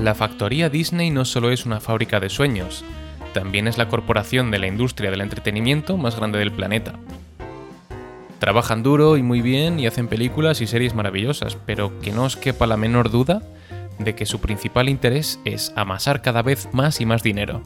La 0.00 0.14
factoría 0.14 0.70
Disney 0.70 1.10
no 1.10 1.26
solo 1.26 1.50
es 1.50 1.66
una 1.66 1.78
fábrica 1.78 2.20
de 2.20 2.30
sueños, 2.30 2.86
también 3.34 3.68
es 3.68 3.76
la 3.76 3.88
corporación 3.88 4.50
de 4.50 4.58
la 4.58 4.66
industria 4.66 5.10
del 5.10 5.20
entretenimiento 5.20 5.98
más 5.98 6.16
grande 6.16 6.38
del 6.38 6.52
planeta. 6.52 6.94
Trabajan 8.38 8.82
duro 8.82 9.18
y 9.18 9.22
muy 9.22 9.42
bien 9.42 9.78
y 9.78 9.86
hacen 9.86 10.08
películas 10.08 10.62
y 10.62 10.66
series 10.66 10.94
maravillosas, 10.94 11.58
pero 11.66 12.00
que 12.00 12.12
no 12.12 12.24
os 12.24 12.36
quepa 12.36 12.66
la 12.66 12.78
menor 12.78 13.10
duda 13.10 13.42
de 13.98 14.14
que 14.14 14.24
su 14.24 14.40
principal 14.40 14.88
interés 14.88 15.38
es 15.44 15.70
amasar 15.76 16.22
cada 16.22 16.40
vez 16.40 16.70
más 16.72 17.02
y 17.02 17.04
más 17.04 17.22
dinero. 17.22 17.62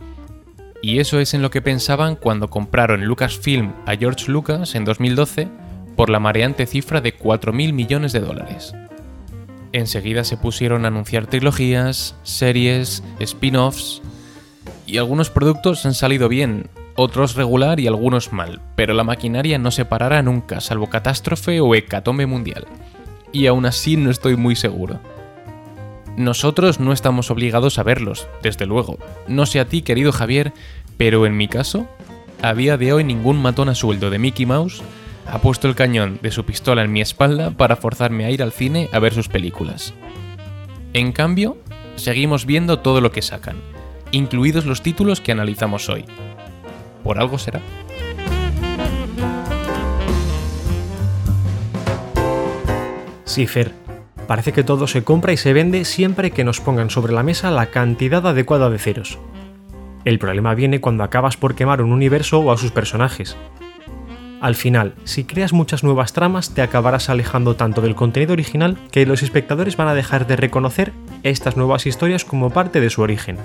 Y 0.82 0.98
eso 0.98 1.20
es 1.20 1.34
en 1.34 1.42
lo 1.42 1.52
que 1.52 1.62
pensaban 1.62 2.16
cuando 2.16 2.50
compraron 2.50 3.04
Lucasfilm 3.04 3.74
a 3.86 3.94
George 3.94 4.28
Lucas 4.28 4.74
en 4.74 4.84
2012 4.84 5.46
por 5.94 6.10
la 6.10 6.18
mareante 6.18 6.66
cifra 6.66 7.00
de 7.00 7.16
4.000 7.16 7.72
millones 7.72 8.12
de 8.12 8.18
dólares. 8.18 8.74
Enseguida 9.74 10.22
se 10.22 10.36
pusieron 10.36 10.84
a 10.84 10.88
anunciar 10.88 11.26
trilogías, 11.26 12.14
series, 12.22 13.02
spin-offs, 13.18 14.02
y 14.86 14.98
algunos 14.98 15.30
productos 15.30 15.84
han 15.84 15.94
salido 15.94 16.28
bien, 16.28 16.70
otros 16.94 17.34
regular 17.34 17.80
y 17.80 17.88
algunos 17.88 18.32
mal, 18.32 18.60
pero 18.76 18.94
la 18.94 19.02
maquinaria 19.02 19.58
no 19.58 19.72
se 19.72 19.84
parará 19.84 20.22
nunca, 20.22 20.60
salvo 20.60 20.88
catástrofe 20.90 21.60
o 21.60 21.74
hecatombe 21.74 22.24
mundial. 22.24 22.68
Y 23.32 23.48
aún 23.48 23.66
así 23.66 23.96
no 23.96 24.12
estoy 24.12 24.36
muy 24.36 24.54
seguro. 24.54 25.00
Nosotros 26.16 26.78
no 26.78 26.92
estamos 26.92 27.32
obligados 27.32 27.80
a 27.80 27.82
verlos, 27.82 28.28
desde 28.44 28.66
luego. 28.66 28.98
No 29.26 29.44
sé 29.44 29.58
a 29.58 29.64
ti, 29.64 29.82
querido 29.82 30.12
Javier, 30.12 30.52
pero 30.98 31.26
en 31.26 31.36
mi 31.36 31.48
caso, 31.48 31.88
a 32.42 32.54
día 32.54 32.76
de 32.76 32.92
hoy 32.92 33.02
ningún 33.02 33.42
matón 33.42 33.68
a 33.68 33.74
sueldo 33.74 34.10
de 34.10 34.20
Mickey 34.20 34.46
Mouse 34.46 34.84
ha 35.26 35.38
puesto 35.38 35.68
el 35.68 35.74
cañón 35.74 36.18
de 36.22 36.30
su 36.30 36.44
pistola 36.44 36.82
en 36.82 36.92
mi 36.92 37.00
espalda 37.00 37.50
para 37.50 37.76
forzarme 37.76 38.24
a 38.24 38.30
ir 38.30 38.42
al 38.42 38.52
cine 38.52 38.88
a 38.92 38.98
ver 38.98 39.14
sus 39.14 39.28
películas. 39.28 39.94
En 40.92 41.12
cambio, 41.12 41.58
seguimos 41.96 42.46
viendo 42.46 42.78
todo 42.78 43.00
lo 43.00 43.10
que 43.10 43.22
sacan, 43.22 43.56
incluidos 44.12 44.66
los 44.66 44.82
títulos 44.82 45.20
que 45.20 45.32
analizamos 45.32 45.88
hoy. 45.88 46.04
Por 47.02 47.18
algo 47.18 47.38
será. 47.38 47.60
Sí. 53.24 53.48
Parece 54.28 54.52
que 54.52 54.62
todo 54.62 54.86
se 54.86 55.02
compra 55.02 55.32
y 55.32 55.36
se 55.36 55.52
vende 55.52 55.84
siempre 55.84 56.30
que 56.30 56.44
nos 56.44 56.60
pongan 56.60 56.88
sobre 56.88 57.12
la 57.12 57.22
mesa 57.22 57.50
la 57.50 57.66
cantidad 57.66 58.26
adecuada 58.26 58.70
de 58.70 58.78
ceros. 58.78 59.18
El 60.04 60.18
problema 60.18 60.54
viene 60.54 60.80
cuando 60.80 61.02
acabas 61.02 61.36
por 61.36 61.54
quemar 61.54 61.82
un 61.82 61.92
universo 61.92 62.38
o 62.38 62.52
a 62.52 62.56
sus 62.56 62.70
personajes. 62.70 63.36
Al 64.44 64.56
final, 64.56 64.92
si 65.04 65.24
creas 65.24 65.54
muchas 65.54 65.84
nuevas 65.84 66.12
tramas, 66.12 66.52
te 66.52 66.60
acabarás 66.60 67.08
alejando 67.08 67.56
tanto 67.56 67.80
del 67.80 67.94
contenido 67.94 68.34
original 68.34 68.76
que 68.90 69.06
los 69.06 69.22
espectadores 69.22 69.78
van 69.78 69.88
a 69.88 69.94
dejar 69.94 70.26
de 70.26 70.36
reconocer 70.36 70.92
estas 71.22 71.56
nuevas 71.56 71.86
historias 71.86 72.26
como 72.26 72.50
parte 72.50 72.82
de 72.82 72.90
su 72.90 73.00
origen. 73.00 73.38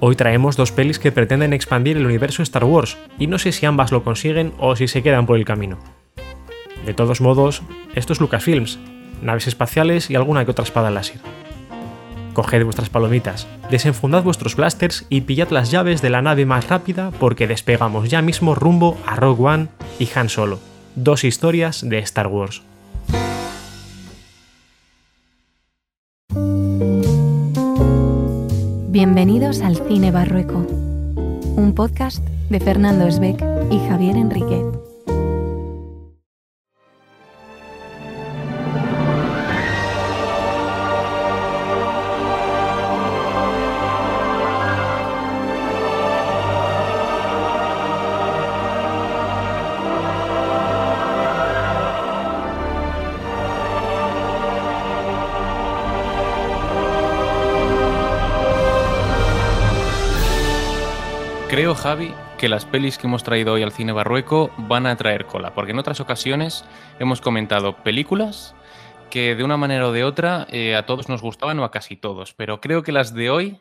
Hoy 0.00 0.16
traemos 0.16 0.58
dos 0.58 0.70
pelis 0.70 0.98
que 0.98 1.12
pretenden 1.12 1.54
expandir 1.54 1.96
el 1.96 2.04
universo 2.04 2.42
Star 2.42 2.64
Wars, 2.64 2.98
y 3.18 3.26
no 3.26 3.38
sé 3.38 3.52
si 3.52 3.64
ambas 3.64 3.90
lo 3.90 4.04
consiguen 4.04 4.52
o 4.58 4.76
si 4.76 4.86
se 4.86 5.02
quedan 5.02 5.24
por 5.24 5.38
el 5.38 5.46
camino. 5.46 5.78
De 6.84 6.92
todos 6.92 7.22
modos, 7.22 7.62
esto 7.94 8.12
es 8.12 8.20
Lucasfilms, 8.20 8.80
naves 9.22 9.46
espaciales 9.46 10.10
y 10.10 10.14
alguna 10.14 10.44
que 10.44 10.50
otra 10.50 10.64
espada 10.64 10.90
láser. 10.90 11.22
Coged 12.32 12.64
vuestras 12.64 12.88
palomitas, 12.88 13.46
desenfundad 13.70 14.22
vuestros 14.22 14.56
blasters 14.56 15.06
y 15.08 15.22
pillad 15.22 15.50
las 15.50 15.70
llaves 15.70 16.00
de 16.00 16.10
la 16.10 16.22
nave 16.22 16.46
más 16.46 16.68
rápida 16.68 17.10
porque 17.18 17.46
despegamos 17.46 18.08
ya 18.08 18.22
mismo 18.22 18.54
rumbo 18.54 18.96
a 19.06 19.16
Rogue 19.16 19.44
One 19.44 19.68
y 19.98 20.08
Han 20.14 20.28
Solo, 20.28 20.58
dos 20.94 21.24
historias 21.24 21.86
de 21.88 21.98
Star 21.98 22.28
Wars. 22.28 22.62
Bienvenidos 28.88 29.62
al 29.62 29.76
Cine 29.88 30.10
Barrueco, 30.10 30.66
un 31.56 31.72
podcast 31.74 32.22
de 32.50 32.60
Fernando 32.60 33.06
Esbeck 33.06 33.42
y 33.70 33.78
Javier 33.88 34.16
Enriquez. 34.16 34.81
Javi, 61.82 62.14
que 62.38 62.48
las 62.48 62.64
pelis 62.64 62.96
que 62.96 63.08
hemos 63.08 63.24
traído 63.24 63.54
hoy 63.54 63.64
al 63.64 63.72
cine 63.72 63.90
barrueco 63.90 64.52
van 64.56 64.86
a 64.86 64.94
traer 64.94 65.26
cola, 65.26 65.52
porque 65.52 65.72
en 65.72 65.80
otras 65.80 65.98
ocasiones 65.98 66.64
hemos 67.00 67.20
comentado 67.20 67.74
películas 67.82 68.54
que 69.10 69.34
de 69.34 69.42
una 69.42 69.56
manera 69.56 69.88
o 69.88 69.92
de 69.92 70.04
otra 70.04 70.46
eh, 70.50 70.76
a 70.76 70.86
todos 70.86 71.08
nos 71.08 71.22
gustaban 71.22 71.58
o 71.58 71.64
a 71.64 71.72
casi 71.72 71.96
todos, 71.96 72.34
pero 72.34 72.60
creo 72.60 72.84
que 72.84 72.92
las 72.92 73.14
de 73.14 73.30
hoy 73.30 73.60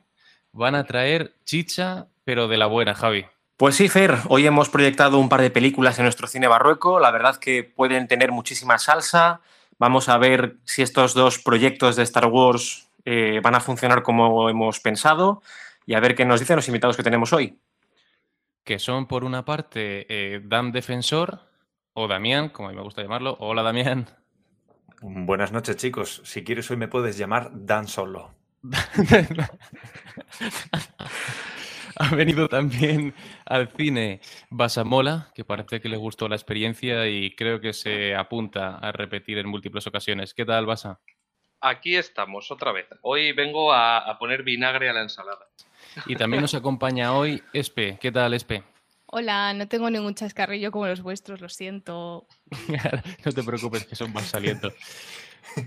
van 0.51 0.75
a 0.75 0.83
traer 0.83 1.33
chicha, 1.45 2.09
pero 2.23 2.47
de 2.47 2.57
la 2.57 2.67
buena, 2.67 2.93
Javi. 2.93 3.25
Pues 3.57 3.75
sí, 3.77 3.89
Fer, 3.89 4.15
hoy 4.27 4.45
hemos 4.45 4.69
proyectado 4.69 5.17
un 5.17 5.27
par 5.27 5.41
de 5.41 5.49
películas 5.49 5.97
en 5.97 6.05
nuestro 6.05 6.27
cine 6.27 6.47
barrueco, 6.47 6.99
la 6.99 7.09
verdad 7.09 7.37
que 7.37 7.63
pueden 7.63 8.07
tener 8.07 8.31
muchísima 8.31 8.77
salsa, 8.77 9.41
vamos 9.79 10.09
a 10.09 10.19
ver 10.19 10.57
si 10.63 10.83
estos 10.83 11.15
dos 11.15 11.39
proyectos 11.39 11.95
de 11.95 12.03
Star 12.03 12.27
Wars 12.27 12.87
eh, 13.03 13.39
van 13.41 13.55
a 13.55 13.61
funcionar 13.61 14.03
como 14.03 14.47
hemos 14.47 14.79
pensado 14.79 15.41
y 15.87 15.95
a 15.95 15.99
ver 15.99 16.13
qué 16.13 16.23
nos 16.23 16.39
dicen 16.39 16.57
los 16.57 16.67
invitados 16.67 16.95
que 16.95 17.03
tenemos 17.03 17.33
hoy 17.33 17.57
que 18.71 18.79
son 18.79 19.05
por 19.05 19.25
una 19.25 19.43
parte 19.43 20.05
eh, 20.07 20.39
Dan 20.45 20.71
Defensor 20.71 21.41
o 21.91 22.07
Damián, 22.07 22.47
como 22.47 22.69
a 22.69 22.71
mí 22.71 22.77
me 22.77 22.83
gusta 22.83 23.01
llamarlo. 23.01 23.35
Hola 23.41 23.63
Damián. 23.63 24.07
Buenas 25.01 25.51
noches 25.51 25.75
chicos, 25.75 26.21
si 26.23 26.45
quieres 26.45 26.71
hoy 26.71 26.77
me 26.77 26.87
puedes 26.87 27.17
llamar 27.17 27.49
Dan 27.51 27.89
Solo. 27.89 28.33
ha 31.97 32.15
venido 32.15 32.47
también 32.47 33.13
al 33.45 33.67
cine 33.75 34.21
Basamola, 34.49 35.33
que 35.35 35.43
parece 35.43 35.81
que 35.81 35.89
le 35.89 35.97
gustó 35.97 36.29
la 36.29 36.37
experiencia 36.37 37.09
y 37.09 37.35
creo 37.35 37.59
que 37.59 37.73
se 37.73 38.15
apunta 38.15 38.77
a 38.77 38.93
repetir 38.93 39.37
en 39.37 39.49
múltiples 39.49 39.85
ocasiones. 39.85 40.33
¿Qué 40.33 40.45
tal, 40.45 40.65
Basa? 40.65 41.01
Aquí 41.59 41.97
estamos, 41.97 42.49
otra 42.51 42.71
vez. 42.71 42.87
Hoy 43.01 43.33
vengo 43.33 43.73
a 43.73 44.17
poner 44.17 44.43
vinagre 44.43 44.89
a 44.89 44.93
la 44.93 45.01
ensalada. 45.01 45.45
Y 46.06 46.16
también 46.16 46.41
nos 46.41 46.53
acompaña 46.53 47.13
hoy 47.13 47.44
Espe. 47.53 47.97
¿Qué 48.00 48.12
tal, 48.12 48.34
Espe? 48.34 48.63
Hola, 49.07 49.53
no 49.53 49.68
tengo 49.68 49.90
ningún 49.90 50.16
chascarrillo 50.16 50.72
como 50.72 50.88
los 50.88 51.02
vuestros, 51.02 51.41
lo 51.41 51.50
siento. 51.50 52.28
no 53.25 53.31
te 53.31 53.44
preocupes, 53.44 53.85
que 53.85 53.96
son 53.96 54.13
más 54.13 54.24
saliendo. 54.24 54.72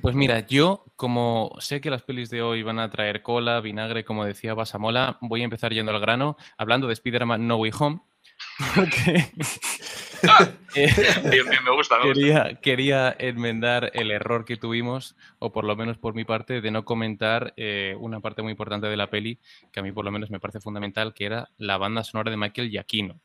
Pues 0.01 0.15
mira, 0.15 0.47
yo, 0.47 0.87
como 0.97 1.55
sé 1.59 1.81
que 1.81 1.91
las 1.91 2.03
pelis 2.03 2.31
de 2.31 2.41
hoy 2.41 2.63
van 2.63 2.79
a 2.79 2.89
traer 2.89 3.23
cola, 3.23 3.61
vinagre, 3.61 4.05
como 4.05 4.25
decía 4.25 4.55
Basamola, 4.55 5.19
voy 5.21 5.43
a 5.43 5.45
empezar 5.45 5.75
yendo 5.75 5.93
al 5.93 6.01
grano, 6.01 6.39
hablando 6.57 6.87
de 6.87 6.95
Spider-Man 6.95 7.47
No 7.47 7.57
Way 7.57 7.73
Home. 7.79 8.01
Porque 8.75 9.31
eh, 10.75 10.93
bien, 11.31 11.49
bien, 11.49 11.65
me 11.65 11.71
gusta. 11.73 11.97
quería, 12.03 12.59
quería, 12.61 13.15
enmendar 13.19 13.91
el 13.95 14.11
error 14.11 14.45
que 14.45 14.57
tuvimos, 14.57 15.17
o 15.39 15.53
por 15.53 15.65
lo 15.65 15.77
menos 15.77 15.99
por 15.99 16.15
mi 16.15 16.25
parte, 16.25 16.61
de 16.61 16.71
no 16.71 16.85
comentar 16.85 17.55
eh, 17.57 17.97
una 17.99 18.21
parte 18.21 18.43
muy 18.43 18.53
importante 18.53 18.87
de 18.87 18.97
la 18.97 19.11
peli, 19.11 19.39
que 19.73 19.81
a 19.81 19.83
mí 19.83 19.93
por 19.93 20.05
lo 20.05 20.11
menos 20.11 20.31
me 20.31 20.41
parece 20.41 20.61
fundamental, 20.61 21.15
que 21.15 21.27
era 21.27 21.51
la 21.57 21.79
banda 21.79 22.05
sonora 22.05 22.31
de 22.31 22.37
Michael 22.37 22.71
Giacchino. 22.71 23.21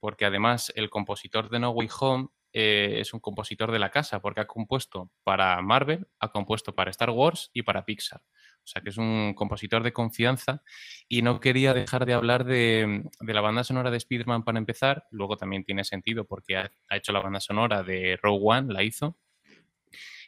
Porque 0.00 0.24
además 0.24 0.72
el 0.74 0.90
compositor 0.90 1.48
de 1.48 1.60
No 1.60 1.70
Way 1.70 1.88
Home 2.00 2.28
eh, 2.52 2.96
es 3.00 3.14
un 3.14 3.20
compositor 3.20 3.72
de 3.72 3.78
la 3.78 3.90
casa, 3.90 4.20
porque 4.20 4.40
ha 4.40 4.46
compuesto 4.46 5.10
para 5.24 5.60
Marvel, 5.62 6.06
ha 6.18 6.30
compuesto 6.30 6.74
para 6.74 6.90
Star 6.90 7.10
Wars 7.10 7.50
y 7.54 7.62
para 7.62 7.84
Pixar. 7.84 8.20
O 8.64 8.66
sea 8.66 8.80
que 8.80 8.90
es 8.90 8.96
un 8.96 9.34
compositor 9.34 9.82
de 9.82 9.92
confianza 9.92 10.62
y 11.08 11.22
no 11.22 11.40
quería 11.40 11.74
dejar 11.74 12.06
de 12.06 12.14
hablar 12.14 12.44
de, 12.44 13.04
la 13.20 13.40
banda 13.40 13.64
sonora 13.64 13.90
de 13.90 13.96
Spider-Man 13.96 14.44
para 14.44 14.58
empezar. 14.58 15.06
Luego 15.10 15.36
también 15.36 15.64
tiene 15.64 15.84
sentido 15.84 16.24
porque 16.24 16.56
ha, 16.56 16.70
hecho 16.90 17.12
la 17.12 17.20
banda 17.20 17.40
sonora 17.40 17.82
de 17.82 18.18
Rogue 18.22 18.40
One, 18.42 18.72
la 18.72 18.82
hizo. 18.82 19.16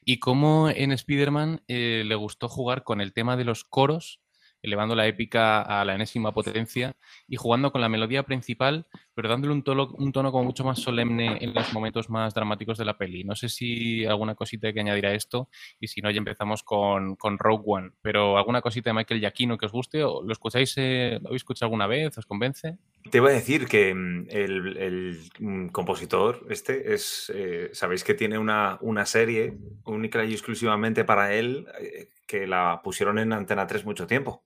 Y 0.04 0.19
cómo 0.19 0.69
en 0.69 0.92
Spider-Man 0.92 1.62
eh, 1.69 2.02
le 2.04 2.14
gustó 2.14 2.48
jugar 2.48 2.82
con 2.82 3.00
el 3.00 3.12
tema 3.12 3.36
de 3.36 3.44
los 3.44 3.64
coros, 3.64 4.20
elevando 4.60 4.94
la 4.94 5.06
épica 5.06 5.62
a 5.62 5.84
la 5.84 5.94
enésima 5.94 6.32
potencia 6.32 6.96
y 7.28 7.36
jugando 7.36 7.70
con 7.70 7.81
la 7.81 7.88
melodía 7.88 8.25
principal 8.25 8.86
pero 9.14 9.28
dándole 9.28 9.55
un 9.55 9.62
tono, 9.62 9.88
un 9.96 10.12
tono 10.12 10.32
como 10.32 10.44
mucho 10.44 10.64
más 10.64 10.81
solemne 10.81 11.38
en 11.40 11.55
los 11.55 11.72
momentos 11.72 12.11
más 12.11 12.34
dramáticos 12.34 12.76
de 12.78 12.84
la 12.84 12.99
peli. 12.99 13.25
No 13.25 13.37
sé 13.37 13.49
si 13.49 14.05
alguna 14.05 14.34
cosita 14.34 14.66
hay 14.66 14.75
que 14.75 14.81
añadir 14.81 15.06
a 15.06 15.14
esto, 15.14 15.49
y 15.78 15.88
si 15.88 16.00
no, 16.00 16.11
ya 16.11 16.19
empezamos 16.19 16.62
con, 16.62 17.16
con 17.16 17.38
Rogue 17.38 17.64
One. 17.66 17.90
Pero 18.02 18.37
alguna 18.37 18.61
cosita 18.61 18.90
de 18.90 18.94
Michael 18.94 19.20
Giacchino 19.20 19.56
que 19.56 19.66
os 19.66 19.72
guste, 19.72 20.02
¿o 20.02 20.22
¿lo 20.22 20.32
escucháis, 20.32 20.75
eh, 20.76 21.19
lo 21.22 21.28
habéis 21.28 21.40
escuchado 21.40 21.66
alguna 21.66 21.87
vez? 21.87 22.16
¿Os 22.19 22.26
convence? 22.26 22.76
Te 23.11 23.19
iba 23.19 23.28
a 23.28 23.32
decir 23.32 23.66
que 23.66 23.94
mm, 23.94 24.26
el, 24.31 24.76
el, 24.76 25.19
mm, 25.38 25.69
compositor 25.69 26.46
este 26.50 26.94
es, 26.94 27.31
eh, 27.34 27.70
sabéis 27.72 28.02
que 28.02 28.14
tiene 28.14 28.38
una, 28.38 28.78
una, 28.81 29.05
serie 29.06 29.58
única 29.84 30.25
y 30.25 30.32
exclusivamente 30.32 31.05
para 31.05 31.34
él, 31.34 31.67
eh, 31.78 32.08
que 32.26 32.46
la 32.46 32.81
pusieron 32.82 33.19
en 33.19 33.32
Antena 33.32 33.67
3 33.67 33.84
mucho 33.84 34.06
tiempo. 34.06 34.44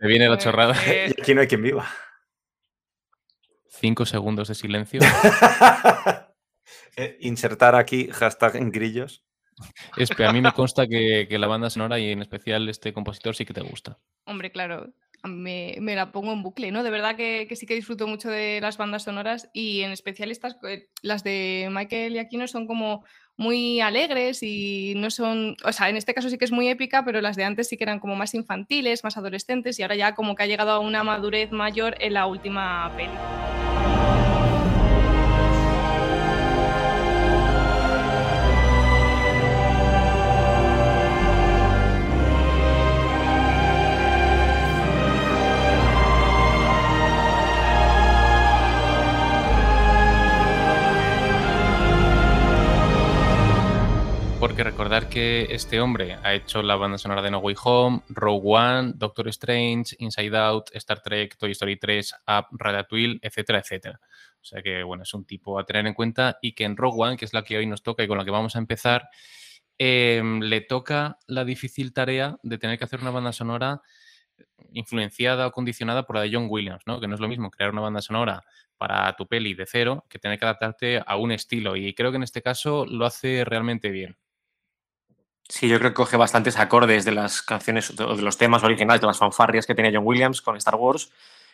Me 0.00 0.08
viene 0.08 0.28
la 0.28 0.38
chorrada. 0.38 0.74
y 0.86 1.20
aquí 1.20 1.34
no 1.34 1.42
hay 1.42 1.46
quien 1.46 1.62
viva. 1.62 1.86
Cinco 3.68 4.06
segundos 4.06 4.48
de 4.48 4.54
silencio. 4.54 5.00
Eh, 6.96 7.16
insertar 7.20 7.76
aquí 7.76 8.08
hashtag 8.08 8.56
en 8.56 8.72
grillos. 8.72 9.24
Espe, 9.96 10.26
a 10.26 10.32
mí 10.32 10.40
me 10.40 10.50
consta 10.50 10.88
que, 10.88 11.26
que, 11.28 11.38
la 11.38 11.46
banda 11.46 11.70
sonora 11.70 12.00
y 12.00 12.10
en 12.10 12.20
especial 12.20 12.68
este 12.68 12.92
compositor 12.92 13.36
sí 13.36 13.44
que 13.44 13.54
te 13.54 13.60
gusta. 13.60 13.98
Hombre, 14.24 14.50
claro, 14.50 14.92
me, 15.24 15.76
la 15.80 16.12
pongo 16.12 16.32
en 16.32 16.42
bucle, 16.42 16.70
¿no? 16.70 16.82
De 16.82 16.90
verdad 16.90 17.16
que, 17.16 17.46
que, 17.48 17.56
sí 17.56 17.66
que 17.66 17.74
disfruto 17.74 18.06
mucho 18.06 18.30
de 18.30 18.60
las 18.60 18.76
bandas 18.76 19.04
sonoras 19.04 19.48
y 19.52 19.80
en 19.82 19.90
especial 19.90 20.30
estas, 20.30 20.56
eh, 20.68 20.88
las 21.02 21.24
de 21.24 21.68
Michael 21.70 22.14
y 22.14 22.18
Aquino 22.18 22.46
son 22.46 22.66
como 22.66 23.04
muy 23.36 23.80
alegres 23.80 24.42
y 24.42 24.94
no 24.96 25.10
son, 25.10 25.56
o 25.64 25.72
sea, 25.72 25.88
en 25.88 25.96
este 25.96 26.12
caso 26.12 26.28
sí 26.28 26.38
que 26.38 26.44
es 26.44 26.52
muy 26.52 26.68
épica, 26.68 27.04
pero 27.04 27.20
las 27.20 27.36
de 27.36 27.44
antes 27.44 27.68
sí 27.68 27.76
que 27.76 27.84
eran 27.84 28.00
como 28.00 28.16
más 28.16 28.34
infantiles, 28.34 29.04
más 29.04 29.16
adolescentes 29.16 29.78
y 29.78 29.82
ahora 29.82 29.96
ya 29.96 30.14
como 30.14 30.34
que 30.34 30.42
ha 30.42 30.46
llegado 30.46 30.72
a 30.72 30.80
una 30.80 31.04
madurez 31.04 31.52
mayor 31.52 31.96
en 32.00 32.14
la 32.14 32.26
última 32.26 32.92
peli. 32.96 33.10
Porque 54.58 54.70
recordar 54.72 55.08
que 55.08 55.46
este 55.50 55.80
hombre 55.80 56.18
ha 56.20 56.34
hecho 56.34 56.64
la 56.64 56.74
banda 56.74 56.98
sonora 56.98 57.22
de 57.22 57.30
No 57.30 57.38
Way 57.38 57.54
Home, 57.62 58.00
Rogue 58.08 58.42
One, 58.44 58.92
Doctor 58.96 59.28
Strange, 59.28 59.94
Inside 60.00 60.36
Out, 60.36 60.70
Star 60.72 61.00
Trek, 61.00 61.36
Toy 61.38 61.52
Story 61.52 61.76
3, 61.76 62.12
Up, 62.26 62.46
Ratatouille, 62.50 63.20
etcétera, 63.22 63.60
etcétera. 63.60 64.00
O 64.02 64.44
sea 64.44 64.60
que, 64.60 64.82
bueno, 64.82 65.04
es 65.04 65.14
un 65.14 65.24
tipo 65.24 65.60
a 65.60 65.64
tener 65.64 65.86
en 65.86 65.94
cuenta 65.94 66.38
y 66.42 66.56
que 66.56 66.64
en 66.64 66.76
Rogue 66.76 66.96
One, 67.00 67.16
que 67.16 67.24
es 67.24 67.32
la 67.34 67.44
que 67.44 67.56
hoy 67.56 67.66
nos 67.68 67.84
toca 67.84 68.02
y 68.02 68.08
con 68.08 68.18
la 68.18 68.24
que 68.24 68.32
vamos 68.32 68.56
a 68.56 68.58
empezar, 68.58 69.08
eh, 69.78 70.20
le 70.40 70.60
toca 70.62 71.18
la 71.28 71.44
difícil 71.44 71.92
tarea 71.92 72.36
de 72.42 72.58
tener 72.58 72.78
que 72.78 72.84
hacer 72.84 73.00
una 73.00 73.12
banda 73.12 73.32
sonora 73.32 73.80
influenciada 74.72 75.46
o 75.46 75.52
condicionada 75.52 76.04
por 76.04 76.16
la 76.16 76.22
de 76.22 76.32
John 76.32 76.48
Williams, 76.50 76.82
¿no? 76.84 76.98
Que 76.98 77.06
no 77.06 77.14
es 77.14 77.20
lo 77.20 77.28
mismo 77.28 77.52
crear 77.52 77.70
una 77.70 77.82
banda 77.82 78.02
sonora 78.02 78.42
para 78.76 79.14
tu 79.14 79.28
peli 79.28 79.54
de 79.54 79.66
cero 79.66 80.04
que 80.08 80.18
tener 80.18 80.36
que 80.36 80.46
adaptarte 80.46 81.00
a 81.06 81.16
un 81.16 81.30
estilo. 81.30 81.76
Y 81.76 81.94
creo 81.94 82.10
que 82.10 82.16
en 82.16 82.24
este 82.24 82.42
caso 82.42 82.86
lo 82.86 83.06
hace 83.06 83.44
realmente 83.44 83.90
bien. 83.90 84.16
Sí, 85.48 85.68
yo 85.68 85.78
creo 85.78 85.90
que 85.90 85.94
coge 85.94 86.16
bastantes 86.18 86.58
acordes 86.58 87.04
de 87.06 87.12
las 87.12 87.40
canciones, 87.42 87.96
de 87.96 88.22
los 88.22 88.36
temas 88.36 88.62
originales, 88.64 89.00
de 89.00 89.06
las 89.06 89.18
fanfarrias 89.18 89.66
que 89.66 89.74
tenía 89.74 89.90
John 89.94 90.06
Williams 90.06 90.42
con 90.42 90.56
Star 90.56 90.74
Wars 90.74 91.10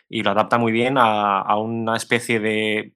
y 0.09 0.23
lo 0.23 0.31
adapta 0.31 0.59
muy 0.59 0.73
bien 0.73 0.99
a, 0.99 1.41
a 1.41 1.57
una 1.59 1.97
especie 1.97 2.41
de, 2.41 2.95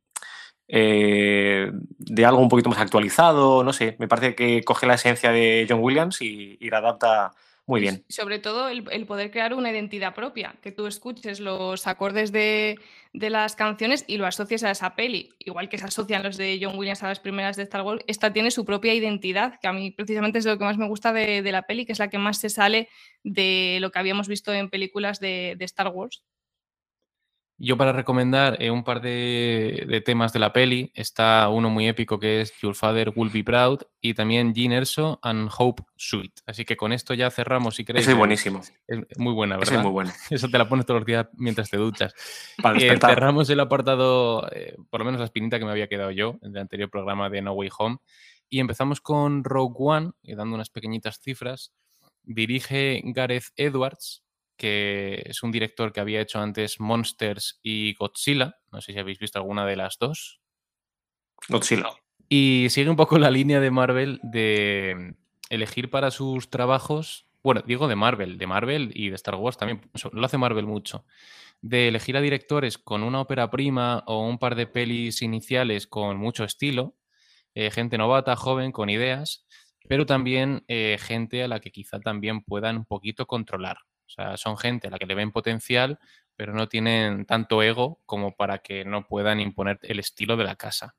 eh, 0.67 1.71
de 1.73 2.27
algo 2.27 2.41
un 2.41 2.49
poquito 2.49 2.69
más 2.69 2.81
actualizado, 2.81 3.63
no 3.65 3.73
sé, 3.73 3.97
me 3.99 4.09
parece 4.09 4.35
que 4.35 4.63
coge 4.65 4.87
la 4.87 4.95
esencia 4.95 5.31
de 5.31 5.67
John 5.69 5.81
Williams 5.81 6.21
y, 6.21 6.59
y 6.61 6.69
la 6.71 6.79
adapta 6.79 7.33
muy 7.69 7.83
bien. 7.83 8.03
Sobre 8.09 8.39
todo 8.39 8.71
el, 8.71 8.85
el, 8.91 9.05
poder 9.05 9.31
crear 9.31 9.53
una 9.53 9.71
identidad 9.71 10.15
propia, 10.15 10.57
que 10.63 10.73
tú 10.73 10.87
escuches 10.87 11.39
los 11.39 11.87
acordes 11.87 12.33
de, 12.33 12.79
de, 13.13 13.29
las 13.29 13.57
canciones 13.57 14.07
y 14.07 14.17
lo 14.17 14.27
asocies 14.27 14.65
a 14.65 14.71
esa 14.71 14.97
peli. 14.97 15.35
Igual 15.39 15.69
que 15.69 15.77
se 15.77 15.85
asocian 15.85 16.23
los 16.23 16.39
de 16.39 16.59
John 16.63 16.79
Williams 16.79 17.03
a 17.03 17.09
las 17.09 17.21
primeras 17.21 17.57
de 17.57 17.65
Star 17.65 17.83
Wars, 17.83 18.03
esta 18.07 18.33
tiene 18.33 18.51
su 18.51 18.65
propia 18.65 18.95
identidad, 18.95 19.61
que 19.61 19.69
a 19.69 19.75
mí 19.75 19.91
precisamente 19.91 20.39
es 20.39 20.47
lo 20.47 20.57
que 20.57 20.65
más 20.65 20.79
me 20.79 20.89
gusta 20.89 21.13
de, 21.13 21.43
de 21.43 21.53
la 21.53 21.61
peli, 21.61 21.85
que 21.85 21.93
es 21.93 21.99
la 21.99 22.09
que 22.09 22.17
más 22.17 22.39
se 22.39 22.49
sale 22.49 22.89
de 23.23 23.77
lo 23.83 23.91
que 23.91 23.99
habíamos 23.99 24.29
visto 24.29 24.51
en 24.55 24.71
películas 24.71 25.21
de, 25.21 25.55
de 25.59 25.65
Star 25.67 25.89
Wars. 25.89 26.25
Yo 27.61 27.77
para 27.77 27.91
recomendar 27.93 28.57
eh, 28.63 28.71
un 28.71 28.85
par 28.85 29.01
de, 29.01 29.85
de, 29.89 30.01
temas 30.01 30.33
de 30.33 30.39
la 30.39 30.53
peli, 30.53 30.93
está 30.95 31.49
uno 31.49 31.71
muy 31.71 31.89
épico 31.89 32.21
que 32.21 32.41
es 32.41 32.53
Your 32.61 32.77
Father 32.77 33.13
Will 33.17 33.31
Be 33.31 33.43
Proud 33.43 33.81
y 34.01 34.15
también 34.15 34.55
Gene 34.55 34.77
Erso 34.77 35.19
and 35.23 35.51
Hope 35.59 35.83
Sweet. 35.97 36.33
Así 36.47 36.65
que 36.65 36.77
con 36.77 36.93
esto 36.93 37.15
ya 37.15 37.31
cerramos 37.33 37.75
si 37.75 37.85
queréis. 37.85 38.07
Es 38.07 38.17
buenísimo. 38.17 38.61
Es 38.87 39.19
muy 39.19 39.33
buena, 39.33 39.57
¿verdad? 39.57 39.75
Es 39.75 39.83
muy 39.83 39.91
buena. 39.91 40.15
Eso 40.31 40.49
te 40.49 40.57
la 40.57 40.69
pones 40.69 40.87
todos 40.87 41.01
los 41.01 41.07
días 41.07 41.27
mientras 41.33 41.69
te 41.69 41.79
duchas. 41.79 42.15
Para 42.63 42.79
eh, 42.79 42.97
cerramos 42.97 43.51
el 43.51 43.59
apartado, 43.59 44.49
eh, 44.53 44.77
por 44.89 45.01
lo 45.01 45.07
menos 45.07 45.19
la 45.19 45.25
espinita 45.25 45.59
que 45.59 45.65
me 45.65 45.73
había 45.73 45.89
quedado 45.89 46.13
yo 46.13 46.39
en 46.43 46.53
el 46.53 46.59
anterior 46.59 46.89
programa 46.91 47.29
de 47.29 47.43
No 47.43 47.55
Way 47.55 47.71
Home. 47.77 47.97
Y 48.49 48.61
empezamos 48.61 49.01
con 49.01 49.43
Rogue 49.43 49.75
One, 49.79 50.11
y 50.23 50.37
dando 50.37 50.55
unas 50.55 50.71
pequeñitas 50.71 51.19
cifras. 51.21 51.73
Dirige 52.23 53.03
Gareth 53.05 53.47
Edwards, 53.57 54.23
que 54.59 55.23
es 55.25 55.43
un 55.43 55.53
director 55.53 55.93
que 55.93 56.01
había 56.01 56.21
hecho 56.21 56.41
antes 56.41 56.81
Monsters 56.81 57.61
y 57.63 57.95
Godzilla. 57.95 58.59
No 58.71 58.83
sé 58.83 58.93
si 58.93 58.99
habéis 58.99 59.19
visto 59.19 59.39
alguna 59.39 59.65
de 59.65 59.77
las 59.77 59.99
dos. 59.99 60.41
Godzilla. 61.49 61.89
Y 62.29 62.67
sigue 62.69 62.91
un 62.91 62.97
poco 62.97 63.19
la 63.19 63.31
línea 63.31 63.61
de 63.61 63.71
Marvel 63.71 64.21
de 64.23 65.15
elegir 65.49 65.89
para 65.89 66.11
sus 66.11 66.51
trabajos. 66.51 67.27
Bueno, 67.43 67.63
digo 67.67 67.89
de 67.89 67.97
Marvel, 67.97 68.37
de 68.37 68.47
Marvel 68.47 68.91
y 68.95 69.09
de 69.09 69.15
Star 69.15 69.37
Wars 69.37 69.57
también. 69.57 69.81
Lo 70.13 70.27
hace 70.27 70.37
Marvel 70.37 70.67
mucho. 70.67 71.07
De 71.63 71.89
elegir 71.89 72.17
a 72.17 72.21
directores 72.21 72.77
con 72.77 73.03
una 73.03 73.21
ópera 73.21 73.51
prima 73.51 74.05
o 74.07 74.27
un 74.29 74.39
par 74.39 74.57
de 74.57 74.67
pelis 74.67 75.23
iniciales 75.23 75.87
con 75.87 76.19
mucho 76.19 76.45
estilo. 76.45 76.97
Eh, 77.55 77.71
gente 77.71 77.97
novata, 77.97 78.37
joven, 78.37 78.73
con 78.73 78.91
ideas. 78.91 79.47
Pero 79.89 80.05
también 80.05 80.65
eh, 80.69 80.99
gente 81.01 81.43
a 81.43 81.49
la 81.49 81.61
que 81.61 81.71
quizá 81.71 81.99
también 82.01 82.43
puedan 82.43 82.77
un 82.77 82.85
poquito 82.85 83.27
controlar. 83.27 83.79
O 84.09 84.11
sea, 84.11 84.37
son 84.37 84.57
gente 84.57 84.89
a 84.89 84.91
la 84.91 84.99
que 84.99 85.07
le 85.07 85.15
ven 85.15 85.33
potencial, 85.33 85.99
pero 86.35 86.55
no 86.55 86.69
tienen 86.69 87.27
tanto 87.27 87.63
ego 87.63 88.01
como 88.07 88.35
para 88.35 88.59
que 88.59 88.85
no 88.85 89.07
puedan 89.07 89.39
imponer 89.39 89.79
el 89.83 89.99
estilo 89.99 90.37
de 90.37 90.45
la 90.45 90.57
casa. 90.57 90.97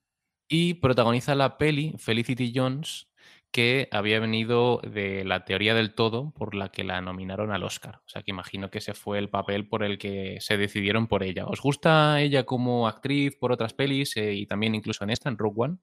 Y 0.48 0.76
protagoniza 0.76 1.36
la 1.36 1.58
peli 1.58 1.96
Felicity 1.98 2.54
Jones, 2.56 3.08
que 3.52 3.88
había 3.92 4.20
venido 4.20 4.80
de 4.84 5.24
la 5.26 5.44
teoría 5.44 5.74
del 5.74 5.96
todo 5.96 6.32
por 6.32 6.54
la 6.54 6.70
que 6.70 6.84
la 6.84 7.02
nominaron 7.02 7.52
al 7.52 7.64
Oscar. 7.64 8.02
O 8.06 8.10
sea 8.10 8.22
que 8.22 8.32
imagino 8.32 8.70
que 8.70 8.78
ese 8.78 8.94
fue 8.94 9.18
el 9.18 9.30
papel 9.30 9.68
por 9.68 9.84
el 9.84 9.98
que 9.98 10.38
se 10.40 10.58
decidieron 10.58 11.08
por 11.08 11.24
ella. 11.24 11.48
¿Os 11.48 11.62
gusta 11.62 12.22
ella 12.22 12.44
como 12.44 12.88
actriz 12.88 13.36
por 13.36 13.52
otras 13.52 13.74
pelis 13.74 14.16
eh, 14.18 14.34
y 14.34 14.46
también 14.46 14.76
incluso 14.76 15.04
en 15.04 15.10
esta, 15.10 15.30
en 15.30 15.38
Rogue 15.38 15.56
One? 15.64 15.78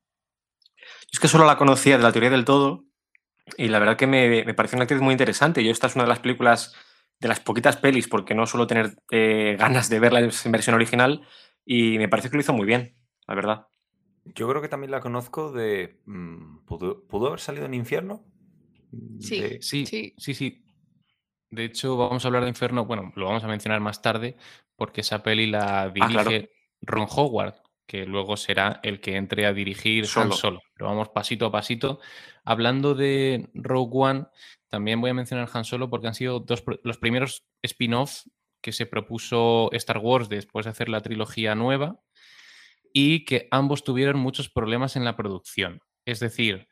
Es 1.12 1.18
que 1.18 1.28
solo 1.28 1.44
la 1.44 1.56
conocía 1.56 1.96
de 1.96 2.04
la 2.04 2.12
teoría 2.12 2.30
del 2.30 2.44
todo 2.44 2.84
y 3.56 3.68
la 3.68 3.78
verdad 3.78 3.96
que 3.96 4.06
me, 4.06 4.44
me 4.44 4.54
parece 4.54 4.76
una 4.76 4.84
actriz 4.84 5.00
muy 5.00 5.12
interesante. 5.12 5.64
Yo 5.64 5.70
esta 5.70 5.88
es 5.88 5.94
una 5.96 6.04
de 6.04 6.10
las 6.10 6.20
películas 6.20 6.74
de 7.20 7.28
las 7.28 7.40
poquitas 7.40 7.76
pelis, 7.76 8.08
porque 8.08 8.34
no 8.34 8.46
suelo 8.46 8.66
tener 8.66 8.96
eh, 9.10 9.56
ganas 9.58 9.88
de 9.88 10.00
verla 10.00 10.20
en 10.20 10.30
versión 10.52 10.74
original, 10.74 11.26
y 11.64 11.98
me 11.98 12.08
parece 12.08 12.30
que 12.30 12.36
lo 12.36 12.40
hizo 12.40 12.52
muy 12.52 12.66
bien, 12.66 12.96
la 13.26 13.34
verdad. 13.34 13.66
Yo 14.34 14.48
creo 14.48 14.60
que 14.60 14.68
también 14.68 14.90
la 14.90 15.00
conozco 15.00 15.52
de... 15.52 16.00
Mm, 16.06 16.64
¿Pudo, 16.64 17.06
¿pudo 17.06 17.28
haber 17.28 17.40
salido 17.40 17.66
en 17.66 17.74
Infierno? 17.74 18.24
Sí, 19.20 19.40
de... 19.40 19.62
sí, 19.62 19.86
sí, 19.86 20.14
sí, 20.16 20.34
sí. 20.34 20.64
De 21.50 21.64
hecho, 21.64 21.96
vamos 21.96 22.24
a 22.24 22.28
hablar 22.28 22.42
de 22.42 22.48
Infierno, 22.48 22.86
bueno, 22.86 23.12
lo 23.14 23.26
vamos 23.26 23.44
a 23.44 23.48
mencionar 23.48 23.80
más 23.80 24.02
tarde, 24.02 24.36
porque 24.74 25.02
esa 25.02 25.22
peli 25.22 25.46
la 25.46 25.88
dirige 25.90 26.18
ah, 26.18 26.24
claro. 26.24 26.46
Ron 26.82 27.06
Howard, 27.08 27.54
que 27.86 28.04
luego 28.04 28.36
será 28.36 28.80
el 28.82 29.00
que 29.00 29.16
entre 29.16 29.46
a 29.46 29.52
dirigir 29.52 30.06
solo. 30.06 30.32
solo. 30.32 30.62
Pero 30.74 30.86
vamos 30.86 31.08
pasito 31.10 31.46
a 31.46 31.52
pasito. 31.52 32.00
Hablando 32.44 32.94
de 32.94 33.48
Rogue 33.54 33.90
One, 33.92 34.26
también 34.68 35.00
voy 35.00 35.10
a 35.10 35.14
mencionar 35.14 35.48
Han 35.52 35.64
Solo 35.64 35.88
porque 35.88 36.08
han 36.08 36.14
sido 36.14 36.40
dos, 36.40 36.64
los 36.82 36.98
primeros 36.98 37.46
spin-off 37.62 38.26
que 38.60 38.72
se 38.72 38.86
propuso 38.86 39.70
Star 39.72 39.98
Wars 39.98 40.28
después 40.28 40.64
de 40.64 40.70
hacer 40.70 40.88
la 40.88 41.00
trilogía 41.00 41.54
nueva 41.54 42.00
y 42.92 43.24
que 43.24 43.48
ambos 43.50 43.84
tuvieron 43.84 44.18
muchos 44.18 44.48
problemas 44.48 44.96
en 44.96 45.04
la 45.04 45.16
producción. 45.16 45.82
Es 46.04 46.18
decir, 46.18 46.68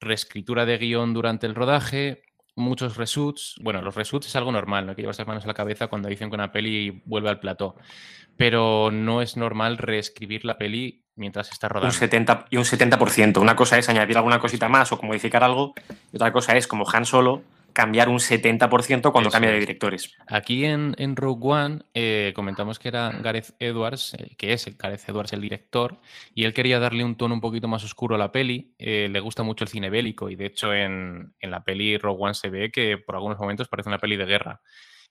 reescritura 0.00 0.66
de 0.66 0.78
guion 0.78 1.14
durante 1.14 1.46
el 1.46 1.54
rodaje, 1.54 2.22
muchos 2.54 2.96
reshoots. 2.96 3.56
Bueno, 3.60 3.82
los 3.82 3.94
reshoots 3.94 4.26
es 4.26 4.36
algo 4.36 4.52
normal, 4.52 4.86
¿no? 4.86 4.94
Que 4.94 5.02
llevas 5.02 5.18
las 5.18 5.26
manos 5.26 5.44
a 5.44 5.48
la 5.48 5.54
cabeza 5.54 5.88
cuando 5.88 6.08
dicen 6.08 6.28
que 6.30 6.34
una 6.34 6.52
peli 6.52 7.02
vuelve 7.04 7.28
al 7.28 7.40
plató. 7.40 7.76
Pero 8.36 8.90
no 8.90 9.22
es 9.22 9.36
normal 9.36 9.78
reescribir 9.78 10.44
la 10.44 10.58
peli 10.58 11.04
mientras 11.14 11.50
está 11.50 11.68
rodando. 11.68 11.94
Un 11.94 11.98
70, 11.98 12.46
y 12.50 12.56
un 12.56 12.64
70%. 12.64 13.40
Una 13.40 13.56
cosa 13.56 13.78
es 13.78 13.88
añadir 13.88 14.16
alguna 14.16 14.38
cosita 14.38 14.68
más 14.68 14.92
o 14.92 15.00
modificar 15.02 15.44
algo, 15.44 15.74
y 16.12 16.16
otra 16.16 16.32
cosa 16.32 16.56
es, 16.56 16.66
como 16.66 16.88
Han 16.90 17.04
Solo, 17.04 17.42
cambiar 17.72 18.08
un 18.08 18.18
70% 18.18 19.12
cuando 19.12 19.28
Eso 19.28 19.30
cambia 19.30 19.50
de 19.50 19.58
es. 19.58 19.60
directores. 19.60 20.14
Aquí 20.26 20.64
en, 20.64 20.94
en 20.98 21.16
Rogue 21.16 21.40
One 21.48 21.78
eh, 21.94 22.32
comentamos 22.34 22.78
que 22.78 22.88
era 22.88 23.10
Gareth 23.10 23.54
Edwards, 23.58 24.14
eh, 24.14 24.34
que 24.36 24.52
es 24.52 24.66
Gareth 24.76 25.08
Edwards 25.08 25.32
el 25.32 25.40
director, 25.40 26.00
y 26.34 26.44
él 26.44 26.52
quería 26.54 26.78
darle 26.78 27.04
un 27.04 27.16
tono 27.16 27.34
un 27.34 27.40
poquito 27.40 27.68
más 27.68 27.84
oscuro 27.84 28.14
a 28.14 28.18
la 28.18 28.32
peli. 28.32 28.74
eh, 28.78 29.08
le 29.10 29.20
gusta 29.20 29.42
mucho 29.42 29.64
el 29.64 29.68
cine 29.70 29.90
bélico, 29.90 30.30
y 30.30 30.36
de 30.36 30.46
hecho 30.46 30.72
en, 30.74 31.34
en 31.40 31.50
la 31.50 31.64
peli 31.64 31.98
Rogue 31.98 32.22
One 32.24 32.34
se 32.34 32.50
ve 32.50 32.70
que 32.70 32.98
por 32.98 33.14
algunos 33.14 33.38
momentos 33.38 33.68
parece 33.68 33.88
una 33.88 33.98
peli 33.98 34.16
de 34.16 34.26
guerra. 34.26 34.60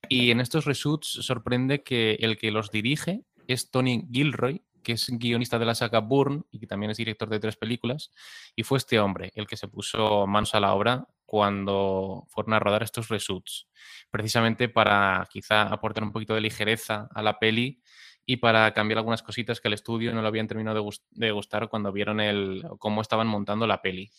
Y 0.10 0.32
en 0.32 0.40
estos 0.42 0.66
reshoots 0.66 1.08
sorprende 1.22 1.84
que 1.84 2.18
el 2.22 2.38
que 2.38 2.52
los 2.52 2.72
dirige 2.72 3.22
es 3.48 3.70
Tony 3.70 4.08
Gilroy, 4.12 4.62
que 4.84 4.94
es 4.94 5.10
guionista 5.12 5.60
de 5.60 5.66
la 5.66 5.76
saga 5.76 6.00
Bourne 6.00 6.42
y 6.52 6.60
que 6.60 6.66
también 6.66 6.90
es 6.92 6.98
director 6.98 7.30
de 7.30 7.40
tres 7.40 7.56
películas, 7.56 8.12
y 8.56 8.64
fue 8.64 8.80
este 8.80 9.00
hombre 9.00 9.32
el 9.36 9.46
que 9.46 9.58
se 9.58 9.68
puso 9.68 10.26
manos 10.26 10.56
a 10.56 10.60
la 10.60 10.74
obra 10.74 11.08
cuando 11.32 12.26
fueron 12.28 12.54
a 12.56 12.60
rodar 12.60 12.84
estos 12.84 13.08
reshoots, 13.08 13.70
precisamente 14.10 14.68
para 14.68 15.26
quizá 15.32 15.62
aportar 15.62 16.04
un 16.04 16.12
poquito 16.12 16.36
de 16.36 16.42
ligereza 16.42 17.08
a 17.16 17.22
la 17.22 17.40
peli 17.40 17.82
y 18.26 18.36
para 18.36 18.74
cambiar 18.74 18.98
algunas 18.98 19.24
cositas 19.24 19.62
que 19.62 19.70
al 19.70 19.74
estudio 19.74 20.14
no 20.14 20.22
le 20.22 20.28
habían 20.28 20.48
terminado 20.50 20.76
de, 20.76 20.82
gus- 20.82 21.06
de 21.12 21.32
gustar 21.32 21.70
cuando 21.70 21.94
vieron 21.94 22.20
el, 22.20 22.66
cómo 22.80 23.00
estaban 23.00 23.28
montando 23.28 23.66
la 23.66 23.82
peli. 23.82 24.12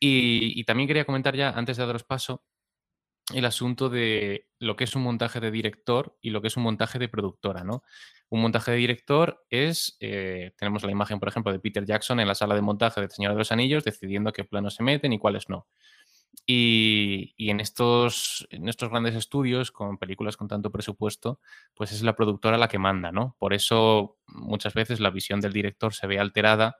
Y, 0.00 0.64
también 0.64 0.88
quería 0.88 1.04
comentar 1.04 1.36
ya, 1.36 1.50
antes 1.50 1.76
de 1.76 1.86
daros 1.86 2.02
paso, 2.02 2.42
el 3.32 3.44
asunto 3.44 3.88
de 3.88 4.48
lo 4.58 4.74
que 4.74 4.82
es 4.84 4.96
un 4.96 5.02
montaje 5.04 5.38
de 5.38 5.52
director 5.52 6.18
y 6.20 6.30
lo 6.30 6.42
que 6.42 6.48
es 6.48 6.56
un 6.56 6.64
montaje 6.64 6.98
de 6.98 7.08
productora, 7.08 7.62
¿no? 7.62 7.84
Un 8.30 8.42
montaje 8.42 8.72
de 8.72 8.78
director 8.78 9.44
es, 9.48 9.96
eh, 10.00 10.52
tenemos 10.58 10.82
la 10.82 10.90
imagen, 10.90 11.20
por 11.20 11.28
ejemplo, 11.28 11.52
de 11.52 11.60
Peter 11.60 11.84
Jackson 11.84 12.18
en 12.18 12.26
la 12.26 12.34
sala 12.34 12.56
de 12.56 12.62
montaje 12.62 13.00
de 13.00 13.08
Señor 13.08 13.32
de 13.34 13.38
los 13.38 13.52
Anillos, 13.52 13.84
decidiendo 13.84 14.32
qué 14.32 14.42
planos 14.44 14.74
se 14.74 14.82
meten 14.82 15.12
y 15.12 15.20
cuáles 15.20 15.48
no. 15.48 15.68
Y, 16.48 17.34
y 17.36 17.50
en, 17.50 17.58
estos, 17.58 18.46
en 18.50 18.68
estos 18.68 18.88
grandes 18.88 19.16
estudios, 19.16 19.72
con 19.72 19.98
películas 19.98 20.36
con 20.36 20.46
tanto 20.46 20.70
presupuesto, 20.70 21.40
pues 21.74 21.90
es 21.90 22.02
la 22.02 22.14
productora 22.14 22.56
la 22.56 22.68
que 22.68 22.78
manda, 22.78 23.10
¿no? 23.10 23.34
Por 23.40 23.52
eso 23.52 24.16
muchas 24.28 24.72
veces 24.72 25.00
la 25.00 25.10
visión 25.10 25.40
del 25.40 25.52
director 25.52 25.92
se 25.92 26.06
ve 26.06 26.20
alterada 26.20 26.76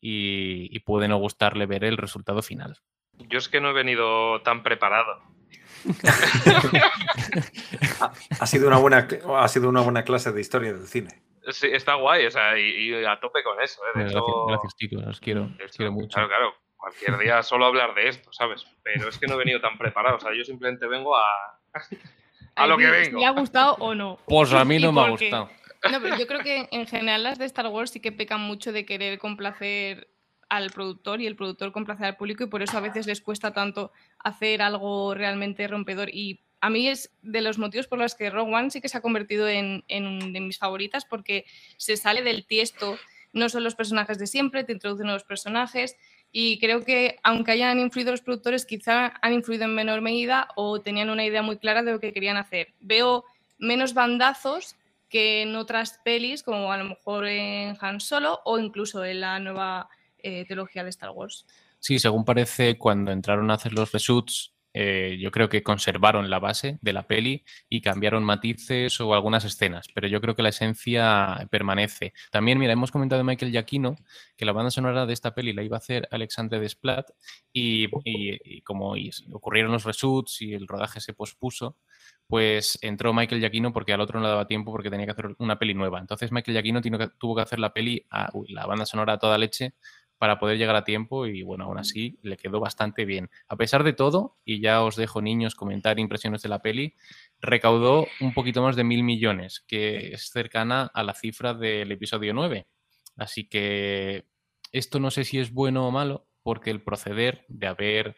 y, 0.00 0.76
y 0.76 0.80
puede 0.80 1.06
no 1.06 1.18
gustarle 1.18 1.66
ver 1.66 1.84
el 1.84 1.98
resultado 1.98 2.42
final. 2.42 2.80
Yo 3.12 3.38
es 3.38 3.48
que 3.48 3.60
no 3.60 3.70
he 3.70 3.72
venido 3.72 4.42
tan 4.42 4.64
preparado. 4.64 5.22
Ha 8.40 8.46
sido 8.46 8.66
una 8.66 8.78
buena, 8.78 9.06
ha 9.38 9.48
sido 9.48 9.68
una 9.68 9.82
buena 9.82 10.02
clase 10.02 10.32
de 10.32 10.40
historia 10.40 10.72
del 10.72 10.88
cine. 10.88 11.22
Sí, 11.52 11.68
está 11.70 11.94
guay, 11.94 12.26
o 12.26 12.30
sea, 12.32 12.58
y, 12.58 12.90
y 12.90 13.04
a 13.04 13.20
tope 13.20 13.44
con 13.44 13.62
eso, 13.62 13.80
¿eh? 13.82 13.98
De 13.98 14.00
Gracias, 14.00 14.20
hecho, 14.20 14.46
gracias, 14.46 14.76
chicos, 14.76 15.06
os 15.06 15.20
quiero, 15.20 15.48
os 15.64 15.76
quiero 15.76 15.92
mucho. 15.92 16.08
Claro, 16.14 16.28
claro. 16.28 16.65
Cualquier 16.86 17.18
día 17.18 17.42
solo 17.42 17.66
hablar 17.66 17.94
de 17.94 18.08
esto, 18.08 18.32
¿sabes? 18.32 18.64
Pero 18.84 19.08
es 19.08 19.18
que 19.18 19.26
no 19.26 19.34
he 19.34 19.38
venido 19.38 19.60
tan 19.60 19.76
preparado. 19.76 20.16
O 20.16 20.20
sea, 20.20 20.30
yo 20.36 20.44
simplemente 20.44 20.86
vengo 20.86 21.16
a. 21.16 21.24
a 22.54 22.66
lo 22.68 22.78
que 22.78 22.86
vengo. 22.86 23.18
Si 23.18 23.24
le 23.24 23.26
ha 23.26 23.30
gustado 23.30 23.74
o 23.80 23.94
no. 23.94 24.18
Pues 24.26 24.52
a 24.52 24.64
mí 24.64 24.76
¿Y 24.76 24.78
no 24.80 24.92
me 24.92 25.00
ha 25.00 25.10
gustado. 25.10 25.50
No, 25.90 26.00
pero 26.00 26.16
yo 26.16 26.26
creo 26.28 26.40
que 26.40 26.68
en 26.70 26.86
general 26.86 27.24
las 27.24 27.38
de 27.38 27.44
Star 27.44 27.66
Wars 27.66 27.90
sí 27.90 28.00
que 28.00 28.12
pecan 28.12 28.40
mucho 28.40 28.72
de 28.72 28.86
querer 28.86 29.18
complacer 29.18 30.08
al 30.48 30.70
productor 30.70 31.20
y 31.20 31.26
el 31.26 31.34
productor 31.34 31.72
complacer 31.72 32.06
al 32.06 32.16
público 32.16 32.44
y 32.44 32.48
por 32.48 32.62
eso 32.62 32.78
a 32.78 32.80
veces 32.80 33.06
les 33.06 33.20
cuesta 33.20 33.52
tanto 33.52 33.90
hacer 34.20 34.62
algo 34.62 35.12
realmente 35.14 35.66
rompedor. 35.66 36.08
Y 36.10 36.44
a 36.60 36.70
mí 36.70 36.88
es 36.88 37.12
de 37.22 37.40
los 37.40 37.58
motivos 37.58 37.88
por 37.88 37.98
los 37.98 38.14
que 38.14 38.30
Rogue 38.30 38.54
One 38.54 38.70
sí 38.70 38.80
que 38.80 38.88
se 38.88 38.98
ha 38.98 39.02
convertido 39.02 39.48
en, 39.48 39.84
en 39.88 40.32
de 40.32 40.40
mis 40.40 40.58
favoritas 40.58 41.04
porque 41.04 41.46
se 41.76 41.96
sale 41.96 42.22
del 42.22 42.46
tiesto, 42.46 42.96
no 43.32 43.48
son 43.48 43.64
los 43.64 43.74
personajes 43.74 44.18
de 44.18 44.28
siempre, 44.28 44.62
te 44.62 44.72
introducen 44.72 45.06
nuevos 45.06 45.24
personajes 45.24 45.96
y 46.38 46.58
creo 46.58 46.84
que 46.84 47.18
aunque 47.22 47.52
hayan 47.52 47.80
influido 47.80 48.10
los 48.10 48.20
productores, 48.20 48.66
quizá 48.66 49.14
han 49.22 49.32
influido 49.32 49.64
en 49.64 49.74
menor 49.74 50.02
medida 50.02 50.48
o 50.54 50.82
tenían 50.82 51.08
una 51.08 51.24
idea 51.24 51.40
muy 51.40 51.56
clara 51.56 51.82
de 51.82 51.92
lo 51.92 51.98
que 51.98 52.12
querían 52.12 52.36
hacer. 52.36 52.74
Veo 52.78 53.24
menos 53.56 53.94
bandazos 53.94 54.76
que 55.08 55.40
en 55.40 55.56
otras 55.56 55.98
pelis, 56.04 56.42
como 56.42 56.70
a 56.70 56.76
lo 56.76 56.84
mejor 56.84 57.26
en 57.26 57.74
Han 57.80 58.00
Solo 58.00 58.40
o 58.44 58.58
incluso 58.58 59.02
en 59.02 59.22
la 59.22 59.38
nueva 59.38 59.88
eh, 60.18 60.44
trilogía 60.44 60.84
de 60.84 60.90
Star 60.90 61.08
Wars. 61.08 61.46
Sí, 61.78 61.98
según 61.98 62.26
parece, 62.26 62.76
cuando 62.76 63.12
entraron 63.12 63.50
a 63.50 63.54
hacer 63.54 63.72
los 63.72 63.90
reshoots, 63.90 64.52
eh, 64.78 65.16
yo 65.20 65.30
creo 65.30 65.48
que 65.48 65.62
conservaron 65.62 66.28
la 66.28 66.38
base 66.38 66.78
de 66.82 66.92
la 66.92 67.06
peli 67.06 67.44
y 67.68 67.80
cambiaron 67.80 68.22
matices 68.24 69.00
o 69.00 69.14
algunas 69.14 69.44
escenas, 69.44 69.86
pero 69.94 70.06
yo 70.08 70.20
creo 70.20 70.36
que 70.36 70.42
la 70.42 70.50
esencia 70.50 71.48
permanece. 71.50 72.12
También, 72.30 72.58
mira, 72.58 72.72
hemos 72.74 72.90
comentado 72.90 73.18
de 73.20 73.24
Michael 73.24 73.52
Giacchino 73.52 73.96
que 74.36 74.44
la 74.44 74.52
banda 74.52 74.70
sonora 74.70 75.06
de 75.06 75.12
esta 75.14 75.34
peli 75.34 75.52
la 75.54 75.62
iba 75.62 75.76
a 75.76 75.78
hacer 75.78 76.08
Alexandre 76.10 76.60
Desplat 76.60 77.08
y, 77.52 77.86
y- 78.04 78.60
como 78.62 78.94
ocurrieron 79.32 79.72
los 79.72 79.84
reshoots 79.84 80.42
y 80.42 80.54
el 80.54 80.66
rodaje 80.68 81.00
se 81.00 81.14
pospuso, 81.14 81.76
pues 82.26 82.78
entró 82.82 83.12
Michael 83.14 83.40
Giacchino 83.40 83.72
porque 83.72 83.92
al 83.92 84.00
otro 84.00 84.18
no 84.18 84.24
le 84.26 84.30
daba 84.30 84.46
tiempo 84.46 84.72
porque 84.72 84.90
tenía 84.90 85.06
que 85.06 85.12
hacer 85.12 85.34
una 85.38 85.58
peli 85.58 85.74
nueva. 85.74 86.00
Entonces 86.00 86.32
Michael 86.32 86.54
Giacchino 86.56 86.80
tuvo 87.18 87.36
que 87.36 87.42
hacer 87.42 87.58
la 87.58 87.72
peli, 87.72 88.06
la 88.48 88.66
banda 88.66 88.86
sonora 88.86 89.14
a 89.14 89.18
toda 89.18 89.38
leche 89.38 89.74
para 90.18 90.38
poder 90.38 90.58
llegar 90.58 90.76
a 90.76 90.84
tiempo 90.84 91.26
y 91.26 91.42
bueno, 91.42 91.64
aún 91.64 91.78
así 91.78 92.18
le 92.22 92.36
quedó 92.36 92.60
bastante 92.60 93.04
bien. 93.04 93.30
A 93.48 93.56
pesar 93.56 93.84
de 93.84 93.92
todo, 93.92 94.36
y 94.44 94.60
ya 94.60 94.82
os 94.82 94.96
dejo 94.96 95.20
niños 95.20 95.54
comentar 95.54 95.98
impresiones 95.98 96.42
de 96.42 96.48
la 96.48 96.62
peli, 96.62 96.94
recaudó 97.40 98.06
un 98.20 98.32
poquito 98.32 98.62
más 98.62 98.76
de 98.76 98.84
mil 98.84 99.02
millones, 99.02 99.64
que 99.66 100.14
es 100.14 100.30
cercana 100.30 100.90
a 100.92 101.02
la 101.02 101.14
cifra 101.14 101.54
del 101.54 101.92
episodio 101.92 102.32
9. 102.34 102.66
Así 103.16 103.48
que 103.48 104.24
esto 104.72 105.00
no 105.00 105.10
sé 105.10 105.24
si 105.24 105.38
es 105.38 105.52
bueno 105.52 105.86
o 105.86 105.90
malo, 105.90 106.26
porque 106.42 106.70
el 106.70 106.82
proceder 106.82 107.44
de 107.48 107.66
haber 107.66 108.16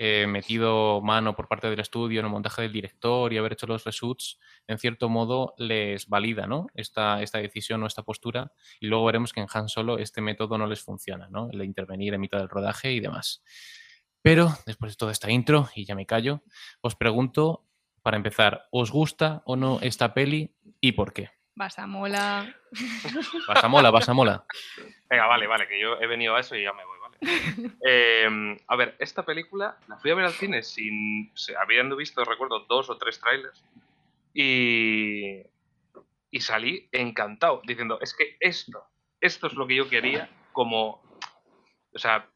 eh, 0.00 0.28
metido 0.28 1.00
mano 1.02 1.34
por 1.34 1.48
parte 1.48 1.68
del 1.68 1.80
estudio 1.80 2.20
en 2.20 2.26
el 2.26 2.30
montaje 2.30 2.62
del 2.62 2.72
director 2.72 3.32
y 3.32 3.38
haber 3.38 3.54
hecho 3.54 3.66
los 3.66 3.82
reshoots, 3.82 4.38
en 4.68 4.78
cierto 4.78 5.08
modo 5.08 5.54
les 5.58 6.08
valida 6.08 6.46
¿no? 6.46 6.68
esta, 6.74 7.20
esta 7.20 7.38
decisión 7.38 7.82
o 7.82 7.86
esta 7.88 8.04
postura 8.04 8.52
y 8.78 8.86
luego 8.86 9.04
veremos 9.06 9.32
que 9.32 9.40
en 9.40 9.48
Han 9.52 9.68
Solo 9.68 9.98
este 9.98 10.20
método 10.20 10.56
no 10.56 10.68
les 10.68 10.82
funciona, 10.82 11.28
¿no? 11.30 11.50
El 11.50 11.58
de 11.58 11.64
intervenir 11.64 12.14
en 12.14 12.20
mitad 12.20 12.38
del 12.38 12.48
rodaje 12.48 12.92
y 12.92 13.00
demás. 13.00 13.42
Pero 14.22 14.54
después 14.66 14.92
de 14.92 14.96
toda 14.96 15.10
esta 15.10 15.32
intro, 15.32 15.68
y 15.74 15.84
ya 15.84 15.96
me 15.96 16.06
callo, 16.06 16.42
os 16.80 16.94
pregunto, 16.94 17.66
para 18.02 18.16
empezar, 18.16 18.68
¿os 18.70 18.92
gusta 18.92 19.42
o 19.46 19.56
no 19.56 19.80
esta 19.80 20.14
peli 20.14 20.54
y 20.80 20.92
por 20.92 21.12
qué? 21.12 21.30
Vas 21.56 21.76
a 21.78 21.88
mola. 21.88 22.54
Basamola, 23.48 23.90
basamola. 23.90 24.44
Venga, 25.10 25.26
vale, 25.26 25.48
vale, 25.48 25.66
que 25.66 25.80
yo 25.80 26.00
he 26.00 26.06
venido 26.06 26.36
a 26.36 26.40
eso 26.40 26.54
y 26.54 26.62
ya 26.62 26.72
me 26.72 26.84
voy. 26.84 26.97
Eh, 27.84 28.56
a 28.66 28.76
ver, 28.76 28.96
esta 28.98 29.24
película 29.24 29.78
la 29.88 29.98
fui 29.98 30.10
a 30.10 30.14
ver 30.14 30.26
al 30.26 30.32
cine 30.32 30.62
sin. 30.62 31.32
habiendo 31.60 31.96
visto, 31.96 32.24
recuerdo, 32.24 32.60
dos 32.68 32.90
o 32.90 32.98
tres 32.98 33.20
trailers. 33.20 33.64
Y. 34.34 35.42
Y 36.30 36.40
salí 36.40 36.88
encantado, 36.92 37.62
diciendo, 37.64 37.98
es 38.02 38.14
que 38.14 38.36
esto, 38.38 38.84
esto 39.18 39.46
es 39.46 39.54
lo 39.54 39.66
que 39.66 39.76
yo 39.76 39.88
quería, 39.88 40.28
como. 40.52 41.02
O 41.94 41.98
sea, 41.98 42.30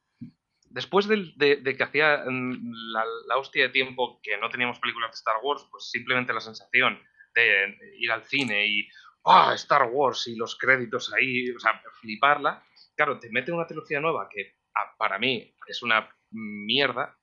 después 0.71 1.07
de, 1.07 1.35
de 1.37 1.77
que 1.77 1.83
hacía 1.83 2.25
mm, 2.27 2.73
la, 2.93 3.05
la 3.29 3.37
hostia 3.37 3.65
de 3.65 3.69
tiempo 3.69 4.19
que 4.23 4.39
no 4.39 4.49
teníamos 4.49 4.81
películas 4.81 5.11
de 5.11 5.17
Star 5.17 5.37
Wars, 5.43 5.67
pues 5.71 5.91
simplemente 5.91 6.33
la 6.33 6.41
sensación 6.41 6.99
de 7.35 7.79
ir 7.99 8.11
al 8.11 8.25
cine 8.25 8.67
y. 8.67 8.89
¡Ah! 9.25 9.53
Star 9.55 9.89
Wars 9.93 10.27
y 10.27 10.35
los 10.35 10.57
créditos 10.57 11.13
ahí, 11.13 11.49
o 11.51 11.61
sea, 11.61 11.81
fliparla 12.01 12.65
claro, 12.95 13.19
te 13.19 13.31
mete 13.31 13.53
una 13.53 13.67
trilogía 13.67 14.01
nueva 14.01 14.29
que 14.29 14.57
para 14.99 15.19
mí 15.19 15.55
es 15.67 15.83
una 15.83 16.09
mierda 16.31 17.17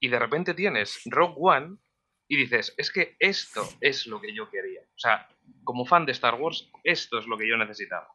y 0.00 0.08
de 0.08 0.18
repente 0.18 0.54
tienes 0.54 1.00
Rogue 1.06 1.34
One 1.38 1.76
y 2.28 2.36
dices, 2.36 2.74
es 2.76 2.92
que 2.92 3.16
esto 3.18 3.66
es 3.80 4.06
lo 4.06 4.20
que 4.20 4.34
yo 4.34 4.50
quería. 4.50 4.82
O 4.82 4.98
sea, 4.98 5.28
como 5.64 5.86
fan 5.86 6.04
de 6.04 6.12
Star 6.12 6.34
Wars, 6.34 6.70
esto 6.84 7.18
es 7.18 7.26
lo 7.26 7.38
que 7.38 7.48
yo 7.48 7.56
necesitaba. 7.56 8.08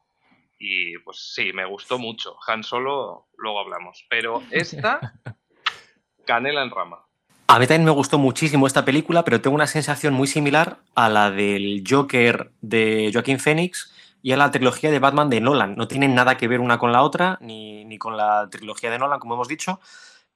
Y 0.58 0.96
pues 0.98 1.34
sí, 1.34 1.52
me 1.52 1.64
gustó 1.64 1.98
mucho. 1.98 2.36
Han 2.46 2.62
Solo, 2.62 3.28
luego 3.36 3.58
hablamos. 3.58 4.06
Pero 4.08 4.42
esta, 4.50 5.00
canela 6.26 6.62
en 6.62 6.70
rama. 6.70 7.04
A 7.48 7.58
mí 7.58 7.66
también 7.66 7.84
me 7.84 7.90
gustó 7.90 8.18
muchísimo 8.18 8.66
esta 8.66 8.84
película, 8.84 9.24
pero 9.24 9.40
tengo 9.40 9.54
una 9.54 9.66
sensación 9.66 10.14
muy 10.14 10.26
similar 10.26 10.78
a 10.94 11.08
la 11.08 11.30
del 11.30 11.84
Joker 11.86 12.52
de 12.62 13.10
Joaquín 13.12 13.38
Phoenix 13.38 13.92
y 14.24 14.32
a 14.32 14.38
la 14.38 14.50
trilogía 14.50 14.90
de 14.90 15.00
Batman 15.00 15.28
de 15.28 15.42
Nolan. 15.42 15.76
No 15.76 15.86
tienen 15.86 16.14
nada 16.14 16.38
que 16.38 16.48
ver 16.48 16.60
una 16.60 16.78
con 16.78 16.92
la 16.92 17.02
otra, 17.02 17.36
ni, 17.42 17.84
ni 17.84 17.98
con 17.98 18.16
la 18.16 18.48
trilogía 18.50 18.90
de 18.90 18.98
Nolan, 18.98 19.20
como 19.20 19.34
hemos 19.34 19.48
dicho, 19.48 19.80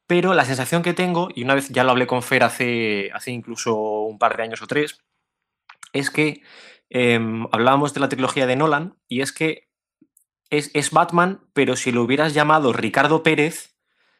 pero 0.07 0.35
la 0.35 0.45
sensación 0.45 0.83
que 0.83 0.93
tengo, 0.93 1.31
y 1.35 1.43
una 1.43 1.55
vez 1.55 1.71
ya 1.71 1.85
lo 1.85 1.93
hablé 1.93 2.07
con 2.07 2.23
Fer 2.23 2.43
hace, 2.43 3.11
hace 3.15 3.31
incluso 3.31 3.75
un 4.03 4.19
par 4.19 4.37
de 4.37 4.43
años 4.43 4.61
o 4.61 4.67
tres, 4.67 5.01
es 5.95 6.11
que 6.11 6.43
em, 6.91 7.47
hablábamos 7.51 7.95
de 7.95 8.01
la 8.01 8.11
trilogía 8.11 8.47
de 8.47 8.57
Nolan 8.57 8.95
y 9.09 9.23
es 9.23 9.33
que 9.33 9.71
es, 10.51 10.71
es 10.75 10.91
Batman, 10.91 11.41
pero 11.55 11.75
si 11.75 11.91
lo 11.91 12.03
hubieras 12.03 12.35
llamado 12.35 12.75
Ricardo 12.75 13.23
Pérez, 13.23 13.75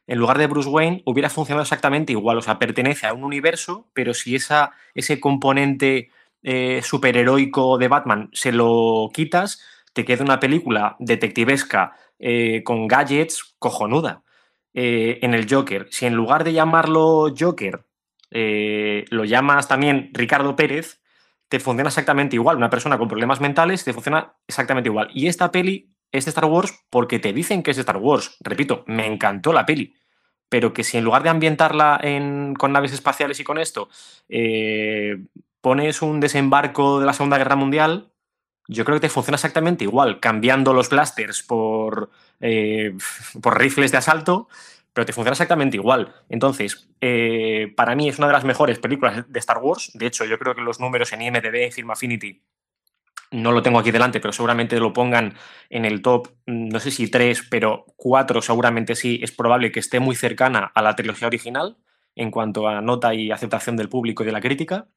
en 0.07 0.19
lugar 0.19 0.39
de 0.39 0.47
Bruce 0.47 0.71
Wayne, 0.71 1.03
hubiera 1.05 1.29
funcionado 1.29 1.65
exactamente 1.65 2.13
igual. 2.13 2.39
O 2.39 2.43
sea, 2.43 2.59
pertenece 2.59 3.07
a 3.07 3.13
un 3.13 3.23
universo, 3.23 3.91
pero 3.93 4.15
si 4.15 4.35
esa, 4.35 4.73
ese 4.95 5.21
componente 5.21 6.09
eh, 6.43 6.81
superheroico 6.83 7.79
de 7.79 7.89
Batman 7.89 8.31
se 8.33 8.53
lo 8.53 9.11
quitas, 9.13 9.61
te 9.93 10.05
queda 10.05 10.25
una 10.25 10.41
película 10.41 10.97
detectivesca 10.99 11.93
eh, 12.19 12.63
con 12.65 12.87
gadgets 12.87 13.57
cojonuda. 13.59 14.23
Eh, 14.75 15.19
en 15.23 15.35
el 15.35 15.53
Joker, 15.53 15.89
si 15.91 16.07
en 16.07 16.15
lugar 16.15 16.45
de 16.45 16.53
llamarlo 16.53 17.35
Joker 17.37 17.85
eh, 18.31 19.07
lo 19.11 19.25
llamas 19.25 19.67
también 19.67 20.11
Ricardo 20.13 20.55
Pérez, 20.55 21.01
te 21.49 21.61
funciona 21.61 21.89
exactamente 21.89 22.37
igual. 22.37 22.57
Una 22.57 22.71
persona 22.71 22.99
con 22.99 23.09
problemas 23.09 23.41
mentales 23.41 23.85
te 23.85 23.93
funciona 23.93 24.35
exactamente 24.47 24.89
igual. 24.89 25.09
Y 25.13 25.29
esta 25.29 25.51
peli 25.51 25.95
es 26.13 26.27
de 26.27 26.31
Star 26.31 26.45
Wars 26.45 26.85
porque 26.91 27.19
te 27.19 27.33
dicen 27.33 27.63
que 27.63 27.71
es 27.71 27.77
de 27.77 27.83
Star 27.83 27.97
Wars. 27.97 28.37
Repito, 28.41 28.85
me 28.87 29.07
encantó 29.07 29.53
la 29.53 29.67
peli. 29.67 29.95
Pero 30.49 30.73
que 30.73 30.85
si 30.85 30.97
en 30.97 31.05
lugar 31.05 31.23
de 31.23 31.29
ambientarla 31.29 32.01
con 32.59 32.73
naves 32.73 32.93
espaciales 32.93 33.39
y 33.41 33.45
con 33.45 33.59
esto, 33.59 33.89
eh, 34.29 35.19
pones 35.61 36.03
un 36.03 36.21
desembarco 36.21 37.01
de 37.01 37.07
la 37.07 37.13
Segunda 37.13 37.39
Guerra 37.39 37.57
Mundial, 37.57 38.11
yo 38.69 38.85
creo 38.85 38.97
que 38.97 39.07
te 39.07 39.09
funciona 39.09 39.37
exactamente 39.37 39.85
igual, 39.85 40.21
cambiando 40.21 40.75
los 40.75 40.91
blasters 40.91 41.43
por, 41.43 42.11
eh, 42.41 42.95
por 43.43 43.59
rifles 43.59 43.91
de 43.91 43.99
asalto, 43.99 44.49
pero 44.93 45.07
te 45.07 45.13
funciona 45.13 45.33
exactamente 45.33 45.77
igual. 45.77 46.15
Entonces, 46.29 46.89
eh, 47.01 47.73
para 47.77 47.95
mí 47.95 48.09
es 48.09 48.19
una 48.19 48.27
de 48.27 48.35
las 48.35 48.45
mejores 48.45 48.79
películas 48.79 49.25
de 49.27 49.39
Star 49.39 49.59
Wars. 49.59 49.91
De 49.95 50.07
hecho, 50.07 50.25
yo 50.25 50.39
creo 50.39 50.55
que 50.55 50.61
los 50.61 50.81
números 50.81 51.13
en 51.13 51.23
IMDb, 51.23 51.71
Film 51.73 51.91
Affinity, 51.91 52.43
no 53.31 53.53
lo 53.53 53.63
tengo 53.63 53.79
aquí 53.79 53.91
delante, 53.91 54.21
pero 54.21 54.33
seguramente 54.33 54.79
lo 54.79 54.93
pongan 54.93 55.35
en 55.71 55.85
el 55.85 56.03
top, 56.03 56.29
mm, 56.47 56.69
no 56.69 56.81
sé 56.81 56.91
si 56.91 57.11
tres, 57.11 57.47
pero 57.49 57.85
cuatro 57.97 58.43
seguramente 58.43 58.95
sí, 58.95 59.21
es 59.23 59.33
probable 59.33 59.73
que 59.73 59.81
esté 59.81 60.01
muy 60.01 60.17
cercana 60.17 60.71
a 60.75 60.83
la 60.83 60.97
trilogía 60.97 61.29
original 61.29 61.77
en 62.15 62.31
cuanto 62.31 62.69
a 62.69 62.81
nota 62.81 63.15
y 63.15 63.31
aceptación 63.31 63.77
del 63.77 63.89
público 63.89 64.23
y 64.23 64.27
de 64.27 64.33
la 64.33 64.41
crítica. 64.41 64.89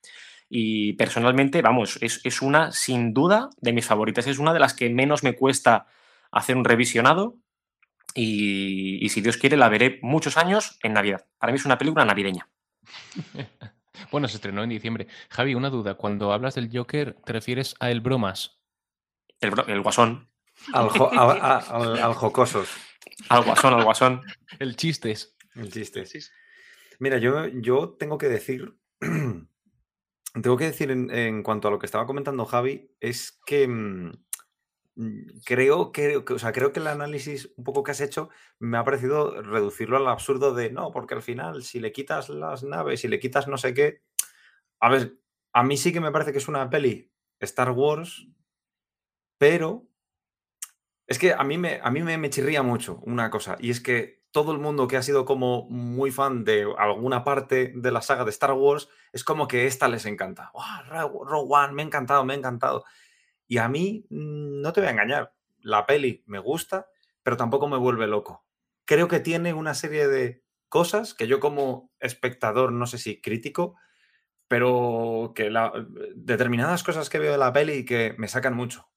Y 0.50 0.94
personalmente, 0.94 1.62
vamos, 1.62 1.98
es, 2.02 2.42
una, 2.42 2.72
sin 2.72 3.14
duda, 3.14 3.50
de 3.62 3.72
mis 3.74 3.86
favoritas. 3.86 4.28
Es 4.28 4.40
una 4.40 4.54
de 4.54 4.60
las 4.60 4.74
que 4.74 4.90
menos 4.90 5.24
me 5.24 5.34
cuesta 5.34 5.86
hacer 6.32 6.58
un 6.58 6.66
revisionado. 6.66 7.38
Y, 8.16 9.06
y 9.06 9.10
si 9.10 9.22
Dios 9.22 9.38
quiere, 9.38 9.56
la 9.56 9.70
veré 9.70 10.00
muchos 10.02 10.36
años 10.36 10.78
en 10.84 10.94
Navidad. 10.94 11.26
Para 11.38 11.54
mí 11.54 11.58
es 11.58 11.66
una 11.66 11.78
película 11.78 12.04
navideña. 12.04 12.50
Bueno, 14.12 14.28
se 14.28 14.36
estrenó 14.36 14.64
en 14.64 14.70
diciembre. 14.70 15.08
Javi, 15.30 15.56
una 15.56 15.70
duda. 15.70 15.96
Cuando 15.96 16.32
hablas 16.34 16.56
del 16.56 16.70
Joker, 16.72 17.16
¿te 17.26 17.34
refieres 17.34 17.76
a 17.80 17.92
el 17.92 18.02
bromas? 18.02 18.62
El, 19.40 19.82
guasón. 19.82 20.30
Al, 20.74 20.90
jocosos. 22.14 22.70
Al 23.30 23.44
guasón, 23.44 23.74
al 23.74 23.84
guasón. 23.84 24.22
El 24.60 24.76
chistes. 24.76 25.36
El 25.56 25.72
chistes. 25.72 26.32
Mira, 27.00 27.18
yo, 27.18 27.48
yo 27.48 27.96
tengo 27.98 28.18
que 28.18 28.30
decir. 28.30 28.78
tengo 29.00 30.58
que 30.58 30.66
decir 30.66 30.92
en, 30.92 31.44
cuanto 31.44 31.68
a 31.68 31.72
lo 31.72 31.80
que 31.80 31.88
estaba 31.88 32.06
comentando 32.06 32.46
Javi, 32.46 32.92
es 33.00 33.40
que. 33.46 33.68
Mm, 34.96 35.40
creo 35.46 35.92
que, 35.92 36.18
o 36.18 36.40
sea, 36.40 36.52
creo 36.52 36.74
que 36.74 36.80
el 36.80 36.88
análisis 36.88 37.52
un 37.56 37.64
poco 37.64 37.84
que 37.84 37.92
has 37.92 38.02
hecho 38.02 38.30
me 38.60 38.78
ha 38.78 38.84
parecido 38.84 39.42
reducirlo 39.42 39.98
al 39.98 40.08
absurdo 40.08 40.54
de 40.54 40.72
no, 40.72 40.92
porque 40.92 41.14
al 41.14 41.22
final, 41.22 41.64
si 41.64 41.80
le 41.80 41.92
quitas 41.92 42.30
las 42.30 42.64
naves, 42.64 43.02
si 43.02 43.08
le 43.08 43.20
quitas 43.20 43.48
no 43.48 43.58
sé 43.58 43.74
qué. 43.74 44.02
A 44.80 44.90
ver, 44.90 45.18
a 45.54 45.64
mí 45.64 45.78
sí 45.78 45.94
que 45.94 46.02
me 46.02 46.12
parece 46.12 46.32
que 46.32 46.40
es 46.40 46.48
una 46.48 46.70
peli 46.70 47.12
Star 47.40 47.72
Wars, 47.72 48.28
pero 49.38 49.88
es 51.08 51.20
que 51.20 51.34
a 51.34 51.44
mí 51.44 51.58
me, 51.58 51.80
a 51.84 51.92
mí 51.92 52.02
me, 52.04 52.30
chirría 52.30 52.64
mucho 52.64 53.00
una 53.04 53.30
cosa, 53.30 53.58
y 53.60 53.70
es 53.70 53.82
que 53.82 54.22
todo 54.32 54.54
el 54.54 54.60
mundo 54.60 54.88
que 54.88 54.96
ha 54.98 55.02
sido 55.04 55.26
como 55.26 55.68
muy 55.70 56.10
fan 56.12 56.46
de 56.46 56.66
alguna 56.78 57.24
parte 57.24 57.74
de 57.76 57.92
la 57.92 58.02
saga 58.02 58.24
de 58.24 58.30
Star 58.30 58.54
Wars, 58.54 58.88
es 59.12 59.24
como 59.24 59.48
que 59.48 59.68
esta 59.68 59.90
les 59.90 60.06
encanta. 60.06 60.52
Rogue 60.88 61.48
One, 61.50 61.74
me 61.74 61.82
ha 61.82 61.86
encantado, 61.86 62.24
me 62.24 62.34
ha 62.34 62.38
encantado. 62.38 62.86
Y 63.51 63.58
a 63.58 63.67
mí, 63.67 64.05
mm, 64.10 64.62
no 64.62 64.72
te 64.72 64.79
voy 64.79 64.88
a 64.88 64.91
engañar, 64.91 65.34
la 65.60 65.86
peli 65.86 66.24
me 66.25 66.39
gusta, 66.39 66.88
pero 67.22 67.36
tampoco 67.36 67.67
me 67.67 67.75
vuelve 67.75 68.08
loco. 68.08 68.46
Creo 68.86 69.10
que 69.10 69.20
tiene 69.20 69.53
una 69.53 69.74
serie 69.74 70.08
de 70.08 70.41
cosas 70.70 71.13
que 71.13 71.27
yo 71.27 71.41
como 71.41 71.91
espectador, 72.00 72.72
no 72.72 72.88
sé 72.88 72.98
si 72.98 73.20
crítico, 73.20 73.75
pero 74.48 75.34
que 75.36 75.50
la, 75.50 75.74
determinadas 76.15 76.81
cosas 76.84 77.10
que 77.10 77.20
veo 77.20 77.34
de 77.34 77.38
la 77.38 77.51
peli 77.51 77.84
que 77.84 78.15
me 78.17 78.29
sacan 78.29 78.55
mucho. 78.55 78.88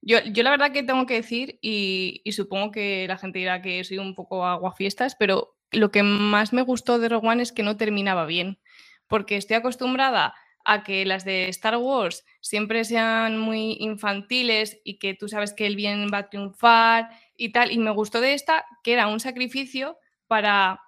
Yo, 0.00 0.20
yo 0.24 0.42
la 0.42 0.52
verdad 0.52 0.72
que 0.72 0.82
tengo 0.82 1.04
que 1.04 1.16
decir, 1.16 1.58
y, 1.60 2.22
supongo 2.32 2.70
que 2.70 3.06
la 3.06 3.18
gente 3.18 3.40
dirá 3.40 3.60
que 3.60 3.84
soy 3.84 3.98
un 3.98 4.14
poco 4.14 4.46
aguafiestas, 4.46 5.16
pero 5.16 5.58
lo 5.70 5.90
que 5.90 6.02
más 6.02 6.54
me 6.54 6.62
gustó 6.62 6.98
de 6.98 7.10
Rogue 7.10 7.28
One 7.28 7.42
es 7.42 7.52
que 7.52 7.62
no 7.62 7.76
terminaba 7.76 8.24
bien, 8.24 8.58
porque 9.06 9.36
estoy 9.36 9.56
acostumbrada 9.56 10.34
a 10.66 10.82
que 10.82 11.04
las 11.06 11.24
de 11.24 11.48
Star 11.48 11.76
Wars 11.76 12.24
siempre 12.40 12.84
sean 12.84 13.38
muy 13.38 13.76
infantiles 13.80 14.80
y 14.84 14.98
que 14.98 15.14
tú 15.14 15.28
sabes 15.28 15.52
que 15.52 15.66
el 15.66 15.76
bien 15.76 16.08
va 16.12 16.18
a 16.18 16.28
triunfar 16.28 17.08
y 17.36 17.52
tal. 17.52 17.70
Y 17.70 17.78
me 17.78 17.92
gustó 17.92 18.20
de 18.20 18.34
esta 18.34 18.66
que 18.82 18.92
era 18.92 19.06
un 19.06 19.20
sacrificio 19.20 19.96
para 20.26 20.80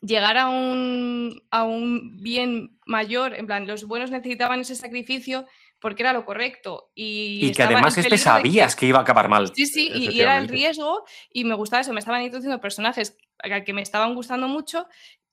llegar 0.00 0.38
a 0.38 0.48
un, 0.48 1.42
a 1.50 1.64
un 1.64 2.16
bien 2.22 2.78
mayor. 2.86 3.34
En 3.34 3.46
plan, 3.46 3.66
los 3.66 3.84
buenos 3.84 4.10
necesitaban 4.10 4.60
ese 4.60 4.74
sacrificio 4.74 5.46
porque 5.78 6.02
era 6.02 6.14
lo 6.14 6.24
correcto. 6.24 6.90
Y, 6.94 7.52
que 7.52 7.62
además 7.64 7.98
este 7.98 8.16
sabías 8.16 8.74
que... 8.74 8.86
iba 8.86 8.98
a 8.98 9.02
acabar 9.02 9.28
mal. 9.28 9.52
Sí, 9.54 9.66
sí, 9.66 9.90
y, 9.94 10.20
era 10.20 10.38
el 10.38 10.48
riesgo 10.48 11.04
y 11.30 11.44
me 11.44 11.54
gustaba 11.54 11.82
eso. 11.82 11.92
Me 11.92 12.00
estaban 12.00 12.22
introduciendo 12.22 12.60
personajes 12.60 13.18
que 13.66 13.72
me 13.74 13.82
estaban 13.82 14.14
gustando 14.14 14.48
mucho 14.48 14.86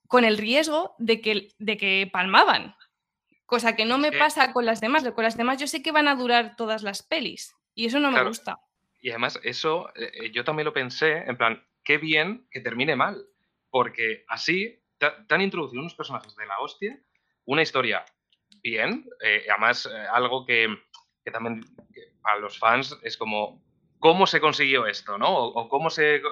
con 0.06 0.24
el 0.24 0.36
riesgo 0.36 0.96
de 0.98 1.20
que, 1.20 1.48
de 1.58 1.76
que 1.76 2.10
palmaban. 2.12 2.74
Cosa 3.50 3.74
que 3.74 3.84
no 3.84 3.98
me 3.98 4.12
pasa 4.12 4.52
con 4.52 4.64
las 4.64 4.80
demás. 4.80 5.02
Con 5.10 5.24
las 5.24 5.36
demás 5.36 5.58
yo 5.58 5.66
sé 5.66 5.82
que 5.82 5.90
van 5.90 6.06
a 6.06 6.14
durar 6.14 6.54
todas 6.54 6.84
las 6.84 7.02
pelis. 7.02 7.52
Y 7.74 7.86
eso 7.86 7.98
no 7.98 8.12
me 8.12 8.22
gusta. 8.22 8.60
Y 9.00 9.10
además, 9.10 9.40
eso 9.42 9.88
eh, 9.96 10.12
eh, 10.14 10.30
yo 10.30 10.44
también 10.44 10.66
lo 10.66 10.72
pensé, 10.72 11.24
en 11.26 11.36
plan, 11.36 11.66
qué 11.82 11.98
bien 11.98 12.46
que 12.52 12.60
termine 12.60 12.94
mal. 12.94 13.26
Porque 13.68 14.24
así 14.28 14.80
te, 14.98 15.08
han 15.28 15.40
introducido 15.40 15.80
unos 15.80 15.96
personajes 15.96 16.36
de 16.36 16.46
la 16.46 16.60
hostia, 16.60 16.96
una 17.44 17.62
historia 17.62 18.04
bien, 18.62 19.10
eh, 19.20 19.44
además 19.50 19.88
algo 20.12 20.46
que, 20.46 20.68
también 21.32 21.64
a 22.22 22.36
los 22.36 22.56
fans 22.56 22.96
es 23.02 23.16
como, 23.16 23.64
¿cómo 23.98 24.28
se 24.28 24.40
consiguió 24.40 24.86
esto? 24.86 25.18
¿no? 25.18 25.28
O, 25.28 25.68
cómo 25.68 25.90
se... 25.90 26.22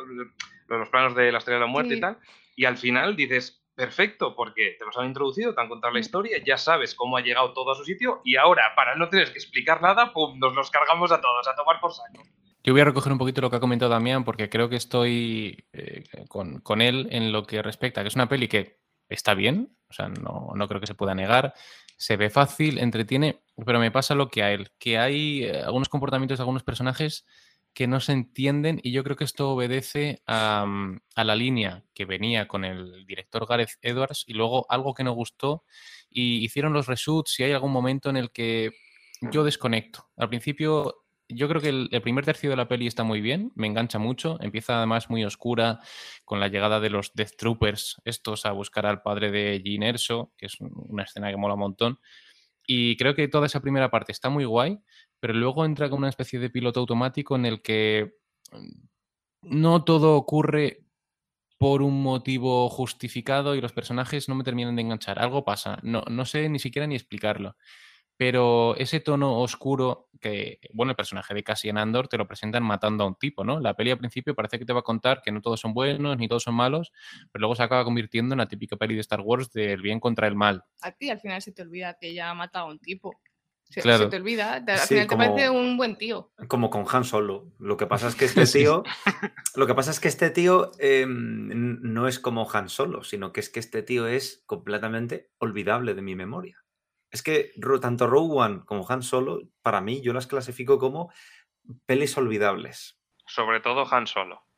los 0.68 0.88
planos 0.90 1.16
de 1.16 1.32
la 1.32 1.38
estrella 1.38 1.58
de 1.58 1.66
la 1.66 1.72
muerte 1.72 1.96
y 1.96 2.00
tal. 2.00 2.16
Y 2.54 2.64
al 2.64 2.76
final 2.76 3.16
dices, 3.16 3.60
perfecto, 3.78 4.34
porque 4.34 4.74
te 4.76 4.84
los 4.84 4.96
han 4.96 5.06
introducido, 5.06 5.54
te 5.54 5.60
han 5.60 5.68
contado 5.68 5.92
la 5.92 6.00
mm. 6.00 6.00
historia, 6.00 6.38
ya 6.44 6.58
sabes 6.58 6.96
cómo 6.96 7.16
ha 7.16 7.20
llegado 7.20 7.52
todo 7.52 7.70
a 7.70 7.76
su 7.76 7.84
sitio 7.84 8.20
y 8.24 8.34
ahora, 8.34 8.72
para 8.74 8.96
no 8.96 9.08
tener 9.08 9.30
que 9.30 9.38
explicar 9.38 9.80
nada, 9.80 10.12
pum, 10.12 10.36
nos 10.36 10.52
los 10.52 10.68
cargamos 10.68 11.12
a 11.12 11.20
todos, 11.20 11.46
a 11.46 11.54
tomar 11.54 11.78
por 11.80 11.92
saco. 11.92 12.24
Yo 12.64 12.72
voy 12.72 12.80
a 12.80 12.86
recoger 12.86 13.12
un 13.12 13.18
poquito 13.18 13.40
lo 13.40 13.50
que 13.50 13.56
ha 13.56 13.60
comentado 13.60 13.92
Damián, 13.92 14.24
porque 14.24 14.50
creo 14.50 14.68
que 14.68 14.74
estoy 14.74 15.64
eh, 15.72 16.02
con, 16.28 16.82
él 16.82 17.06
en 17.12 17.30
lo 17.30 17.46
que 17.46 17.62
respecta, 17.62 18.02
que 18.02 18.08
es 18.08 18.16
una 18.16 18.28
peli 18.28 18.48
que 18.48 18.80
está 19.08 19.34
bien, 19.34 19.70
o 19.88 19.92
sea, 19.92 20.08
no, 20.08 20.50
no, 20.56 20.66
creo 20.66 20.80
que 20.80 20.88
se 20.88 20.96
pueda 20.96 21.14
negar, 21.14 21.54
se 21.96 22.16
ve 22.16 22.30
fácil, 22.30 22.80
entretiene, 22.80 23.42
pero 23.64 23.78
me 23.78 23.92
pasa 23.92 24.16
lo 24.16 24.28
que 24.28 24.42
a 24.42 24.50
él, 24.50 24.72
que 24.80 24.98
hay 24.98 25.44
eh, 25.44 25.62
algunos 25.62 25.88
comportamientos 25.88 26.38
de 26.38 26.42
algunos 26.42 26.64
personajes 26.64 27.24
que 27.78 27.86
no 27.86 28.00
se 28.00 28.10
entienden 28.10 28.80
y 28.82 28.90
yo 28.90 29.04
creo 29.04 29.14
que 29.14 29.22
esto 29.22 29.50
obedece 29.50 30.20
mm, 30.26 30.96
a, 31.14 31.24
la 31.24 31.36
línea 31.36 31.84
que 31.94 32.06
venía 32.06 32.48
con 32.48 32.64
el 32.64 33.06
director 33.06 33.46
Gareth 33.46 33.78
Edwards 33.82 34.24
y 34.26 34.34
luego 34.34 34.66
algo 34.68 34.94
que 34.94 35.04
no 35.04 35.12
gustó 35.12 35.62
y 36.10 36.44
hicieron 36.44 36.72
los 36.72 36.88
reshoots 36.88 37.38
y 37.38 37.44
hay 37.44 37.52
algún 37.52 37.70
momento 37.70 38.10
en 38.10 38.16
el 38.16 38.32
que 38.32 38.72
yo 39.20 39.44
desconecto. 39.44 40.08
Al 40.16 40.28
principio 40.28 41.04
yo 41.28 41.48
creo 41.48 41.60
que 41.62 41.68
el, 41.68 42.02
primer 42.02 42.24
tercio 42.24 42.50
de 42.50 42.56
la 42.56 42.66
peli 42.66 42.88
está 42.88 43.04
muy 43.04 43.20
bien, 43.20 43.52
me 43.54 43.68
engancha 43.68 44.00
mucho, 44.00 44.38
empieza 44.40 44.78
además 44.78 45.08
muy 45.08 45.24
oscura 45.24 45.78
con 46.24 46.40
la 46.40 46.48
llegada 46.48 46.80
de 46.80 46.90
los 46.90 47.12
Death 47.14 47.36
Troopers, 47.38 48.02
estos 48.04 48.44
a 48.44 48.50
buscar 48.50 48.86
al 48.86 49.02
padre 49.02 49.30
de 49.30 49.62
Jean 49.64 49.84
Erso, 49.84 50.32
que 50.36 50.46
es 50.46 50.56
una 50.58 51.04
escena 51.04 51.30
que 51.30 51.36
mola 51.36 51.54
un 51.54 51.60
montón. 51.60 52.00
Y 52.66 52.96
creo 52.96 53.14
que 53.14 53.28
toda 53.28 53.46
esa 53.46 53.60
primera 53.60 53.88
parte 53.88 54.10
está 54.10 54.30
muy 54.30 54.44
guay, 54.44 54.80
pero 55.20 55.34
luego 55.34 55.64
entra 55.64 55.88
como 55.88 56.00
una 56.00 56.08
especie 56.08 56.38
de 56.38 56.50
piloto 56.50 56.80
automático 56.80 57.36
en 57.36 57.46
el 57.46 57.62
que 57.62 58.16
mm, 58.52 58.86
no 59.42 59.84
todo 59.84 60.16
ocurre 60.16 60.84
por 61.58 61.82
un 61.82 62.02
motivo 62.02 62.68
justificado 62.68 63.54
y 63.54 63.60
los 63.60 63.72
personajes 63.72 64.28
no 64.28 64.36
me 64.36 64.44
terminan 64.44 64.76
de 64.76 64.82
enganchar. 64.82 65.18
Algo 65.18 65.44
pasa, 65.44 65.78
no, 65.82 66.02
no 66.08 66.24
sé 66.24 66.48
ni 66.48 66.60
siquiera 66.60 66.86
ni 66.86 66.94
explicarlo. 66.94 67.56
Pero 68.16 68.74
ese 68.76 68.98
tono 68.98 69.38
oscuro 69.38 70.08
que, 70.20 70.58
bueno, 70.72 70.90
el 70.90 70.96
personaje 70.96 71.34
de 71.34 71.44
Cassian 71.44 71.78
Andor 71.78 72.08
te 72.08 72.18
lo 72.18 72.26
presentan 72.26 72.64
matando 72.64 73.04
a 73.04 73.06
un 73.06 73.14
tipo, 73.14 73.44
¿no? 73.44 73.60
La 73.60 73.74
peli 73.74 73.92
al 73.92 73.98
principio 73.98 74.34
parece 74.34 74.58
que 74.58 74.64
te 74.64 74.72
va 74.72 74.80
a 74.80 74.82
contar 74.82 75.22
que 75.22 75.30
no 75.30 75.40
todos 75.40 75.60
son 75.60 75.72
buenos 75.72 76.18
ni 76.18 76.26
todos 76.26 76.42
son 76.42 76.56
malos, 76.56 76.92
pero 77.30 77.42
luego 77.42 77.54
se 77.54 77.62
acaba 77.62 77.84
convirtiendo 77.84 78.34
en 78.34 78.38
la 78.38 78.48
típica 78.48 78.76
peli 78.76 78.94
de 78.94 79.02
Star 79.02 79.20
Wars 79.20 79.52
del 79.52 79.82
bien 79.82 80.00
contra 80.00 80.26
el 80.26 80.34
mal. 80.34 80.64
A 80.80 80.90
ti 80.90 81.10
al 81.10 81.20
final 81.20 81.40
se 81.42 81.52
te 81.52 81.62
olvida 81.62 81.96
que 82.00 82.12
ya 82.12 82.30
ha 82.30 82.34
matado 82.34 82.66
a 82.66 82.70
un 82.70 82.80
tipo. 82.80 83.20
Se, 83.68 83.82
te 83.82 84.16
olvida, 84.16 84.54
al 84.54 84.78
final 84.78 85.06
te 85.06 85.16
parece 85.16 85.50
un 85.50 85.76
buen 85.76 85.96
tío. 85.96 86.30
Como 86.48 86.70
con 86.70 86.86
Han 86.90 87.04
Solo. 87.04 87.52
Lo 87.58 87.76
que 87.76 87.86
pasa 87.86 88.08
es 88.08 88.14
que 88.14 88.24
este 88.24 88.46
tío, 88.46 88.82
lo 89.54 89.66
que 89.66 89.74
pasa 89.74 89.90
es 89.90 90.00
que 90.00 90.08
este 90.08 90.30
tío 90.30 90.70
em, 90.78 91.78
no 91.82 92.08
es 92.08 92.18
como 92.18 92.48
Han 92.50 92.70
Solo, 92.70 93.04
sino 93.04 93.32
que 93.32 93.40
es 93.40 93.50
que 93.50 93.60
este 93.60 93.82
tío 93.82 94.06
es 94.06 94.42
completamente 94.46 95.30
olvidable 95.38 95.94
de 95.94 96.02
mi 96.02 96.14
memoria. 96.14 96.64
Es 97.10 97.22
que 97.22 97.52
tanto 97.80 98.06
Rogue 98.06 98.36
One 98.36 98.60
como 98.64 98.86
Han 98.88 99.02
Solo, 99.02 99.42
para 99.62 99.80
mí, 99.80 100.00
yo 100.00 100.12
las 100.12 100.26
clasifico 100.26 100.78
como 100.78 101.12
pelis 101.86 102.16
olvidables. 102.16 102.98
Sobre 103.26 103.60
todo 103.60 103.86
Han 103.92 104.06
Solo. 104.06 104.48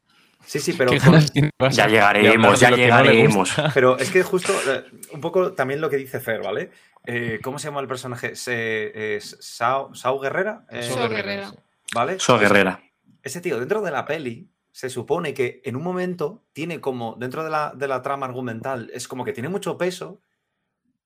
Sí, 0.44 0.58
sí, 0.58 0.72
pero, 0.72 0.90
¿Qué 0.90 0.98
ganas 0.98 1.32
tiene 1.32 1.50
Basa 1.58 1.86
Ya 1.86 1.88
llegaremos, 1.88 2.60
ya 2.60 2.70
no 2.70 2.76
llegaremos. 2.76 3.54
pero 3.74 3.98
es 3.98 4.10
que 4.10 4.22
justo 4.24 4.52
eh, 4.68 4.84
un 5.12 5.20
poco 5.20 5.52
también 5.52 5.80
lo 5.80 5.90
que 5.90 5.96
dice 5.96 6.20
Fer, 6.20 6.42
¿vale? 6.42 6.70
Eh, 7.06 7.40
¿Cómo 7.42 7.58
se 7.58 7.68
llama 7.68 7.80
el 7.80 7.88
personaje? 7.88 8.36
Se, 8.36 9.16
es 9.16 9.36
Sao, 9.40 9.94
Sao 9.94 10.18
Guerrera, 10.20 10.66
eh, 10.70 10.82
Sao 10.82 11.08
Guerrera. 11.08 11.52
¿vale? 11.94 12.18
So 12.20 12.38
Guerrera. 12.38 12.82
Ese 13.22 13.40
tío, 13.40 13.58
dentro 13.58 13.80
de 13.82 13.90
la 13.90 14.04
peli, 14.04 14.50
se 14.72 14.88
supone 14.90 15.34
que 15.34 15.60
en 15.64 15.76
un 15.76 15.82
momento 15.82 16.44
tiene 16.52 16.80
como, 16.80 17.16
dentro 17.18 17.42
de 17.44 17.50
la, 17.50 17.72
de 17.74 17.88
la 17.88 18.02
trama 18.02 18.26
argumental, 18.26 18.90
es 18.94 19.08
como 19.08 19.24
que 19.24 19.32
tiene 19.32 19.48
mucho 19.48 19.76
peso 19.78 20.20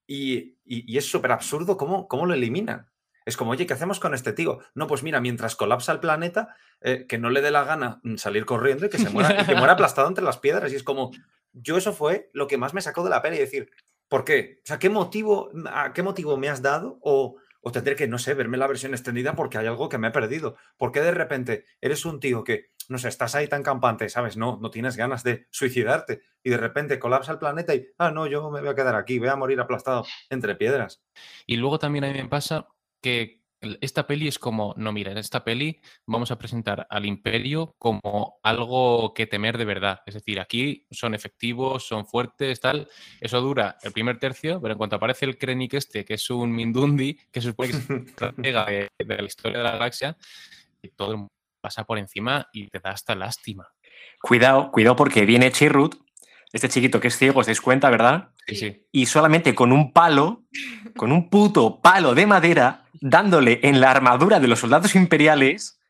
y, 0.06 0.58
y- 0.64 0.92
y 0.92 0.98
es 0.98 1.08
súper 1.10 1.32
absurdo 1.32 1.76
cómo, 1.76 2.08
cómo 2.08 2.26
lo 2.26 2.34
eliminan. 2.34 2.90
Es 3.26 3.38
como, 3.38 3.52
oye, 3.52 3.66
¿qué 3.66 3.72
hacemos 3.72 4.00
con 4.00 4.12
este 4.12 4.34
tío? 4.34 4.58
No, 4.74 4.86
pues 4.86 5.02
mira, 5.02 5.18
mientras 5.18 5.56
colapsa 5.56 5.92
el 5.92 6.00
planeta, 6.00 6.54
eh, 6.82 7.06
que 7.08 7.16
no 7.16 7.30
le 7.30 7.40
dé 7.40 7.50
la 7.50 7.64
gana 7.64 8.00
mm, 8.02 8.16
salir 8.16 8.44
corriendo 8.44 8.84
y 8.84 8.90
que 8.90 8.98
se 8.98 9.08
muera, 9.08 9.40
y 9.42 9.46
que 9.46 9.54
muera 9.54 9.72
aplastado 9.74 10.08
entre 10.08 10.24
las 10.24 10.36
piedras. 10.38 10.70
Y 10.72 10.76
es 10.76 10.82
como, 10.82 11.10
yo 11.54 11.78
eso 11.78 11.94
fue 11.94 12.28
lo 12.34 12.46
que 12.48 12.58
más 12.58 12.74
me 12.74 12.82
sacó 12.82 13.02
de 13.02 13.08
la 13.10 13.22
peli, 13.22 13.38
decir, 13.38 13.70
¿por 14.14 14.24
qué? 14.24 14.60
O 14.62 14.66
sea, 14.68 14.78
¿qué 14.78 14.90
motivo, 14.90 15.50
a 15.66 15.92
qué 15.92 16.04
motivo 16.04 16.36
me 16.36 16.48
has 16.48 16.62
dado? 16.62 17.00
O, 17.02 17.34
tendré 17.72 17.96
que, 17.96 18.06
no 18.06 18.16
sé, 18.16 18.34
verme 18.34 18.56
la 18.56 18.68
versión 18.68 18.92
extendida 18.94 19.34
porque 19.34 19.58
hay 19.58 19.66
algo 19.66 19.88
que 19.88 19.98
me 19.98 20.06
he 20.06 20.10
perdido. 20.12 20.54
¿Por 20.76 20.92
qué 20.92 21.00
de 21.00 21.10
repente 21.10 21.64
eres 21.80 22.04
un 22.04 22.20
tío 22.20 22.44
que, 22.44 22.70
no 22.88 22.98
sé, 22.98 23.08
estás 23.08 23.34
ahí 23.34 23.48
tan 23.48 23.64
campante, 23.64 24.08
¿sabes? 24.08 24.36
No, 24.36 24.60
no 24.62 24.70
tienes 24.70 24.96
ganas 24.96 25.24
de 25.24 25.48
suicidarte 25.50 26.20
y 26.44 26.50
de 26.50 26.58
repente 26.58 27.00
colapsa 27.00 27.32
el 27.32 27.40
planeta 27.40 27.74
y, 27.74 27.88
ah, 27.98 28.12
no, 28.12 28.28
yo 28.28 28.52
me 28.52 28.60
voy 28.60 28.68
a 28.68 28.76
quedar 28.76 28.94
aquí, 28.94 29.18
voy 29.18 29.26
a 29.26 29.34
morir 29.34 29.58
aplastado 29.58 30.04
entre 30.30 30.54
piedras. 30.54 31.02
Y 31.44 31.56
luego 31.56 31.80
también 31.80 32.04
a 32.04 32.12
mí 32.12 32.22
me 32.22 32.28
pasa 32.28 32.68
que 33.00 33.42
esta 33.80 34.06
peli 34.06 34.28
es 34.28 34.38
como, 34.38 34.74
no, 34.76 34.92
mira, 34.92 35.12
en 35.12 35.18
esta 35.18 35.44
peli 35.44 35.80
vamos 36.06 36.30
a 36.30 36.38
presentar 36.38 36.86
al 36.90 37.06
imperio 37.06 37.74
como 37.78 38.38
algo 38.42 39.12
que 39.14 39.26
temer 39.26 39.58
de 39.58 39.64
verdad. 39.64 40.00
Es 40.06 40.14
decir, 40.14 40.40
aquí 40.40 40.86
son 40.90 41.14
efectivos, 41.14 41.86
son 41.86 42.06
fuertes, 42.06 42.60
tal. 42.60 42.88
Eso 43.20 43.40
dura 43.40 43.76
el 43.82 43.92
primer 43.92 44.18
tercio, 44.18 44.60
pero 44.60 44.72
en 44.72 44.78
cuanto 44.78 44.96
aparece 44.96 45.26
el 45.26 45.38
Krennic 45.38 45.74
este, 45.74 46.04
que 46.04 46.14
es 46.14 46.30
un 46.30 46.52
Mindundi, 46.52 47.18
que 47.30 47.40
se 47.40 47.48
supone 47.48 47.70
que 47.70 47.76
es 47.76 47.90
estratega 48.08 48.66
de, 48.66 48.88
de 48.98 49.16
la 49.16 49.24
historia 49.24 49.58
de 49.58 49.64
la 49.64 49.72
galaxia, 49.72 50.16
y 50.82 50.88
todo 50.88 51.10
el 51.12 51.16
mundo 51.18 51.32
pasa 51.60 51.84
por 51.84 51.98
encima 51.98 52.48
y 52.52 52.68
te 52.68 52.78
da 52.78 52.90
hasta 52.90 53.14
lástima. 53.14 53.72
Cuidado, 54.20 54.70
cuidado 54.70 54.96
porque 54.96 55.24
viene 55.24 55.50
Chirrut, 55.50 55.96
este 56.54 56.68
chiquito 56.68 57.00
que 57.00 57.08
es 57.08 57.18
ciego, 57.18 57.40
os 57.40 57.46
dais 57.46 57.60
cuenta, 57.60 57.90
¿verdad? 57.90 58.28
Sí, 58.46 58.54
sí. 58.54 58.86
Y 58.92 59.06
solamente 59.06 59.54
con 59.54 59.72
un 59.72 59.92
palo, 59.92 60.44
con 60.96 61.10
un 61.10 61.28
puto 61.28 61.80
palo 61.80 62.14
de 62.14 62.26
madera, 62.26 62.84
dándole 63.00 63.58
en 63.64 63.80
la 63.80 63.90
armadura 63.90 64.38
de 64.38 64.46
los 64.46 64.60
soldados 64.60 64.94
imperiales, 64.94 65.80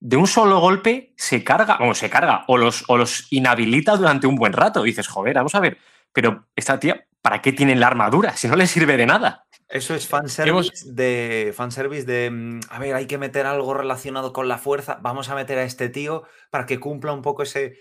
de 0.00 0.18
un 0.18 0.26
solo 0.26 0.60
golpe 0.60 1.14
se 1.16 1.42
carga, 1.42 1.78
o 1.80 1.94
se 1.94 2.10
carga, 2.10 2.44
o 2.48 2.58
los, 2.58 2.84
o 2.88 2.98
los 2.98 3.26
inhabilita 3.30 3.96
durante 3.96 4.26
un 4.26 4.36
buen 4.36 4.52
rato. 4.52 4.82
dices, 4.82 5.08
joder, 5.08 5.36
vamos 5.36 5.54
a 5.54 5.60
ver, 5.60 5.78
pero 6.12 6.48
esta 6.54 6.78
tía, 6.78 7.06
¿para 7.22 7.40
qué 7.40 7.52
tiene 7.52 7.74
la 7.74 7.86
armadura? 7.86 8.36
Si 8.36 8.46
no 8.46 8.56
le 8.56 8.66
sirve 8.66 8.98
de 8.98 9.06
nada. 9.06 9.46
Eso 9.66 9.94
es 9.94 10.06
fanservice 10.06 10.92
de 10.92 11.54
fanservice 11.56 12.04
de 12.04 12.30
mm, 12.30 12.60
a 12.68 12.78
ver, 12.78 12.94
hay 12.94 13.06
que 13.06 13.16
meter 13.16 13.46
algo 13.46 13.72
relacionado 13.72 14.34
con 14.34 14.48
la 14.48 14.58
fuerza. 14.58 14.98
Vamos 15.00 15.30
a 15.30 15.34
meter 15.34 15.56
a 15.56 15.64
este 15.64 15.88
tío 15.88 16.24
para 16.50 16.66
que 16.66 16.78
cumpla 16.78 17.14
un 17.14 17.22
poco 17.22 17.42
ese, 17.42 17.78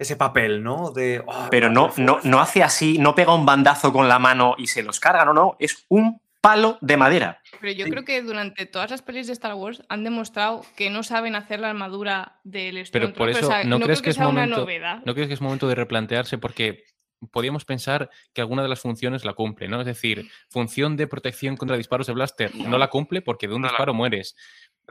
ese 0.00 0.16
papel, 0.16 0.62
¿no? 0.62 0.90
De 0.90 1.22
"Oh, 1.26 1.46
Pero 1.50 1.68
no, 1.70 1.92
no, 1.96 2.14
fuerza". 2.14 2.28
no 2.28 2.40
hace 2.40 2.62
así, 2.62 2.98
no 2.98 3.14
pega 3.14 3.34
un 3.34 3.46
bandazo 3.46 3.92
con 3.92 4.08
la 4.08 4.18
mano 4.18 4.54
y 4.58 4.66
se 4.66 4.82
los 4.82 4.98
carga, 4.98 5.24
no, 5.24 5.32
no, 5.32 5.56
es 5.60 5.84
un 5.88 6.20
palo 6.40 6.78
de 6.80 6.96
madera. 6.96 7.42
Pero 7.60 7.72
yo 7.74 7.84
Sí. 7.84 7.90
creo 7.90 8.04
que 8.06 8.22
durante 8.22 8.64
todas 8.64 8.90
las 8.90 9.02
pelis 9.02 9.26
de 9.26 9.34
Star 9.34 9.54
Wars 9.54 9.82
han 9.90 10.04
demostrado 10.04 10.64
que 10.74 10.88
no 10.88 11.02
saben 11.02 11.34
hacer 11.34 11.60
la 11.60 11.68
armadura 11.68 12.40
del 12.44 12.82
Pero 12.90 13.12
por 13.12 13.28
eso, 13.28 13.46
o 13.46 13.50
sea, 13.50 13.62
¿no 13.64 13.76
crees 13.78 13.98
creo 14.00 14.04
que 14.04 14.10
es 14.10 14.16
sea 14.16 14.26
una 14.28 14.40
momento- 14.40 14.60
novedad. 14.62 15.02
¿No 15.04 15.12
crees 15.12 15.28
que 15.28 15.34
es 15.34 15.40
momento 15.42 15.68
de 15.68 15.74
replantearse? 15.74 16.38
Porque 16.38 16.84
podíamos 17.30 17.66
pensar 17.66 18.08
que 18.32 18.40
alguna 18.40 18.62
de 18.62 18.70
las 18.70 18.80
funciones 18.80 19.26
la 19.26 19.34
cumple, 19.34 19.68
¿no? 19.68 19.80
Es 19.80 19.86
decir, 19.86 20.30
función 20.48 20.96
de 20.96 21.06
protección 21.06 21.58
contra 21.58 21.76
disparos 21.76 22.06
de 22.06 22.14
blaster 22.14 22.54
no 22.56 22.78
la 22.78 22.88
cumple 22.88 23.20
porque 23.20 23.46
de 23.46 23.54
un 23.54 23.60
No 23.60 23.68
disparo 23.68 23.92
mueres. 23.92 24.34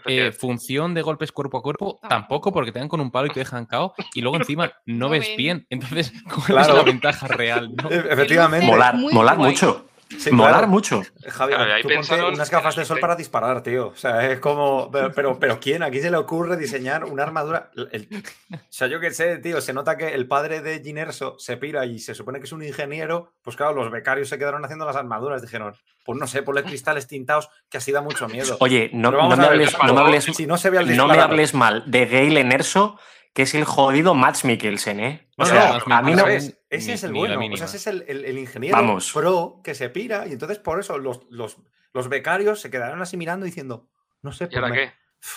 Eh, 0.06 0.32
función 0.32 0.94
de 0.94 1.02
golpes 1.02 1.32
cuerpo 1.34 1.58
a 1.58 1.62
cuerpo 1.62 1.86
Tampoco. 2.02 2.08
tampoco 2.08 2.54
porque 2.54 2.72
te 2.72 2.80
dan 2.80 2.88
con 2.88 3.02
un 3.02 3.12
palo 3.12 3.28
y 3.28 3.32
te 3.32 3.42
dejan 3.42 3.66
cao 3.66 3.94
y 4.16 4.22
luego 4.22 4.38
encima 4.38 4.68
no, 4.86 5.08
No 5.08 5.10
ves 5.10 5.30
bien. 5.36 5.68
Entonces, 5.70 6.14
¿cuál 6.48 6.62
es 6.62 6.68
la 6.70 6.84
ventaja 6.84 7.28
real? 7.28 7.76
no? 7.76 7.92
E- 7.92 8.08
Efectivamente. 8.10 8.66
Molar, 8.66 8.96
molar 8.96 9.36
guay. 9.38 9.52
mucho. 9.52 9.89
Sí, 10.18 10.32
molar 10.32 10.54
claro. 10.54 10.68
mucho. 10.70 11.04
Javi, 11.28 11.54
Claro, 11.54 11.70
y 11.70 11.74
ahí 11.74 11.82
tú 11.84 11.88
ponte 11.90 11.98
pensaron 12.00 12.34
unas 12.34 12.50
gafas 12.50 12.76
de 12.76 12.84
sol 12.84 13.00
para 13.00 13.16
disparar, 13.16 13.62
tío. 13.62 13.90
O 13.90 13.96
sea, 13.96 14.26
es 14.32 14.40
como. 14.40 14.90
Pero, 14.92 15.12
pero, 15.14 15.40
pero 15.40 15.60
¿quién? 15.60 15.84
¿A 15.84 15.92
quién 15.92 16.02
se 16.02 16.10
le 16.10 16.18
ocurre 16.18 16.58
diseñar 16.58 17.06
una 17.06 17.22
armadura? 17.24 17.70
El- 17.76 17.90
el- 17.92 18.24
O 18.54 18.58
sea, 18.70 18.88
yo 18.88 19.00
qué 19.00 19.12
sé, 19.12 19.38
tío. 19.38 19.62
Se 19.62 19.72
nota 19.72 19.98
que 19.98 20.16
el 20.16 20.28
padre 20.28 20.62
de 20.62 20.82
Ginerso 20.84 21.36
se 21.38 21.58
pira 21.58 21.86
y 21.86 22.00
se 22.00 22.16
supone 22.16 22.40
que 22.40 22.46
es 22.46 22.52
un 22.52 22.64
ingeniero. 22.64 23.34
Pues 23.44 23.56
claro, 23.56 23.74
los 23.74 23.92
becarios 23.92 24.30
se 24.30 24.40
quedaron 24.40 24.66
haciendo 24.66 24.86
las 24.86 24.96
armaduras. 24.96 25.44
Dijeron, 25.44 25.76
pues 26.04 26.18
no 26.20 26.26
sé, 26.26 26.42
ponle 26.42 26.64
cristales 26.64 27.06
tintados 27.06 27.50
que 27.70 27.78
así 27.78 27.92
da 27.92 28.02
mucho 28.02 28.28
miedo. 28.28 28.58
Oye, 28.62 28.90
no, 28.94 29.12
me 29.12 29.18
hables, 29.46 29.70
¿qué 29.76 29.78
no 29.78 29.84
me 29.84 29.90
pasó? 29.94 30.06
hables, 30.06 30.24
si 30.24 30.48
no 30.48 30.58
se 30.58 30.72
ve 30.72 30.80
al 30.80 30.98
no 30.98 31.08
me 31.08 31.20
hables 31.20 31.54
mal 31.54 31.84
de 31.86 32.08
Gail 32.08 32.36
Enerso, 32.38 33.00
que 33.34 33.44
es 33.44 33.54
el 33.54 33.64
jodido 33.64 34.16
Max 34.16 34.44
Mikkelsen, 34.44 35.00
¿eh? 35.00 35.30
O 35.38 35.44
No, 35.44 35.46
sea, 35.46 35.80
no, 35.86 35.96
a 35.96 36.02
mí 36.02 36.16
no. 36.16 36.26
revés, 36.26 36.59
Ese 36.70 36.88
ni- 36.88 36.94
es 36.94 37.04
el 37.04 37.14
bueno. 37.14 37.40
O 37.54 37.58
sea, 37.58 37.66
ese 37.66 37.78
es 37.78 37.88
el, 37.88 38.06
el- 38.08 38.26
el 38.26 38.38
ingeniero 38.38 38.78
Vamos. 38.78 39.12
pro 39.12 39.60
que 39.64 39.74
se 39.76 39.90
pira. 39.90 40.28
Y 40.28 40.34
entonces, 40.34 40.60
por 40.60 40.80
eso, 40.80 40.98
los, 40.98 41.22
los, 41.30 41.58
los 41.94 42.10
becarios 42.10 42.62
se 42.62 42.70
quedaron 42.70 43.02
así 43.02 43.18
mirando 43.18 43.46
diciendo, 43.46 43.88
no 44.22 44.32
sé, 44.32 44.48
¿Y 44.52 44.56
ahora 44.56 44.68
pues 44.70 44.80
me- 44.80 44.86
qué? 44.88 44.94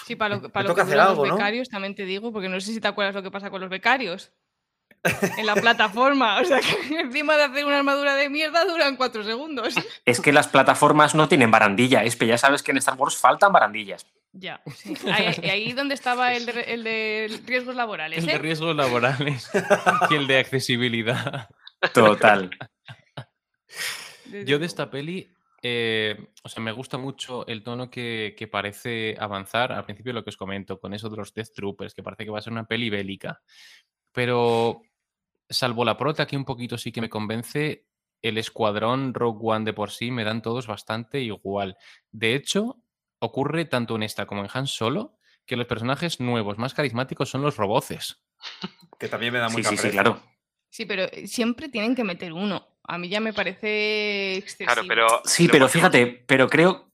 Sí, 0.06 0.14
para 0.14 0.36
lo, 0.36 0.48
para 0.50 0.68
lo 0.68 0.74
que 0.76 0.80
hacer 0.82 1.00
algo, 1.00 1.22
los 1.22 1.30
¿no? 1.30 1.36
becarios 1.36 1.68
también 1.68 1.94
te 1.96 2.04
digo, 2.04 2.32
porque 2.32 2.48
no 2.48 2.60
sé 2.60 2.72
si 2.72 2.80
te 2.80 2.86
acuerdas 2.86 3.14
lo 3.14 3.22
que 3.22 3.30
pasa 3.32 3.50
con 3.50 3.60
los 3.60 3.70
becarios. 3.70 4.32
En 5.36 5.46
la 5.46 5.54
plataforma, 5.56 6.40
o 6.40 6.44
sea 6.44 6.60
que 6.88 7.00
encima 7.00 7.36
de 7.36 7.42
hacer 7.44 7.64
una 7.64 7.78
armadura 7.78 8.14
de 8.14 8.28
mierda 8.30 8.64
duran 8.64 8.94
cuatro 8.96 9.24
segundos. 9.24 9.74
Es 10.04 10.20
que 10.20 10.32
las 10.32 10.46
plataformas 10.46 11.16
no 11.16 11.26
tienen 11.28 11.50
barandilla, 11.50 12.04
es 12.04 12.14
que 12.14 12.28
ya 12.28 12.38
sabes 12.38 12.62
que 12.62 12.70
en 12.70 12.76
Star 12.76 12.94
Wars 12.96 13.16
faltan 13.16 13.52
barandillas. 13.52 14.06
Ya, 14.32 14.62
sí. 14.76 14.94
Ahí, 15.10 15.50
ahí 15.50 15.72
donde 15.72 15.94
estaba 15.94 16.34
el 16.34 16.46
de, 16.46 16.60
el 16.62 16.84
de 16.84 17.40
riesgos 17.46 17.76
laborales, 17.76 18.18
El 18.18 18.26
de 18.26 18.32
¿eh? 18.32 18.38
riesgos 18.38 18.74
laborales 18.74 19.50
y 20.10 20.14
el 20.14 20.26
de 20.26 20.38
accesibilidad. 20.38 21.48
Total. 21.92 22.50
Yo 24.46 24.58
de 24.58 24.66
esta 24.66 24.90
peli, 24.90 25.30
eh, 25.62 26.30
o 26.42 26.48
sea, 26.48 26.62
me 26.62 26.72
gusta 26.72 26.96
mucho 26.96 27.46
el 27.46 27.62
tono 27.62 27.90
que, 27.90 28.34
que 28.36 28.48
parece 28.48 29.14
avanzar. 29.18 29.72
Al 29.72 29.84
principio 29.84 30.12
lo 30.12 30.24
que 30.24 30.30
os 30.30 30.36
comento, 30.36 30.80
con 30.80 30.94
eso 30.94 31.10
de 31.10 31.16
los 31.18 31.34
Death 31.34 31.52
Troopers, 31.54 31.94
que 31.94 32.02
parece 32.02 32.24
que 32.24 32.30
va 32.30 32.38
a 32.38 32.42
ser 32.42 32.52
una 32.52 32.64
peli 32.64 32.88
bélica. 32.88 33.42
Pero, 34.12 34.82
salvo 35.48 35.84
la 35.84 35.98
prota, 35.98 36.26
que 36.26 36.36
un 36.36 36.44
poquito 36.44 36.78
sí 36.78 36.90
que 36.92 37.02
me 37.02 37.10
convence, 37.10 37.86
el 38.22 38.38
escuadrón 38.38 39.12
Rogue 39.12 39.40
One 39.42 39.64
de 39.64 39.72
por 39.72 39.90
sí 39.90 40.10
me 40.10 40.24
dan 40.24 40.40
todos 40.40 40.66
bastante 40.66 41.20
igual. 41.20 41.76
De 42.10 42.34
hecho, 42.34 42.81
ocurre 43.22 43.64
tanto 43.64 43.96
en 43.96 44.02
esta 44.02 44.26
como 44.26 44.42
en 44.42 44.50
Han 44.52 44.66
Solo 44.66 45.16
que 45.46 45.56
los 45.56 45.66
personajes 45.66 46.20
nuevos 46.20 46.58
más 46.58 46.74
carismáticos 46.74 47.30
son 47.30 47.42
los 47.42 47.56
roboces. 47.56 48.20
que 48.98 49.08
también 49.08 49.32
me 49.32 49.38
da 49.38 49.48
mucha 49.48 49.70
sí, 49.70 49.76
sí, 49.76 49.90
claro. 49.90 50.20
Sí, 50.70 50.86
pero 50.86 51.04
eh, 51.04 51.26
siempre 51.26 51.68
tienen 51.68 51.94
que 51.94 52.04
meter 52.04 52.32
uno. 52.32 52.66
A 52.84 52.98
mí 52.98 53.08
ya 53.08 53.20
me 53.20 53.32
parece 53.32 54.36
excesivo. 54.36 54.72
Claro, 54.72 54.88
pero. 54.88 55.06
Sí, 55.24 55.48
pero 55.48 55.68
fíjate, 55.68 56.24
pero 56.26 56.48
creo. 56.48 56.90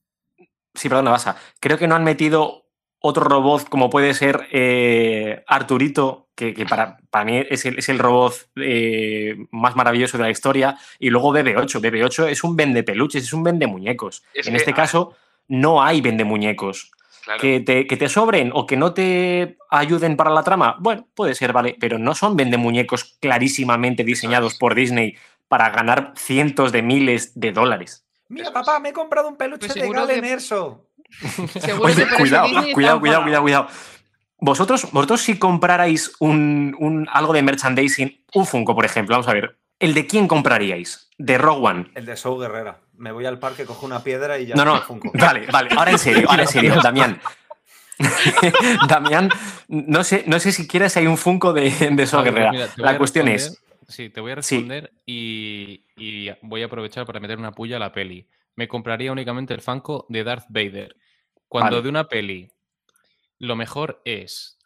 Sí, 0.74 0.88
perdona, 0.88 1.10
Basa. 1.10 1.36
Creo 1.60 1.78
que 1.78 1.88
no 1.88 1.94
han 1.94 2.04
metido 2.04 2.68
otro 3.00 3.24
robot 3.24 3.68
como 3.68 3.90
puede 3.90 4.12
ser 4.14 4.48
eh, 4.50 5.44
Arturito, 5.46 6.28
que, 6.34 6.52
que 6.52 6.66
para, 6.66 6.98
para 7.10 7.24
mí 7.24 7.42
es 7.48 7.64
el, 7.64 7.78
es 7.78 7.88
el 7.88 7.98
robot 7.98 8.34
eh, 8.56 9.36
más 9.50 9.76
maravilloso 9.76 10.18
de 10.18 10.24
la 10.24 10.30
historia, 10.30 10.76
y 10.98 11.10
luego 11.10 11.32
BB8. 11.32 11.80
BB8 11.80 12.28
es 12.28 12.44
un 12.44 12.56
vende 12.56 12.82
peluches, 12.82 13.22
es 13.22 13.32
un 13.32 13.44
vende 13.44 13.66
muñecos. 13.66 14.24
Es 14.34 14.46
en 14.46 14.52
que, 14.52 14.58
este 14.58 14.74
caso, 14.74 15.16
no 15.48 15.82
hay 15.82 16.00
vende 16.00 16.24
muñecos. 16.24 16.90
Claro. 17.24 17.40
Que 17.42 17.60
te, 17.60 17.86
que 17.86 17.96
te 17.98 18.08
sobren 18.08 18.52
o 18.54 18.64
que 18.66 18.76
no 18.78 18.94
te 18.94 19.58
ayuden 19.70 20.16
para 20.16 20.30
la 20.30 20.42
trama, 20.42 20.76
bueno, 20.80 21.06
puede 21.14 21.34
ser, 21.34 21.52
vale, 21.52 21.76
pero 21.78 21.98
no 21.98 22.14
son 22.14 22.36
vende 22.36 22.56
muñecos 22.56 23.18
clarísimamente 23.20 24.02
diseñados 24.02 24.54
por 24.56 24.74
Disney 24.74 25.14
para 25.46 25.68
ganar 25.70 26.12
cientos 26.16 26.72
de 26.72 26.80
miles 26.82 27.38
de 27.38 27.52
dólares. 27.52 28.06
Mira, 28.28 28.50
papá, 28.52 28.78
me 28.80 28.90
he 28.90 28.92
comprado 28.94 29.28
un 29.28 29.36
peluche 29.36 29.66
Pues 29.66 29.74
de 29.74 29.90
Galen 29.90 30.22
que- 30.22 30.30
Erso. 30.32 30.86
Oye, 31.82 32.06
cuidado, 32.16 32.48
cuidado, 32.72 33.00
cuidado, 33.00 33.22
cuidado, 33.22 33.42
cuidado. 33.42 33.68
Vosotros, 34.40 34.88
vosotros 34.92 35.20
si 35.20 35.38
comprarais 35.38 36.12
un, 36.20 36.76
un- 36.78 37.08
algo 37.12 37.32
de 37.32 37.42
merchandising, 37.42 38.24
un 38.34 38.46
Funko, 38.46 38.74
por 38.74 38.84
ejemplo, 38.84 39.14
vamos 39.14 39.28
a 39.28 39.32
ver, 39.34 39.58
¿el 39.80 39.94
de 39.94 40.06
quién 40.06 40.28
compraríais? 40.28 41.10
De 41.18 41.36
Rogue 41.38 41.66
One. 41.66 41.90
El 41.94 42.06
de 42.06 42.16
Show 42.16 42.38
Guerrera. 42.38 42.78
Me 42.98 43.12
voy 43.12 43.24
al 43.26 43.38
parque, 43.38 43.64
cojo 43.64 43.86
una 43.86 44.02
piedra 44.04 44.38
y 44.38 44.46
ya 44.46 44.54
No, 44.54 44.64
no, 44.64 44.80
Funko. 44.82 45.10
vale, 45.14 45.46
vale, 45.46 45.70
ahora 45.76 45.92
en 45.92 45.98
serio, 45.98 46.28
ahora 46.28 46.42
en 46.42 46.48
serio, 46.48 46.74
Damián. 46.82 47.20
Damián, 48.88 49.30
no 49.68 50.04
sé, 50.04 50.24
no 50.26 50.38
sé 50.40 50.52
si 50.52 50.66
quieres 50.68 50.96
hay 50.96 51.06
un 51.06 51.16
Funko 51.16 51.52
de, 51.52 51.70
de 51.70 52.06
So 52.06 52.18
Vale, 52.18 52.30
Guerrera. 52.30 52.50
mira, 52.52 52.66
te 52.68 52.82
voy 52.82 52.92
La 52.92 52.98
cuestión 52.98 53.28
es, 53.28 53.62
Sí, 53.88 54.10
te 54.10 54.20
voy 54.20 54.32
a 54.32 54.42
Sí. 54.42 54.56
responder 54.56 54.92
y, 55.06 55.84
y 55.96 56.30
voy 56.42 56.62
a 56.62 56.66
aprovechar 56.66 57.06
para 57.06 57.20
meter 57.20 57.38
una 57.38 57.52
puya 57.52 57.76
a 57.76 57.80
la 57.80 57.90
peli. 57.92 58.28
Me 58.54 58.68
compraría 58.68 59.10
únicamente 59.10 59.54
el 59.54 59.62
Funko 59.62 60.04
de 60.10 60.24
Darth 60.24 60.44
Vader. 60.50 60.94
Cuando 61.48 61.76
Vale. 61.76 61.82
de 61.84 61.88
una 61.88 62.04
peli 62.04 62.50
lo 63.38 63.56
mejor 63.56 64.02
es 64.04 64.58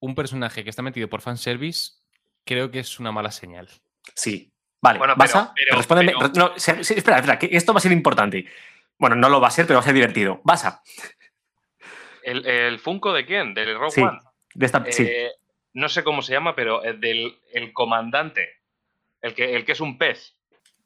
un 0.00 0.14
personaje 0.14 0.64
que 0.64 0.70
está 0.70 0.80
metido 0.80 1.08
por 1.08 1.20
fanservice, 1.20 1.92
creo 2.44 2.70
que 2.70 2.78
es 2.78 2.98
una 2.98 3.12
mala 3.12 3.30
señal. 3.30 3.68
Sí. 4.14 4.52
Vale, 4.86 4.98
Bueno, 4.98 5.14
¿vas 5.16 5.30
pero- 5.32 5.44
a? 5.44 5.52
pero- 5.54 5.76
Respóndeme. 5.76 6.12
pero- 6.18 6.32
No, 6.34 6.54
espera, 6.56 7.16
espera, 7.18 7.38
que 7.38 7.48
esto 7.52 7.72
va 7.74 7.78
a 7.78 7.80
ser 7.80 7.92
importante. 7.92 8.46
Bueno, 8.98 9.16
no 9.16 9.28
lo 9.28 9.40
va 9.40 9.48
a 9.48 9.50
ser, 9.50 9.66
pero 9.66 9.78
va 9.78 9.80
a 9.82 9.84
ser 9.84 9.94
divertido. 9.94 10.40
¿Vas 10.44 10.64
a? 10.64 10.82
¿El, 12.22 12.46
el 12.46 12.78
Funko 12.78 13.12
de 13.12 13.24
quién? 13.26 13.54
¿Del 13.54 13.78
Rogue 13.78 13.90
Sí. 13.90 14.02
One? 14.02 14.18
De 14.54 14.66
esta, 14.66 14.84
sí. 14.90 15.04
Eh, 15.08 15.30
No 15.74 15.88
sé 15.90 16.02
cómo 16.02 16.22
se 16.22 16.32
llama, 16.32 16.54
pero 16.56 16.82
el 16.82 16.98
del 17.00 17.38
el 17.52 17.72
comandante. 17.72 18.48
El 19.20 19.34
que, 19.34 19.54
el 19.56 19.64
que 19.64 19.72
es 19.72 19.80
un 19.80 19.98
pez. 19.98 20.34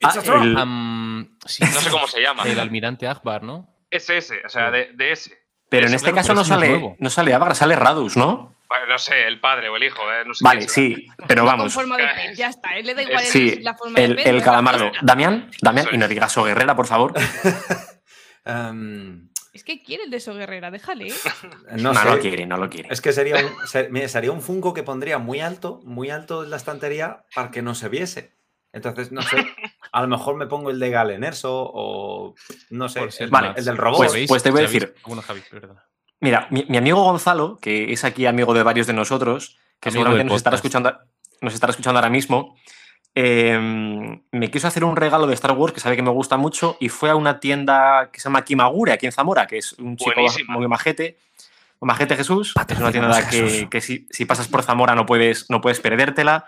Ah, 0.02 0.12
el- 0.42 0.56
Am, 0.56 1.36
sí, 1.46 1.62
No 1.62 1.80
sé 1.80 1.90
cómo 1.90 2.06
se 2.08 2.20
llama. 2.20 2.42
El 2.44 2.58
almirante 2.58 3.06
Akbar, 3.06 3.42
¿no? 3.42 3.68
Es 3.90 4.08
ese, 4.10 4.40
o 4.44 4.48
sea, 4.48 4.70
de, 4.70 4.92
de 4.94 5.12
ese. 5.12 5.38
pero 5.68 5.82
en 5.86 5.88
ese, 5.94 5.96
este 5.96 6.12
claro, 6.12 6.16
caso 6.28 6.34
no 6.34 6.44
sale, 6.44 6.96
no 6.98 7.10
sale 7.10 7.34
Abagra, 7.34 7.54
sale 7.54 7.76
Radus, 7.76 8.16
¿no? 8.16 8.56
Bueno, 8.70 8.86
no 8.86 8.98
sé, 8.98 9.26
el 9.26 9.40
padre 9.40 9.68
o 9.68 9.76
el 9.76 9.82
hijo, 9.82 10.00
eh, 10.12 10.24
no 10.24 10.32
sé 10.32 10.44
Vale, 10.44 10.68
sí, 10.68 11.06
pero 11.26 11.42
Con 11.42 11.46
vamos. 11.50 11.74
forma 11.74 11.96
de 11.98 12.06
pez, 12.06 12.38
ya 12.38 12.48
está. 12.50 12.76
Él 12.78 12.86
le 12.86 12.94
da 12.94 13.02
igual 13.02 13.18
el- 13.24 13.26
Sí, 13.26 13.58
la 13.60 13.74
forma 13.74 13.98
de 13.98 14.04
el, 14.04 14.14
pez. 14.16 14.26
el 14.26 14.42
calamardo. 14.44 14.92
Damián, 15.02 15.50
Damián, 15.60 15.88
y 15.92 15.98
no 15.98 16.06
digas 16.06 16.30
So 16.32 16.44
Guerrera, 16.44 16.74
por 16.76 16.86
favor. 16.86 17.12
Em, 18.44 19.28
Es 19.52 19.64
que 19.64 19.82
quiere 19.82 20.04
el 20.04 20.10
de 20.10 20.20
So 20.20 20.34
Guerrera, 20.34 20.70
déjale. 20.70 21.08
¿eh? 21.08 21.14
no, 21.78 21.92
No, 21.92 22.00
sé. 22.00 22.08
lo 22.08 22.18
quiere, 22.20 22.46
no 22.46 22.56
lo 22.56 22.70
quiere. 22.70 22.88
Es 22.92 23.00
que 23.00 23.12
sería 23.12 23.36
un, 23.44 23.66
ser- 23.66 23.90
mira, 23.90 24.08
sería 24.08 24.32
un 24.32 24.40
Funko 24.40 24.72
que 24.72 24.82
pondría 24.82 25.18
muy 25.18 25.40
alto, 25.40 25.80
muy 25.84 26.10
alto 26.10 26.44
en 26.44 26.50
la 26.50 26.56
estantería 26.56 27.24
para 27.34 27.50
que 27.50 27.62
no 27.62 27.74
se 27.74 27.88
viese. 27.88 28.36
Entonces, 28.72 29.10
no 29.10 29.20
sé, 29.22 29.44
a 29.90 30.00
lo 30.02 30.06
mejor 30.06 30.36
me 30.36 30.46
pongo 30.46 30.70
el 30.70 30.78
de 30.78 30.90
Galen 30.90 31.24
Erso 31.24 31.68
o 31.74 32.34
no 32.70 32.88
sé, 32.88 33.08
el, 33.18 33.30
Vale, 33.30 33.52
el 33.56 33.64
del 33.64 33.76
robot. 33.76 33.98
Pues- 33.98 34.12
¿Sabéis- 34.12 34.28
pues 34.28 34.42
te 34.44 34.50
voy 34.52 34.60
a 34.60 34.66
decir- 34.68 34.94
Javi. 35.26 35.42
Mira, 36.20 36.46
mi, 36.50 36.64
mi 36.68 36.76
amigo 36.76 37.02
Gonzalo, 37.02 37.58
que 37.60 37.92
es 37.92 38.04
aquí 38.04 38.26
amigo 38.26 38.54
de 38.54 38.62
varios 38.62 38.86
de 38.86 38.92
nosotros, 38.92 39.58
que 39.80 39.88
Amigo 39.88 40.04
seguramente 40.04 40.24
nos 40.24 40.36
estará, 40.36 40.56
escuchando, 40.56 40.98
nos 41.40 41.54
estará 41.54 41.70
escuchando 41.70 41.98
ahora 41.98 42.10
mismo, 42.10 42.56
eh, 43.14 43.58
me 44.30 44.50
quiso 44.50 44.68
hacer 44.68 44.84
un 44.84 44.96
regalo 44.96 45.26
de 45.26 45.34
Star 45.34 45.52
Wars 45.52 45.72
que 45.72 45.80
sabe 45.80 45.96
que 45.96 46.02
me 46.02 46.10
gusta 46.10 46.36
mucho 46.36 46.76
y 46.78 46.90
fue 46.90 47.10
a 47.10 47.16
una 47.16 47.40
tienda 47.40 48.10
que 48.12 48.20
se 48.20 48.28
llama 48.28 48.44
Kimagure, 48.44 48.92
aquí 48.92 49.06
en 49.06 49.12
Zamora, 49.12 49.46
que 49.46 49.58
es 49.58 49.72
un 49.74 49.96
chico 49.96 50.20
muy 50.48 50.68
majete. 50.68 51.18
Majete 51.82 52.14
Jesús, 52.14 52.52
es 52.68 52.78
una 52.78 52.92
tienda 52.92 53.26
que, 53.30 53.66
que 53.70 53.80
si, 53.80 54.06
si 54.10 54.26
pasas 54.26 54.48
por 54.48 54.62
Zamora 54.62 54.94
no 54.94 55.06
puedes, 55.06 55.48
no 55.48 55.62
puedes 55.62 55.80
perdértela. 55.80 56.44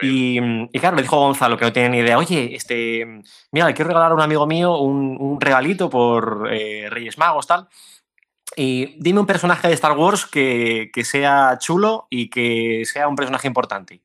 Y, 0.00 0.38
y 0.72 0.78
claro, 0.78 0.96
le 0.96 1.02
dijo 1.02 1.18
Gonzalo, 1.18 1.58
que 1.58 1.66
no 1.66 1.72
tiene 1.72 1.90
ni 1.90 1.98
idea, 1.98 2.16
oye, 2.16 2.54
este, 2.54 3.06
mira, 3.52 3.66
le 3.66 3.74
quiero 3.74 3.88
regalar 3.88 4.12
a 4.12 4.14
un 4.14 4.22
amigo 4.22 4.46
mío 4.46 4.78
un, 4.78 5.18
un 5.20 5.38
regalito 5.38 5.90
por 5.90 6.48
eh, 6.50 6.88
Reyes 6.88 7.18
Magos, 7.18 7.46
tal. 7.46 7.68
Y 8.56 8.96
dime 9.00 9.20
un 9.20 9.26
personaje 9.26 9.68
de 9.68 9.74
Star 9.74 9.92
Wars 9.96 10.26
que, 10.26 10.90
que 10.92 11.04
sea 11.04 11.56
chulo 11.58 12.06
y 12.10 12.28
que 12.30 12.82
sea 12.84 13.06
un 13.08 13.16
personaje 13.16 13.46
importante. 13.46 14.02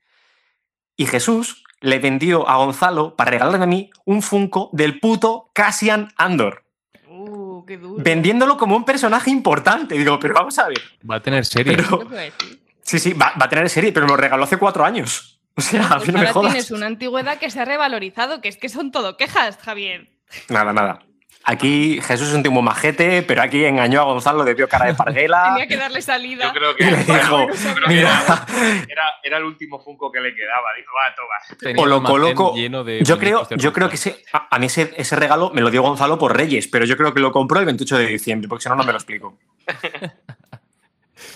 Y 0.97 1.07
Jesús 1.07 1.63
le 1.81 1.99
vendió 1.99 2.47
a 2.47 2.57
Gonzalo, 2.57 3.15
para 3.15 3.31
regalarme 3.31 3.63
a 3.63 3.67
mí, 3.67 3.89
un 4.05 4.21
Funko 4.21 4.69
del 4.71 4.99
puto 4.99 5.49
Cassian 5.53 6.13
Andor, 6.17 6.63
Uh, 7.07 7.65
qué 7.65 7.77
duro. 7.77 8.03
vendiéndolo 8.03 8.57
como 8.57 8.75
un 8.75 8.83
personaje 8.85 9.31
importante. 9.31 9.95
Digo, 9.97 10.19
pero 10.19 10.33
vamos 10.33 10.57
a 10.59 10.67
ver. 10.67 10.79
Va 11.09 11.15
a 11.15 11.19
tener 11.21 11.45
serie. 11.45 11.75
Pero- 11.75 11.99
¿Qué 11.99 12.05
te 12.05 12.11
iba 12.11 12.19
a 12.21 12.23
decir? 12.23 12.61
Sí, 12.81 12.99
sí, 12.99 13.13
va, 13.13 13.33
va 13.39 13.45
a 13.45 13.49
tener 13.49 13.69
serie, 13.69 13.91
pero 13.91 14.05
me 14.05 14.11
lo 14.11 14.17
regaló 14.17 14.43
hace 14.43 14.57
cuatro 14.57 14.83
años. 14.85 15.39
O 15.57 15.61
sea, 15.61 15.85
a 15.87 15.95
Pues 15.97 16.07
mí 16.07 16.13
no 16.13 16.19
me 16.19 16.25
ahora 16.27 16.33
jodas. 16.33 16.51
tienes 16.51 16.71
una 16.71 16.85
antigüedad 16.85 17.39
que 17.39 17.49
se 17.49 17.59
ha 17.61 17.65
revalorizado, 17.65 18.41
que 18.41 18.49
es 18.49 18.57
que 18.57 18.67
son 18.69 18.91
todo 18.91 19.15
quejas, 19.17 19.57
Javier. 19.57 20.09
Nada, 20.49 20.73
nada. 20.73 20.99
Aquí 21.47 22.01
Jesús 22.01 22.29
es 22.29 22.33
un 22.33 22.41
tipo 22.41 22.59
majete, 22.63 23.21
pero 23.21 23.43
aquí 23.43 23.63
engañó 23.65 24.01
a 24.01 24.05
Gonzalo, 24.05 24.43
le 24.43 24.55
vio 24.55 24.67
cara 24.67 24.87
de 24.87 24.95
parguela. 24.95 25.43
Tenía 25.53 25.67
que 25.67 25.77
darle 25.77 26.01
salida. 26.01 26.45
Yo 26.47 26.53
creo 26.53 26.75
que, 26.75 26.83
Y 26.83 26.87
le 26.89 26.97
dijo, 26.97 27.47
yo 27.47 27.73
creo 27.75 27.87
que 27.87 27.93
mira, 27.93 28.23
era, 28.25 28.45
era- 28.89 29.11
era 29.23 29.37
el 29.37 29.43
último 29.43 29.79
Funko 29.79 30.11
que 30.11 30.19
le 30.21 30.33
quedaba. 30.33 30.69
Dijo, 30.75 30.91
va, 30.93 31.15
toma. 31.15 31.57
Tenía 31.59 31.83
o 31.83 31.85
lo 31.85 32.01
coloco. 32.03 32.55
lleno 32.55 32.83
de 32.83 33.03
Yo 33.03 33.19
creo, 33.19 33.47
yo 33.57 33.71
creo 33.73 33.89
que 33.89 33.95
ese, 33.95 34.23
a, 34.33 34.47
a 34.55 34.59
mí 34.59 34.65
ese, 34.65 34.93
ese 34.97 35.15
regalo 35.15 35.51
me 35.53 35.61
lo 35.61 35.69
dio 35.69 35.81
Gonzalo 35.83 36.17
por 36.17 36.35
Reyes, 36.35 36.67
pero 36.67 36.85
yo 36.85 36.97
creo 36.97 37.13
que 37.13 37.19
lo 37.19 37.31
compró 37.31 37.59
el 37.59 37.65
28 37.65 37.97
de 37.99 38.07
diciembre, 38.07 38.47
porque 38.49 38.63
si 38.63 38.69
no, 38.69 38.75
no 38.75 38.83
me 38.83 38.91
lo 38.91 38.97
explico. 38.97 39.37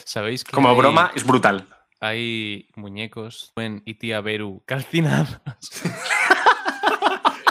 ¿Sabéis 0.05 0.43
que 0.43 0.51
Como 0.51 0.69
hay- 0.69 0.75
broma, 0.77 1.11
es 1.15 1.23
brutal. 1.25 1.67
hay 2.01 2.67
muñecos 2.75 3.53
en 3.57 3.81
y 3.85 3.93
tía 3.95 4.21
Beru 4.21 4.63
calcinados? 4.65 5.39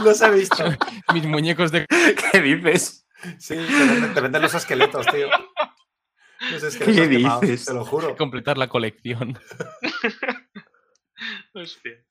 Los 0.04 0.20
he 0.22 0.30
visto. 0.30 0.64
Mis 1.14 1.26
muñecos 1.26 1.72
de 1.72 1.86
¿Qué 2.32 2.40
dices? 2.40 3.06
Sí, 3.38 3.54
te 3.54 3.86
venden, 3.86 4.14
te 4.14 4.20
venden 4.20 4.42
los 4.42 4.54
esqueletos, 4.54 5.06
tío. 5.06 5.28
Los 6.52 6.62
esqueletos 6.62 7.08
¿Qué 7.08 7.16
quemados, 7.16 7.40
dices? 7.40 7.64
te 7.66 7.74
lo 7.74 7.84
juro. 7.84 8.16
completar 8.16 8.58
la 8.58 8.68
colección. 8.68 9.38
Hostia. 11.54 12.04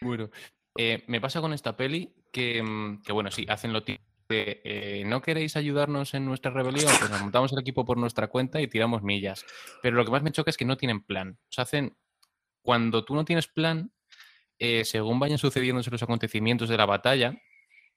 Bueno, 0.00 0.30
eh, 0.78 1.04
me 1.08 1.20
pasa 1.20 1.40
con 1.40 1.52
esta 1.52 1.76
peli 1.76 2.14
que, 2.32 2.62
mm, 2.62 3.02
que, 3.02 3.12
bueno, 3.12 3.30
sí, 3.30 3.44
hacen 3.48 3.72
lo 3.72 3.82
típico 3.82 4.04
de 4.28 4.60
eh, 4.64 5.04
no 5.06 5.22
queréis 5.22 5.56
ayudarnos 5.56 6.14
en 6.14 6.24
nuestra 6.24 6.50
rebelión, 6.50 6.90
pues 6.98 7.10
nos 7.10 7.20
montamos 7.20 7.52
el 7.52 7.60
equipo 7.60 7.84
por 7.84 7.96
nuestra 7.96 8.26
cuenta 8.28 8.60
y 8.60 8.66
tiramos 8.66 9.02
millas. 9.02 9.44
Pero 9.82 9.96
lo 9.96 10.04
que 10.04 10.10
más 10.10 10.22
me 10.22 10.32
choca 10.32 10.50
es 10.50 10.56
que 10.56 10.64
no 10.64 10.76
tienen 10.76 11.00
plan. 11.02 11.38
O 11.42 11.52
sea, 11.52 11.62
hacen, 11.62 11.96
cuando 12.62 13.04
tú 13.04 13.14
no 13.14 13.24
tienes 13.24 13.46
plan, 13.46 13.92
eh, 14.58 14.84
según 14.84 15.18
vayan 15.18 15.38
sucediéndose 15.38 15.90
los 15.90 16.02
acontecimientos 16.02 16.68
de 16.68 16.76
la 16.76 16.86
batalla, 16.86 17.38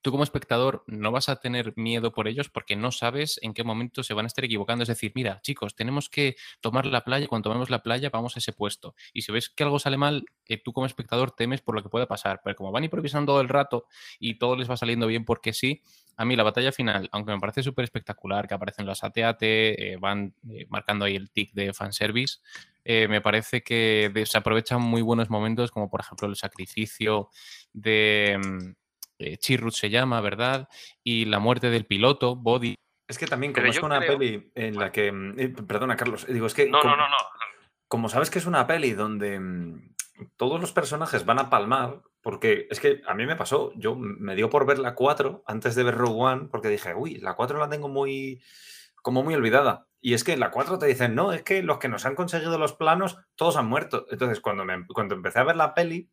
tú 0.02 0.12
como 0.12 0.24
espectador 0.24 0.84
no 0.88 1.12
vas 1.12 1.30
a 1.30 1.38
tener 1.38 1.74
miedo 1.76 2.12
por 2.12 2.28
ellos 2.28 2.50
porque 2.50 2.76
no 2.76 2.92
sabes 2.92 3.40
en 3.42 3.54
qué 3.54 3.64
momento 3.64 4.04
se 4.04 4.14
van 4.14 4.26
a 4.26 4.28
estar 4.28 4.46
equivocando. 4.46 4.84
Es 4.84 4.88
decir, 4.88 5.12
mira, 5.16 5.42
chicos, 5.42 5.76
tenemos 5.76 6.10
que 6.10 6.36
tomar 6.62 6.86
la 6.86 7.04
playa, 7.04 7.28
cuando 7.28 7.50
tomemos 7.50 7.70
la 7.70 7.84
playa 7.84 8.10
vamos 8.10 8.36
a 8.36 8.40
ese 8.40 8.54
puesto. 8.54 8.96
Y 9.14 9.24
si 9.24 9.32
ves 9.32 9.50
que 9.50 9.64
algo 9.64 9.80
sale 9.80 9.98
mal, 9.98 10.26
eh, 10.46 10.62
tú 10.62 10.74
como 10.74 10.86
espectador 10.86 11.32
temes 11.32 11.62
por 11.62 11.76
lo 11.76 11.84
que 11.84 11.90
pueda 11.90 12.08
pasar. 12.08 12.42
Pero 12.44 12.56
como 12.56 12.72
van 12.72 12.84
improvisando 12.84 13.34
todo 13.34 13.42
el 13.42 13.50
rato 13.50 13.86
y 14.20 14.38
todo 14.38 14.56
les 14.56 14.70
va 14.70 14.78
saliendo 14.78 15.08
bien 15.08 15.26
porque 15.26 15.54
sí, 15.54 15.84
a 16.20 16.26
mí 16.26 16.36
la 16.36 16.44
batalla 16.44 16.72
final, 16.74 17.08
aunque 17.14 17.32
me 17.32 17.40
parece 17.40 17.64
súper 17.64 17.84
espectacular, 17.86 18.48
que 18.48 18.54
aparecen 18.54 18.86
las 18.86 19.04
AT-AT, 19.04 19.38
eh, 19.42 19.98
van 20.00 20.34
eh, 20.52 20.66
marcando 20.70 21.06
ahí 21.06 21.16
el 21.16 21.32
tic 21.32 21.54
de 21.54 21.74
fanservice, 21.74 22.40
eh, 22.84 23.08
me 23.08 23.22
parece 23.22 23.62
que 23.64 24.12
desaprovechan 24.14 24.82
muy 24.82 25.02
buenos 25.02 25.30
momentos, 25.30 25.72
como 25.72 25.90
por 25.90 26.02
ejemplo 26.02 26.28
el 26.28 26.36
sacrificio 26.36 27.30
de 27.74 28.38
mm, 28.44 28.72
eh, 29.20 29.38
Chirrut 29.38 29.74
se 29.74 29.90
llama, 29.90 30.20
¿verdad? 30.22 30.68
Y 31.04 31.26
la 31.26 31.40
muerte 31.40 31.70
del 31.70 31.86
piloto, 31.86 32.36
Body. 32.36 32.76
Es 33.08 33.18
que 33.18 33.26
también, 33.26 33.54
Pero 33.54 33.68
como 33.68 33.78
es 33.78 33.84
una 33.84 34.00
creo- 34.00 34.18
peli 34.20 34.52
en 34.56 34.76
la 34.78 34.92
que. 34.92 35.12
mm, 35.12 35.40
eh, 35.40 35.50
Perdona, 35.68 35.96
Carlos. 35.96 36.28
Digo, 36.28 36.46
es 36.48 36.54
que. 36.54 36.70
No, 36.70 36.80
como, 36.82 36.96
no, 36.96 37.04
no, 37.04 37.10
no. 37.10 37.16
como 37.88 38.10
sabes 38.10 38.30
que 38.30 38.40
es 38.40 38.46
una 38.46 38.68
peli 38.68 38.92
donde 38.92 39.40
mm, 39.40 39.96
todos 40.38 40.60
los 40.60 40.72
personajes 40.74 41.26
van 41.26 41.40
a 41.40 41.50
palmar, 41.50 42.02
porque 42.22 42.68
es 42.70 42.80
que 42.80 43.02
a 43.08 43.14
mí 43.14 43.26
me 43.26 43.36
pasó. 43.36 43.72
Yo 43.76 43.96
me 43.96 44.36
dio 44.36 44.50
por 44.50 44.66
ver 44.66 44.80
la 44.80 44.96
4 44.96 45.44
antes 45.46 45.76
de 45.76 45.84
ver 45.84 45.96
Rogue 45.96 46.22
One, 46.22 46.48
porque 46.52 46.70
dije, 46.70 46.94
uy, 46.94 47.18
la 47.18 47.36
4 47.36 47.60
la 47.60 47.70
tengo 47.70 47.88
muy. 47.88 48.42
como 49.02 49.24
muy 49.24 49.36
olvidada. 49.36 49.88
Y 50.02 50.14
es 50.14 50.24
que 50.24 50.38
la 50.38 50.52
4 50.52 50.80
te 50.80 50.86
dicen, 50.86 51.16
no, 51.16 51.34
es 51.34 51.44
que 51.44 51.62
los 51.62 51.78
que 51.78 51.90
nos 51.90 52.06
han 52.06 52.16
conseguido 52.16 52.58
los 52.58 52.74
planos, 52.74 53.18
todos 53.36 53.58
han 53.58 53.68
muerto. 53.68 54.06
Entonces, 54.10 54.40
cuando, 54.40 54.64
me, 54.66 54.86
cuando 54.88 55.16
empecé 55.16 55.40
a 55.40 55.44
ver 55.44 55.56
la 55.56 55.74
peli, 55.74 56.10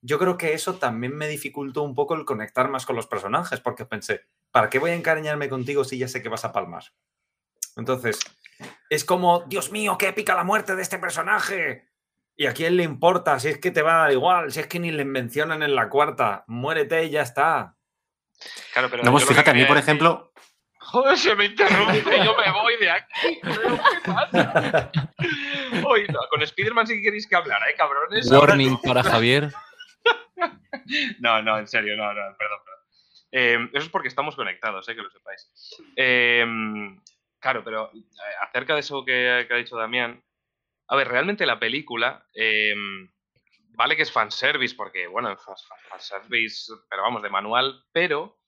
yo 0.00 0.18
creo 0.18 0.36
que 0.36 0.54
eso 0.54 0.74
también 0.76 1.16
me 1.16 1.28
dificultó 1.28 1.82
un 1.82 1.94
poco 1.94 2.14
el 2.14 2.24
conectar 2.24 2.68
más 2.68 2.86
con 2.86 2.96
los 2.96 3.06
personajes, 3.06 3.60
porque 3.60 3.84
pensé, 3.84 4.22
¿para 4.50 4.70
qué 4.70 4.78
voy 4.78 4.92
a 4.92 4.94
encariñarme 4.94 5.48
contigo 5.48 5.84
si 5.84 5.98
ya 5.98 6.08
sé 6.08 6.22
que 6.22 6.28
vas 6.28 6.44
a 6.44 6.52
palmar? 6.52 6.84
Entonces, 7.76 8.20
es 8.88 9.04
como, 9.04 9.40
Dios 9.46 9.70
mío, 9.72 9.96
qué 9.98 10.08
épica 10.08 10.34
la 10.34 10.44
muerte 10.44 10.76
de 10.76 10.82
este 10.82 10.98
personaje. 10.98 11.85
¿Y 12.36 12.46
a 12.46 12.52
quién 12.52 12.76
le 12.76 12.82
importa? 12.82 13.38
Si 13.40 13.48
es 13.48 13.58
que 13.58 13.70
te 13.70 13.82
va 13.82 13.94
a 13.94 13.98
dar 14.02 14.12
igual, 14.12 14.52
si 14.52 14.60
es 14.60 14.66
que 14.66 14.78
ni 14.78 14.92
le 14.92 15.04
mencionan 15.04 15.62
en 15.62 15.74
la 15.74 15.88
cuarta, 15.88 16.44
muérete 16.46 17.04
y 17.04 17.10
ya 17.10 17.22
está. 17.22 17.76
Claro, 18.72 18.90
pero 18.90 19.02
No, 19.02 19.12
pues 19.12 19.24
fíjate, 19.24 19.50
a 19.50 19.54
mí, 19.54 19.64
por 19.64 19.78
ejemplo, 19.78 20.32
Joder, 20.78 21.18
se 21.18 21.34
me 21.34 21.46
interrumpe, 21.46 22.24
yo 22.24 22.36
me 22.36 22.52
voy 22.52 22.76
de 22.78 22.90
aquí. 22.90 23.40
¿Qué 23.42 24.12
pasa? 24.12 24.92
Oye, 25.84 26.06
no, 26.08 26.20
con 26.30 26.42
Spider-Man 26.42 26.86
sí 26.86 26.94
que 26.96 27.02
queréis 27.02 27.26
que 27.26 27.34
hablara, 27.34 27.68
¿eh, 27.68 27.74
cabrones? 27.76 28.30
Warning 28.30 28.78
para 28.82 29.02
Javier. 29.02 29.52
No, 31.18 31.42
no, 31.42 31.58
en 31.58 31.66
serio, 31.66 31.96
no, 31.96 32.06
no, 32.06 32.36
perdón, 32.36 32.60
perdón. 32.64 32.80
Eh, 33.32 33.70
eso 33.72 33.84
es 33.86 33.90
porque 33.90 34.08
estamos 34.08 34.36
conectados, 34.36 34.88
eh, 34.88 34.94
que 34.94 35.02
lo 35.02 35.10
sepáis. 35.10 35.50
Eh, 35.96 36.46
claro, 37.40 37.64
pero 37.64 37.90
eh, 37.92 38.02
acerca 38.42 38.74
de 38.74 38.80
eso 38.80 39.04
que, 39.04 39.44
que 39.48 39.54
ha 39.54 39.56
dicho 39.56 39.76
Damián, 39.76 40.22
a 40.88 40.96
ver, 40.96 41.08
realmente 41.08 41.46
la 41.46 41.58
película, 41.58 42.26
eh, 42.34 42.74
vale 43.70 43.96
que 43.96 44.02
es 44.02 44.12
fanservice, 44.12 44.74
porque, 44.74 45.06
bueno, 45.06 45.36
fanservice, 45.88 46.72
pero 46.88 47.02
vamos, 47.02 47.22
de 47.22 47.30
manual, 47.30 47.84
pero 47.92 48.38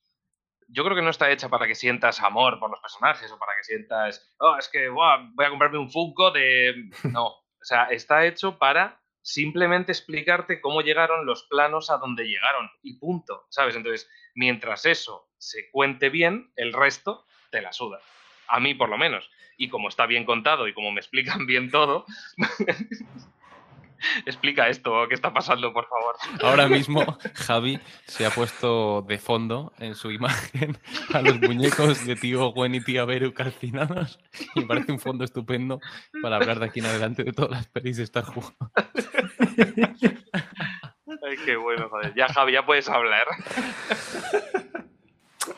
yo 0.69 0.85
creo 0.85 0.97
que 0.97 1.03
no 1.03 1.11
está 1.11 1.31
hecha 1.31 1.49
para 1.49 1.67
que 1.67 1.75
sientas 1.75 2.21
amor 2.21 2.59
por 2.59 2.71
los 2.71 2.81
personajes 2.81 3.31
o 3.33 3.39
para 3.39 3.57
que 3.57 3.65
sientas, 3.65 4.35
oh, 4.39 4.57
es 4.59 4.69
que 4.69 4.89
voy 4.89 5.07
a 5.07 5.51
comprarme 5.51 5.79
un 5.79 5.91
Funko 5.91 6.31
de... 6.31 6.91
No, 7.05 7.27
o 7.61 7.65
sea, 7.65 7.85
está 7.85 8.27
hecho 8.27 8.59
para 8.59 9.01
simplemente 9.23 9.93
explicarte 9.93 10.61
cómo 10.61 10.81
llegaron 10.81 11.27
los 11.27 11.45
planos 11.45 11.91
a 11.91 11.99
donde 11.99 12.25
llegaron 12.25 12.71
y 12.83 12.99
punto, 12.99 13.47
¿sabes? 13.51 13.77
Entonces, 13.77 14.09
mientras 14.35 14.87
eso 14.87 15.29
se 15.37 15.71
cuente 15.71 16.09
bien, 16.09 16.53
el 16.57 16.73
resto 16.73 17.27
te 17.51 17.61
la 17.61 17.73
suda. 17.73 18.01
A 18.49 18.61
mí, 18.61 18.75
por 18.75 18.89
lo 18.89 18.99
menos. 18.99 19.29
Y 19.57 19.69
como 19.69 19.89
está 19.89 20.07
bien 20.07 20.25
contado 20.25 20.69
y 20.69 20.75
como 20.75 20.93
me 20.93 21.01
explican 21.01 21.47
bien 21.47 21.71
todo, 21.71 22.07
explica 24.27 24.69
esto, 24.69 25.07
¿qué 25.09 25.15
está 25.15 25.33
pasando, 25.33 25.73
por 25.73 25.87
favor? 25.89 26.17
Ahora 26.43 26.69
mismo 26.69 27.19
Javi 27.35 27.81
se 28.07 28.27
ha 28.27 28.31
puesto 28.31 29.03
de 29.03 29.19
fondo 29.19 29.73
en 29.79 29.95
su 29.95 30.11
imagen 30.11 30.79
a 31.13 31.23
los 31.23 31.41
muñecos 31.41 32.07
de 32.07 32.17
tío 32.17 32.53
Gwen 32.53 32.75
y 32.75 32.81
tía 32.81 33.05
Beru 33.05 33.35
calcinados 33.35 34.19
y 34.55 34.61
me 34.61 34.67
parece 34.67 34.93
un 34.93 35.01
fondo 35.01 35.25
estupendo 35.25 35.81
para 36.23 36.37
hablar 36.37 36.61
de 36.61 36.67
aquí 36.67 36.81
en 36.81 36.87
adelante 36.87 37.25
de 37.25 37.33
todas 37.33 37.51
las 37.51 37.69
pelis 37.69 37.97
de 37.97 38.05
Star 38.05 38.25
Wars. 38.35 38.55
Ay, 41.27 41.37
qué 41.45 41.57
bueno, 41.57 41.89
joder. 41.89 42.15
Ya, 42.15 42.29
Javi, 42.29 42.53
ya 42.53 42.65
puedes 42.65 42.89
hablar. 42.89 43.27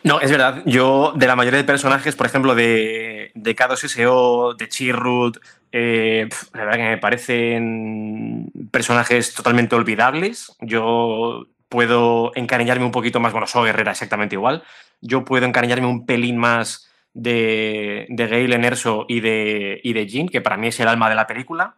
No, 0.03 0.21
es 0.21 0.31
verdad. 0.31 0.63
Yo, 0.67 1.13
de 1.17 1.27
la 1.27 1.37
mayoría 1.37 1.59
de 1.59 1.65
personajes, 1.65 2.17
por 2.17 2.27
ejemplo, 2.27 2.55
de, 2.55 3.31
de 3.35 3.57
K2SO, 3.57 4.57
de 4.57 4.69
Chirrut, 4.69 5.39
eh, 5.73 6.29
la 6.53 6.65
verdad 6.65 6.79
que 6.79 6.89
me 6.89 6.99
parecen 6.99 8.51
personajes 8.71 9.35
totalmente 9.35 9.75
olvidables. 9.75 10.57
Yo 10.61 11.47
puedo 11.69 12.33
encariñarme 12.35 12.85
un 12.85 12.91
poquito 12.91 13.21
más, 13.21 13.33
bueno, 13.33 13.47
soy 13.47 13.67
Guerrera 13.67 13.93
exactamente 13.93 14.35
igual. 14.35 14.63
Yo 15.01 15.25
puedo 15.25 15.47
encariñarme 15.47 15.87
un 15.87 16.07
pelín 16.07 16.37
más 16.37 16.91
de, 17.15 18.07
de 18.09 18.27
Galen 18.27 18.65
Erso 18.65 19.07
y 19.09 19.21
de, 19.21 19.81
y 19.83 19.93
de 19.93 20.07
Jean, 20.07 20.29
que 20.29 20.41
para 20.41 20.57
mí 20.57 20.69
es 20.69 20.81
el 20.81 20.89
alma 20.89 21.09
de 21.09 21.15
la 21.15 21.27
película. 21.27 21.77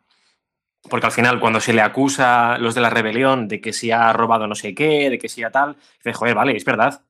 Porque 0.88 1.06
al 1.06 1.12
final, 1.12 1.38
cuando 1.38 1.60
se 1.60 1.72
le 1.72 1.80
acusa 1.80 2.58
los 2.58 2.74
de 2.74 2.80
la 2.80 2.90
rebelión 2.90 3.46
de 3.46 3.60
que 3.60 3.72
si 3.72 3.92
ha 3.92 4.12
robado 4.12 4.46
no 4.48 4.54
sé 4.54 4.74
qué, 4.74 5.10
de 5.10 5.18
que 5.18 5.28
si 5.28 5.44
ha 5.44 5.50
tal, 5.50 5.76
dice, 5.98 6.12
joder, 6.12 6.34
vale, 6.34 6.56
es 6.56 6.64
verdad. 6.64 7.02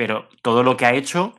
Pero 0.00 0.30
todo 0.40 0.62
lo 0.62 0.78
que 0.78 0.86
ha 0.86 0.94
hecho 0.94 1.34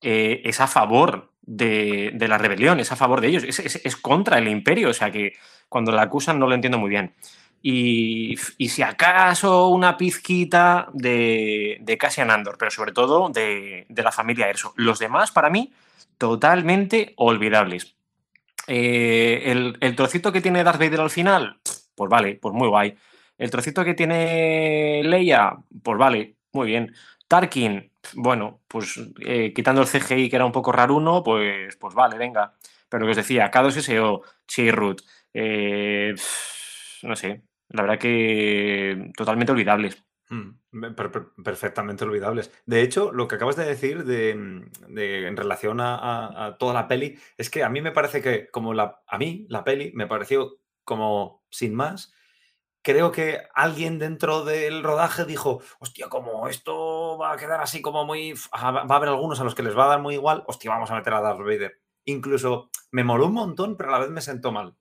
eh, 0.00 0.40
es 0.44 0.60
a 0.60 0.68
favor 0.68 1.32
de, 1.42 2.14
la 2.16 2.38
rebelión, 2.38 2.78
es 2.78 2.92
a 2.92 2.96
favor 2.96 3.20
de 3.20 3.26
ellos, 3.26 3.42
es, 3.42 3.96
contra 3.96 4.38
el 4.38 4.46
imperio. 4.46 4.90
O 4.90 4.92
sea 4.92 5.10
que 5.10 5.32
cuando 5.68 5.90
la 5.90 6.02
acusan 6.02 6.38
no 6.38 6.46
lo 6.46 6.54
entiendo 6.54 6.78
muy 6.78 6.88
bien. 6.88 7.16
Y, 7.60 8.36
si 8.36 8.82
acaso 8.82 9.66
una 9.70 9.96
pizquita 9.96 10.88
de, 10.92 11.78
de 11.80 11.98
Cassian 11.98 12.30
Andor, 12.30 12.56
pero 12.56 12.70
sobre 12.70 12.92
todo 12.92 13.28
de, 13.28 13.86
de 13.88 14.02
la 14.04 14.12
familia 14.12 14.48
Erso. 14.48 14.72
Los 14.76 15.00
demás, 15.00 15.32
para 15.32 15.50
mí, 15.50 15.72
totalmente 16.16 17.12
olvidables. 17.16 17.96
Eh, 18.68 19.42
el, 19.46 19.78
el, 19.80 19.96
trocito 19.96 20.30
que 20.30 20.40
tiene 20.40 20.62
Darth 20.62 20.78
Vader 20.78 21.00
al 21.00 21.10
final, 21.10 21.58
pues 21.96 22.08
vale, 22.08 22.36
pues 22.36 22.54
muy 22.54 22.68
guay. 22.68 22.96
El 23.36 23.50
trocito 23.50 23.84
que 23.84 23.94
tiene 23.94 25.02
Leia, 25.02 25.56
pues 25.82 25.98
vale, 25.98 26.36
muy 26.52 26.68
bien. 26.68 26.94
Tarkin, 27.28 27.90
bueno, 28.14 28.62
pues 28.68 29.00
eh, 29.20 29.52
quitando 29.54 29.82
el 29.82 29.88
CGI 29.88 30.28
que 30.28 30.36
era 30.36 30.46
un 30.46 30.52
poco 30.52 30.72
raruno, 30.72 31.22
pues, 31.22 31.76
pues 31.76 31.94
vale, 31.94 32.16
venga. 32.16 32.54
Pero 32.88 33.00
lo 33.00 33.06
que 33.06 33.10
os 33.12 33.16
decía, 33.16 33.50
K2SO, 33.50 34.22
Chirrut, 34.46 35.02
eh, 35.34 36.14
no 37.02 37.16
sé, 37.16 37.42
la 37.68 37.82
verdad 37.82 37.98
que 37.98 39.10
totalmente 39.16 39.52
olvidables. 39.52 40.02
Mm, 40.28 40.94
perfectamente 41.44 42.04
olvidables. 42.04 42.50
De 42.66 42.82
hecho, 42.82 43.12
lo 43.12 43.28
que 43.28 43.36
acabas 43.36 43.56
de 43.56 43.64
decir 43.64 44.04
de, 44.04 44.64
de 44.88 45.26
en 45.26 45.36
relación 45.36 45.80
a, 45.80 45.94
a, 45.94 46.46
a, 46.46 46.58
toda 46.58 46.74
la 46.74 46.88
peli 46.88 47.18
es 47.36 47.48
que 47.48 47.62
a 47.62 47.68
mí 47.68 47.80
me 47.80 47.92
parece 47.92 48.22
que, 48.22 48.48
como 48.50 48.74
la, 48.74 49.02
a 49.06 49.18
mí, 49.18 49.46
la 49.48 49.62
peli 49.62 49.92
me 49.94 50.06
pareció 50.06 50.58
como 50.84 51.44
sin 51.50 51.74
más. 51.74 52.12
Creo 52.86 53.10
que 53.10 53.42
alguien 53.52 53.98
dentro 53.98 54.44
del 54.44 54.84
rodaje 54.84 55.24
dijo, 55.24 55.60
hostia, 55.80 56.08
como 56.08 56.46
esto 56.46 57.18
va 57.18 57.32
a 57.32 57.36
quedar 57.36 57.60
así 57.60 57.82
como 57.82 58.04
muy... 58.04 58.34
Va 58.54 58.82
a 58.88 58.96
haber 58.96 59.08
algunos 59.08 59.40
a 59.40 59.42
los 59.42 59.56
que 59.56 59.64
les 59.64 59.76
va 59.76 59.86
a 59.86 59.88
dar 59.88 60.00
muy 60.00 60.14
igual, 60.14 60.44
hostia, 60.46 60.70
vamos 60.70 60.88
a 60.92 60.94
meter 60.94 61.12
a 61.12 61.20
Darth 61.20 61.40
Vader. 61.40 61.80
Incluso 62.04 62.70
me 62.92 63.02
moló 63.02 63.26
un 63.26 63.32
montón, 63.32 63.76
pero 63.76 63.88
a 63.88 63.92
la 63.94 63.98
vez 63.98 64.10
me 64.10 64.20
sentó 64.20 64.52
mal. 64.52 64.76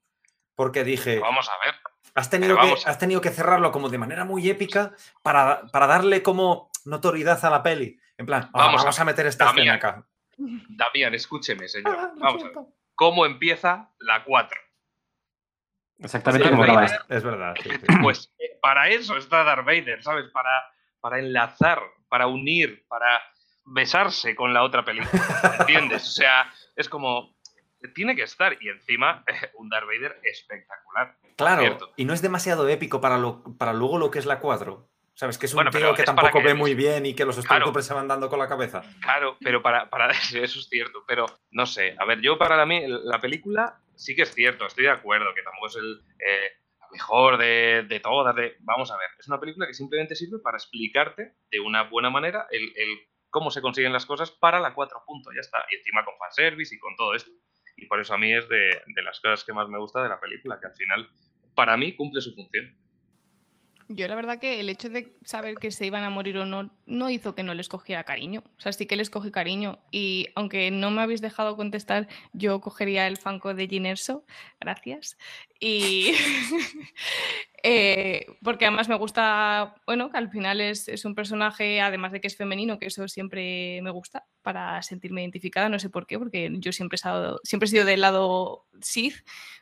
Porque 0.53 0.83
dije... 0.83 1.17
Vamos 1.17 1.49
a 1.49 1.53
ver. 1.65 1.73
Has 2.13 2.29
tenido, 2.29 2.59
que, 2.59 2.75
has 2.85 2.99
tenido, 2.99 3.21
que, 3.21 3.31
cerrarlo 3.31 3.71
como 3.71 3.89
de 3.89 3.97
manera 3.97 4.23
muy 4.23 4.47
épica 4.51 4.93
para, 5.23 5.63
para 5.71 5.87
darle 5.87 6.21
como 6.21 6.69
notoriedad 6.83 7.43
a 7.43 7.49
la 7.49 7.63
peli. 7.63 7.99
En 8.19 8.27
plan, 8.27 8.51
vamos, 8.53 8.83
vamos 8.83 8.99
a, 8.99 9.01
a, 9.01 9.05
meter 9.05 9.25
esta 9.25 9.45
Damián, 9.45 9.77
escena 9.77 9.89
acá. 9.89 10.07
Damián, 10.37 11.15
escúcheme, 11.15 11.67
señor. 11.67 11.97
Ah, 11.99 12.11
vamos 12.17 12.43
a 12.43 12.47
ver. 12.49 12.55
¿Cómo 12.93 13.25
empieza 13.25 13.89
la 13.97 14.23
4? 14.23 14.59
Exactamente 15.99 16.49
como 16.49 16.63
es, 16.63 17.23
verdad. 17.23 17.55
Sí, 17.61 17.69
sí. 17.69 17.85
Pues 18.01 18.33
eh, 18.39 18.57
para 18.61 18.89
eso 18.89 19.17
está 19.17 19.43
Darth 19.43 19.65
Vader, 19.65 20.03
¿sabes? 20.03 20.25
Para, 20.31 20.71
para 20.99 21.19
enlazar, 21.19 21.81
para 22.09 22.27
unir, 22.27 22.85
para 22.87 23.21
besarse 23.65 24.35
con 24.35 24.53
la 24.53 24.63
otra 24.63 24.83
película. 24.83 25.23
¿Entiendes? 25.59 26.03
O 26.03 26.11
sea, 26.11 26.51
es 26.75 26.89
como, 26.89 27.35
tiene 27.93 28.15
que 28.15 28.23
estar. 28.23 28.57
Y 28.61 28.69
encima, 28.69 29.23
un 29.55 29.69
Darth 29.69 29.87
Vader 29.87 30.19
espectacular. 30.23 31.17
Claro, 31.37 31.61
¿cierto? 31.61 31.93
y 31.95 32.05
no 32.05 32.13
es 32.13 32.21
demasiado 32.21 32.67
épico 32.69 33.01
para, 33.01 33.17
lo, 33.17 33.43
para 33.57 33.73
luego 33.73 33.97
lo 33.97 34.11
que 34.11 34.19
es 34.19 34.25
la 34.25 34.39
4. 34.39 34.89
¿Sabes? 35.13 35.37
Que 35.37 35.45
es 35.45 35.53
un 35.53 35.59
bueno, 35.59 35.71
tío 35.71 35.93
que 35.93 36.03
tampoco 36.03 36.39
que, 36.39 36.43
ve 36.43 36.53
muy 36.53 36.75
bien 36.75 37.05
y 37.05 37.13
que 37.13 37.23
los 37.23 37.37
Stormtroopers 37.37 37.87
claro, 37.87 37.87
se 37.87 37.93
van 37.93 38.07
dando 38.09 38.29
con 38.29 38.37
la 38.37 38.49
cabeza. 38.49 38.83
Claro, 38.99 39.37
pero 39.39 39.61
para, 39.61 39.89
para 39.89 40.11
eso 40.11 40.39
es 40.41 40.67
cierto. 40.69 41.05
Pero 41.07 41.25
no 41.51 41.65
sé, 41.65 41.95
a 41.97 42.03
ver, 42.03 42.19
yo 42.19 42.37
para 42.37 42.65
mí 42.65 42.83
la 42.85 43.21
película 43.21 43.79
sí 43.95 44.15
que 44.15 44.23
es 44.23 44.33
cierto, 44.33 44.65
estoy 44.65 44.85
de 44.85 44.91
acuerdo, 44.91 45.33
que 45.33 45.41
tampoco 45.41 45.67
es 45.67 45.75
el 45.75 46.01
eh, 46.19 46.51
mejor 46.91 47.37
de, 47.37 47.85
de, 47.87 47.99
todas. 47.99 48.35
Vamos 48.59 48.91
a 48.91 48.97
ver, 48.97 49.09
es 49.19 49.27
una 49.27 49.39
película 49.39 49.67
que 49.67 49.73
simplemente 49.73 50.15
sirve 50.15 50.39
para 50.39 50.57
explicarte 50.57 51.33
de 51.51 51.59
una 51.59 51.83
buena 51.83 52.09
manera 52.09 52.47
el, 52.51 52.71
cómo 53.29 53.51
se 53.51 53.61
consiguen 53.61 53.93
las 53.93 54.05
cosas 54.05 54.31
para 54.31 54.59
la 54.59 54.73
4 54.73 55.03
puntos, 55.05 55.33
ya 55.35 55.41
está. 55.41 55.65
Y 55.69 55.75
encima 55.75 56.05
con 56.05 56.17
fanservice 56.17 56.75
y 56.75 56.79
con 56.79 56.95
todo 56.95 57.13
esto. 57.13 57.31
Y 57.77 57.87
por 57.87 57.99
eso 57.99 58.13
a 58.13 58.17
mí 58.17 58.33
es 58.33 58.47
de, 58.47 58.81
de 58.87 59.01
las 59.03 59.19
cosas 59.19 59.43
que 59.43 59.53
más 59.53 59.67
me 59.67 59.77
gusta 59.77 60.01
de 60.01 60.09
la 60.09 60.19
película, 60.19 60.59
que 60.59 60.67
al 60.67 60.75
final, 60.75 61.09
para 61.53 61.75
mí, 61.75 61.95
cumple 61.95 62.21
su 62.21 62.33
función. 62.33 62.73
Yo 63.87 64.07
la 64.07 64.15
verdad 64.15 64.39
que 64.39 64.59
el 64.59 64.69
hecho 64.69 64.89
de 64.89 65.15
saber 65.23 65.55
que 65.55 65.69
se 65.69 65.85
iban 65.85 66.03
a 66.03 66.09
morir 66.09 66.37
o 66.39 66.45
no 66.45 66.71
no 66.87 67.09
hizo 67.11 67.35
que 67.35 67.43
no 67.43 67.53
les 67.53 67.69
cogiera 67.69 68.03
cariño. 68.03 68.43
O 68.57 68.59
sea, 68.59 68.71
sí 68.73 68.87
que 68.87 68.95
les 68.95 69.11
cogí 69.11 69.29
cariño. 69.29 69.79
Y 69.91 70.27
aunque 70.35 70.71
no 70.71 70.89
me 70.89 71.01
habéis 71.03 71.21
dejado 71.21 71.55
contestar, 71.55 72.07
yo 72.33 72.61
cogería 72.61 73.05
el 73.07 73.17
fanco 73.17 73.53
de 73.53 73.67
Ginerso. 73.67 74.25
Gracias. 74.59 75.17
Y 75.59 76.13
eh, 77.67 78.27
porque 78.43 78.65
además 78.65 78.87
me 78.89 78.95
gusta, 78.95 79.73
bueno, 79.87 80.11
que 80.11 80.17
al 80.19 80.29
final 80.29 80.61
es, 80.61 80.87
es, 80.87 81.03
un 81.03 81.15
personaje, 81.15 81.81
además 81.81 82.11
de 82.11 82.21
que 82.21 82.27
es 82.27 82.37
femenino, 82.37 82.77
que 82.77 82.85
eso 82.85 83.07
siempre 83.07 83.81
me 83.81 83.89
gusta 83.89 84.27
para 84.43 84.83
sentirme 84.83 85.21
identificada. 85.21 85.67
No 85.67 85.79
sé 85.79 85.89
por 85.89 86.05
qué, 86.05 86.19
porque 86.19 86.51
yo 86.59 86.71
siempre 86.71 86.93
he, 86.93 86.97
estado, 86.97 87.39
siempre 87.43 87.65
he 87.65 87.71
sido 87.71 87.83
del 87.83 88.01
lado 88.01 88.67
Sith 88.81 89.15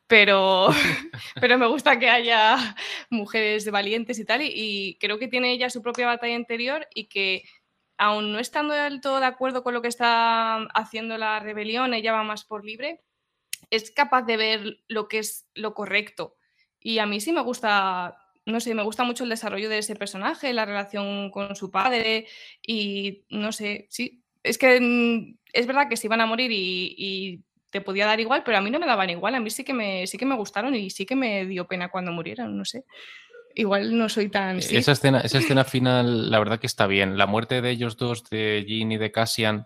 pero, 0.05 0.67
pero 1.39 1.57
me 1.57 1.65
gusta 1.65 1.97
que 1.97 2.09
haya 2.09 2.75
mujeres 3.09 3.71
valientes 3.71 4.19
y 4.19 4.25
tal, 4.25 4.41
y, 4.41 4.51
y, 4.53 4.97
creo 4.99 5.17
que 5.17 5.29
tiene 5.29 5.53
ella 5.53 5.69
su 5.69 5.81
propia 5.81 6.07
batalla 6.07 6.35
interior 6.35 6.85
y 6.93 7.05
que 7.07 7.43
aún 7.97 8.33
no 8.33 8.39
estando 8.39 8.73
del 8.73 8.99
todo 8.99 9.21
de 9.21 9.27
acuerdo 9.27 9.63
con 9.63 9.73
lo 9.73 9.81
que 9.81 9.87
está 9.87 10.57
haciendo 10.73 11.17
la 11.17 11.39
rebelión, 11.39 11.93
ella 11.93 12.11
va 12.11 12.23
más 12.23 12.43
por 12.43 12.65
libre, 12.65 13.01
es 13.69 13.91
capaz 13.91 14.23
de 14.23 14.35
ver 14.35 14.77
lo 14.89 15.07
que 15.07 15.19
es 15.19 15.47
lo 15.53 15.73
correcto. 15.73 16.35
Y 16.83 16.99
a 16.99 17.05
mí 17.05 17.21
sí 17.21 17.31
me 17.31 17.41
gusta, 17.41 18.17
no 18.45 18.59
sé, 18.59 18.75
me 18.75 18.83
gusta 18.83 19.03
mucho 19.03 19.23
el 19.23 19.29
desarrollo 19.29 19.69
de 19.69 19.79
ese 19.79 19.95
personaje, 19.95 20.53
la 20.53 20.65
relación 20.65 21.31
con 21.31 21.55
su 21.55 21.71
padre 21.71 22.27
y 22.61 23.23
no 23.29 23.51
sé, 23.51 23.87
sí, 23.89 24.21
es 24.43 24.57
que 24.57 24.79
mm, 24.79 25.37
es 25.53 25.65
verdad 25.65 25.87
que 25.89 25.97
se 25.97 26.07
iban 26.07 26.21
a 26.21 26.25
morir 26.25 26.51
y, 26.51 27.41
te 27.69 27.81
podía 27.81 28.05
dar 28.05 28.19
igual, 28.19 28.43
pero 28.45 28.59
a 28.59 28.61
mí 28.61 28.69
no 28.69 28.77
me 28.77 28.85
daban 28.85 29.09
igual, 29.09 29.33
a 29.33 29.39
mí 29.39 29.49
sí 29.49 29.63
que 29.63 29.73
me, 29.73 30.05
sí 30.05 30.19
que 30.19 30.27
me 30.27 30.35
gustaron 30.35 30.75
y 30.75 30.91
sí 30.91 31.07
que 31.07 31.15
me 31.15 31.47
dio 31.47 31.65
pena 31.65 31.89
cuando 31.89 32.11
murieron, 32.11 32.55
no 32.55 32.65
sé. 32.65 32.85
Igual 33.55 33.97
no 33.97 34.09
soy 34.09 34.29
tan... 34.29 34.59
Esa, 34.59 34.91
escena, 34.91 35.21
esa 35.21 35.39
escena 35.39 35.63
final, 35.63 36.29
la 36.29 36.37
verdad 36.37 36.59
que 36.59 36.67
está 36.67 36.85
bien. 36.85 37.17
La 37.17 37.25
muerte 37.25 37.63
de 37.63 37.71
ellos 37.71 37.97
dos, 37.97 38.29
de 38.29 38.63
Jean 38.67 38.91
y 38.91 38.97
de 38.97 39.11
Cassian, 39.11 39.65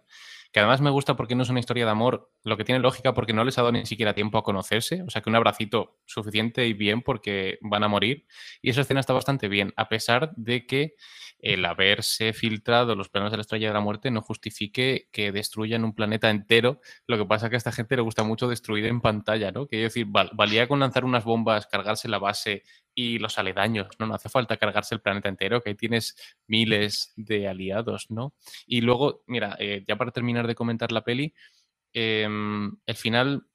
que 0.51 0.59
además 0.59 0.81
me 0.81 0.89
gusta 0.89 1.15
porque 1.15 1.35
no 1.35 1.43
es 1.43 1.49
una 1.49 1.59
historia 1.59 1.85
de 1.85 1.91
amor, 1.91 2.31
lo 2.43 2.57
que 2.57 2.63
tiene 2.63 2.79
lógica 2.79 3.13
porque 3.13 3.33
no 3.33 3.43
les 3.43 3.57
ha 3.57 3.61
dado 3.61 3.71
ni 3.71 3.85
siquiera 3.85 4.13
tiempo 4.13 4.37
a 4.37 4.43
conocerse, 4.43 5.01
o 5.03 5.09
sea 5.09 5.21
que 5.21 5.29
un 5.29 5.35
abracito 5.35 5.97
suficiente 6.05 6.67
y 6.67 6.73
bien 6.73 7.01
porque 7.01 7.57
van 7.61 7.83
a 7.83 7.87
morir. 7.87 8.25
Y 8.61 8.69
esa 8.69 8.81
escena 8.81 8.99
está 8.99 9.13
bastante 9.13 9.47
bien, 9.47 9.73
a 9.75 9.89
pesar 9.89 10.31
de 10.35 10.65
que 10.65 10.95
el 11.39 11.65
haberse 11.65 12.33
filtrado 12.33 12.95
los 12.95 13.09
planos 13.09 13.31
de 13.31 13.37
la 13.37 13.41
estrella 13.41 13.67
de 13.67 13.73
la 13.73 13.79
muerte 13.79 14.09
no 14.11 14.21
justifique 14.21 15.07
que 15.11 15.31
destruyan 15.31 15.83
un 15.83 15.93
planeta 15.93 16.29
entero. 16.29 16.81
Lo 17.05 17.17
que 17.17 17.25
pasa 17.25 17.45
es 17.45 17.49
que 17.51 17.55
a 17.55 17.57
esta 17.57 17.71
gente 17.71 17.95
le 17.95 18.01
gusta 18.01 18.23
mucho 18.23 18.47
destruir 18.47 18.85
en 18.85 19.01
pantalla, 19.01 19.51
¿no? 19.51 19.67
Que 19.67 19.77
decir, 19.77 20.07
val, 20.09 20.31
valía 20.33 20.67
con 20.67 20.79
lanzar 20.79 21.05
unas 21.05 21.23
bombas, 21.23 21.67
cargarse 21.67 22.07
la 22.07 22.19
base 22.19 22.63
y 22.95 23.19
los 23.19 23.37
aledaños, 23.37 23.87
¿no? 23.99 24.07
No 24.07 24.15
hace 24.15 24.29
falta 24.29 24.57
cargarse 24.57 24.95
el 24.95 25.01
planeta 25.01 25.29
entero, 25.29 25.61
que 25.61 25.69
ahí 25.69 25.75
tienes 25.75 26.15
miles 26.47 27.13
de 27.15 27.47
aliados, 27.47 28.09
¿no? 28.09 28.33
Y 28.65 28.81
luego, 28.81 29.23
mira, 29.27 29.55
eh, 29.59 29.83
ya 29.87 29.95
para 29.97 30.11
terminar 30.11 30.36
de 30.45 30.55
comentar 30.55 30.91
la 30.91 31.03
peli, 31.03 31.33
eh, 31.93 32.27
el 32.85 32.95
final, 32.95 33.47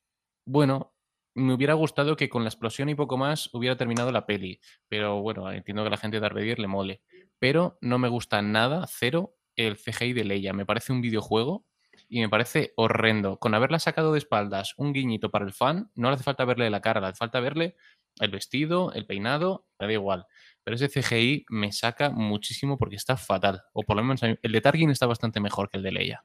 bueno, 0.45 0.95
me 1.35 1.55
hubiera 1.55 1.75
gustado 1.75 2.17
que 2.17 2.29
con 2.29 2.43
la 2.43 2.49
explosión 2.49 2.89
y 2.89 2.95
poco 2.95 3.17
más 3.17 3.51
hubiera 3.53 3.77
terminado 3.77 4.11
la 4.11 4.27
peli, 4.27 4.61
pero 4.89 5.23
bueno, 5.23 5.53
entiendo 5.53 5.83
que 5.83 5.89
a 5.89 5.91
la 5.91 5.97
gente 5.97 6.19
de 6.19 6.29
Vader 6.29 6.59
le 6.59 6.67
mole 6.67 7.03
pero 7.43 7.77
no 7.81 7.99
me 7.99 8.07
gusta 8.07 8.41
nada, 8.41 8.87
cero, 8.89 9.35
el 9.57 9.77
CGI 9.77 10.13
de 10.13 10.23
Leia. 10.23 10.53
Me 10.53 10.65
parece 10.65 10.93
un 10.93 11.01
videojuego 11.01 11.67
y 12.09 12.21
me 12.21 12.29
parece 12.29 12.73
horrendo. 12.77 13.41
Con 13.41 13.53
haberla 13.53 13.81
sacado 13.81 14.13
de 14.13 14.19
espaldas 14.19 14.75
un 14.77 14.93
guiñito 14.93 15.33
para 15.33 15.45
el 15.45 15.53
fan, 15.53 15.91
no 15.97 16.09
le 16.09 16.15
hace 16.15 16.23
falta 16.23 16.45
verle 16.45 16.71
la 16.71 16.81
cara, 16.81 17.01
le 17.01 17.09
hace 17.09 17.17
falta 17.17 17.41
verle 17.41 17.75
el 18.21 18.31
vestido, 18.31 18.93
el 18.93 19.07
peinado, 19.07 19.67
me 19.81 19.89
da 19.89 19.93
igual. 19.93 20.27
Pero 20.63 20.77
ese 20.77 20.89
CGI 20.89 21.47
me 21.49 21.73
saca 21.73 22.11
muchísimo 22.11 22.79
porque 22.79 22.95
está 22.95 23.17
fatal. 23.17 23.65
O 23.73 23.83
por 23.83 23.97
lo 23.97 24.05
menos 24.05 24.23
el 24.23 24.53
de 24.53 24.61
Tarkin 24.61 24.91
está 24.91 25.07
bastante 25.07 25.41
mejor 25.41 25.69
que 25.69 25.79
el 25.79 25.83
de 25.83 25.91
Leia. 25.91 26.23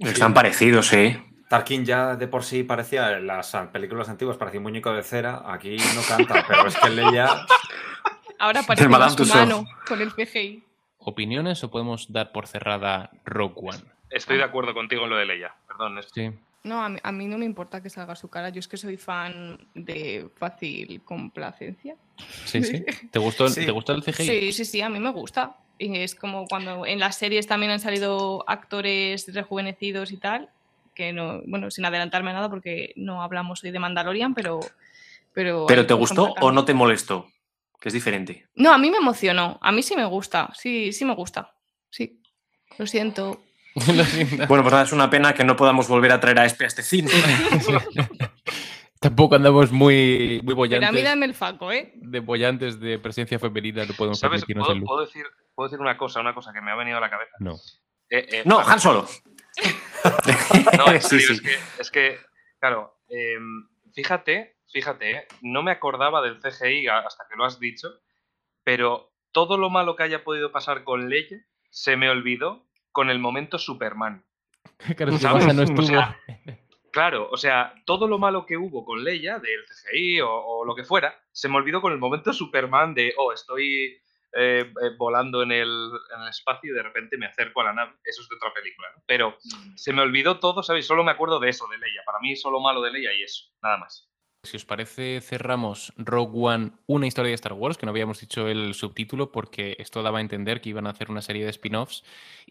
Están 0.00 0.34
parecidos, 0.34 0.92
¿eh? 0.92 1.22
Tarkin 1.48 1.84
ya 1.84 2.16
de 2.16 2.26
por 2.26 2.42
sí 2.42 2.62
parecía, 2.62 3.18
en 3.18 3.26
las 3.26 3.54
películas 3.72 4.08
antiguas 4.08 4.36
parecía 4.36 4.60
un 4.60 4.64
muñeco 4.64 4.92
de 4.92 5.02
cera, 5.02 5.42
aquí 5.46 5.76
no 5.94 6.02
canta, 6.08 6.44
pero 6.46 6.66
es 6.68 6.76
que 6.76 6.90
Leia... 6.90 7.28
Ahora 8.38 8.62
parece 8.66 8.88
más 8.88 9.18
humano 9.18 9.66
con 9.86 10.00
el 10.00 10.12
CGI. 10.12 10.64
¿Opiniones 10.98 11.62
o 11.64 11.70
podemos 11.70 12.12
dar 12.12 12.32
por 12.32 12.46
cerrada 12.46 13.10
Rogue 13.24 13.54
One? 13.56 13.80
Estoy 14.10 14.38
de 14.38 14.44
acuerdo 14.44 14.74
contigo 14.74 15.04
en 15.04 15.10
lo 15.10 15.16
de 15.16 15.26
Leia, 15.26 15.54
perdón. 15.66 16.00
Sí. 16.14 16.30
No, 16.62 16.82
a 16.82 17.12
mí, 17.12 17.26
no 17.26 17.38
me 17.38 17.46
importa 17.46 17.82
que 17.82 17.88
salga 17.88 18.14
su 18.14 18.28
cara. 18.28 18.50
Yo 18.50 18.60
es 18.60 18.68
que 18.68 18.76
soy 18.76 18.96
fan 18.96 19.58
de 19.74 20.28
fácil 20.36 21.02
complacencia. 21.02 21.96
Sí, 22.44 22.62
sí. 22.62 22.84
¿Te 23.10 23.18
gustó, 23.18 23.52
¿Te 23.52 23.70
gustó 23.70 23.92
el 23.92 24.02
CGI? 24.02 24.24
Sí, 24.24 24.52
sí, 24.52 24.64
sí, 24.64 24.80
a 24.82 24.90
mí 24.90 25.00
me 25.00 25.10
gusta. 25.10 25.56
Y 25.80 25.96
es 25.96 26.14
como 26.14 26.46
cuando 26.46 26.84
en 26.84 26.98
las 26.98 27.16
series 27.16 27.46
también 27.46 27.72
han 27.72 27.80
salido 27.80 28.44
actores 28.46 29.32
rejuvenecidos 29.32 30.12
y 30.12 30.18
tal, 30.18 30.50
que 30.94 31.14
no, 31.14 31.40
bueno, 31.46 31.70
sin 31.70 31.86
adelantarme 31.86 32.34
nada 32.34 32.50
porque 32.50 32.92
no 32.96 33.22
hablamos 33.22 33.64
hoy 33.64 33.70
de 33.70 33.78
Mandalorian, 33.78 34.34
pero... 34.34 34.60
¿Pero, 35.32 35.64
¿Pero 35.66 35.86
te 35.86 35.94
gustó 35.94 36.34
o 36.40 36.52
no 36.52 36.66
te 36.66 36.74
molestó? 36.74 37.28
Que 37.80 37.88
es 37.88 37.94
diferente. 37.94 38.46
No, 38.56 38.72
a 38.72 38.78
mí 38.78 38.90
me 38.90 38.98
emocionó. 38.98 39.58
A 39.62 39.72
mí 39.72 39.82
sí 39.82 39.96
me 39.96 40.04
gusta. 40.04 40.52
Sí, 40.54 40.92
sí 40.92 41.06
me 41.06 41.14
gusta. 41.14 41.54
Sí. 41.88 42.20
Lo 42.76 42.86
siento. 42.86 43.40
bueno, 44.48 44.62
pues 44.62 44.74
es 44.82 44.92
una 44.92 45.08
pena 45.08 45.32
que 45.32 45.44
no 45.44 45.56
podamos 45.56 45.88
volver 45.88 46.12
a 46.12 46.20
traer 46.20 46.40
a 46.40 46.44
este, 46.44 46.64
a 46.64 46.66
este 46.66 46.82
cine. 46.82 47.10
Tampoco 49.00 49.34
andamos 49.34 49.72
muy, 49.72 50.42
muy 50.44 50.52
bollantes. 50.52 50.86
Pero 50.86 50.90
a 50.90 50.92
mí 50.92 51.02
dame 51.02 51.24
el 51.24 51.34
faco, 51.34 51.72
¿eh? 51.72 51.90
De 51.94 52.20
bollantes 52.20 52.78
de 52.78 52.98
presencia 52.98 53.38
femenina 53.38 53.86
no 53.86 53.94
podemos 53.94 54.18
¿Sabes? 54.18 54.44
¿Puedo, 54.44 54.84
¿puedo, 54.84 55.00
decir, 55.00 55.24
puedo 55.54 55.68
decir 55.70 55.80
una 55.80 55.96
cosa, 55.96 56.20
una 56.20 56.34
cosa 56.34 56.52
que 56.52 56.60
me 56.60 56.70
ha 56.70 56.74
venido 56.74 56.98
a 56.98 57.00
la 57.00 57.08
cabeza. 57.08 57.34
No. 57.38 57.54
Eh, 58.10 58.26
eh, 58.30 58.42
no, 58.44 58.60
Han 58.60 58.78
Solo. 58.78 59.06
no, 60.76 61.00
sí, 61.00 61.18
sí. 61.18 61.32
Es, 61.32 61.40
que, 61.40 61.58
es, 61.78 61.90
que, 61.90 62.18
claro, 62.58 63.00
em, 63.08 63.68
fíjate, 63.94 64.58
fíjate, 64.70 65.10
¿eh? 65.12 65.28
no 65.40 65.62
me 65.62 65.70
acordaba 65.70 66.20
del 66.20 66.38
CGI 66.38 66.88
hasta 66.88 67.24
que 67.26 67.36
lo 67.36 67.46
has 67.46 67.58
dicho, 67.58 67.88
pero 68.64 69.14
todo 69.32 69.56
lo 69.56 69.70
malo 69.70 69.96
que 69.96 70.02
haya 70.02 70.24
podido 70.24 70.52
pasar 70.52 70.84
con 70.84 71.08
Leia 71.08 71.42
se 71.70 71.96
me 71.96 72.10
olvidó 72.10 72.66
con 72.92 73.08
el 73.08 73.18
momento 73.18 73.58
Superman. 73.58 74.26
claro, 74.96 75.52
no 75.54 75.62
estuvo. 75.62 76.00
claro, 76.92 77.28
o 77.30 77.36
sea, 77.36 77.74
todo 77.84 78.06
lo 78.06 78.18
malo 78.18 78.46
que 78.46 78.56
hubo 78.56 78.84
con 78.84 79.04
Leia, 79.04 79.38
del 79.38 79.64
CGI 79.64 80.20
o, 80.22 80.64
lo 80.64 80.74
que 80.74 80.84
fuera, 80.84 81.18
se 81.32 81.48
me 81.48 81.56
olvidó 81.56 81.80
con 81.80 81.92
el 81.92 81.98
momento 81.98 82.32
Superman 82.32 82.94
de, 82.94 83.12
oh, 83.16 83.32
estoy 83.32 84.00
eh, 84.32 84.72
eh, 84.82 84.90
volando 84.96 85.42
en 85.42 85.52
el, 85.52 85.90
en 86.14 86.22
el, 86.22 86.28
espacio 86.28 86.72
y 86.72 86.74
de 86.74 86.82
repente 86.82 87.16
me 87.16 87.26
acerco 87.26 87.60
a 87.60 87.64
la 87.64 87.72
nave. 87.72 87.92
Eso 88.04 88.22
es 88.22 88.28
de 88.28 88.36
otra 88.36 88.52
película, 88.52 88.88
¿no? 88.96 89.02
Pero 89.06 89.30
mm. 89.42 89.76
se 89.76 89.92
me 89.92 90.02
olvidó 90.02 90.38
todo, 90.38 90.62
¿sabéis? 90.62 90.86
Solo 90.86 91.04
me 91.04 91.12
acuerdo 91.12 91.40
de 91.40 91.48
eso, 91.48 91.66
de 91.68 91.78
Leia. 91.78 92.02
Para 92.04 92.20
mí, 92.20 92.36
solo 92.36 92.60
malo 92.60 92.80
de 92.82 92.92
Leia 92.92 93.12
y 93.12 93.22
eso, 93.22 93.46
nada 93.62 93.78
más. 93.78 94.09
Si 94.42 94.56
os 94.56 94.64
parece, 94.64 95.20
cerramos 95.20 95.92
Rogue 95.98 96.32
One, 96.34 96.70
una 96.86 97.06
historia 97.06 97.28
de 97.28 97.34
Star 97.34 97.52
Wars, 97.52 97.76
que 97.76 97.84
no 97.84 97.90
habíamos 97.90 98.20
dicho 98.20 98.48
el 98.48 98.72
subtítulo 98.72 99.32
porque 99.32 99.76
esto 99.78 100.02
daba 100.02 100.18
a 100.18 100.22
entender 100.22 100.62
que 100.62 100.70
iban 100.70 100.86
a 100.86 100.90
hacer 100.90 101.10
una 101.10 101.20
serie 101.20 101.44
de 101.44 101.50
spin-offs. 101.50 102.04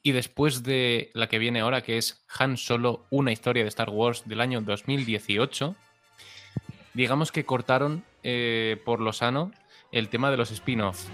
Y 0.04 0.12
después 0.12 0.62
de 0.62 1.10
la 1.16 1.28
que 1.28 1.40
viene 1.40 1.62
ahora, 1.62 1.82
que 1.82 1.98
es 1.98 2.24
Han 2.38 2.58
Solo, 2.58 3.08
una 3.10 3.32
historia 3.32 3.64
de 3.64 3.70
Star 3.70 3.90
Wars 3.90 4.24
del 4.28 4.40
año 4.40 4.62
2018, 4.62 5.76
digamos 6.94 7.32
que 7.32 7.46
cortaron 7.46 8.04
eh, 8.22 8.80
por 8.86 9.00
lo 9.00 9.12
sano 9.12 9.52
el 9.92 10.10
tema 10.10 10.30
de 10.30 10.38
los 10.38 10.52
spin-offs. 10.52 11.10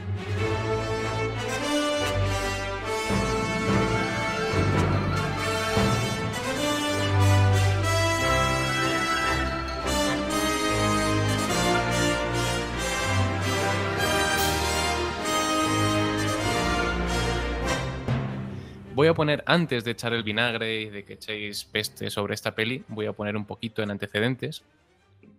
Voy 18.96 19.08
a 19.08 19.14
poner, 19.14 19.44
antes 19.46 19.84
de 19.84 19.92
echar 19.92 20.14
el 20.14 20.24
vinagre 20.24 20.80
y 20.80 20.90
de 20.90 21.04
que 21.04 21.16
echéis 21.16 21.66
peste 21.66 22.10
sobre 22.10 22.34
esta 22.34 22.56
peli, 22.56 22.86
voy 22.88 23.08
a 23.08 23.12
poner 23.12 23.36
un 23.36 23.44
poquito 23.44 23.84
en 23.84 23.92
antecedentes. 23.92 24.64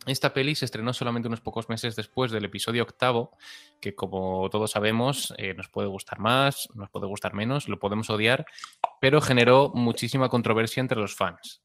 Esta 0.04 0.34
peli 0.34 0.54
se 0.54 0.66
estrenó 0.66 0.92
solamente 0.92 1.28
unos 1.28 1.40
pocos 1.40 1.70
meses 1.70 1.96
después 1.96 2.30
del 2.30 2.44
episodio 2.44 2.82
octavo, 2.82 3.30
que 3.80 3.94
como 3.94 4.50
todos 4.50 4.72
sabemos 4.72 5.32
eh, 5.38 5.54
nos 5.54 5.70
puede 5.70 5.88
gustar 5.88 6.18
más, 6.18 6.68
nos 6.74 6.90
puede 6.90 7.07
gustar 7.07 7.32
menos, 7.32 7.66
lo 7.66 7.78
podemos 7.78 8.11
odiar, 8.11 8.44
pero 9.00 9.22
generó 9.22 9.72
muchísima 9.74 10.28
controversia 10.28 10.82
entre 10.82 11.00
los 11.00 11.14
fans. 11.16 11.62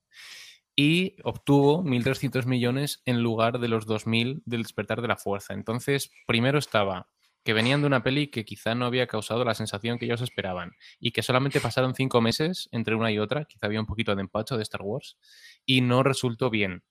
Y 0.73 1.17
obtuvo 1.25 1.83
1.300 1.83 2.45
millones 2.45 3.01
en 3.03 3.21
lugar 3.21 3.59
de 3.59 3.67
los 3.67 3.85
2.000 3.85 4.43
del 4.45 4.63
despertar 4.63 5.01
de 5.01 5.09
la 5.09 5.17
fuerza. 5.17 5.53
Entonces, 5.53 6.09
primero 6.25 6.57
estaba 6.57 7.09
que 7.43 7.53
venían 7.53 7.81
de 7.81 7.87
una 7.87 8.03
peli 8.03 8.27
que 8.27 8.45
quizá 8.45 8.75
no 8.75 8.85
había 8.85 9.07
causado 9.07 9.43
la 9.43 9.55
sensación 9.55 9.97
que 9.97 10.05
ellos 10.05 10.21
esperaban 10.21 10.73
y 10.99 11.11
que 11.11 11.23
solamente 11.23 11.59
pasaron 11.59 11.95
cinco 11.95 12.21
meses 12.21 12.69
entre 12.71 12.95
una 12.95 13.11
y 13.11 13.19
otra, 13.19 13.45
quizá 13.45 13.65
había 13.65 13.79
un 13.79 13.85
poquito 13.85 14.15
de 14.15 14.21
empacho 14.21 14.57
de 14.57 14.63
Star 14.63 14.81
Wars, 14.83 15.17
y 15.65 15.81
no 15.81 16.03
resultó 16.03 16.49
bien. 16.49 16.83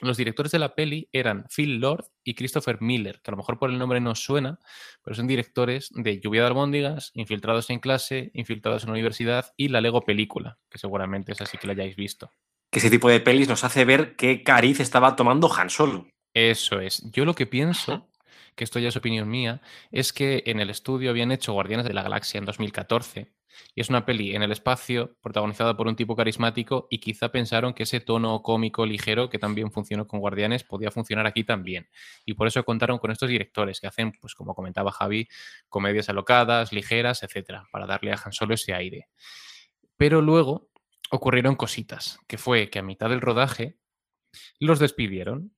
Los 0.00 0.16
directores 0.16 0.50
de 0.50 0.58
la 0.58 0.74
peli 0.74 1.08
eran 1.12 1.46
Phil 1.54 1.78
Lord 1.78 2.06
y 2.24 2.34
Christopher 2.34 2.80
Miller, 2.80 3.20
que 3.22 3.30
a 3.30 3.32
lo 3.32 3.36
mejor 3.36 3.58
por 3.58 3.70
el 3.70 3.78
nombre 3.78 4.00
no 4.00 4.14
suena, 4.14 4.58
pero 5.02 5.14
son 5.14 5.28
directores 5.28 5.90
de 5.92 6.18
Lluvia 6.18 6.40
de 6.40 6.48
Albóndigas, 6.48 7.12
Infiltrados 7.14 7.70
en 7.70 7.78
clase, 7.78 8.32
Infiltrados 8.34 8.82
en 8.82 8.88
la 8.88 8.94
universidad 8.94 9.52
y 9.56 9.68
la 9.68 9.80
Lego 9.80 10.00
película, 10.00 10.58
que 10.68 10.78
seguramente 10.78 11.32
es 11.32 11.40
así 11.40 11.56
que 11.56 11.68
la 11.68 11.74
hayáis 11.74 11.94
visto. 11.94 12.32
Que 12.70 12.80
ese 12.80 12.90
tipo 12.90 13.08
de 13.10 13.20
pelis 13.20 13.48
nos 13.48 13.64
hace 13.64 13.84
ver 13.84 14.16
qué 14.16 14.42
cariz 14.42 14.80
estaba 14.80 15.14
tomando 15.14 15.52
Han 15.54 15.70
Solo. 15.70 16.08
Eso 16.34 16.80
es. 16.80 17.02
Yo 17.12 17.24
lo 17.24 17.34
que 17.34 17.46
pienso 17.46 18.08
que 18.54 18.64
esto 18.64 18.78
ya 18.78 18.88
es 18.88 18.96
opinión 18.96 19.28
mía, 19.28 19.60
es 19.90 20.12
que 20.12 20.42
en 20.46 20.60
el 20.60 20.70
estudio 20.70 21.10
habían 21.10 21.32
hecho 21.32 21.52
Guardianes 21.52 21.86
de 21.86 21.94
la 21.94 22.02
Galaxia 22.02 22.38
en 22.38 22.44
2014 22.44 23.32
y 23.74 23.80
es 23.80 23.88
una 23.88 24.04
peli 24.04 24.34
en 24.34 24.42
el 24.42 24.52
espacio 24.52 25.16
protagonizada 25.20 25.76
por 25.76 25.86
un 25.86 25.96
tipo 25.96 26.16
carismático 26.16 26.86
y 26.90 26.98
quizá 26.98 27.30
pensaron 27.30 27.74
que 27.74 27.84
ese 27.84 28.00
tono 28.00 28.42
cómico 28.42 28.86
ligero 28.86 29.30
que 29.30 29.38
también 29.38 29.70
funcionó 29.70 30.06
con 30.06 30.20
Guardianes 30.20 30.64
podía 30.64 30.90
funcionar 30.90 31.26
aquí 31.26 31.44
también. 31.44 31.88
Y 32.24 32.34
por 32.34 32.46
eso 32.46 32.64
contaron 32.64 32.98
con 32.98 33.10
estos 33.10 33.28
directores 33.28 33.80
que 33.80 33.86
hacen, 33.86 34.12
pues 34.20 34.34
como 34.34 34.54
comentaba 34.54 34.92
Javi, 34.92 35.28
comedias 35.68 36.08
alocadas, 36.08 36.72
ligeras, 36.72 37.22
etcétera, 37.22 37.66
para 37.70 37.86
darle 37.86 38.12
a 38.12 38.20
Han 38.24 38.32
Solo 38.32 38.54
ese 38.54 38.74
aire. 38.74 39.08
Pero 39.96 40.20
luego 40.20 40.70
ocurrieron 41.10 41.56
cositas, 41.56 42.18
que 42.26 42.38
fue 42.38 42.70
que 42.70 42.78
a 42.78 42.82
mitad 42.82 43.10
del 43.10 43.20
rodaje 43.20 43.78
los 44.58 44.78
despidieron 44.78 45.52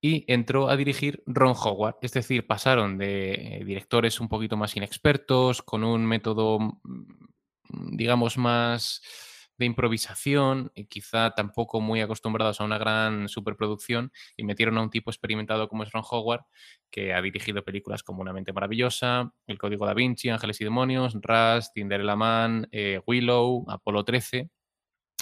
y 0.00 0.24
entró 0.32 0.70
a 0.70 0.76
dirigir 0.76 1.22
Ron 1.26 1.54
Howard. 1.56 1.96
Es 2.02 2.12
decir, 2.12 2.46
pasaron 2.46 2.96
de 2.96 3.32
eh, 3.32 3.64
directores 3.64 4.20
un 4.20 4.28
poquito 4.28 4.56
más 4.56 4.76
inexpertos, 4.76 5.62
con 5.62 5.84
un 5.84 6.06
método, 6.06 6.58
mm, 6.58 7.96
digamos, 7.96 8.38
más 8.38 9.02
de 9.58 9.66
improvisación 9.66 10.72
y 10.74 10.86
quizá 10.86 11.32
tampoco 11.32 11.82
muy 11.82 12.00
acostumbrados 12.00 12.60
a 12.60 12.64
una 12.64 12.78
gran 12.78 13.28
superproducción 13.28 14.10
y 14.34 14.42
metieron 14.42 14.78
a 14.78 14.82
un 14.82 14.88
tipo 14.88 15.10
experimentado 15.10 15.68
como 15.68 15.82
es 15.82 15.92
Ron 15.92 16.02
Howard, 16.10 16.46
que 16.90 17.12
ha 17.12 17.20
dirigido 17.20 17.62
películas 17.62 18.02
como 18.02 18.22
Una 18.22 18.32
mente 18.32 18.54
maravillosa, 18.54 19.30
El 19.46 19.58
código 19.58 19.84
da 19.84 19.92
Vinci, 19.92 20.30
Ángeles 20.30 20.62
y 20.62 20.64
demonios, 20.64 21.12
Rust, 21.12 21.74
Cinderella 21.74 22.16
Man, 22.16 22.68
eh, 22.72 23.02
Willow, 23.06 23.66
Apolo 23.68 24.02
13. 24.02 24.48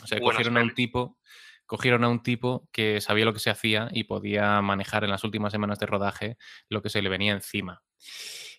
O 0.05 0.07
sea, 0.07 0.21
cogieron 0.21 0.57
a 0.57 0.63
un 0.63 0.73
tipo 0.73 1.19
cogieron 1.69 2.03
a 2.03 2.09
un 2.09 2.25
tipo 2.25 2.69
que 2.73 3.01
sabía 3.01 3.27
lo 3.27 3.35
que 3.35 3.41
se 3.41 3.51
hacía 3.51 3.89
y 3.93 4.05
podía 4.05 4.61
manejar 4.63 5.05
en 5.05 5.11
las 5.11 5.23
últimas 5.23 5.53
semanas 5.53 5.79
de 5.79 5.87
rodaje 5.87 6.37
lo 6.69 6.83
que 6.83 6.89
se 6.89 7.03
le 7.03 7.11
venía 7.11 7.33
encima. 7.35 7.83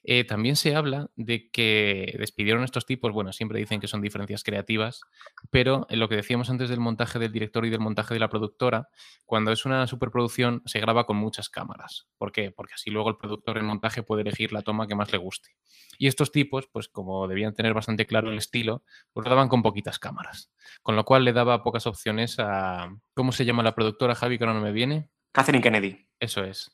Eh, 0.03 0.23
también 0.23 0.55
se 0.55 0.75
habla 0.75 1.09
de 1.15 1.49
que 1.49 2.15
despidieron 2.17 2.61
a 2.61 2.65
estos 2.65 2.85
tipos, 2.85 3.11
bueno, 3.11 3.33
siempre 3.33 3.59
dicen 3.59 3.79
que 3.79 3.87
son 3.87 4.01
diferencias 4.01 4.43
creativas, 4.43 5.01
pero 5.49 5.85
en 5.89 5.99
lo 5.99 6.09
que 6.09 6.15
decíamos 6.15 6.49
antes 6.49 6.69
del 6.69 6.79
montaje 6.79 7.19
del 7.19 7.31
director 7.31 7.65
y 7.65 7.69
del 7.69 7.79
montaje 7.79 8.13
de 8.13 8.19
la 8.19 8.29
productora, 8.29 8.89
cuando 9.25 9.51
es 9.51 9.65
una 9.65 9.85
superproducción 9.87 10.61
se 10.65 10.79
graba 10.79 11.05
con 11.05 11.17
muchas 11.17 11.49
cámaras. 11.49 12.07
¿Por 12.17 12.31
qué? 12.31 12.51
Porque 12.51 12.73
así 12.75 12.89
luego 12.89 13.09
el 13.09 13.17
productor 13.17 13.57
en 13.57 13.65
montaje 13.65 14.03
puede 14.03 14.21
elegir 14.21 14.53
la 14.53 14.61
toma 14.61 14.87
que 14.87 14.95
más 14.95 15.11
le 15.11 15.17
guste. 15.17 15.49
Y 15.97 16.07
estos 16.07 16.31
tipos, 16.31 16.67
pues 16.71 16.87
como 16.87 17.27
debían 17.27 17.53
tener 17.53 17.73
bastante 17.73 18.05
claro 18.05 18.31
el 18.31 18.37
estilo, 18.37 18.83
pues 19.11 19.25
lo 19.25 19.29
daban 19.29 19.49
con 19.49 19.61
poquitas 19.61 19.99
cámaras. 19.99 20.51
Con 20.81 20.95
lo 20.95 21.03
cual 21.03 21.25
le 21.25 21.33
daba 21.33 21.61
pocas 21.61 21.85
opciones 21.87 22.39
a... 22.39 22.95
¿Cómo 23.13 23.31
se 23.31 23.43
llama 23.43 23.63
la 23.63 23.75
productora, 23.75 24.15
Javi, 24.15 24.37
que 24.37 24.45
ahora 24.45 24.53
no 24.53 24.63
me 24.63 24.71
viene? 24.71 25.09
Catherine 25.33 25.61
Kennedy. 25.61 26.07
Eso 26.19 26.43
es. 26.43 26.71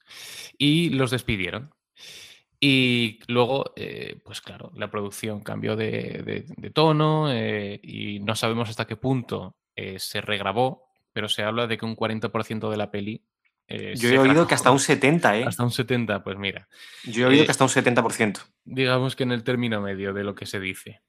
Y 0.57 0.89
los 0.89 1.11
despidieron. 1.11 1.73
Y 2.59 3.19
luego, 3.27 3.73
eh, 3.75 4.19
pues 4.23 4.41
claro, 4.41 4.71
la 4.75 4.89
producción 4.89 5.41
cambió 5.41 5.75
de, 5.75 6.45
tono 6.73 7.31
eh, 7.31 7.79
y 7.83 8.19
no 8.19 8.35
sabemos 8.35 8.69
hasta 8.69 8.85
qué 8.85 8.95
punto 8.95 9.57
eh, 9.75 9.99
se 9.99 10.21
regrabó, 10.21 10.87
pero 11.11 11.27
se 11.27 11.43
habla 11.43 11.67
de 11.67 11.77
que 11.77 11.85
un 11.85 11.95
40% 11.95 12.69
de 12.69 12.77
la 12.77 12.91
peli. 12.91 13.23
Yo 13.67 14.09
he 14.09 14.19
oído 14.19 14.33
grabó. 14.33 14.47
que 14.47 14.53
hasta 14.53 14.71
un 14.71 14.79
70, 14.79 15.39
¿eh? 15.39 15.43
Hasta 15.45 15.63
un 15.63 15.71
70, 15.71 16.23
pues 16.23 16.37
mira. 16.37 16.67
Yo 17.03 17.25
he 17.25 17.29
oído 17.29 17.45
que 17.45 17.51
hasta 17.51 17.63
un 17.63 17.69
70%. 17.69 18.41
digamos 18.63 19.15
que 19.15 19.23
en 19.23 19.31
el 19.31 19.43
término 19.43 19.81
medio 19.81 20.13
de 20.13 20.23
lo 20.23 20.35
que 20.35 20.45
se 20.45 20.59
dice. 20.59 21.01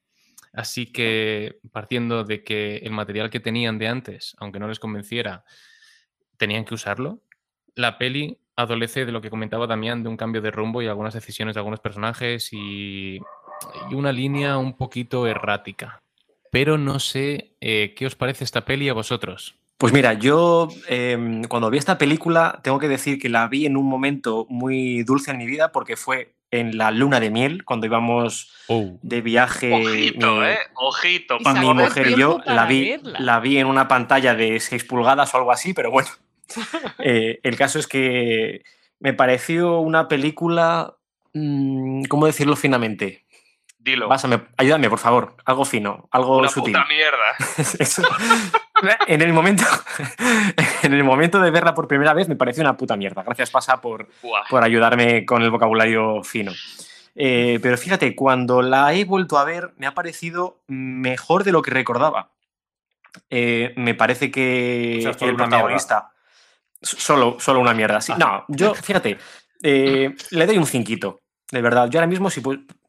Así 0.53 0.91
que 0.91 1.59
partiendo 1.71 2.23
de 2.23 2.43
que 2.43 2.77
el 2.77 2.91
material 2.91 3.29
que 3.29 3.39
tenían 3.39 3.77
de 3.77 3.87
antes, 3.87 4.35
aunque 4.39 4.59
no 4.59 4.67
les 4.67 4.79
convenciera, 4.79 5.43
tenían 6.37 6.65
que 6.65 6.73
usarlo, 6.73 7.21
la 7.75 7.99
peli 7.99 8.39
adolece 8.57 9.05
de 9.05 9.11
lo 9.11 9.21
que 9.21 9.29
comentaba 9.29 9.67
Damián, 9.67 10.03
de 10.03 10.09
un 10.09 10.17
cambio 10.17 10.41
de 10.41 10.51
rumbo 10.51 10.81
y 10.81 10.87
algunas 10.87 11.13
decisiones 11.13 11.55
de 11.55 11.59
algunos 11.59 11.79
personajes 11.79 12.49
y, 12.51 13.19
y 13.89 13.93
una 13.93 14.11
línea 14.11 14.57
un 14.57 14.73
poquito 14.75 15.25
errática. 15.27 16.01
Pero 16.51 16.77
no 16.77 16.99
sé 16.99 17.55
eh, 17.61 17.93
qué 17.95 18.05
os 18.05 18.15
parece 18.15 18.43
esta 18.43 18.65
peli 18.65 18.89
a 18.89 18.93
vosotros. 18.93 19.55
Pues 19.77 19.93
mira, 19.93 20.13
yo 20.13 20.69
eh, 20.89 21.41
cuando 21.49 21.69
vi 21.69 21.77
esta 21.77 21.99
película, 21.99 22.59
tengo 22.63 22.79
que 22.79 22.87
decir 22.87 23.19
que 23.19 23.29
la 23.29 23.47
vi 23.47 23.67
en 23.67 23.77
un 23.77 23.85
momento 23.85 24.47
muy 24.49 25.03
dulce 25.03 25.29
en 25.31 25.37
mi 25.37 25.45
vida 25.45 25.71
porque 25.71 25.95
fue 25.95 26.33
en 26.49 26.77
la 26.77 26.89
luna 26.91 27.19
de 27.19 27.29
miel, 27.29 27.63
cuando 27.65 27.85
íbamos 27.85 28.53
Oh. 28.69 28.97
de 29.01 29.21
viaje. 29.21 29.71
Ojito, 29.73 30.37
mi- 30.37 30.45
¿eh? 30.47 30.57
Ojito, 30.75 31.37
mi 31.39 31.73
mujer 31.73 32.07
y 32.07 32.15
yo 32.19 32.39
la 32.45 32.65
vi, 32.65 32.89
verla. 32.89 33.19
la 33.19 33.39
vi 33.39 33.57
en 33.59 33.67
una 33.67 33.87
pantalla 33.87 34.33
de 34.33 34.59
6 34.59 34.83
pulgadas 34.85 35.33
o 35.33 35.37
algo 35.37 35.51
así, 35.51 35.73
pero 35.73 35.91
bueno. 35.91 36.09
Eh, 36.99 37.39
el 37.43 37.55
caso 37.57 37.79
es 37.79 37.87
que 37.87 38.63
me 38.99 39.13
pareció 39.13 39.79
una 39.79 40.07
película. 40.07 40.95
mm, 41.33 42.03
¿Cómo 42.05 42.25
decirlo 42.25 42.55
finamente? 42.55 43.25
Dilo. 43.77 44.09
Pásame, 44.09 44.41
ayúdame, 44.57 44.89
por 44.89 44.99
favor. 44.99 45.35
Algo 45.45 45.63
fino, 45.63 46.09
algo 46.11 46.39
Una 46.39 46.49
sutil. 46.49 46.73
puta 46.73 46.85
mierda. 46.87 48.17
En, 49.07 49.23
el 49.23 49.33
momento, 49.33 49.63
en 50.83 50.93
el 50.93 51.03
momento 51.03 51.39
de 51.41 51.49
verla 51.49 51.73
por 51.73 51.87
primera 51.87 52.13
vez 52.13 52.29
me 52.29 52.35
pareció 52.35 52.61
una 52.61 52.77
puta 52.77 52.95
mierda. 52.95 53.23
Gracias, 53.23 53.49
Pasa, 53.49 53.81
por, 53.81 54.07
Buah. 54.21 54.43
por 54.49 54.63
ayudarme 54.63 55.25
con 55.25 55.41
el 55.41 55.49
vocabulario 55.49 56.21
fino. 56.23 56.51
Eh, 57.15 57.57
pero 57.63 57.75
fíjate, 57.75 58.15
cuando 58.15 58.61
la 58.61 58.93
he 58.93 59.03
vuelto 59.03 59.39
a 59.39 59.45
ver, 59.45 59.73
me 59.77 59.87
ha 59.87 59.95
parecido 59.95 60.59
mejor 60.67 61.43
de 61.43 61.53
lo 61.53 61.63
que 61.63 61.71
recordaba. 61.71 62.29
Eh, 63.31 63.73
me 63.77 63.95
parece 63.95 64.29
que 64.29 65.03
O 65.07 65.13
sea, 65.13 65.27
el 65.27 65.35
protagonista. 65.35 66.11
Solo, 66.81 67.37
solo 67.39 67.59
una 67.59 67.73
mierda. 67.73 67.99
sí. 68.01 68.13
No, 68.17 68.45
yo, 68.47 68.73
fíjate, 68.83 69.17
eh, 69.63 70.15
le 70.31 70.45
doy 70.45 70.57
un 70.57 70.65
cinquito. 70.65 71.21
De 71.49 71.61
verdad, 71.61 71.89
yo 71.89 71.97
ahora 71.99 72.07
mismo, 72.07 72.29
si, 72.29 72.41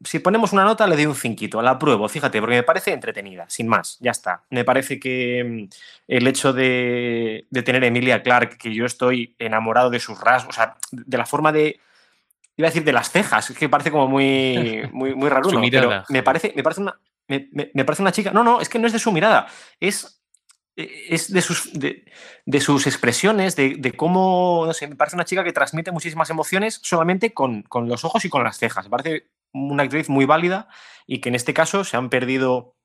si 0.03 0.19
ponemos 0.19 0.51
una 0.51 0.65
nota, 0.65 0.85
le 0.85 0.97
doy 0.97 1.05
un 1.05 1.15
cinquito. 1.15 1.61
La 1.61 1.71
apruebo, 1.71 2.09
fíjate, 2.09 2.41
porque 2.41 2.55
me 2.57 2.63
parece 2.63 2.91
entretenida, 2.91 3.45
sin 3.49 3.69
más, 3.69 3.97
ya 4.01 4.11
está. 4.11 4.43
Me 4.49 4.65
parece 4.65 4.99
que 4.99 5.43
mm, 5.69 5.69
el 6.09 6.27
hecho 6.27 6.51
de, 6.51 7.47
de 7.49 7.63
tener 7.63 7.83
a 7.83 7.87
Emilia 7.87 8.21
Clark, 8.21 8.57
que 8.57 8.73
yo 8.75 8.85
estoy 8.85 9.33
enamorado 9.39 9.89
de 9.89 10.01
sus 10.01 10.19
rasgos, 10.19 10.55
o 10.55 10.57
sea, 10.57 10.75
de 10.91 11.17
la 11.17 11.25
forma 11.25 11.53
de. 11.53 11.79
Iba 12.57 12.67
a 12.67 12.71
decir 12.71 12.83
de 12.83 12.91
las 12.91 13.09
cejas, 13.09 13.49
es 13.49 13.57
que 13.57 13.69
parece 13.69 13.91
como 13.91 14.09
muy, 14.09 14.81
muy, 14.91 15.15
muy 15.15 15.29
raro. 15.29 15.43
Pero 15.71 15.89
me 16.09 16.21
parece, 16.23 16.51
me, 16.53 16.61
parece 16.61 16.81
una, 16.81 16.99
me, 17.29 17.47
me- 17.53 17.71
me 17.73 17.85
parece 17.85 18.01
una 18.01 18.11
chica. 18.11 18.31
No, 18.31 18.43
no, 18.43 18.59
es 18.59 18.67
que 18.67 18.77
no 18.77 18.87
es 18.87 18.91
de 18.93 18.99
su 18.99 19.13
mirada, 19.13 19.47
es. 19.79 20.18
Es 21.09 21.33
de 21.33 21.41
sus, 21.41 21.73
de, 21.73 22.05
de 22.45 22.61
sus 22.61 22.87
expresiones, 22.87 23.55
de, 23.57 23.75
de 23.77 23.91
cómo, 23.91 24.63
no 24.65 24.73
sé, 24.73 24.87
me 24.87 24.95
parece 24.95 25.17
una 25.17 25.25
chica 25.25 25.43
que 25.43 25.51
transmite 25.51 25.91
muchísimas 25.91 26.29
emociones 26.29 26.79
solamente 26.83 27.33
con, 27.33 27.63
con 27.63 27.89
los 27.89 28.05
ojos 28.05 28.23
y 28.23 28.29
con 28.29 28.43
las 28.43 28.57
cejas. 28.57 28.85
Me 28.85 28.91
parece 28.91 29.27
una 29.51 29.83
actriz 29.83 30.07
muy 30.07 30.25
válida 30.25 30.69
y 31.05 31.19
que 31.19 31.29
en 31.29 31.35
este 31.35 31.53
caso 31.53 31.83
se 31.83 31.97
han 31.97 32.09
perdido, 32.09 32.75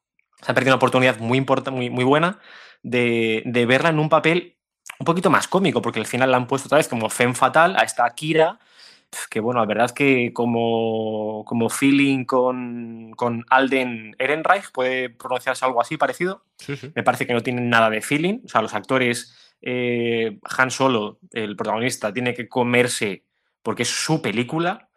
se 0.43 0.51
ha 0.51 0.55
perdido 0.55 0.73
una 0.73 0.79
oportunidad 0.79 1.19
muy, 1.19 1.39
importa- 1.39 1.71
muy, 1.71 1.89
muy 1.89 2.05
buena 2.05 2.41
de, 2.83 3.43
de 3.47 3.65
verla 3.67 3.91
en 3.91 4.01
un 4.01 4.09
papel 4.09 4.59
un 4.99 5.05
poquito 5.05 5.31
más 5.31 5.47
cómico, 5.47 5.81
porque 5.81 6.01
al 6.01 6.07
final 6.07 6.31
la 6.31 6.37
han 6.37 6.47
puesto 6.47 6.67
otra 6.67 6.79
vez 6.79 6.89
como 6.89 7.09
femme 7.11 7.35
fatal 7.35 7.77
a 7.77 7.85
esta 7.85 8.13
Kira, 8.15 8.59
que 9.31 9.41
bueno, 9.41 9.61
la 9.61 9.67
verdad 9.67 9.87
es 9.87 9.93
que 9.93 10.33
como, 10.33 11.45
como 11.47 11.69
feeling 11.69 12.25
con, 12.25 13.13
con 13.17 13.45
Alden 13.51 14.15
Ehrenreich, 14.19 14.71
puede 14.73 15.11
pronunciarse 15.11 15.65
algo 15.65 15.81
así 15.81 15.97
parecido, 15.97 16.45
Sí, 16.59 16.77
sí. 16.77 16.93
me 16.95 17.03
parece 17.03 17.27
que 17.27 17.35
no 17.35 17.43
tienen 17.43 17.69
nada 17.69 17.91
de 17.91 18.01
feeling. 18.01 18.41
O 18.45 18.49
sea, 18.49 18.63
los 18.63 18.75
actores, 18.75 19.57
eh, 19.63 20.39
Han 20.59 20.71
Solo, 20.71 21.19
el 21.33 21.57
protagonista, 21.57 22.13
tiene 22.13 22.35
que 22.35 22.49
comerse 22.49 23.25
porque 23.63 23.83
es 23.83 23.89
su 23.91 24.21
película. 24.23 24.89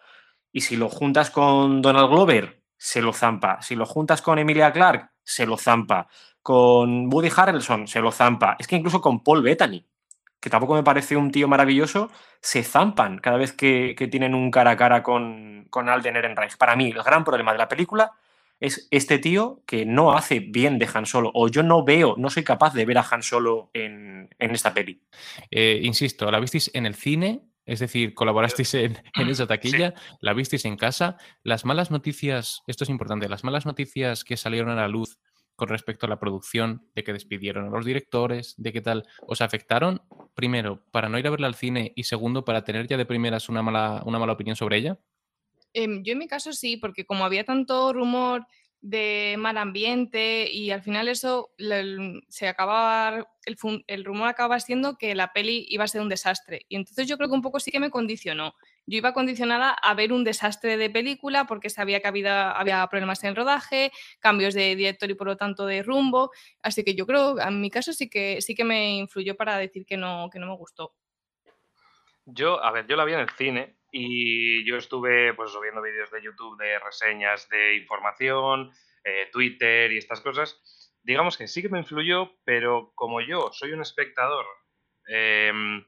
Y 0.52 0.62
si 0.62 0.76
lo 0.78 0.90
juntas 0.90 1.30
con 1.32 1.82
Donald 1.82 2.10
Glover, 2.10 2.62
se 2.78 3.02
lo 3.02 3.14
zampa. 3.14 3.62
Si 3.62 3.76
lo 3.76 3.86
juntas 3.86 4.22
con 4.22 4.40
Emilia 4.40 4.72
Clarke, 4.72 5.10
se 5.24 5.46
lo 5.46 5.58
zampa. 5.58 6.08
Con 6.42 7.14
Woody 7.14 7.30
Harrelson, 7.36 7.88
se 7.88 8.00
lo 8.00 8.12
zampa. 8.12 8.56
Es 8.60 8.68
que 8.68 8.76
incluso 8.78 9.02
con 9.02 9.24
Paul 9.24 9.42
Bettany, 9.44 9.86
que 10.48 10.52
tampoco 10.52 10.76
me 10.76 10.84
parece 10.84 11.18
un 11.18 11.30
tío 11.30 11.50
maravilloso, 11.50 12.10
se 12.40 12.64
zampan 12.64 13.18
cada 13.18 13.36
vez 13.36 13.52
que, 13.52 13.96
que 13.98 14.08
tienen 14.08 14.34
un 14.34 14.50
cara 14.50 14.72
a 14.72 14.78
cara 14.78 15.04
con, 15.04 15.68
con 15.70 15.90
Alden 15.90 16.16
Ehrenreich. 16.16 16.56
Para 16.56 16.78
mí, 16.78 16.88
el 16.88 17.04
gran 17.04 17.26
problema 17.26 17.52
de 17.52 17.58
la 17.58 17.68
película 17.68 18.14
es 18.62 18.88
este 18.90 19.20
tío 19.20 19.62
que 19.68 19.86
no 19.86 20.14
hace 20.14 20.40
bien 20.40 20.80
de 20.80 20.88
Han 20.94 21.06
Solo, 21.06 21.32
o 21.34 21.50
yo 21.50 21.64
no 21.64 21.84
veo, 21.84 22.16
no 22.18 22.30
soy 22.30 22.46
capaz 22.46 22.74
de 22.74 22.86
ver 22.86 22.98
a 22.98 23.06
Han 23.12 23.24
Solo 23.24 23.72
en, 23.74 24.30
en 24.40 24.52
esta 24.52 24.74
peli. 24.74 25.02
Eh, 25.52 25.82
insisto, 25.84 26.32
¿la 26.32 26.40
visteis 26.40 26.72
en 26.74 26.86
el 26.86 26.96
cine? 26.96 27.42
Es 27.66 27.80
decir, 27.80 28.14
colaborasteis 28.14 28.74
en, 28.76 28.98
en 29.16 29.28
esa 29.28 29.48
taquilla, 29.48 29.96
la 30.22 30.32
visteis 30.32 30.64
en 30.64 30.78
casa. 30.78 31.18
Las 31.44 31.66
malas 31.66 31.92
noticias, 31.92 32.64
esto 32.68 32.86
es 32.86 32.90
importante, 32.90 33.28
las 33.28 33.44
malas 33.44 33.66
noticias 33.66 34.24
que 34.24 34.38
salieron 34.38 34.70
a 34.70 34.76
la 34.76 34.88
luz 34.88 35.20
con 35.58 35.70
respecto 35.70 36.06
a 36.06 36.10
la 36.10 36.20
producción, 36.20 36.88
de 36.96 37.04
que 37.04 37.12
despidieron 37.12 37.66
a 37.66 37.70
los 37.72 37.84
directores, 37.84 38.54
de 38.58 38.72
qué 38.72 38.80
tal, 38.80 39.06
¿os 39.22 39.42
afectaron? 39.42 40.04
Primero, 40.36 40.84
para 40.92 41.10
no 41.10 41.18
ir 41.18 41.26
a 41.26 41.32
verla 41.32 41.48
al 41.48 41.56
cine 41.56 41.94
y 41.96 42.04
segundo, 42.04 42.46
para 42.46 42.64
tener 42.64 42.88
ya 42.88 42.96
de 42.96 43.08
primeras 43.08 43.50
una 43.50 43.64
mala, 43.64 44.04
una 44.06 44.20
mala 44.20 44.34
opinión 44.34 44.56
sobre 44.56 44.78
ella. 44.78 45.00
Em, 45.74 46.04
yo 46.04 46.14
en 46.14 46.20
mi 46.20 46.28
caso 46.28 46.54
sí, 46.54 46.78
porque 46.78 47.06
como 47.06 47.26
había 47.26 47.44
tanto 47.44 47.92
rumor 47.92 48.46
de 48.82 49.36
mal 49.40 49.58
ambiente 49.58 50.50
y 50.52 50.70
al 50.70 50.84
final 50.84 51.08
eso 51.08 51.50
se 52.30 52.48
acaba 52.48 53.28
el, 53.46 53.58
el 53.88 54.06
rumor 54.06 54.28
acaba 54.28 54.60
siendo 54.60 54.96
que 54.98 55.16
la 55.16 55.34
peli 55.34 55.66
iba 55.70 55.84
a 55.84 55.88
ser 55.88 56.02
un 56.02 56.10
desastre 56.10 56.68
y 56.70 56.76
entonces 56.76 57.08
yo 57.08 57.18
creo 57.18 57.28
que 57.28 57.36
un 57.36 57.42
poco 57.42 57.60
sí 57.60 57.72
que 57.72 57.80
me 57.80 57.90
condicionó 57.90 58.54
yo 58.88 58.98
iba 58.98 59.14
condicionada 59.14 59.72
a 59.72 59.94
ver 59.94 60.12
un 60.12 60.24
desastre 60.24 60.78
de 60.78 60.90
película 60.90 61.46
porque 61.46 61.70
sabía 61.70 62.00
que 62.00 62.08
había, 62.08 62.88
problemas 62.90 63.24
en 63.24 63.36
rodaje 63.36 63.92
cambios 64.20 64.54
de 64.54 64.76
director 64.76 65.10
y 65.10 65.14
por 65.14 65.28
lo 65.28 65.38
tanto 65.38 65.66
de 65.66 65.84
rumbo 65.84 66.32
así 66.64 66.84
que 66.84 66.96
yo 66.96 67.06
creo 67.06 67.40
en 67.40 67.62
mi 67.62 67.70
caso 67.70 67.94
sí 67.94 68.10
que 68.10 68.42
sí 68.42 68.56
que 68.56 68.64
me 68.64 68.98
influyó 68.98 69.36
para 69.36 69.58
decir 69.58 69.86
que 69.86 69.98
no 69.98 70.30
que 70.32 70.40
no 70.40 70.48
me 70.48 70.56
gustó 70.56 70.96
Yo, 72.26 72.64
a 72.64 72.72
ver, 72.72 72.88
yo 72.88 72.96
la 72.96 73.06
vi 73.06 73.14
en 73.14 73.20
el 73.20 73.30
cine 73.30 73.78
y 73.92 74.66
yo 74.66 74.76
estuve 74.78 75.34
pues 75.34 75.50
eso, 75.50 75.62
viendo 75.62 75.82
vídeos 75.82 76.12
de 76.12 76.22
YouTube 76.22 76.58
de 76.58 76.80
reseñas 76.80 77.48
de 77.50 77.76
información, 77.76 78.72
eh, 79.04 79.30
Twitter 79.32 79.92
y 79.92 79.98
estas 79.98 80.22
cosas. 80.22 80.60
Digamos 81.04 81.38
que 81.38 81.48
sí 81.48 81.62
que 81.62 81.70
me 81.70 81.80
influyó, 81.80 82.34
pero 82.44 82.92
como 82.96 83.22
yo 83.22 83.50
soy 83.54 83.72
un 83.72 83.82
espectador 83.82 84.46
em, 85.08 85.86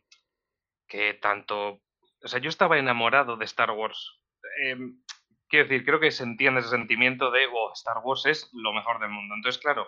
que 0.88 1.16
tanto... 1.16 1.82
O 2.24 2.28
sea, 2.28 2.40
yo 2.40 2.50
estaba 2.50 2.78
enamorado 2.78 3.38
de 3.38 3.46
Star 3.46 3.72
Wars. 3.72 4.20
Em, 4.64 5.02
quiero 5.48 5.68
decir, 5.68 5.86
creo 5.86 6.00
que 6.00 6.12
se 6.12 6.24
entiende 6.24 6.62
ese 6.62 6.70
sentimiento 6.70 7.32
de, 7.32 7.48
oh, 7.52 7.72
Star 7.74 8.00
Wars 8.04 8.26
es 8.26 8.50
lo 8.54 8.74
mejor 8.74 9.00
del 9.00 9.10
mundo. 9.10 9.36
Entonces, 9.36 9.62
claro, 9.62 9.88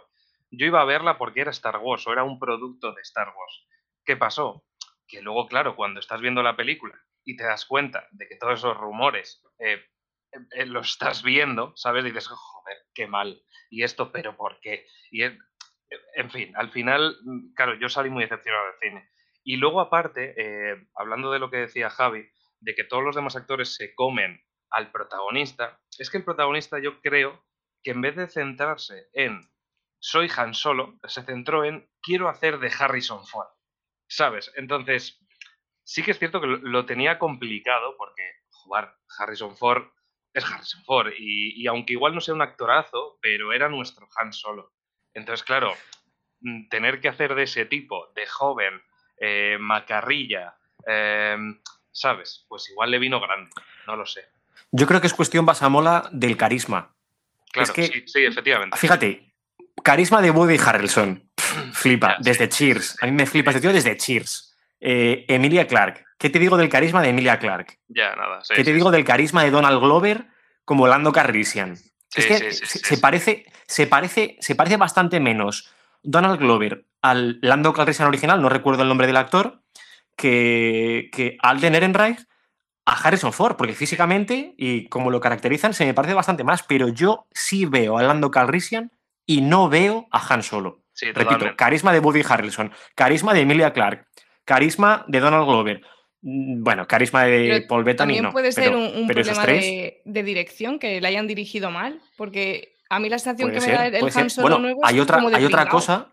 yo 0.49 0.65
iba 0.65 0.81
a 0.81 0.85
verla 0.85 1.17
porque 1.17 1.41
era 1.41 1.51
Star 1.51 1.77
Wars 1.77 2.05
o 2.07 2.11
era 2.13 2.23
un 2.23 2.39
producto 2.39 2.93
de 2.93 3.01
Star 3.01 3.27
Wars. 3.27 3.67
¿Qué 4.05 4.17
pasó? 4.17 4.65
que 5.11 5.21
luego, 5.21 5.47
claro, 5.47 5.75
cuando 5.75 5.99
estás 5.99 6.21
viendo 6.21 6.41
la 6.41 6.55
película 6.55 6.97
y 7.25 7.35
te 7.35 7.43
das 7.43 7.65
cuenta 7.65 8.07
de 8.11 8.27
que 8.27 8.37
todos 8.37 8.59
esos 8.59 8.77
rumores 8.77 9.43
eh, 9.59 9.83
eh, 10.51 10.65
los 10.65 10.91
estás 10.91 11.21
viendo, 11.21 11.73
¿sabes? 11.75 12.05
Dices, 12.05 12.29
joder, 12.29 12.77
qué 12.95 13.07
mal. 13.07 13.43
Y 13.69 13.83
esto, 13.83 14.11
pero 14.11 14.37
¿por 14.37 14.59
qué? 14.61 14.87
Y 15.11 15.23
en 15.23 16.31
fin, 16.31 16.55
al 16.55 16.71
final, 16.71 17.17
mm, 17.23 17.53
claro, 17.53 17.75
yo 17.75 17.89
salí 17.89 18.09
muy 18.09 18.23
decepcionado 18.23 18.65
del 18.67 18.79
cine. 18.79 19.09
Y 19.43 19.57
luego, 19.57 19.81
aparte, 19.81 20.33
eh, 20.37 20.87
hablando 20.95 21.31
de 21.31 21.39
lo 21.39 21.49
que 21.49 21.57
decía 21.57 21.89
Javi, 21.89 22.29
de 22.59 22.75
que 22.75 22.83
todos 22.83 23.03
los 23.03 23.15
demás 23.15 23.35
actores 23.35 23.75
se 23.75 23.93
comen 23.95 24.41
al 24.69 24.91
protagonista, 24.91 25.79
es 25.97 26.09
que 26.09 26.17
el 26.17 26.23
protagonista 26.23 26.79
yo 26.79 27.01
creo 27.01 27.43
que 27.83 27.91
en 27.91 28.01
vez 28.01 28.15
de 28.15 28.27
centrarse 28.27 29.07
en 29.13 29.41
soy 29.99 30.29
Han 30.35 30.53
Solo, 30.53 30.97
se 31.07 31.23
centró 31.23 31.63
en 31.63 31.87
quiero 32.01 32.27
hacer 32.29 32.59
de 32.59 32.71
Harrison 32.77 33.25
Ford. 33.25 33.47
¿Sabes? 34.07 34.51
Entonces, 34.55 35.19
sí 35.83 36.03
que 36.03 36.11
es 36.11 36.19
cierto 36.19 36.41
que 36.41 36.47
lo, 36.47 36.85
tenía 36.85 37.19
complicado 37.19 37.95
porque, 37.97 38.23
jugar, 38.49 38.95
Harrison 39.19 39.55
Ford 39.55 39.83
es 40.33 40.43
Harrison 40.43 40.83
Ford. 40.85 41.13
Y, 41.17 41.61
y 41.61 41.67
aunque 41.67 41.93
igual 41.93 42.15
no 42.15 42.21
sea 42.21 42.33
un 42.33 42.41
actorazo, 42.41 43.19
pero 43.21 43.53
era 43.53 43.69
nuestro 43.69 44.07
Han 44.17 44.33
Solo. 44.33 44.73
Entonces, 45.13 45.43
claro, 45.45 45.73
mm, 46.41 46.67
tener 46.69 46.99
que 46.99 47.09
hacer 47.09 47.35
de 47.35 47.43
ese 47.43 47.65
tipo, 47.65 48.11
de 48.15 48.25
joven, 48.27 48.81
eh, 49.23 49.57
macarrilla, 49.59 50.55
eh, 50.87 51.37
¿sabes? 51.91 52.45
Pues 52.49 52.69
igual 52.71 52.89
le 52.91 52.97
vino 52.99 53.19
grande, 53.21 53.51
no 53.85 53.95
lo 53.95 54.05
sé. 54.05 54.25
Yo 54.71 54.87
creo 54.87 54.99
que 54.99 55.07
es 55.07 55.13
cuestión 55.13 55.45
basamola 55.45 56.09
del 56.11 56.35
carisma. 56.37 56.95
Claro, 57.51 57.73
que- 57.73 57.87
sí, 57.87 58.03
sí, 58.07 58.25
efectivamente. 58.25 58.77
Fíjate, 58.77 59.33
carisma 59.83 60.21
de 60.21 60.31
Woody 60.31 60.57
Harrelson. 60.57 61.29
Pff, 61.35 61.73
flipa, 61.73 62.17
desde 62.19 62.49
Cheers. 62.49 62.97
A 63.03 63.05
mí 63.05 63.11
me 63.11 63.25
flipa 63.25 63.51
este 63.51 63.61
tío 63.61 63.73
desde 63.73 63.95
Cheers. 63.97 64.57
Eh, 64.79 65.25
Emilia 65.27 65.67
Clark. 65.67 66.05
¿Qué 66.17 66.29
te 66.29 66.39
digo 66.39 66.57
del 66.57 66.69
carisma 66.69 67.01
de 67.01 67.09
Emilia 67.09 67.37
Clark? 67.37 67.77
Ya, 67.89 68.15
nada. 68.15 68.43
sí, 68.43 68.53
¿Qué 68.55 68.63
te 68.63 68.73
digo 68.73 68.89
del 68.91 69.03
carisma 69.03 69.43
de 69.43 69.51
Donald 69.51 69.79
Glover 69.79 70.25
como 70.65 70.87
Lando 70.87 71.11
Calrissian? 71.11 71.75
Sí, 71.75 71.91
es 72.15 72.25
que 72.25 72.51
sí, 72.53 72.65
sí, 72.65 72.79
se, 72.79 72.97
parece, 72.97 73.45
se, 73.67 73.87
parece, 73.87 74.37
se 74.39 74.55
parece 74.55 74.77
bastante 74.77 75.19
menos 75.19 75.73
Donald 76.03 76.39
Glover 76.39 76.85
al 77.01 77.39
Lando 77.41 77.73
Calrissian 77.73 78.07
original, 78.07 78.41
no 78.41 78.49
recuerdo 78.49 78.83
el 78.83 78.87
nombre 78.89 79.07
del 79.07 79.17
actor, 79.17 79.61
que, 80.15 81.09
que 81.11 81.37
Alden 81.41 81.75
Ehrenreich 81.75 82.19
a 82.85 82.93
Harrison 82.93 83.33
Ford, 83.33 83.55
porque 83.57 83.73
físicamente 83.73 84.53
y 84.57 84.87
como 84.87 85.09
lo 85.11 85.19
caracterizan 85.19 85.73
se 85.73 85.85
me 85.85 85.93
parece 85.93 86.13
bastante 86.13 86.43
más, 86.43 86.63
pero 86.63 86.89
yo 86.89 87.27
sí 87.31 87.65
veo 87.65 87.97
a 87.97 88.03
Lando 88.03 88.31
Calrissian 88.31 88.91
y 89.25 89.41
no 89.41 89.69
veo 89.69 90.07
a 90.11 90.33
Han 90.33 90.43
Solo. 90.43 90.83
Sí, 90.93 91.05
Repito, 91.07 91.23
totalmente. 91.29 91.55
carisma 91.55 91.93
de 91.93 91.99
Woody 91.99 92.21
Harrelson, 92.27 92.71
carisma 92.95 93.33
de 93.33 93.41
Emilia 93.41 93.71
Clark, 93.71 94.07
carisma 94.45 95.05
de 95.07 95.19
Donald 95.19 95.45
Glover, 95.45 95.81
mm, 96.21 96.63
bueno, 96.63 96.85
carisma 96.87 97.23
de 97.23 97.47
Pero 97.49 97.67
Paul 97.67 97.83
Bettany 97.83 97.97
También 98.07 98.23
no. 98.23 98.31
puede 98.31 98.51
ser 98.51 98.65
pero- 98.65 98.77
un, 98.77 98.83
un 99.01 99.07
pero 99.07 99.21
problema 99.21 99.43
tres, 99.43 99.63
de, 99.63 100.01
de 100.05 100.23
dirección, 100.23 100.79
que 100.79 100.99
le 100.99 101.07
hayan 101.07 101.27
dirigido 101.27 101.71
mal, 101.71 102.01
porque 102.17 102.75
a 102.95 102.99
mí 102.99 103.09
la 103.09 103.17
sensación 103.19 103.51
que 103.51 103.59
me 103.59 103.67
da 103.71 103.77
ser, 103.85 103.95
el 103.95 104.03
Han 104.05 104.11
ser. 104.11 104.29
Solo 104.31 104.43
Bueno, 104.47 104.59
nuevo 104.59 104.81
es 104.83 104.89
hay 104.89 104.99
otra, 104.99 105.17
como 105.17 105.29
de 105.29 105.37
hay 105.37 105.45
otra 105.45 105.67
cosa. 105.69 106.07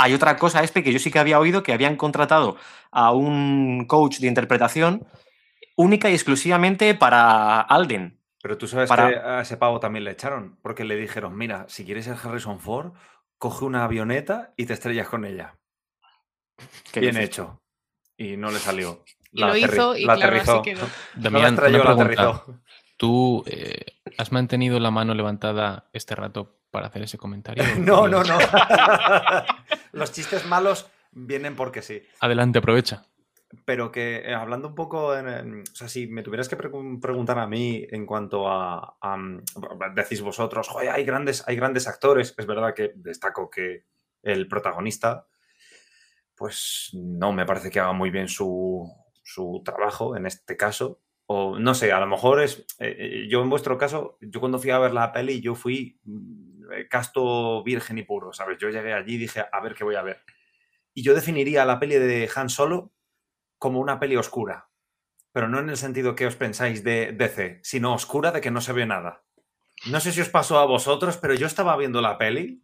Hay 0.00 0.14
otra 0.14 0.36
cosa, 0.36 0.62
Espe, 0.62 0.82
que 0.84 0.92
yo 0.92 0.98
sí 1.00 1.10
que 1.10 1.18
había 1.18 1.40
oído 1.40 1.62
que 1.64 1.72
habían 1.72 1.96
contratado 1.96 2.56
a 2.92 3.10
un 3.12 3.84
coach 3.86 4.18
de 4.18 4.28
interpretación 4.28 5.04
única 5.76 6.08
y 6.08 6.14
exclusivamente 6.14 6.94
para 6.94 7.60
Alden. 7.60 8.20
Pero 8.40 8.56
tú 8.56 8.68
sabes 8.68 8.88
Para- 8.88 9.08
que 9.10 9.16
a 9.18 9.40
ese 9.40 9.56
pavo 9.56 9.80
también 9.80 10.04
le 10.04 10.12
echaron, 10.12 10.56
porque 10.62 10.84
le 10.84 10.94
dijeron, 10.94 11.36
mira, 11.36 11.64
si 11.68 11.84
quieres 11.84 12.04
ser 12.04 12.16
Harrison 12.22 12.60
Ford, 12.60 12.92
coge 13.38 13.64
una 13.64 13.82
avioneta 13.84 14.52
y 14.56 14.66
te 14.66 14.72
estrellas 14.74 15.08
con 15.08 15.24
ella. 15.24 15.56
¿Qué 16.92 17.00
Bien 17.00 17.16
hecho. 17.16 17.60
Y 18.16 18.36
no 18.36 18.50
le 18.52 18.58
salió. 18.60 19.04
Y 19.32 19.40
La 19.40 19.48
lo 19.48 19.54
aterri- 19.54 19.72
hizo 19.74 19.96
y 19.96 20.04
la 20.04 20.14
claro, 20.14 20.36
así 20.36 20.50
aterrizó. 20.50 20.62
quedó. 20.62 20.80
No 20.82 20.90
la 21.16 21.22
Damián, 21.30 21.54
estrelló, 21.54 21.80
una 21.82 21.90
la 21.90 22.04
pregunta. 22.04 22.22
aterrizó. 22.22 22.60
¿Tú 22.96 23.44
eh, 23.46 23.84
has 24.18 24.32
mantenido 24.32 24.78
la 24.80 24.90
mano 24.90 25.14
levantada 25.14 25.88
este 25.92 26.14
rato 26.14 26.58
para 26.70 26.86
hacer 26.86 27.02
ese 27.02 27.18
comentario? 27.18 27.64
No, 27.78 28.06
no, 28.08 28.22
no. 28.22 28.38
Los 29.92 30.12
chistes 30.12 30.46
malos 30.46 30.90
vienen 31.12 31.56
porque 31.56 31.82
sí. 31.82 32.02
Adelante, 32.20 32.58
aprovecha. 32.58 33.04
Pero 33.64 33.90
que 33.90 34.18
eh, 34.18 34.34
hablando 34.34 34.68
un 34.68 34.74
poco, 34.74 35.16
en, 35.16 35.28
en- 35.28 35.60
o 35.62 35.74
sea, 35.74 35.88
si 35.88 36.06
me 36.06 36.22
tuvieras 36.22 36.48
que 36.50 36.58
pregun- 36.58 37.00
preguntar 37.00 37.38
a 37.38 37.46
mí 37.46 37.86
en 37.90 38.04
cuanto 38.04 38.46
a, 38.46 38.96
a, 39.00 39.16
decís 39.94 40.20
vosotros, 40.20 40.68
"Joder, 40.68 40.90
hay 40.90 41.04
grandes, 41.04 41.42
hay 41.48 41.56
grandes 41.56 41.88
actores, 41.88 42.34
es 42.36 42.46
verdad 42.46 42.74
que 42.74 42.92
destaco 42.96 43.48
que 43.48 43.84
el 44.22 44.48
protagonista, 44.48 45.26
pues 46.36 46.90
no 46.92 47.32
me 47.32 47.46
parece 47.46 47.70
que 47.70 47.80
haga 47.80 47.92
muy 47.92 48.10
bien 48.10 48.28
su, 48.28 48.86
su 49.22 49.62
trabajo 49.64 50.16
en 50.16 50.26
este 50.26 50.56
caso. 50.56 51.00
O 51.30 51.58
no 51.58 51.74
sé, 51.74 51.92
a 51.92 52.00
lo 52.00 52.06
mejor 52.06 52.40
es, 52.40 52.60
eh, 52.78 52.96
eh, 52.98 53.26
yo 53.28 53.42
en 53.42 53.50
vuestro 53.50 53.76
caso, 53.76 54.16
yo 54.22 54.40
cuando 54.40 54.58
fui 54.58 54.70
a 54.70 54.78
ver 54.78 54.94
la 54.94 55.12
peli, 55.12 55.42
yo 55.42 55.54
fui 55.54 56.00
mm, 56.04 56.72
eh, 56.72 56.88
casto 56.88 57.62
virgen 57.62 57.98
y 57.98 58.02
puro, 58.02 58.32
¿sabes? 58.32 58.56
Yo 58.58 58.70
llegué 58.70 58.94
allí 58.94 59.16
y 59.16 59.18
dije, 59.18 59.44
a 59.52 59.60
ver 59.60 59.74
qué 59.74 59.84
voy 59.84 59.96
a 59.96 60.02
ver. 60.02 60.22
Y 60.94 61.02
yo 61.02 61.14
definiría 61.14 61.66
la 61.66 61.78
peli 61.78 61.96
de 61.96 62.30
Han 62.34 62.48
Solo 62.48 62.94
como 63.58 63.78
una 63.78 64.00
peli 64.00 64.16
oscura. 64.16 64.70
Pero 65.30 65.48
no 65.48 65.58
en 65.58 65.68
el 65.68 65.76
sentido 65.76 66.14
que 66.14 66.26
os 66.26 66.36
pensáis 66.36 66.82
de 66.82 67.12
DC, 67.12 67.60
sino 67.62 67.92
oscura 67.92 68.32
de 68.32 68.40
que 68.40 68.50
no 68.50 68.62
se 68.62 68.72
ve 68.72 68.86
nada. 68.86 69.24
No 69.86 70.00
sé 70.00 70.12
si 70.12 70.22
os 70.22 70.30
pasó 70.30 70.58
a 70.58 70.64
vosotros, 70.64 71.18
pero 71.18 71.34
yo 71.34 71.46
estaba 71.46 71.76
viendo 71.76 72.00
la 72.00 72.16
peli, 72.16 72.62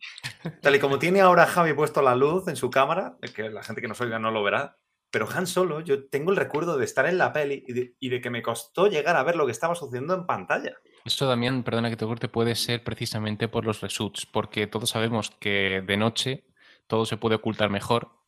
tal 0.63 0.75
y 0.75 0.81
como 0.81 0.99
tiene 0.99 1.21
ahora 1.21 1.47
Javi 1.47 1.75
puesto 1.75 2.01
la 2.01 2.17
luz 2.17 2.49
en 2.49 2.57
su 2.57 2.71
cámara, 2.71 3.19
que 3.35 3.51
la 3.51 3.63
gente 3.63 3.83
que 3.83 3.89
nos 3.89 4.01
oiga 4.01 4.19
no 4.19 4.31
lo 4.31 4.43
verá, 4.43 4.79
pero 5.15 5.29
Han 5.33 5.47
Solo, 5.47 5.79
yo 5.79 6.09
tengo 6.09 6.33
el 6.33 6.37
recuerdo 6.37 6.77
de 6.77 6.85
estar 6.85 7.07
en 7.07 7.19
la 7.19 7.33
peli 7.33 7.65
y 8.01 8.09
de, 8.09 8.21
que 8.21 8.31
me 8.31 8.43
costó 8.43 8.89
llegar 8.89 9.15
a 9.15 9.23
ver 9.23 9.37
lo 9.37 9.47
que 9.47 9.53
estaba 9.53 9.77
sucediendo 9.77 10.13
en 10.13 10.27
pantalla. 10.27 10.75
Eso, 11.05 11.29
Damián, 11.29 11.63
perdona 11.63 11.89
que 11.89 11.97
te 11.97 12.05
corte, 12.05 12.27
puede 12.29 12.57
ser 12.57 12.83
precisamente 12.83 13.47
por 13.47 13.65
los 13.65 13.81
reshoots, 13.81 14.27
porque 14.27 14.67
todos 14.67 14.91
sabemos 14.91 15.31
que 15.39 15.85
de 15.87 15.97
noche 15.97 16.49
todo 16.89 17.07
se 17.07 17.17
puede 17.17 17.37
ocultar 17.37 17.71
mejor 17.71 18.24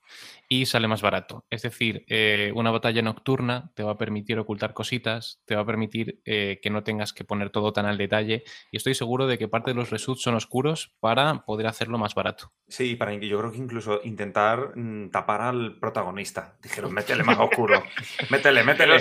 y 0.48 0.66
sale 0.66 0.88
más 0.88 1.02
barato. 1.02 1.44
Es 1.50 1.62
decir, 1.62 2.04
eh, 2.08 2.52
una 2.54 2.70
batalla 2.70 3.02
nocturna 3.02 3.72
te 3.74 3.82
va 3.82 3.92
a 3.92 3.98
permitir 3.98 4.38
ocultar 4.38 4.74
cositas, 4.74 5.42
te 5.44 5.56
va 5.56 5.62
a 5.62 5.66
permitir 5.66 6.20
eh, 6.24 6.60
que 6.62 6.70
no 6.70 6.84
tengas 6.84 7.12
que 7.12 7.24
poner 7.24 7.50
todo 7.50 7.72
tan 7.72 7.86
al 7.86 7.98
detalle 7.98 8.44
y 8.70 8.76
estoy 8.76 8.94
seguro 8.94 9.26
de 9.26 9.38
que 9.38 9.48
parte 9.48 9.72
de 9.72 9.74
los 9.76 9.90
reshoots 9.90 10.22
son 10.22 10.34
oscuros 10.36 10.94
para 11.00 11.44
poder 11.44 11.66
hacerlo 11.66 11.98
más 11.98 12.14
barato. 12.14 12.52
Sí, 12.68 12.94
para 12.96 13.12
yo 13.14 13.38
creo 13.38 13.50
que 13.52 13.58
incluso 13.58 14.00
intentar 14.04 14.76
mm, 14.76 15.10
tapar 15.10 15.40
al 15.40 15.78
protagonista. 15.80 16.56
Dijeron, 16.62 16.92
métele 16.92 17.24
más 17.24 17.38
oscuro. 17.38 17.82
Métele, 18.30 18.62
métele. 18.64 18.96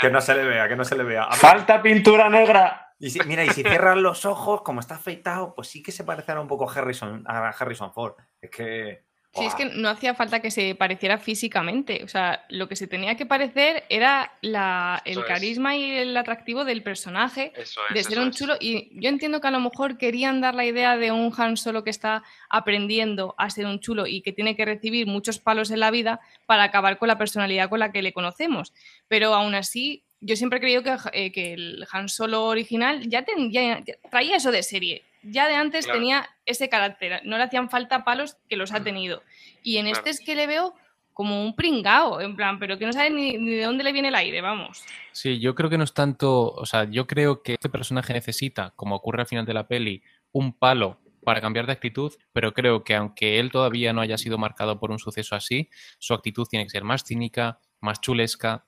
que, 0.00 0.10
no 0.10 0.20
se 0.20 0.34
le 0.34 0.44
vea, 0.44 0.68
que 0.68 0.76
no 0.76 0.84
se 0.84 0.96
le 0.96 1.04
vea. 1.04 1.24
A 1.24 1.30
ver, 1.30 1.38
¡Falta 1.38 1.82
pintura 1.82 2.28
negra! 2.28 2.94
Y 2.98 3.10
si- 3.10 3.20
mira, 3.26 3.44
y 3.44 3.50
si 3.50 3.62
cierran 3.62 4.02
los 4.02 4.24
ojos, 4.24 4.62
como 4.62 4.80
está 4.80 4.94
afeitado, 4.94 5.54
pues 5.54 5.68
sí 5.68 5.82
que 5.82 5.92
se 5.92 6.04
parecerá 6.04 6.40
un 6.40 6.48
poco 6.48 6.68
a 6.68 6.72
Harrison, 6.72 7.24
a 7.26 7.48
Harrison 7.48 7.92
Ford. 7.92 8.14
Es 8.40 8.50
que. 8.50 9.04
Sí, 9.36 9.44
es 9.46 9.54
que 9.54 9.64
no 9.64 9.88
hacía 9.88 10.14
falta 10.14 10.40
que 10.40 10.50
se 10.50 10.74
pareciera 10.74 11.18
físicamente. 11.18 12.02
O 12.04 12.08
sea, 12.08 12.44
lo 12.48 12.68
que 12.68 12.76
se 12.76 12.86
tenía 12.86 13.16
que 13.16 13.26
parecer 13.26 13.84
era 13.88 14.32
la, 14.42 15.02
el 15.04 15.12
Eso 15.12 15.20
es. 15.22 15.26
carisma 15.26 15.76
y 15.76 15.90
el 15.90 16.16
atractivo 16.16 16.64
del 16.64 16.82
personaje. 16.84 17.52
Eso 17.56 17.80
es. 17.88 17.94
de 17.94 18.04
ser 18.04 18.20
un 18.20 18.28
es. 18.28 18.36
chulo. 18.36 18.54
Y 18.60 18.90
yo 19.00 19.08
entiendo 19.08 19.40
que 19.40 19.48
a 19.48 19.50
lo 19.50 19.60
mejor 19.60 19.98
querían 19.98 20.40
dar 20.40 20.54
la 20.54 20.64
idea 20.64 20.96
de 20.96 21.10
un 21.10 21.32
Han 21.36 21.56
Solo 21.56 21.82
que 21.82 21.90
está 21.90 22.22
aprendiendo 22.48 23.34
a 23.36 23.50
ser 23.50 23.66
un 23.66 23.80
chulo 23.80 24.06
y 24.06 24.22
que 24.22 24.32
tiene 24.32 24.56
que 24.56 24.64
recibir 24.64 25.06
muchos 25.06 25.38
palos 25.38 25.70
en 25.70 25.80
la 25.80 25.90
vida 25.90 26.20
para 26.46 26.62
acabar 26.64 26.98
con 26.98 27.08
la 27.08 27.18
personalidad 27.18 27.68
con 27.68 27.80
la 27.80 27.92
que 27.92 28.02
le 28.02 28.12
conocemos. 28.12 28.72
Pero 29.08 29.34
aún 29.34 29.54
así, 29.54 30.04
yo 30.20 30.36
siempre 30.36 30.58
he 30.58 30.62
creído 30.62 30.82
que, 30.82 30.96
eh, 31.12 31.32
que 31.32 31.52
el 31.54 31.86
Han 31.92 32.08
Solo 32.08 32.44
original 32.44 33.08
ya, 33.08 33.22
ten- 33.22 33.50
ya- 33.50 33.80
ya 33.84 33.94
traía 34.10 34.36
eso 34.36 34.50
de 34.52 34.62
serie. 34.62 35.02
Ya 35.24 35.48
de 35.48 35.54
antes 35.56 35.84
Claro. 35.86 36.00
tenía 36.00 36.28
ese 36.46 36.68
carácter. 36.68 37.20
No 37.24 37.36
le 37.38 37.44
hacían 37.44 37.70
falta 37.70 38.04
palos 38.04 38.36
que 38.48 38.56
los 38.56 38.72
ha 38.72 38.82
tenido. 38.82 39.22
Y 39.62 39.78
en 39.78 39.86
Claro. 39.86 39.98
este 39.98 40.10
es 40.10 40.20
que 40.20 40.34
le 40.34 40.46
veo 40.46 40.74
como 41.12 41.44
un 41.44 41.54
pringao, 41.54 42.20
en 42.20 42.34
plan, 42.34 42.58
pero 42.58 42.76
que 42.76 42.86
no 42.86 42.92
sabe 42.92 43.10
ni, 43.10 43.38
ni 43.38 43.54
de 43.54 43.64
dónde 43.64 43.84
le 43.84 43.92
viene 43.92 44.08
el 44.08 44.14
aire, 44.16 44.40
vamos. 44.40 44.84
Sí, 45.12 45.38
yo 45.38 45.54
creo 45.54 45.70
que 45.70 45.78
no 45.78 45.84
es 45.84 45.94
tanto, 45.94 46.50
o 46.52 46.66
sea, 46.66 46.84
yo 46.90 47.06
creo 47.06 47.42
que 47.42 47.52
este 47.54 47.68
personaje 47.68 48.12
necesita, 48.12 48.72
como 48.74 48.96
ocurre 48.96 49.20
al 49.22 49.28
final 49.28 49.46
de 49.46 49.54
la 49.54 49.68
peli, 49.68 50.02
un 50.32 50.52
palo 50.58 51.00
para 51.22 51.40
cambiar 51.40 51.66
de 51.66 51.72
actitud, 51.72 52.12
pero 52.32 52.52
creo 52.52 52.82
que 52.82 52.96
aunque 52.96 53.38
él 53.38 53.50
todavía 53.52 53.92
no 53.92 54.00
haya 54.00 54.18
sido 54.18 54.38
marcado 54.38 54.78
por 54.80 54.90
un 54.90 54.98
suceso 54.98 55.36
así, 55.36 55.70
su 55.98 56.14
actitud 56.14 56.46
tiene 56.50 56.64
que 56.64 56.70
ser 56.70 56.82
más 56.84 57.04
cínica, 57.04 57.60
más 57.80 58.00
chulesca. 58.00 58.64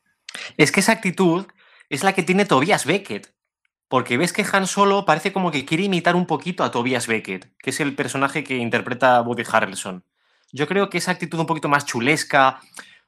Es 0.56 0.70
que 0.70 0.80
esa 0.80 0.92
actitud 0.92 1.46
es 1.90 2.04
la 2.04 2.14
que 2.14 2.22
tiene 2.22 2.44
Tobias 2.46 2.86
Beckett. 2.86 3.34
Porque 3.88 4.16
ves 4.16 4.32
que 4.32 4.44
Han 4.52 4.66
Solo 4.66 5.04
parece 5.04 5.32
como 5.32 5.50
que 5.50 5.64
quiere 5.64 5.84
imitar 5.84 6.16
un 6.16 6.26
poquito 6.26 6.64
a 6.64 6.70
Tobias 6.70 7.06
Beckett, 7.06 7.52
que 7.58 7.70
es 7.70 7.80
el 7.80 7.94
personaje 7.94 8.42
que 8.42 8.56
interpreta 8.56 9.20
Woody 9.22 9.44
Harrelson. 9.50 10.04
Yo 10.52 10.66
creo 10.66 10.90
que 10.90 10.98
esa 10.98 11.12
actitud 11.12 11.38
un 11.38 11.46
poquito 11.46 11.68
más 11.68 11.86
chulesca, 11.86 12.60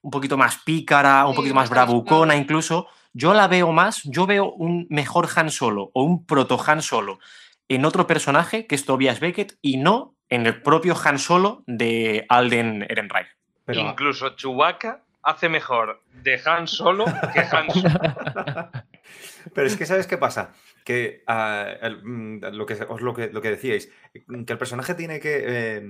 un 0.02 0.10
poquito 0.10 0.36
más 0.36 0.58
pícara, 0.58 1.26
un 1.26 1.32
Sí, 1.32 1.36
poquito 1.36 1.54
más 1.54 1.70
bravucona 1.70 2.36
incluso, 2.36 2.88
yo 3.12 3.34
la 3.34 3.48
veo 3.48 3.72
más, 3.72 4.02
yo 4.04 4.26
veo 4.26 4.52
un 4.52 4.86
mejor 4.90 5.28
Han 5.34 5.50
Solo 5.50 5.90
o 5.94 6.02
un 6.02 6.24
proto 6.24 6.58
Han 6.66 6.82
Solo 6.82 7.18
en 7.68 7.84
otro 7.84 8.06
personaje 8.06 8.66
que 8.66 8.74
es 8.74 8.84
Tobias 8.84 9.20
Beckett 9.20 9.58
y 9.60 9.76
no 9.76 10.14
en 10.28 10.46
el 10.46 10.62
propio 10.62 10.96
Han 11.02 11.18
Solo 11.18 11.64
de 11.66 12.26
Alden 12.28 12.86
Ehrenreich. 12.88 13.28
Pero, 13.64 13.80
Incluso 13.80 14.30
Chewbacca 14.36 15.02
hace 15.22 15.48
mejor 15.48 16.02
de 16.22 16.40
Han 16.44 16.68
Solo 16.68 17.04
que 17.32 17.40
Han 17.40 17.70
Solo. 17.70 17.90
pero 19.54 19.66
es 19.66 19.76
que, 19.76 19.86
¿sabes 19.86 20.06
qué 20.06 20.18
pasa? 20.18 20.52
Que 20.84 21.22
ah, 21.26 21.66
el- 21.82 22.02
mm, 22.04 22.40
lo, 22.52 22.66
que 22.66 22.74
os 22.74 23.00
lo 23.00 23.14
que 23.14 23.28
lo 23.28 23.40
que 23.40 23.50
decíais, 23.50 23.90
que 24.12 24.52
el 24.52 24.58
personaje 24.58 24.94
tiene 24.94 25.20
que. 25.20 25.44
eh, 25.46 25.82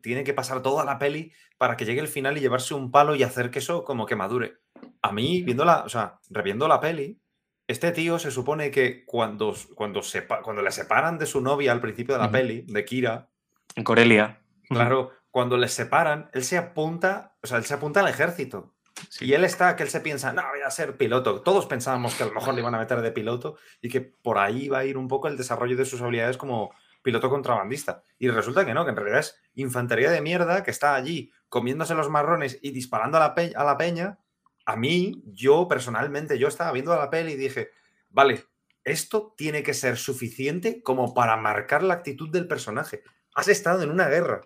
tiene 0.00 0.24
que 0.24 0.32
pasar 0.32 0.62
toda 0.62 0.84
la 0.86 0.98
peli 0.98 1.32
para 1.58 1.76
que 1.76 1.84
llegue 1.84 2.00
el 2.00 2.08
final 2.08 2.38
y 2.38 2.40
llevarse 2.40 2.72
un 2.72 2.90
palo 2.90 3.14
y 3.14 3.24
hacer 3.24 3.50
que 3.50 3.58
eso 3.58 3.84
como 3.84 4.06
que 4.06 4.16
madure. 4.16 4.58
A 5.02 5.12
mí, 5.12 5.42
viéndola, 5.42 5.82
o 5.84 5.88
sea, 5.90 6.18
reviendo 6.30 6.66
la 6.66 6.80
peli, 6.80 7.20
este 7.66 7.90
tío 7.92 8.18
se 8.18 8.30
supone 8.30 8.70
que 8.70 9.04
cuando, 9.04 9.54
cuando, 9.74 10.00
sepa- 10.00 10.40
cuando 10.40 10.62
le 10.62 10.70
separan 10.70 11.18
de 11.18 11.26
su 11.26 11.42
novia 11.42 11.72
al 11.72 11.80
principio 11.80 12.14
de 12.14 12.20
la 12.20 12.30
peli, 12.30 12.62
de 12.62 12.84
Kira, 12.86 13.28
En 13.74 13.84
Corelia. 13.84 14.40
claro, 14.68 15.10
cuando 15.30 15.58
les 15.58 15.72
separan, 15.72 16.30
él 16.32 16.44
se 16.44 16.56
apunta, 16.56 17.36
o 17.42 17.46
sea, 17.46 17.58
él 17.58 17.64
se 17.64 17.74
apunta 17.74 18.00
al 18.00 18.08
ejército. 18.08 18.71
Sí. 19.08 19.26
Y 19.26 19.34
él 19.34 19.44
está, 19.44 19.76
que 19.76 19.82
él 19.82 19.88
se 19.88 20.00
piensa, 20.00 20.32
no, 20.32 20.42
voy 20.48 20.60
a 20.60 20.70
ser 20.70 20.96
piloto. 20.96 21.42
Todos 21.42 21.66
pensábamos 21.66 22.14
que 22.14 22.22
a 22.22 22.26
lo 22.26 22.32
mejor 22.32 22.54
le 22.54 22.60
iban 22.60 22.74
a 22.74 22.78
meter 22.78 23.00
de 23.00 23.12
piloto 23.12 23.56
y 23.80 23.88
que 23.88 24.00
por 24.00 24.38
ahí 24.38 24.68
va 24.68 24.78
a 24.78 24.84
ir 24.84 24.96
un 24.96 25.08
poco 25.08 25.28
el 25.28 25.36
desarrollo 25.36 25.76
de 25.76 25.84
sus 25.84 26.00
habilidades 26.00 26.36
como 26.36 26.74
piloto 27.02 27.28
contrabandista. 27.28 28.04
Y 28.18 28.28
resulta 28.28 28.64
que 28.64 28.74
no, 28.74 28.84
que 28.84 28.90
en 28.90 28.96
realidad 28.96 29.20
es 29.20 29.40
infantería 29.54 30.10
de 30.10 30.20
mierda 30.20 30.62
que 30.62 30.70
está 30.70 30.94
allí 30.94 31.32
comiéndose 31.48 31.94
los 31.94 32.08
marrones 32.08 32.58
y 32.62 32.70
disparando 32.70 33.18
a 33.18 33.20
la, 33.20 33.34
a 33.56 33.64
la 33.64 33.76
peña. 33.76 34.18
A 34.64 34.76
mí, 34.76 35.22
yo 35.26 35.68
personalmente, 35.68 36.38
yo 36.38 36.48
estaba 36.48 36.72
viendo 36.72 36.96
la 36.96 37.10
peli 37.10 37.32
y 37.32 37.36
dije, 37.36 37.70
vale, 38.10 38.44
esto 38.84 39.34
tiene 39.36 39.62
que 39.62 39.74
ser 39.74 39.96
suficiente 39.96 40.82
como 40.82 41.14
para 41.14 41.36
marcar 41.36 41.82
la 41.82 41.94
actitud 41.94 42.30
del 42.30 42.48
personaje. 42.48 43.02
Has 43.34 43.48
estado 43.48 43.82
en 43.82 43.90
una 43.90 44.08
guerra. 44.08 44.42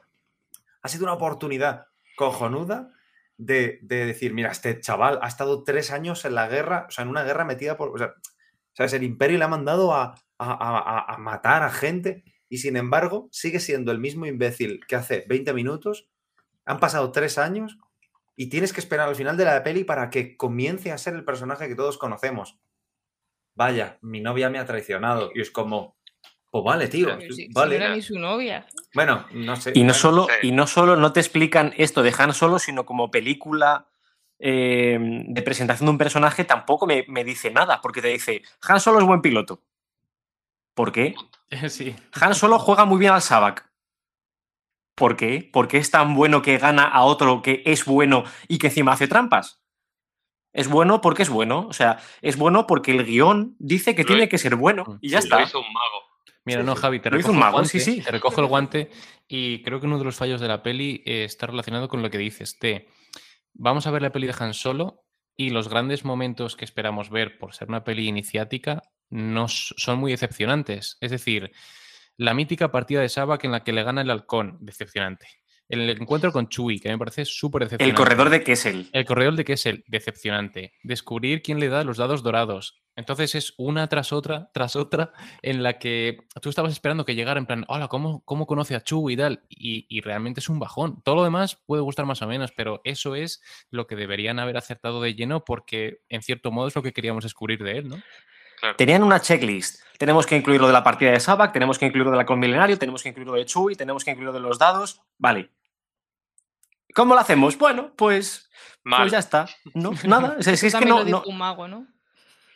ha 0.83 0.89
sido 0.89 1.05
una 1.05 1.15
oportunidad 1.15 1.87
cojonuda 2.17 2.93
de, 3.39 3.79
de 3.83 4.07
decir, 4.07 4.33
mira, 4.35 4.51
este 4.51 4.81
chaval 4.81 5.19
ha 5.23 5.29
estado 5.29 5.63
tres 5.65 5.91
años 5.91 6.25
en 6.25 6.35
la 6.35 6.49
guerra, 6.49 6.87
o 6.89 6.91
sea, 6.91 7.03
en 7.05 7.11
una 7.11 7.25
guerra 7.25 7.45
metida 7.45 7.77
por, 7.77 7.91
o 7.91 7.99
sea, 7.99 8.15
¿sabes? 8.75 8.93
El 8.95 9.03
imperio 9.03 9.39
le 9.39 9.45
ha 9.45 9.49
mandado 9.49 9.95
a, 9.95 10.15
a- 10.39 11.05
a- 11.09 11.15
a 11.15 11.19
matar 11.19 11.63
a 11.63 11.71
gente 11.71 12.25
y 12.49 12.59
sin 12.59 12.77
embargo 12.77 13.29
sigue 13.33 13.61
siendo 13.61 13.93
el 13.93 13.99
mismo 13.99 14.27
imbécil 14.27 14.81
que 14.87 14.97
hace 14.97 15.25
20 15.29 15.53
minutos. 15.53 16.09
Han 16.65 16.81
pasado 16.81 17.13
tres 17.13 17.39
años 17.39 17.79
y 18.37 18.49
tienes 18.49 18.73
que 18.73 18.81
esperar 18.81 19.09
al 19.09 19.17
final 19.17 19.37
de 19.37 19.45
la 19.47 19.63
peli 19.63 19.85
para 19.85 20.11
que 20.11 20.37
comience 20.37 20.93
a 20.93 20.99
ser 20.99 21.15
el 21.15 21.25
personaje 21.25 21.69
que 21.69 21.75
todos 21.77 21.99
conocemos. 21.99 22.59
Vaya, 23.55 23.99
mi 24.03 24.21
novia 24.21 24.51
me 24.51 24.59
ha 24.59 24.67
traicionado. 24.67 25.31
Y 25.35 25.41
es 25.41 25.51
como, 25.51 25.96
pues 26.63 26.75
vale, 26.77 26.89
tío. 26.89 27.19
Si- 27.21 27.33
si 27.33 27.49
vale. 27.53 27.79
no 27.79 27.85
era 27.85 27.95
ni 27.95 28.03
su 28.03 28.19
novia. 28.19 28.67
Bueno, 28.95 29.27
no 29.33 29.57
sé. 29.57 29.73
Y 29.75 29.85
no 29.85 29.95
solo, 29.95 30.27
y 30.43 30.53
no 30.53 30.67
solo 30.67 30.97
no 30.97 31.13
te 31.13 31.21
explican 31.21 31.73
esto 31.77 32.03
de 32.03 32.15
Han 32.19 32.33
Solo, 32.35 32.59
sino 32.59 32.85
como 32.87 33.11
película 33.11 33.89
eh, 34.39 34.99
de 35.01 35.43
presentación 35.43 35.87
de 35.87 35.91
un 35.93 35.99
personaje, 35.99 36.45
tampoco 36.45 36.87
me, 36.87 37.05
me 37.09 37.25
dice 37.25 37.51
nada, 37.51 37.81
porque 37.81 38.03
te 38.03 38.09
dice, 38.09 38.43
Han 38.69 38.81
Solo 38.81 38.99
es 39.01 39.05
buen 39.07 39.23
piloto. 39.23 39.63
¿Por 40.75 40.93
qué? 40.93 41.15
Sí. 41.71 41.95
Han 42.21 42.35
Solo 42.35 42.59
juega 42.59 42.85
muy 42.85 42.99
bien 42.99 43.13
al 43.13 43.23
Sabak. 43.23 43.71
¿Por 44.95 45.17
qué? 45.17 45.49
Porque 45.53 45.77
es 45.79 45.91
tan 45.91 46.15
bueno 46.15 46.43
que 46.43 46.59
gana 46.59 46.85
a 46.85 47.03
otro 47.05 47.43
que 47.43 47.63
es 47.67 47.85
bueno 47.85 48.25
y 48.49 48.59
que 48.59 48.69
encima 48.69 48.93
hace 48.93 49.09
trampas. 49.09 49.61
Es 50.55 50.69
bueno 50.69 51.03
porque 51.03 51.23
es 51.23 51.29
bueno. 51.29 51.67
O 51.69 51.73
sea, 51.75 51.99
es 52.23 52.39
bueno 52.39 52.67
porque 52.67 52.93
el 52.93 53.05
guion 53.05 53.55
dice 53.59 53.95
que 53.95 54.03
Lo 54.05 54.07
tiene 54.09 54.29
que 54.31 54.39
ser 54.39 54.57
bueno. 54.57 54.99
Y 55.03 55.11
ya 55.11 55.21
Sí, 55.21 55.29
Lo 55.29 55.37
está. 55.37 55.49
hizo 55.49 55.59
un 55.61 55.71
mago. 55.73 56.03
Mira, 56.47 56.63
no. 56.63 56.77
Javi, 56.77 57.01
te 57.01 57.11
recojo 57.11 57.31
un 57.31 57.37
el 57.37 57.41
mago, 57.41 57.53
guante, 57.55 57.69
sí, 57.69 57.81
sí. 57.81 58.01
te 58.01 58.11
recojo 58.13 58.41
el 58.41 58.47
guante 58.47 58.91
y 59.27 59.63
creo 59.63 59.81
que 59.81 59.87
uno 59.87 59.99
de 59.99 60.05
los 60.05 60.17
fallos 60.17 60.41
de 60.41 60.49
la 60.49 60.63
peli 60.63 61.03
eh, 61.05 61.25
está 61.25 61.47
relacionado 61.47 61.89
con 61.89 62.03
lo 62.03 62.09
que 62.09 62.19
dices, 62.19 62.59
de 62.61 62.89
vamos 63.53 63.87
a 63.87 63.91
ver 63.91 64.03
la 64.03 64.13
peli 64.13 64.29
de 64.29 64.35
Han 64.39 64.55
Solo 64.55 65.05
y 65.37 65.51
los 65.51 65.69
grandes 65.69 66.05
momentos 66.05 66.57
que 66.57 66.65
esperamos 66.65 67.11
ver 67.11 67.39
por 67.39 67.53
ser 67.53 67.69
una 67.69 67.85
peli 67.85 68.07
iniciática 68.07 68.83
no 69.11 69.49
son 69.49 69.99
muy 69.99 70.13
decepcionantes. 70.13 70.97
Es 71.01 71.11
decir, 71.11 71.51
la 72.17 72.33
mítica 72.33 72.71
partida 72.71 73.01
de 73.01 73.09
Sabak 73.09 73.45
en 73.45 73.53
la 73.53 73.65
que 73.65 73.73
le 73.73 73.83
gana 73.83 74.03
el 74.03 74.11
halcón, 74.11 74.59
decepcionante. 74.61 75.27
El 75.69 75.91
encuentro 75.91 76.31
con 76.33 76.49
Chewie, 76.49 76.81
que 76.81 76.89
me 76.89 76.99
parece 76.99 77.25
súper 77.25 77.63
El 77.63 77.69
decepcionante. 77.69 77.99
corredor 77.99 78.31
de 78.31 78.45
Kessel. 78.45 78.89
El 78.93 79.05
corredor 79.05 79.35
de 79.35 79.45
Kessel, 79.45 79.85
decepcionante. 79.89 80.75
Descubrir 80.83 81.43
quién 81.43 81.59
le 81.59 81.69
da 81.69 81.83
los 81.83 81.97
dados 81.97 82.23
dorados. 82.23 82.81
Entonces 82.95 83.35
es 83.35 83.53
una 83.59 83.89
tras 83.89 84.13
otra, 84.13 84.51
tras 84.55 84.75
otra, 84.77 85.13
en 85.43 85.63
la 85.63 85.79
que 85.79 86.19
tú 86.41 86.49
estabas 86.49 86.73
esperando 86.73 87.05
que 87.05 87.15
llegara 87.15 87.39
en 87.39 87.47
plan, 87.47 87.65
hola, 87.69 87.89
¿cómo, 87.89 88.25
cómo 88.25 88.47
conoce 88.47 88.75
a 88.75 88.83
Chu 88.83 89.11
y 89.11 89.17
tal? 89.17 89.43
Y, 89.51 89.87
y 89.89 90.01
realmente 90.01 90.41
es 90.41 90.49
un 90.49 90.59
bajón. 90.59 91.03
Todo 91.03 91.17
lo 91.17 91.25
demás 91.25 91.57
puede 91.67 91.83
gustar 91.83 92.07
más 92.07 92.23
o 92.23 92.27
menos, 92.27 92.53
pero 92.57 92.81
eso 92.85 93.15
es 93.15 93.43
lo 93.71 93.87
que 93.87 93.97
deberían 93.97 94.39
haber 94.39 94.57
acertado 94.57 95.03
de 95.03 95.15
lleno 95.15 95.45
porque, 95.45 95.99
en 96.09 96.23
cierto 96.23 96.51
modo, 96.53 96.69
es 96.69 96.75
lo 96.77 96.83
que 96.83 96.93
queríamos 96.93 97.25
descubrir 97.25 97.63
de 97.63 97.79
él, 97.79 97.89
¿no? 97.89 97.97
Claro. 98.61 98.77
Tenían 98.77 99.03
una 99.03 99.21
checklist. 99.21 99.83
Tenemos 99.99 100.27
que 100.27 100.37
incluir 100.37 100.61
lo 100.61 100.67
de 100.67 100.73
la 100.73 100.85
partida 100.85 101.11
de 101.11 101.21
Sabak, 101.21 101.53
tenemos 101.53 101.79
que 101.79 101.87
incluir 101.87 102.05
lo 102.05 102.11
del 102.11 102.21
halcón 102.21 102.39
milenario, 102.39 102.79
tenemos 102.79 103.03
que 103.03 103.09
incluir 103.11 103.27
lo 103.29 103.35
de 103.35 103.45
Chewie, 103.47 103.77
tenemos 103.77 104.05
que 104.05 104.11
incluir 104.11 104.27
lo 104.27 104.33
de 104.33 104.41
los 104.41 104.59
dados. 104.59 105.01
Vale. 105.19 105.51
¿Cómo 106.95 107.15
lo 107.15 107.21
hacemos? 107.21 107.57
Bueno, 107.59 107.93
pues, 107.97 108.51
Mal. 108.85 109.03
pues 109.03 109.13
ya 109.13 109.19
está. 109.19 109.47
No, 109.75 109.93
nada. 110.05 110.37
Es, 110.39 110.47
es 110.49 110.61
que 110.63 110.71
También 110.71 110.91
no, 110.91 110.99
lo 111.01 111.05
dijo 111.05 111.23
no- 111.25 111.31
un 111.31 111.39
mago, 111.39 111.69
¿no? 111.69 111.87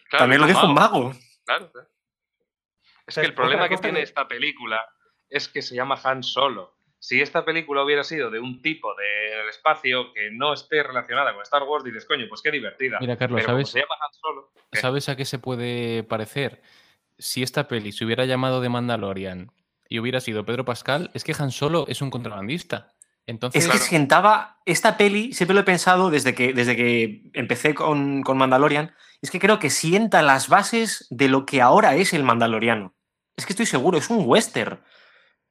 Claro, 0.09 0.23
También 0.25 0.41
lo 0.41 0.47
dijo 0.47 0.67
un 0.67 0.75
mago. 0.75 1.13
Claro. 1.45 1.71
claro. 1.71 1.89
Es 3.07 3.15
que 3.15 3.21
el 3.23 3.35
problema 3.35 3.69
que 3.69 3.77
tiene 3.79 4.03
esta 4.03 4.27
película 4.29 4.81
es 5.29 5.49
que 5.49 5.63
se 5.63 5.75
llama 5.75 5.99
Han 6.05 6.23
Solo. 6.23 6.77
Si 7.01 7.21
esta 7.23 7.47
película 7.47 7.83
hubiera 7.83 8.05
sido 8.05 8.31
de 8.31 8.39
un 8.39 8.61
tipo 8.61 8.95
del 8.95 9.49
espacio 9.49 10.13
que 10.13 10.31
no 10.31 10.53
esté 10.53 10.83
relacionada 10.83 11.33
con 11.33 11.43
Star 11.43 11.63
Wars, 11.63 11.83
dices, 11.83 12.05
coño, 12.05 12.27
pues 12.29 12.43
qué 12.43 12.51
divertida. 12.51 12.99
Mira, 13.01 13.17
Carlos, 13.17 13.41
Pero 13.41 13.53
¿sabes? 13.53 13.71
se 13.71 13.81
llama 13.81 13.95
Han 13.95 14.15
Solo. 14.21 14.53
¿Sabes 14.73 15.09
a 15.09 15.17
qué 15.17 15.25
se 15.25 15.39
puede 15.39 16.03
parecer? 16.05 16.61
Si 17.19 17.43
esta 17.43 17.69
peli 17.69 17.93
se 17.93 18.05
hubiera 18.05 18.27
llamado 18.27 18.61
The 18.61 18.69
Mandalorian 18.69 19.51
y 19.89 19.99
hubiera 19.99 20.21
sido 20.21 20.45
Pedro 20.45 20.67
Pascal, 20.67 21.11
es 21.15 21.25
que 21.25 21.35
Han 21.39 21.51
Solo 21.51 21.87
es 21.89 22.03
un 22.03 22.11
contrabandista. 22.11 22.93
Entonces, 23.27 23.65
Es 23.65 23.71
que 23.71 23.79
sentaba 23.79 24.59
esta 24.67 24.99
peli, 24.99 25.33
siempre 25.33 25.55
lo 25.55 25.61
he 25.61 25.65
pensado 25.65 26.11
desde 26.11 26.35
que, 26.35 26.53
desde 26.53 26.77
que 26.77 27.31
empecé 27.33 27.75
con, 27.75 28.23
con 28.23 28.37
Mandalorian, 28.37 28.95
es 29.23 29.31
que 29.31 29.39
creo 29.41 29.59
que 29.59 29.71
sienta 29.71 30.21
las 30.21 30.49
bases 30.49 31.07
de 31.11 31.29
lo 31.29 31.47
que 31.47 31.63
ahora 31.63 31.97
es 31.97 32.13
el 32.13 32.25
Mandaloriano. 32.25 32.95
Es 33.37 33.47
que 33.47 33.53
estoy 33.55 33.67
seguro, 33.67 33.97
es 33.97 34.11
un 34.11 34.25
western. 34.27 34.81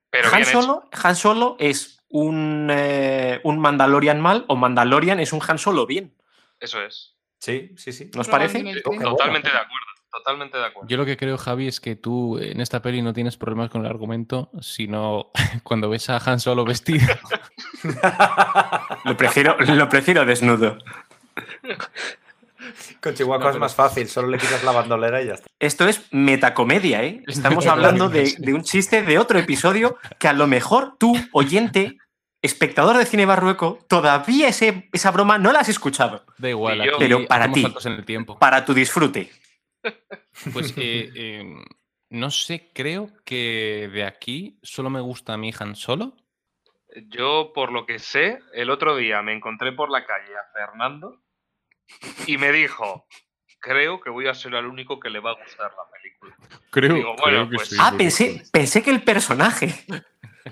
Pero 0.09 0.33
Han. 0.33 0.45
Solo, 0.45 0.89
Han 0.91 1.15
Solo 1.15 1.55
es 1.59 1.99
un, 2.09 2.69
eh, 2.71 3.39
un 3.43 3.59
Mandalorian 3.59 4.19
mal 4.19 4.45
o 4.47 4.55
Mandalorian 4.55 5.19
es 5.19 5.33
un 5.33 5.41
Han 5.47 5.57
Solo 5.57 5.85
bien. 5.85 6.15
Eso 6.59 6.81
es. 6.81 7.15
Sí, 7.39 7.73
sí, 7.77 7.93
sí. 7.93 8.11
¿Nos 8.15 8.27
parece? 8.27 8.59
Sí. 8.59 8.81
Totalmente 8.83 9.49
de 9.49 9.57
acuerdo. 9.57 9.85
Totalmente 10.11 10.57
de 10.57 10.65
acuerdo. 10.65 10.89
yo 10.89 10.97
lo 10.97 11.05
que 11.05 11.17
creo, 11.17 11.37
Javi, 11.37 11.67
es 11.67 11.79
que 11.79 11.95
tú 11.95 12.39
en 12.39 12.61
esta 12.61 12.81
peli 12.81 13.03
no 13.03 13.13
tienes 13.13 13.37
problemas 13.37 13.69
con 13.69 13.81
el 13.85 13.87
argumento, 13.87 14.49
sino 14.59 15.31
cuando 15.63 15.87
ves 15.89 16.09
a 16.09 16.17
Han 16.17 16.39
Solo 16.39 16.65
vestido. 16.65 17.07
Lo 19.05 19.15
prefiero, 19.15 19.55
lo 19.59 19.87
prefiero 19.87 20.25
desnudo. 20.25 20.77
Con 23.01 23.13
Chihuahua 23.13 23.43
No, 23.45 23.49
es 23.51 23.57
más 23.57 23.75
fácil, 23.75 24.07
solo 24.07 24.27
le 24.27 24.37
quitas 24.37 24.63
la 24.63 24.71
bandolera 24.71 25.21
y 25.21 25.27
ya 25.27 25.33
está. 25.33 25.47
Esto 25.59 25.87
es 25.87 26.07
metacomedia, 26.11 27.03
¿eh? 27.03 27.23
Es 27.27 27.37
Estamos 27.37 27.65
hablando 27.67 28.09
de, 28.09 28.35
un 28.53 28.63
chiste 28.63 29.01
de 29.01 29.17
otro 29.17 29.39
episodio 29.39 29.97
que 30.19 30.27
a 30.27 30.33
lo 30.33 30.47
mejor 30.47 30.97
tú, 30.97 31.15
oyente, 31.31 31.97
espectador 32.41 32.97
de 32.97 33.05
Cine 33.05 33.25
Barrueco, 33.25 33.79
todavía 33.87 34.47
ese, 34.47 34.89
esa 34.93 35.11
broma 35.11 35.37
no 35.37 35.51
la 35.51 35.59
has 35.59 35.69
escuchado. 35.69 36.25
Da 36.37 36.49
igual, 36.49 36.81
aquí 36.81 36.91
Pero 36.97 37.27
para 37.27 37.51
ti. 37.51 37.65
en 37.85 37.91
el 37.91 38.05
tiempo. 38.05 38.39
Para 38.39 38.65
tu 38.65 38.73
disfrute. 38.73 39.31
Pues 40.53 40.73
eh, 40.77 41.09
eh, 41.15 41.43
no 42.09 42.31
sé, 42.31 42.71
creo 42.73 43.11
que 43.23 43.89
de 43.91 44.03
aquí 44.03 44.59
solo 44.63 44.89
me 44.89 45.01
gusta 45.01 45.33
a 45.33 45.37
mí 45.37 45.51
Han 45.57 45.75
Solo. 45.75 46.15
Yo, 47.07 47.51
por 47.53 47.71
lo 47.71 47.85
que 47.85 47.99
sé, 47.99 48.39
el 48.53 48.69
otro 48.69 48.95
día 48.95 49.21
me 49.21 49.33
encontré 49.33 49.71
por 49.73 49.91
la 49.91 50.05
calle 50.05 50.33
a 50.35 50.51
Fernando 50.51 51.21
y 52.27 52.37
me 52.37 52.51
dijo, 52.51 53.05
creo 53.59 53.99
que 53.99 54.09
voy 54.09 54.27
a 54.27 54.33
ser 54.33 54.53
el 54.55 54.65
único 54.65 54.99
que 54.99 55.09
le 55.09 55.19
va 55.19 55.31
a 55.31 55.35
gustar 55.43 55.71
la 55.71 55.91
película. 55.91 56.35
Creo, 56.71 56.93
Digo, 56.95 57.15
bueno, 57.17 57.23
creo 57.23 57.49
que 57.49 57.55
pues- 57.57 57.69
sí, 57.69 57.75
Ah, 57.79 57.93
pensé, 57.97 58.43
pensé 58.51 58.81
que 58.83 58.91
el 58.91 59.03
personaje. 59.03 59.73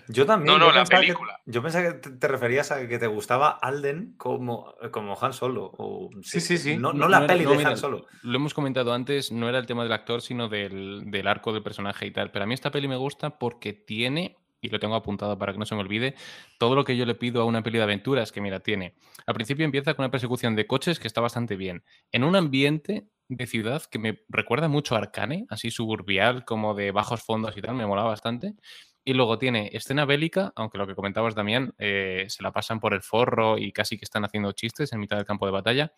Yo 0.10 0.26
también. 0.26 0.54
No, 0.54 0.60
no, 0.60 0.72
yo 0.72 0.78
la 0.80 0.84
que- 0.84 0.96
película. 0.98 1.40
yo 1.46 1.64
pensaba 1.64 1.86
que 1.88 1.94
te, 2.00 2.10
te 2.12 2.28
referías 2.28 2.72
a 2.72 2.88
que 2.88 3.00
te 3.00 3.08
gustaba 3.08 3.50
Alden 3.50 4.14
como, 4.18 4.76
como 4.92 5.18
Han 5.20 5.34
Solo. 5.34 5.72
o- 5.78 6.10
Sí, 6.22 6.40
sí, 6.42 6.58
sí. 6.58 6.78
No, 6.78 6.92
no 6.94 7.00
No 7.00 7.08
la 7.10 7.18
era- 7.20 7.28
peli 7.28 7.46
no, 7.46 7.52
de 7.52 7.58
mira, 7.58 7.70
Han 7.72 7.78
Solo. 7.78 8.06
Lo 8.22 8.36
hemos 8.36 8.54
comentado 8.54 8.94
antes, 8.94 9.32
no 9.32 9.48
era 9.50 9.58
el 9.58 9.66
tema 9.66 9.84
del 9.84 9.94
actor, 9.94 10.22
sino 10.22 10.50
del, 10.50 11.10
del 11.10 11.28
arco 11.28 11.54
del 11.54 11.64
personaje 11.64 12.06
y 12.06 12.12
tal. 12.12 12.32
Pero 12.32 12.44
a 12.44 12.46
mí 12.48 12.54
esta 12.54 12.70
peli 12.72 12.88
me 12.88 12.98
gusta 12.98 13.40
porque 13.40 13.74
tiene, 13.74 14.36
y 14.62 14.70
lo 14.70 14.80
tengo 14.80 14.96
apuntado 14.96 15.38
para 15.38 15.54
que 15.54 15.60
no 15.60 15.66
se 15.66 15.76
me 15.76 15.82
olvide, 15.82 16.16
todo 16.58 16.76
lo 16.76 16.84
que 16.84 16.98
yo 16.98 17.06
le 17.06 17.16
pido 17.16 17.42
a 17.42 17.46
una 17.46 17.64
peli 17.64 17.78
de 17.78 17.84
aventuras, 17.84 18.32
que 18.32 18.42
mira, 18.42 18.60
tiene. 18.60 18.96
Al 19.26 19.34
principio 19.34 19.66
empieza 19.66 19.94
con 19.94 20.04
una 20.04 20.12
persecución 20.12 20.56
de 20.56 20.68
coches 20.68 21.00
que 21.00 21.08
está 21.08 21.22
bastante 21.22 21.56
bien. 21.56 21.84
En 22.12 22.24
un 22.24 22.36
ambiente 22.36 23.08
de 23.30 23.48
ciudad 23.48 23.84
que 23.84 24.00
me 24.00 24.22
recuerda 24.30 24.68
mucho 24.68 24.96
a 24.96 25.00
Arcane, 25.00 25.46
así 25.50 25.72
suburbial, 25.72 26.46
como 26.46 26.74
de 26.74 26.92
bajos 26.92 27.22
fondos 27.24 27.56
y 27.58 27.62
tal, 27.62 27.76
me 27.76 27.86
mola 27.86 28.04
bastante. 28.04 28.56
Y 29.04 29.14
luego 29.14 29.38
tiene 29.38 29.70
escena 29.74 30.06
bélica, 30.06 30.52
aunque 30.56 30.78
lo 30.78 30.88
que 30.88 30.96
comentabas, 30.96 31.36
Damián, 31.36 31.74
eh, 31.78 32.26
se 32.28 32.44
la 32.44 32.52
pasan 32.52 32.80
por 32.80 32.94
el 32.94 33.02
forro 33.02 33.58
y 33.58 33.72
casi 33.72 33.98
que 33.98 34.04
están 34.04 34.26
haciendo 34.26 34.52
chistes 34.52 34.92
en 34.92 35.00
mitad 35.00 35.18
del 35.18 35.26
campo 35.26 35.46
de 35.46 35.54
batalla. 35.54 35.94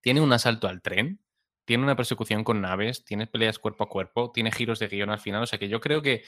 Tiene 0.00 0.20
un 0.20 0.32
asalto 0.32 0.68
al 0.68 0.80
tren, 0.80 1.20
tiene 1.64 1.82
una 1.84 1.96
persecución 1.96 2.44
con 2.44 2.60
naves, 2.60 3.04
tiene 3.04 3.26
peleas 3.26 3.58
cuerpo 3.58 3.84
a 3.84 3.88
cuerpo, 3.88 4.30
tiene 4.32 4.52
giros 4.52 4.78
de 4.78 4.88
guion 4.88 5.10
al 5.10 5.18
final. 5.18 5.42
O 5.42 5.46
sea 5.46 5.58
que 5.58 5.68
yo 5.68 5.80
creo 5.80 6.02
que 6.02 6.22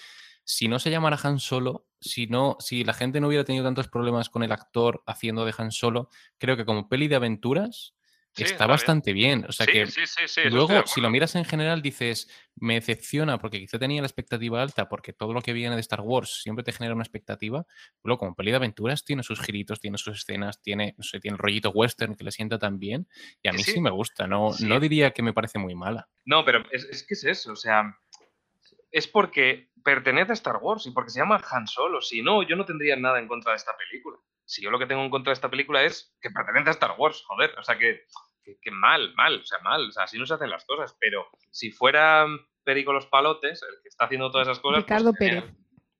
si 0.45 0.69
no 0.69 0.79
se 0.79 0.91
llamara 0.91 1.19
Han 1.23 1.39
Solo, 1.39 1.87
si, 2.01 2.27
no, 2.27 2.57
si 2.61 2.85
la 2.85 2.95
gente 2.95 3.21
no 3.21 3.29
hubiera 3.29 3.45
tenido 3.45 3.65
tantos 3.65 3.89
problemas 3.89 4.29
con 4.29 4.43
el 4.43 4.53
actor 4.53 5.03
haciendo 5.07 5.45
de 5.45 5.55
Han 5.57 5.73
Solo, 5.73 6.09
creo 6.39 6.57
que 6.57 6.65
como 6.65 6.89
peli 6.89 7.09
de 7.09 7.17
aventuras 7.17 7.95
Sí, 8.35 8.45
está 8.45 8.67
bastante 8.67 9.13
bien. 9.13 9.45
O 9.47 9.53
sea 9.53 9.67
sí, 9.67 9.73
que 9.73 9.87
sí, 9.87 10.41
Luego, 10.49 10.87
si 10.87 11.03
lo 11.03 11.11
miras 11.11 11.35
en 11.35 11.45
general, 11.45 11.83
dices, 11.83 12.31
me 12.57 12.75
decepciona 12.75 13.39
porque 13.39 13.61
quizá 13.61 13.79
tenía 13.79 14.01
la 14.01 14.07
expectativa 14.07 14.63
alta, 14.63 14.89
porque 14.89 15.13
todo 15.13 15.35
lo 15.35 15.43
que 15.43 15.53
viene 15.53 15.75
de 15.75 15.81
Star 15.83 16.01
Wars 16.01 16.41
siempre 16.43 16.65
te 16.65 16.73
genera 16.73 16.95
una 16.95 17.03
expectativa. 17.03 17.67
Luego, 18.03 18.21
como 18.21 18.35
peli 18.35 18.51
de 18.51 18.57
aventuras, 18.57 19.05
tiene 19.05 19.23
sus 19.23 19.41
giritos, 19.41 19.81
tiene 19.81 19.99
sus 19.99 20.19
escenas, 20.19 20.63
tiene, 20.63 20.95
no 20.97 21.05
sé, 21.05 21.21
tiene 21.21 21.35
el 21.35 21.39
rollito 21.39 21.71
western 21.71 22.15
que 22.15 22.25
le 22.25 22.33
sienta 22.33 22.59
tan 22.59 22.79
bien. 22.79 23.07
Y 23.43 23.49
a 23.49 23.53
mí 23.53 23.63
sí, 23.63 23.81
me 23.81 23.91
gusta, 23.91 24.27
no, 24.27 24.51
no 24.61 24.81
diría 24.81 25.11
que 25.11 25.23
me 25.23 25.35
parece 25.35 25.59
muy 25.59 25.75
mala. 25.75 26.09
No, 26.25 26.43
pero 26.43 26.65
es, 26.71 26.85
es 26.85 27.07
que 27.07 27.13
es 27.13 27.25
eso, 27.25 27.53
o 27.53 27.57
sea, 27.57 27.99
es 28.91 29.09
porque 29.09 29.69
pertenece 29.85 30.33
a 30.33 30.35
Star 30.35 30.57
Wars 30.61 30.87
y 30.87 30.91
porque 30.91 31.11
se 31.11 31.21
llama 31.21 31.41
Han 31.51 31.67
Solo. 31.67 32.01
Si 32.01 32.23
no, 32.23 32.43
yo 32.43 32.57
no 32.57 32.65
tendría 32.65 32.97
nada 32.97 33.19
en 33.19 33.29
contra 33.29 33.53
de 33.53 33.57
esta 33.57 33.77
película. 33.77 34.19
Si 34.45 34.63
yo 34.63 34.71
lo 34.71 34.79
que 34.79 34.87
tengo 34.87 35.03
en 35.03 35.11
contra 35.11 35.31
de 35.31 35.35
esta 35.35 35.51
película 35.51 35.83
es 35.83 36.17
que 36.21 36.31
pertenece 36.31 36.71
a 36.71 36.73
Star 36.73 36.95
Wars, 36.99 37.23
joder. 37.27 37.55
O 37.59 37.63
sea, 37.63 37.79
que, 37.79 38.03
que, 38.45 38.59
que 38.61 38.71
mal, 38.71 39.15
mal, 39.15 39.41
o 39.41 39.45
sea, 39.45 39.59
mal. 39.61 39.89
O 39.89 39.93
sea, 39.93 40.05
así 40.05 40.19
no 40.19 40.27
se 40.27 40.35
hacen 40.35 40.51
las 40.51 40.65
cosas. 40.65 40.97
Pero 41.01 41.27
si 41.51 41.71
fuera 41.71 42.27
Perico 42.65 42.93
los 42.93 43.07
Palotes, 43.07 43.63
el 43.63 43.83
que 43.83 43.89
está 43.89 44.05
haciendo 44.05 44.31
todas 44.31 44.49
esas 44.49 44.61
cosas. 44.61 44.85
pues 44.85 45.03
Ricardo. 45.03 45.13
Pérez. 45.13 45.45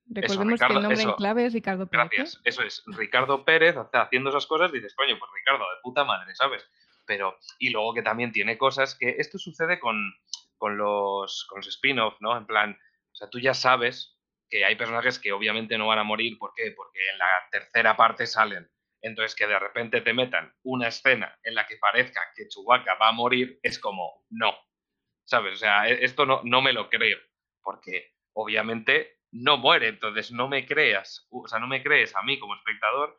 Recordemos 0.05 0.59
que 0.59 0.73
el 0.73 0.81
nombre 0.81 1.01
en 1.01 1.13
clave 1.13 1.45
es 1.45 1.53
Ricardo 1.53 1.87
Pérez. 1.87 2.05
¿eh? 2.05 2.09
Gracias. 2.17 2.41
Eso 2.43 2.61
es. 2.61 2.83
Ricardo 2.87 3.45
Pérez 3.45 3.75
haciendo 3.93 4.29
esas 4.29 4.45
cosas, 4.45 4.71
dices, 4.71 4.93
coño, 4.95 5.17
pues 5.17 5.31
Ricardo, 5.33 5.63
de 5.63 5.81
puta 5.81 6.03
madre, 6.03 6.35
¿sabes? 6.35 6.67
Pero, 7.05 7.37
y 7.59 7.69
luego 7.69 7.93
que 7.93 8.01
también 8.01 8.31
tiene 8.31 8.57
cosas 8.57 8.95
que 8.95 9.15
esto 9.17 9.37
sucede 9.37 9.79
con, 9.79 10.13
con 10.57 10.77
los, 10.77 11.45
con 11.49 11.59
los 11.59 11.67
spin-off, 11.67 12.15
¿no? 12.19 12.37
En 12.37 12.45
plan, 12.45 12.77
sea, 13.23 13.29
tú 13.29 13.39
ya 13.39 13.53
sabes 13.53 14.17
que 14.49 14.65
hay 14.65 14.75
personajes 14.75 15.19
que 15.19 15.31
obviamente 15.33 15.77
no 15.77 15.87
van 15.87 15.99
a 15.99 16.03
morir. 16.03 16.37
¿Por 16.37 16.53
qué? 16.55 16.71
Porque 16.75 16.99
en 17.11 17.17
la 17.17 17.27
tercera 17.51 17.95
parte 17.97 18.27
salen. 18.27 18.69
Entonces, 19.01 19.35
que 19.35 19.47
de 19.47 19.59
repente 19.59 20.01
te 20.01 20.13
metan 20.13 20.53
una 20.63 20.87
escena 20.87 21.37
en 21.43 21.55
la 21.55 21.67
que 21.67 21.77
parezca 21.77 22.21
que 22.35 22.47
Chewbacca 22.47 22.95
va 22.95 23.09
a 23.09 23.13
morir, 23.13 23.59
es 23.63 23.79
como, 23.79 24.25
no. 24.29 24.53
¿Sabes? 25.25 25.53
O 25.55 25.57
sea, 25.57 25.89
e- 25.89 26.03
esto 26.05 26.25
no, 26.25 26.41
no 26.43 26.61
me 26.61 26.73
lo 26.73 26.89
creo. 26.89 27.17
Porque 27.61 28.13
obviamente 28.33 29.19
no 29.31 29.57
muere. 29.57 29.87
Entonces, 29.89 30.31
no 30.31 30.47
me 30.47 30.65
creas. 30.65 31.27
O 31.31 31.47
sea, 31.47 31.59
no 31.59 31.67
me 31.67 31.83
crees 31.83 32.15
a 32.15 32.23
mí 32.23 32.39
como 32.39 32.55
espectador 32.55 33.17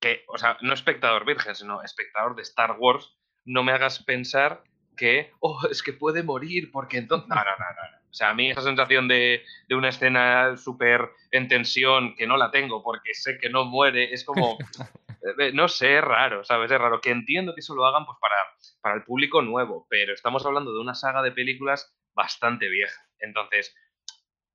que, 0.00 0.24
o 0.28 0.38
sea, 0.38 0.58
no 0.60 0.74
espectador 0.74 1.24
virgen, 1.24 1.54
sino 1.54 1.82
espectador 1.82 2.36
de 2.36 2.42
Star 2.42 2.76
Wars, 2.78 3.16
no 3.44 3.62
me 3.62 3.72
hagas 3.72 4.04
pensar 4.04 4.62
que, 4.96 5.32
oh, 5.40 5.60
es 5.70 5.82
que 5.82 5.92
puede 5.92 6.22
morir, 6.22 6.70
porque 6.72 6.98
entonces. 6.98 7.28
No, 7.34 7.36
no, 7.36 7.44
no, 7.44 7.92
no. 7.92 8.05
O 8.16 8.18
sea, 8.18 8.30
a 8.30 8.34
mí 8.34 8.50
esa 8.50 8.62
sensación 8.62 9.08
de, 9.08 9.44
de 9.68 9.74
una 9.74 9.90
escena 9.90 10.56
súper 10.56 11.10
en 11.32 11.48
tensión, 11.48 12.14
que 12.16 12.26
no 12.26 12.38
la 12.38 12.50
tengo 12.50 12.82
porque 12.82 13.12
sé 13.12 13.36
que 13.38 13.50
no 13.50 13.66
muere, 13.66 14.10
es 14.14 14.24
como. 14.24 14.56
eh, 15.38 15.52
no 15.52 15.68
sé, 15.68 15.98
es 15.98 16.02
raro, 16.02 16.42
¿sabes? 16.42 16.70
Es 16.70 16.78
raro. 16.78 17.02
Que 17.02 17.10
entiendo 17.10 17.54
que 17.54 17.60
eso 17.60 17.74
lo 17.74 17.84
hagan 17.84 18.06
pues 18.06 18.16
para, 18.18 18.36
para 18.80 18.94
el 18.94 19.04
público 19.04 19.42
nuevo, 19.42 19.86
pero 19.90 20.14
estamos 20.14 20.46
hablando 20.46 20.72
de 20.72 20.80
una 20.80 20.94
saga 20.94 21.20
de 21.22 21.32
películas 21.32 21.94
bastante 22.14 22.70
vieja. 22.70 22.98
Entonces, 23.18 23.76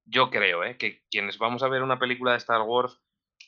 yo 0.06 0.32
creo 0.32 0.64
¿eh? 0.64 0.76
que 0.78 1.04
quienes 1.12 1.38
vamos 1.38 1.62
a 1.62 1.68
ver 1.68 1.84
una 1.84 2.00
película 2.00 2.32
de 2.32 2.38
Star 2.40 2.62
Wars, 2.62 3.00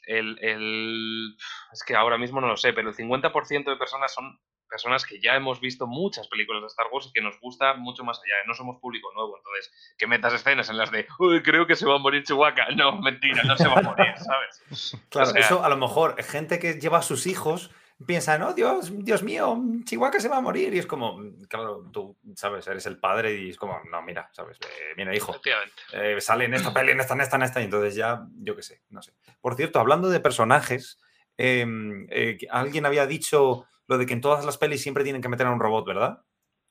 el, 0.05 0.37
el- 0.43 1.35
es 1.71 1.83
que 1.83 1.95
ahora 1.95 2.19
mismo 2.19 2.39
no 2.39 2.49
lo 2.49 2.57
sé, 2.57 2.71
pero 2.73 2.89
el 2.89 2.95
50% 2.95 3.71
de 3.71 3.77
personas 3.77 4.13
son 4.13 4.39
personas 4.73 5.05
que 5.05 5.19
ya 5.19 5.35
hemos 5.35 5.59
visto 5.61 5.85
muchas 5.85 6.27
películas 6.27 6.63
de 6.63 6.67
Star 6.67 6.87
Wars 6.91 7.05
y 7.07 7.11
que 7.13 7.21
nos 7.21 7.39
gusta 7.39 7.75
mucho 7.75 8.03
más 8.03 8.17
allá. 8.17 8.33
¿eh? 8.41 8.47
No 8.47 8.55
somos 8.55 8.79
público 8.81 9.11
nuevo, 9.13 9.37
entonces 9.37 9.71
que 9.99 10.07
metas 10.07 10.33
escenas 10.33 10.67
en 10.71 10.77
las 10.77 10.89
de, 10.89 11.05
uy, 11.19 11.43
creo 11.43 11.67
que 11.67 11.75
se 11.75 11.85
va 11.85 11.95
a 11.95 11.99
morir 11.99 12.23
Chewbacca. 12.23 12.69
No, 12.75 12.99
mentira, 12.99 13.43
no 13.43 13.55
se 13.55 13.67
va 13.67 13.75
a 13.79 13.81
morir, 13.83 14.13
¿sabes? 14.17 14.97
Claro, 15.09 15.29
O 15.29 15.31
sea- 15.31 15.41
eso 15.41 15.63
a 15.63 15.69
lo 15.69 15.77
mejor 15.77 16.21
gente 16.23 16.57
que 16.57 16.73
lleva 16.79 16.97
a 16.97 17.01
sus 17.03 17.27
hijos 17.27 17.69
piensa, 18.07 18.37
no, 18.39 18.53
Dios, 18.53 18.91
Dios 19.05 19.21
mío, 19.21 19.61
Chihuahua 19.85 20.19
se 20.19 20.27
va 20.27 20.37
a 20.37 20.41
morir. 20.41 20.73
Y 20.73 20.79
es 20.79 20.87
como, 20.87 21.19
mm, 21.19 21.43
claro, 21.43 21.85
tú, 21.93 22.17
sabes, 22.35 22.65
eres 22.67 22.85
el 22.87 22.97
padre 22.99 23.35
y 23.35 23.49
es 23.51 23.57
como, 23.57 23.79
no, 23.91 24.01
mira, 24.01 24.27
sabes, 24.33 24.57
eh, 24.61 24.93
mira, 24.97 25.15
hijo, 25.15 25.31
Efectivamente. 25.31 25.73
eh, 25.93 26.19
sale 26.19 26.45
en 26.45 26.55
esta 26.55 26.73
peli, 26.73 26.91
en 26.93 26.99
esta, 26.99 27.13
en 27.13 27.21
esta, 27.21 27.35
en 27.37 27.43
esta, 27.43 27.61
y 27.61 27.65
entonces 27.65 27.93
ya, 27.95 28.25
yo 28.39 28.55
qué 28.55 28.63
sé, 28.63 28.81
no 28.89 29.01
sé. 29.03 29.13
Por 29.39 29.55
cierto, 29.55 29.79
hablando 29.79 30.09
de 30.09 30.19
personajes, 30.19 30.99
em, 31.37 32.07
eh, 32.09 32.37
alguien 32.49 32.85
había 32.85 33.05
dicho 33.07 33.65
lo 33.87 33.97
de 33.97 34.05
que 34.05 34.13
en 34.13 34.21
todas 34.21 34.45
las 34.45 34.57
pelis 34.57 34.81
siempre 34.81 35.03
tienen 35.03 35.21
que 35.21 35.29
meter 35.29 35.47
a 35.47 35.51
un 35.51 35.59
robot, 35.59 35.85
¿verdad? 35.85 36.19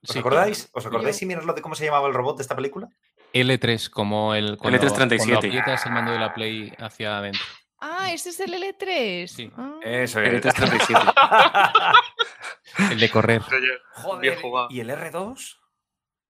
¿Os 0.02 0.10
Sí, 0.10 0.18
acordáis? 0.18 0.68
¿Os 0.72 0.84
acordáis 0.86 1.16
Yo- 1.16 1.18
si 1.20 1.26
miras 1.26 1.44
lo 1.44 1.52
de 1.52 1.62
cómo 1.62 1.74
se 1.74 1.84
llamaba 1.84 2.08
el 2.08 2.14
robot 2.14 2.36
de 2.38 2.42
esta 2.42 2.56
película? 2.56 2.88
L3, 3.32 3.88
como 3.88 4.34
el. 4.34 4.58
Cuando, 4.58 4.78
L337. 4.78 5.16
Cuando 5.18 5.36
aprietas 5.38 5.86
el 5.86 5.92
mando 5.92 6.12
de 6.12 6.18
la 6.18 6.34
Play 6.34 6.72
hacia 6.78 7.18
adentro. 7.18 7.40
Ah, 7.80 8.12
ese 8.12 8.28
es 8.30 8.40
el 8.40 8.52
L3. 8.54 9.26
Sí. 9.26 9.50
Ah. 9.56 9.74
Eso 9.82 10.20
L337. 10.20 11.92
El 12.92 13.00
de 13.00 13.10
correr. 13.10 13.42
Joder, 13.92 14.20
Bien 14.20 14.40
jugado. 14.40 14.68
¿y 14.70 14.80
el 14.80 14.90
R2? 14.90 15.58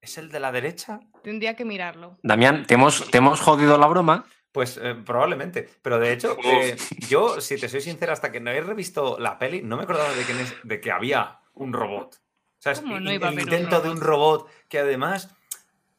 ¿Es 0.00 0.18
el 0.18 0.30
de 0.30 0.40
la 0.40 0.50
derecha? 0.50 0.98
Tendría 1.22 1.54
que 1.54 1.64
mirarlo. 1.64 2.18
Damián, 2.22 2.66
¿te 2.66 2.74
hemos, 2.74 3.08
te 3.10 3.18
hemos 3.18 3.40
jodido 3.40 3.78
la 3.78 3.86
broma. 3.86 4.24
Pues 4.52 4.78
eh, 4.82 4.94
probablemente. 5.04 5.68
Pero 5.82 5.98
de 5.98 6.12
hecho, 6.12 6.36
eh, 6.44 6.76
yo, 7.08 7.40
si 7.40 7.58
te 7.58 7.68
soy 7.68 7.80
sincera, 7.80 8.12
hasta 8.12 8.30
que 8.30 8.38
no 8.40 8.50
he 8.50 8.60
revisto 8.60 9.18
la 9.18 9.38
peli, 9.38 9.62
no 9.62 9.76
me 9.78 9.84
acordaba 9.84 10.12
de 10.12 10.24
que, 10.24 10.32
es- 10.40 10.54
de 10.62 10.80
que 10.80 10.92
había 10.92 11.40
un 11.54 11.72
robot. 11.72 12.14
O 12.16 12.18
sea, 12.62 12.72
es 12.72 12.80
¿Cómo 12.80 13.00
no 13.00 13.10
el 13.10 13.16
iba 13.16 13.26
a 13.28 13.30
haber 13.30 13.44
un 13.44 13.48
intento 13.52 13.80
de 13.80 13.90
un 13.90 14.00
robot 14.00 14.48
que 14.68 14.78
además. 14.78 15.34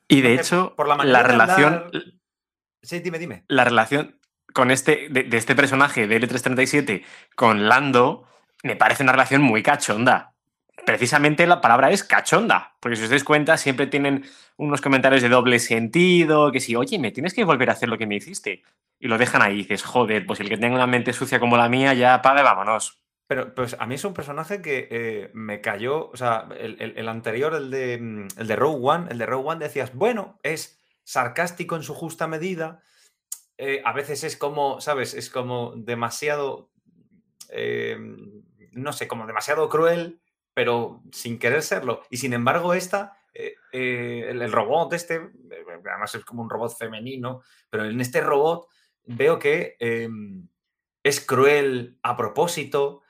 Y 0.08 0.22
de 0.22 0.36
hecho, 0.36 0.74
por 0.76 0.88
la 0.88 1.24
relación, 1.24 1.74
andar- 1.74 2.14
Sí, 2.84 2.99
dime, 2.99 3.18
dime. 3.18 3.43
la 3.47 3.64
relación 3.64 4.20
con 4.54 4.70
este, 4.70 5.08
de, 5.10 5.24
de 5.24 5.38
este 5.38 5.56
personaje 5.56 6.06
de 6.08 6.22
L337 6.22 7.04
con 7.36 7.68
Lando 7.68 8.28
me 8.62 8.76
parece 8.76 9.04
una 9.04 9.14
relación 9.14 9.41
muy 9.41 9.64
cachonda. 9.64 10.32
Precisamente 10.86 11.45
la 11.47 11.61
palabra 11.61 11.91
es 11.91 12.03
cachonda, 12.03 12.76
porque 12.80 12.95
si 12.97 13.03
os 13.03 13.09
dais 13.09 13.24
cuenta 13.24 13.57
siempre 13.57 13.88
tienen 13.88 14.26
unos 14.57 14.82
comentarios 14.82 15.21
de 15.21 15.30
doble 15.30 15.59
sentido, 15.59 16.51
que 16.51 16.59
si, 16.59 16.76
oye, 16.76 16.99
me 16.99 17.11
tienes 17.11 17.34
que 17.34 17.43
volver 17.45 17.69
a 17.69 17.74
hacer 17.74 17.89
lo 17.89 17.97
que 17.97 18.07
me 18.07 18.15
hiciste. 18.15 18.63
Y 18.99 19.07
lo 19.07 19.17
dejan 19.17 19.41
ahí 19.41 19.57
dices, 19.57 19.84
joder, 19.84 20.26
pues 20.26 20.39
el 20.39 20.49
que 20.49 20.57
tenga 20.57 20.76
una 20.76 20.88
mente 20.88 21.13
sucia 21.13 21.39
como 21.39 21.57
la 21.57 21.69
mía, 21.69 21.93
ya 21.93 22.21
pague, 22.21 22.41
vámonos. 22.41 22.99
Pero 23.28 23.53
pues 23.55 23.76
a 23.80 23.86
mí 23.86 23.95
es 23.95 24.03
un 24.03 24.13
personaje 24.13 24.61
que 24.61 24.88
eh, 24.91 25.32
me 25.34 25.61
cayó. 25.61 26.09
O 26.09 26.17
sea, 26.17 26.47
el, 26.59 26.76
el- 26.82 26.97
el 26.97 27.07
anterior, 27.07 27.53
el 27.53 27.69
de, 27.71 27.97
mm, 27.99 28.28
el 28.38 28.47
de 28.47 28.55
Rogue 28.55 28.80
One, 28.82 29.07
el 29.11 29.17
de 29.17 29.26
Rogue 29.26 29.49
One 29.49 29.63
decías, 29.63 29.93
bueno, 29.93 30.39
es 30.43 30.80
sarcástico 31.03 31.76
en 31.76 31.84
su 31.84 31.93
justa 31.93 32.28
medida. 32.28 32.82
eh, 33.57 33.82
a 33.86 33.93
veces 33.93 34.24
es 34.24 34.38
como, 34.38 34.82
¿sabes? 34.82 35.13
Es 35.13 35.30
como 35.30 35.74
demasiado. 35.78 36.71
eh, 37.49 37.97
no 38.71 38.93
sé, 38.93 39.07
como 39.07 39.28
demasiado 39.28 39.69
cruel, 39.69 40.19
pero 40.54 41.01
sin 41.12 41.39
querer 41.39 41.62
serlo. 41.64 42.01
Y 42.10 42.18
sin 42.18 42.34
embargo, 42.34 42.74
esta. 42.74 43.18
eh, 43.34 43.56
eh, 43.72 44.28
el, 44.30 44.51
robot 44.51 44.93
este, 44.93 45.16
eh, 45.16 45.66
además 45.89 46.14
es 46.16 46.24
como 46.24 46.43
un 46.43 46.49
robot 46.49 46.78
femenino, 46.78 47.41
pero 47.70 47.86
en 47.86 47.99
este 47.99 48.22
robot 48.22 48.68
veo 49.06 49.39
que 49.39 49.76
em, 49.80 50.47
es 51.04 51.20
cruel 51.20 51.97
a 52.04 52.16
propósito. 52.16 53.01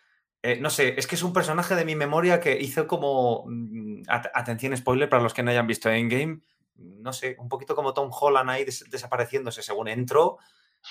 no 0.60 0.70
sé, 0.70 0.96
es 0.98 1.08
que 1.08 1.16
es 1.16 1.24
un 1.24 1.34
personaje 1.34 1.76
de 1.76 1.86
mi 1.86 1.96
memoria 1.96 2.40
que 2.40 2.60
hizo 2.60 2.88
como. 2.88 3.46
mm, 3.48 4.04
at- 4.08 4.32
atención, 4.34 4.76
spoiler 4.78 5.10
para 5.10 5.24
los 5.24 5.34
que 5.34 5.44
no 5.44 5.52
hayan 5.52 5.68
visto 5.68 5.90
Endgame. 5.90 6.40
No 6.76 7.14
sé, 7.14 7.36
un 7.40 7.50
poquito 7.50 7.76
como 7.76 7.94
Tom 7.94 8.10
Holland 8.12 8.50
ahí 8.50 8.66
des- 8.66 8.86
desapareciéndose 8.90 9.62
según 9.62 9.88
entró. 9.90 10.38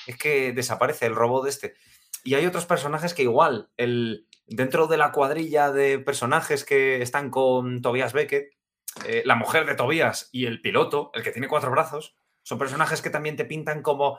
Es 0.06 0.16
que 0.16 0.52
desaparece 0.52 1.06
el 1.06 1.14
robot 1.14 1.46
este. 1.48 1.74
Y 2.24 2.34
hay 2.34 2.46
otros 2.46 2.66
personajes 2.66 3.14
que 3.14 3.22
igual, 3.22 3.68
el, 3.76 4.26
dentro 4.46 4.86
de 4.86 4.96
la 4.96 5.12
cuadrilla 5.12 5.70
de 5.72 5.98
personajes 5.98 6.64
que 6.64 7.02
están 7.02 7.30
con 7.30 7.80
Tobias 7.82 8.12
Beckett, 8.12 8.54
eh, 9.06 9.22
la 9.24 9.36
mujer 9.36 9.64
de 9.66 9.74
Tobias 9.74 10.28
y 10.32 10.46
el 10.46 10.60
piloto, 10.60 11.10
el 11.14 11.22
que 11.22 11.30
tiene 11.30 11.48
cuatro 11.48 11.70
brazos, 11.70 12.16
son 12.42 12.58
personajes 12.58 13.00
que 13.00 13.10
también 13.10 13.36
te 13.36 13.44
pintan 13.44 13.82
como, 13.82 14.18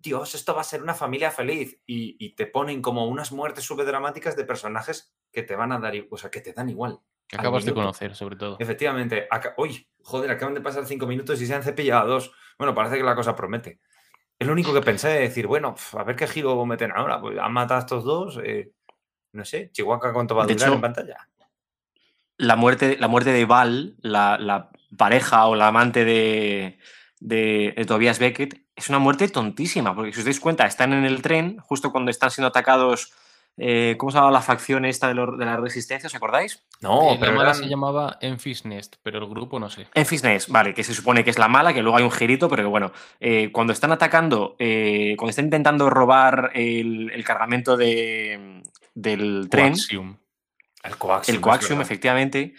Dios, 0.00 0.34
esto 0.34 0.54
va 0.54 0.62
a 0.62 0.64
ser 0.64 0.82
una 0.82 0.94
familia 0.94 1.30
feliz. 1.30 1.80
Y, 1.86 2.16
y 2.18 2.34
te 2.34 2.46
ponen 2.46 2.80
como 2.80 3.06
unas 3.06 3.32
muertes 3.32 3.64
súper 3.64 3.86
dramáticas 3.86 4.36
de 4.36 4.44
personajes 4.44 5.14
que 5.32 5.42
te 5.42 5.56
van 5.56 5.72
a 5.72 5.78
dar, 5.78 5.92
o 6.10 6.16
sea, 6.16 6.30
que 6.30 6.40
te 6.40 6.52
dan 6.52 6.70
igual. 6.70 7.00
Que 7.26 7.36
acabas 7.36 7.64
de 7.64 7.74
conocer, 7.74 8.16
sobre 8.16 8.36
todo. 8.36 8.56
Efectivamente, 8.58 9.28
aca- 9.30 9.54
uy, 9.56 9.88
joder, 10.02 10.30
acaban 10.30 10.54
de 10.54 10.60
pasar 10.60 10.86
cinco 10.86 11.06
minutos 11.06 11.40
y 11.40 11.46
se 11.46 11.54
han 11.54 11.62
cepillado 11.62 12.02
a 12.02 12.06
dos. 12.06 12.32
Bueno, 12.58 12.74
parece 12.74 12.96
que 12.96 13.04
la 13.04 13.14
cosa 13.14 13.36
promete. 13.36 13.80
Es 14.38 14.46
lo 14.46 14.52
único 14.54 14.72
que 14.72 14.80
pensé, 14.80 15.08
de 15.08 15.20
decir, 15.20 15.46
bueno, 15.46 15.74
a 15.92 16.02
ver 16.02 16.16
qué 16.16 16.26
giro 16.26 16.64
meten 16.64 16.92
ahora. 16.92 17.20
Pues 17.20 17.38
han 17.38 17.52
matado 17.52 17.78
a 17.78 17.80
estos 17.82 18.04
dos. 18.04 18.40
eh, 18.42 18.72
no 19.32 19.44
sé, 19.44 19.70
Chihuahua, 19.72 20.12
¿cuánto 20.12 20.34
va 20.34 20.44
a 20.44 20.46
De 20.46 20.54
durar 20.54 20.68
hecho, 20.68 20.74
en 20.74 20.80
pantalla? 20.80 21.16
la 22.36 22.56
muerte, 22.56 22.96
la 22.98 23.08
muerte 23.08 23.32
de 23.32 23.44
Val, 23.44 23.96
la, 24.00 24.38
la 24.38 24.70
pareja 24.96 25.46
o 25.46 25.54
la 25.56 25.68
amante 25.68 26.04
de, 26.04 26.78
de, 27.20 27.74
de 27.76 27.84
Tobias 27.84 28.18
Beckett, 28.18 28.62
es 28.74 28.88
una 28.88 28.98
muerte 28.98 29.28
tontísima, 29.28 29.94
porque 29.94 30.12
si 30.12 30.20
os 30.20 30.24
dais 30.24 30.40
cuenta, 30.40 30.64
están 30.66 30.92
en 30.94 31.04
el 31.04 31.20
tren 31.20 31.58
justo 31.58 31.92
cuando 31.92 32.10
están 32.10 32.30
siendo 32.30 32.48
atacados. 32.48 33.12
eh, 33.58 33.96
¿Cómo 33.98 34.10
se 34.10 34.16
llama 34.16 34.30
la 34.30 34.40
facción 34.40 34.86
esta 34.86 35.08
de, 35.08 35.14
lo- 35.14 35.36
de 35.36 35.44
la 35.44 35.58
resistencia? 35.58 36.06
¿Os 36.06 36.14
acordáis? 36.14 36.62
No, 36.80 37.02
Eh, 37.10 37.14
la 37.14 37.20
pero 37.20 37.32
mala 37.32 37.50
eran- 37.50 37.62
se 37.62 37.68
llamaba 37.68 38.16
Enfys 38.22 38.64
Nest, 38.64 38.96
pero 39.02 39.18
el 39.18 39.26
grupo 39.28 39.60
no 39.60 39.68
sé. 39.68 39.86
En 39.92 40.06
Fisnes, 40.06 40.48
vale, 40.48 40.72
que 40.72 40.82
se 40.82 40.94
supone 40.94 41.22
que 41.24 41.30
es 41.30 41.38
la 41.38 41.48
mala, 41.48 41.74
que 41.74 41.82
luego 41.82 41.98
hay 41.98 42.04
un 42.04 42.10
girito, 42.10 42.48
pero 42.48 42.62
que 42.62 42.68
bueno, 42.70 42.90
eh, 43.18 43.50
cuando 43.52 43.74
están 43.74 43.92
atacando, 43.92 44.56
eh, 44.58 45.14
cuando 45.18 45.30
están 45.30 45.44
intentando 45.44 45.90
robar 45.90 46.52
el, 46.54 47.10
el 47.12 47.22
cargamento 47.22 47.76
de, 47.76 48.62
del 49.02 49.48
tren, 49.50 49.72
Coaxium. 49.72 50.16
el 50.82 50.96
coaxium. 50.96 51.34
el 51.36 51.40
coaxium, 51.40 51.80
efectivamente, 51.80 52.54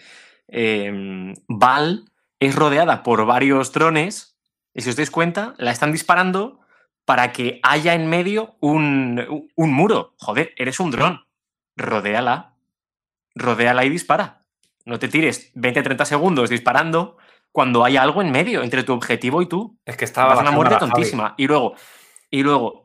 eh, 0.48 1.34
Val 1.48 2.04
es 2.40 2.54
rodeada 2.54 3.02
por 3.02 3.24
varios 3.26 3.72
drones, 3.72 4.36
y 4.74 4.80
si 4.82 4.90
os 4.90 4.96
dais 4.96 5.10
cuenta, 5.10 5.54
la 5.58 5.70
están 5.70 5.92
disparando 5.92 6.60
para 7.04 7.32
que 7.32 7.60
haya 7.62 7.94
en 7.94 8.08
medio 8.08 8.56
un, 8.60 9.48
un- 9.56 9.72
muro. 9.72 10.14
Joder, 10.18 10.52
eres 10.56 10.78
un 10.80 10.90
dron. 10.90 11.24
Rodéala. 11.76 12.54
Rodéala 13.34 13.84
y 13.84 13.88
dispara. 13.90 14.44
No 14.84 14.98
te 14.98 15.08
tires 15.08 15.52
20-30 15.54 16.04
segundos 16.04 16.50
disparando 16.50 17.16
cuando 17.50 17.84
hay 17.84 17.96
algo 17.96 18.22
en 18.22 18.30
medio 18.30 18.62
entre 18.62 18.82
tu 18.82 18.92
objetivo 18.92 19.42
y 19.42 19.46
tú. 19.46 19.78
Es 19.84 19.96
que 19.96 20.04
Es 20.04 20.10
estaba 20.10 20.34
una 20.34 20.44
la 20.44 20.50
muerte 20.52 20.76
tontísima. 20.78 21.34
Y 21.36 21.46
luego, 21.46 21.74
y 22.30 22.42
luego, 22.42 22.81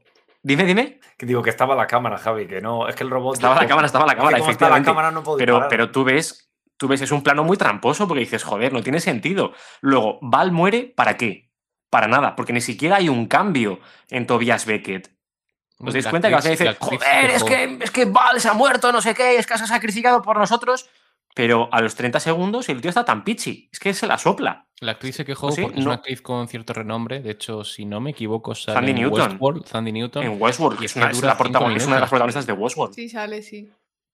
dime, 0.48 0.64
dime. 0.66 1.00
Que 1.18 1.26
digo 1.26 1.42
que 1.42 1.50
estaba 1.50 1.76
la 1.76 1.88
cámara, 1.88 2.18
Javi, 2.18 2.48
que 2.48 2.62
no, 2.62 2.88
es 2.88 2.96
que 2.96 3.04
el 3.04 3.10
robot... 3.10 3.36
Estaba 3.36 3.56
la 3.56 3.68
cámara, 3.68 3.86
estaba 3.86 4.06
la 4.06 4.14
Es 4.14 4.18
que 4.18 4.56
cámara, 4.56 4.80
la 4.80 4.86
cámara 4.86 5.12
no 5.12 5.24
puedo 5.24 5.38
Pero, 5.38 5.68
pero 5.70 5.92
tú 5.92 6.04
ves, 6.04 6.52
tú 6.78 6.88
ves, 6.88 7.02
es 7.02 7.12
un 7.12 7.24
plano 7.24 7.44
muy 7.44 7.58
tramposo 7.58 8.08
porque 8.08 8.22
dices, 8.22 8.44
joder, 8.44 8.74
no 8.74 8.82
tiene 8.82 9.00
sentido. 9.00 9.54
Luego, 9.82 10.20
Val 10.22 10.52
muere, 10.52 10.94
¿para 10.96 11.18
qué? 11.18 11.48
para 11.90 12.08
nada, 12.08 12.36
porque 12.36 12.54
ni 12.54 12.62
siquiera 12.62 12.98
hay 12.98 13.10
un 13.10 13.28
cambio 13.28 13.80
en 14.10 14.28
Tobias 14.28 14.66
Beckett. 14.66 15.12
¿Os 15.80 15.94
dais 15.94 16.08
cuenta 16.08 16.28
que 16.28 16.36
la 16.36 16.42
dice, 16.42 16.68
actriz 16.68 17.00
joder, 17.00 17.30
es 17.30 17.44
que, 17.44 17.78
es 17.82 17.92
que 17.92 18.06
Val 18.06 18.42
se 18.42 18.50
ha 18.50 18.54
muerto, 18.54 18.92
no 18.92 19.02
sé 19.02 19.14
qué, 19.14 19.38
es 19.38 19.46
que 19.46 19.58
se 19.58 19.64
ha 19.64 19.68
sacrificado 19.68 20.22
por 20.22 20.38
nosotros? 20.38 20.90
Pero 21.36 21.70
a 21.72 21.82
los 21.82 21.96
30 21.96 22.20
segundos 22.20 22.68
el 22.70 22.82
tío 22.82 22.90
está 22.90 23.06
tan 23.06 23.24
pichi, 23.24 23.70
es 23.72 23.80
que 23.80 23.94
se 23.94 24.08
la 24.08 24.18
sopla. 24.18 24.67
La 24.80 24.92
actriz 24.94 25.16
se 25.16 25.26
quejó 25.26 25.52
Sí, 25.52 25.62
porque 25.64 25.80
es 25.80 25.86
una 25.86 25.96
actriz 25.96 26.22
con 26.22 26.48
cierto 26.48 26.74
renombre. 26.74 27.20
De 27.22 27.32
hecho, 27.32 27.64
si 27.64 27.86
no 27.86 28.00
me 28.00 28.12
equivoco, 28.12 28.54
sale 28.54 28.76
Sandy 28.76 28.92
en 28.92 28.98
Newton. 28.98 29.22
Westworld, 29.32 29.66
Sandy 29.66 29.92
Newton. 29.92 30.24
En 30.24 30.42
Westworld, 30.42 30.80
que 30.80 30.86
es 30.86 30.96
una, 30.96 31.10
es 31.10 31.18
dura 31.18 31.28
la 31.30 31.36
cinco 31.36 31.50
protagoni- 31.60 31.76
es 31.78 31.86
una 31.88 31.96
de 31.96 32.02
las 32.02 32.10
protagonistas 32.10 32.46
de 32.46 32.54
Westworld. 32.54 32.94
Sí, 32.94 33.10
sale, 33.10 33.42
sí. 33.42 33.72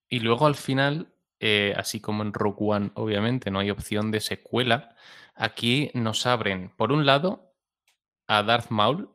Y 0.08 0.20
luego 0.20 0.46
al 0.46 0.54
final, 0.54 1.08
eh, 1.40 1.74
así 1.76 2.00
como 2.00 2.22
en 2.22 2.32
Rogue 2.32 2.56
One, 2.60 2.90
obviamente 2.94 3.50
no 3.50 3.58
hay 3.58 3.70
opción 3.70 4.10
de 4.10 4.20
secuela. 4.20 4.96
Aquí 5.34 5.90
nos 5.92 6.24
abren, 6.26 6.70
por 6.76 6.92
un 6.92 7.04
lado, 7.04 7.52
a 8.26 8.42
Darth 8.42 8.70
Maul, 8.70 9.10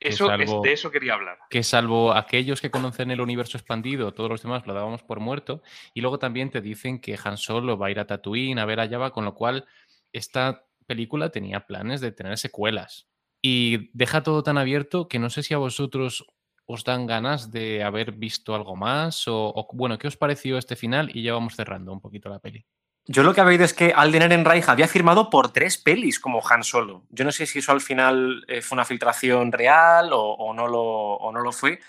que 0.00 0.08
Eso, 0.08 0.32
es- 0.32 0.50
de 0.62 0.72
eso 0.72 0.90
quería 0.90 1.14
hablar. 1.14 1.38
que 1.50 1.62
salvo 1.62 2.12
aquellos 2.14 2.60
que 2.62 2.70
conocen 2.70 3.10
el 3.10 3.20
universo 3.20 3.58
expandido, 3.58 4.14
todos 4.14 4.30
los 4.30 4.42
demás 4.42 4.66
lo 4.66 4.72
dábamos 4.72 5.02
por 5.02 5.20
muerto. 5.20 5.62
Y 5.92 6.00
luego 6.00 6.18
también 6.18 6.50
te 6.50 6.62
dicen 6.62 6.98
que 6.98 7.18
Han 7.22 7.36
Solo 7.36 7.76
va 7.76 7.88
a 7.88 7.90
ir 7.90 8.00
a 8.00 8.06
Tatooine, 8.06 8.58
a 8.58 8.64
ver 8.64 8.80
a 8.80 8.88
Java, 8.88 9.10
con 9.10 9.24
lo 9.26 9.34
cual 9.34 9.66
esta 10.12 10.64
película 10.84 11.30
tenía 11.30 11.66
planes 11.66 12.00
de 12.00 12.12
tener 12.12 12.38
secuelas. 12.38 13.08
Y 13.42 13.90
deja 13.92 14.22
todo 14.22 14.42
tan 14.42 14.58
abierto 14.58 15.08
que 15.08 15.18
no 15.18 15.30
sé 15.30 15.42
si 15.42 15.54
a 15.54 15.58
vosotros 15.58 16.26
os 16.66 16.84
dan 16.84 17.06
ganas 17.06 17.50
de 17.50 17.82
haber 17.82 18.12
visto 18.12 18.54
algo 18.54 18.74
más 18.74 19.24
o, 19.26 19.68
bueno, 19.72 19.98
¿qué 19.98 20.08
os 20.08 20.16
pareció 20.16 20.56
este 20.56 20.76
final? 20.76 21.10
Y 21.14 21.22
ya 21.22 21.34
vamos 21.34 21.56
cerrando 21.56 21.92
un 21.92 22.00
poquito 22.00 22.28
la 22.28 22.38
peli. 22.38 22.64
Yo 23.06 23.22
lo 23.22 23.34
que 23.34 23.42
había 23.42 23.50
oído 23.50 23.64
es 23.64 23.74
que 23.74 23.92
Alden 23.94 24.22
Ehrenreich 24.22 24.66
había 24.66 24.88
firmado 24.88 25.28
por 25.28 25.52
tres 25.52 25.76
pelis 25.76 26.18
como 26.18 26.42
Han 26.48 26.64
Solo. 26.64 27.04
Yo 27.10 27.26
no 27.26 27.32
sé 27.32 27.44
si 27.44 27.58
eso 27.58 27.72
al 27.72 27.82
final 27.82 28.44
eh, 28.48 28.62
fue 28.62 28.76
una 28.76 28.86
filtración 28.86 29.52
real 29.52 30.10
o, 30.12 30.54
no, 30.54 30.66
lo, 30.66 30.82
o 30.82 31.30
no 31.30 31.40
lo 31.40 31.52
fue, 31.52 31.80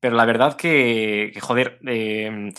pero 0.00 0.16
la 0.16 0.24
verdad 0.24 0.56
que, 0.56 1.30
que, 1.32 1.40
joder, 1.40 1.78
eh, 1.86 2.50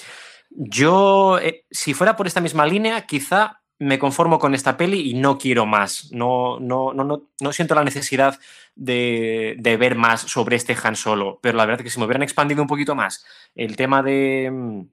yo, 0.49 1.37
eh, 1.39 1.65
si 1.69 1.93
fuera 1.93 2.15
por 2.15 2.27
esta 2.27 2.41
misma 2.41 2.65
línea, 2.65 3.05
quizá 3.05 3.61
me 3.79 3.99
conformo 3.99 4.39
con 4.39 4.55
esta 4.55 4.77
peli 4.77 5.09
y 5.09 5.13
no 5.13 5.37
quiero 5.37 5.65
más. 5.65 6.11
No, 6.11 6.59
no, 6.59 6.93
no, 6.93 7.03
no, 7.03 7.23
no 7.39 7.53
siento 7.53 7.75
la 7.75 7.83
necesidad 7.83 8.39
de, 8.75 9.55
de, 9.59 9.77
ver 9.77 9.95
más 9.95 10.21
sobre 10.21 10.55
este 10.55 10.75
Han 10.81 10.95
Solo, 10.95 11.39
pero 11.41 11.57
la 11.57 11.65
verdad 11.65 11.83
que 11.83 11.89
si 11.89 11.99
me 11.99 12.05
hubieran 12.05 12.23
expandido 12.23 12.61
un 12.61 12.67
poquito 12.67 12.95
más 12.95 13.25
el 13.55 13.75
tema 13.75 14.03
de 14.03 14.85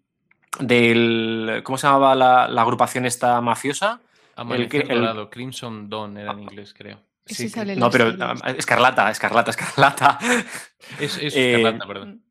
del 0.61 1.63
¿cómo 1.65 1.79
se 1.79 1.87
llamaba 1.87 2.15
la, 2.15 2.49
la 2.49 2.63
agrupación 2.63 3.07
esta 3.07 3.41
mafiosa? 3.41 4.01
Amanecer 4.37 4.91
el, 4.91 5.01
Dorado, 5.01 5.31
Crimson 5.31 5.89
Dawn 5.89 6.17
era 6.17 6.33
en 6.33 6.41
inglés, 6.41 6.75
creo. 6.77 7.01
Sí, 7.27 7.49
sale 7.49 7.77
no, 7.77 7.91
pero 7.91 8.09
uh, 8.09 8.49
Escarlata, 8.57 9.11
Escarlata, 9.11 9.51
Escarlata. 9.51 10.19
Es, 10.99 11.17
es 11.19 11.35
eh, 11.37 11.55
Escarlata, 11.55 11.87
perdón. 11.87 12.23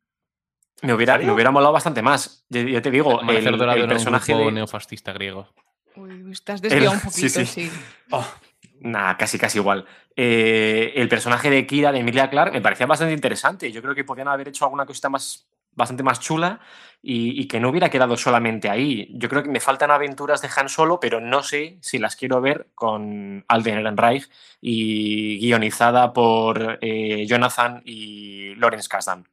Me 0.82 0.92
hubiera, 0.92 1.18
me 1.18 1.32
hubiera 1.32 1.50
molado 1.50 1.72
bastante 1.72 2.02
más. 2.02 2.44
Yo, 2.48 2.60
yo 2.60 2.82
te 2.82 2.90
digo, 2.90 3.20
el, 3.22 3.46
el 3.46 3.88
personaje 3.88 4.32
un 4.32 4.38
grupo 4.38 4.50
de... 4.50 4.54
neofascista 4.56 5.12
griego. 5.12 5.48
Uy, 5.96 6.30
estás 6.32 6.60
desviado 6.62 6.92
El- 6.92 6.96
un 6.98 7.00
poquito, 7.04 7.28
sí, 7.28 7.46
sí. 7.46 7.68
sí. 7.68 7.72
Oh, 8.10 8.26
Nada, 8.80 9.16
casi 9.16 9.38
casi 9.38 9.58
igual. 9.58 9.86
Eh, 10.14 10.92
el 10.96 11.08
personaje 11.08 11.48
de 11.48 11.66
Kira, 11.66 11.90
de 11.90 12.00
Emilia 12.00 12.28
Clark, 12.28 12.52
me 12.52 12.60
parecía 12.60 12.86
bastante 12.86 13.14
interesante. 13.14 13.72
Yo 13.72 13.80
creo 13.80 13.94
que 13.94 14.04
podían 14.04 14.28
haber 14.28 14.48
hecho 14.48 14.64
alguna 14.66 14.84
cosita 14.84 15.08
más, 15.08 15.46
bastante 15.72 16.02
más 16.02 16.20
chula 16.20 16.60
y, 17.00 17.40
y, 17.40 17.48
que 17.48 17.60
no 17.60 17.70
hubiera 17.70 17.88
quedado 17.88 18.16
solamente 18.18 18.68
ahí. 18.68 19.08
Yo 19.14 19.30
creo 19.30 19.42
que 19.42 19.48
me 19.48 19.60
faltan 19.60 19.90
aventuras 19.90 20.42
de 20.42 20.50
Han 20.54 20.68
Solo, 20.68 21.00
pero 21.00 21.18
no 21.20 21.42
sé 21.42 21.78
si 21.80 21.98
las 21.98 22.14
quiero 22.14 22.42
ver 22.42 22.68
con 22.74 23.44
Alden 23.48 23.78
Ehrenreich 23.78 24.28
y 24.60 25.38
guionizada 25.38 26.12
por 26.12 26.78
eh, 26.82 27.24
Jonathan 27.26 27.80
y 27.86 28.54
Lawrence 28.56 28.88
Kasdan. 28.88 29.26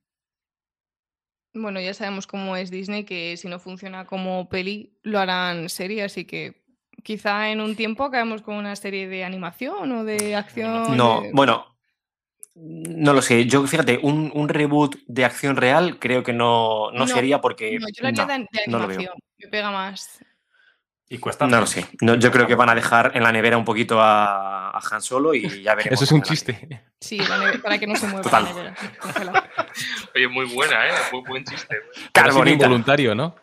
Bueno, 1.53 1.79
ya 1.81 1.93
sabemos 1.93 2.27
cómo 2.27 2.55
es 2.55 2.71
Disney, 2.71 3.03
que 3.03 3.35
si 3.37 3.47
no 3.47 3.59
funciona 3.59 4.05
como 4.05 4.47
peli, 4.47 4.97
lo 5.03 5.19
harán 5.19 5.69
serie, 5.69 6.03
así 6.03 6.25
que 6.25 6.63
quizá 7.03 7.49
en 7.49 7.59
un 7.61 7.75
tiempo 7.75 8.05
acabemos 8.05 8.41
con 8.41 8.55
una 8.55 8.75
serie 8.75 9.07
de 9.07 9.23
animación 9.23 9.91
o 9.91 10.03
de 10.05 10.35
acción. 10.35 10.95
No, 10.95 11.21
de... 11.21 11.31
bueno, 11.33 11.65
no 12.55 13.13
lo 13.13 13.21
sé. 13.21 13.45
Yo, 13.45 13.65
fíjate, 13.65 13.99
un, 14.01 14.31
un, 14.33 14.49
reboot 14.49 14.97
de 15.07 15.25
acción 15.25 15.55
real 15.55 15.99
creo 15.99 16.23
que 16.23 16.33
no, 16.33 16.91
no, 16.91 16.99
no 16.99 17.07
sería 17.07 17.41
porque. 17.41 17.79
No, 17.79 17.87
yo 17.89 18.01
lo 18.03 18.07
haría 18.07 18.25
no, 18.67 18.77
de, 18.79 18.83
animación. 18.85 19.13
me 19.37 19.47
pega 19.47 19.71
más. 19.71 20.23
Y 21.11 21.17
cuesta. 21.17 21.45
No 21.45 21.59
lo 21.59 21.65
sé. 21.65 21.85
No, 21.99 22.15
yo 22.15 22.31
creo 22.31 22.47
que 22.47 22.55
van 22.55 22.69
a 22.69 22.75
dejar 22.75 23.11
en 23.15 23.23
la 23.23 23.33
nevera 23.33 23.57
un 23.57 23.65
poquito 23.65 23.99
a, 23.99 24.69
a 24.69 24.79
Han 24.91 25.01
Solo 25.01 25.33
y 25.33 25.61
ya 25.61 25.75
veremos. 25.75 26.01
Eso 26.01 26.05
es 26.05 26.11
un 26.13 26.21
chiste. 26.21 26.85
Sí, 27.01 27.19
para 27.61 27.77
que 27.77 27.85
no 27.85 27.97
se 27.97 28.07
mueva 28.07 28.21
Total. 28.21 28.45
la 28.45 28.53
nevera. 28.53 28.75
Oye, 30.15 30.27
muy 30.29 30.45
buena, 30.45 30.87
¿eh? 30.87 30.93
Muy 31.11 31.21
buen 31.27 31.43
chiste. 31.43 31.75
Carbonita. 32.13 32.63
involuntario, 32.63 33.13
¿no? 33.13 33.35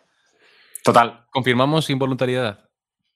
Total. 0.83 1.27
Confirmamos 1.29 1.91
involuntariedad. 1.91 2.67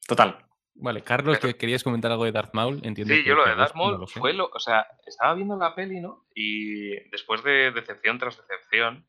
Total. 0.08 0.46
Vale, 0.76 1.02
Carlos, 1.02 1.40
Pero, 1.42 1.52
que 1.52 1.58
querías 1.58 1.84
comentar 1.84 2.12
algo 2.12 2.26
de 2.26 2.32
Darth 2.32 2.54
Maul, 2.54 2.80
entiendo. 2.84 3.12
Sí, 3.12 3.24
que 3.24 3.30
yo 3.30 3.34
lo 3.34 3.48
de 3.48 3.56
Darth 3.56 3.74
Maul 3.74 4.08
fue 4.08 4.34
lo. 4.34 4.52
O 4.54 4.60
sea, 4.60 4.86
estaba 5.08 5.34
viendo 5.34 5.58
la 5.58 5.74
peli, 5.74 6.00
¿no? 6.00 6.28
Y 6.36 7.10
después 7.10 7.44
de 7.44 7.72
decepción 7.72 8.20
tras 8.20 8.38
decepción, 8.38 9.08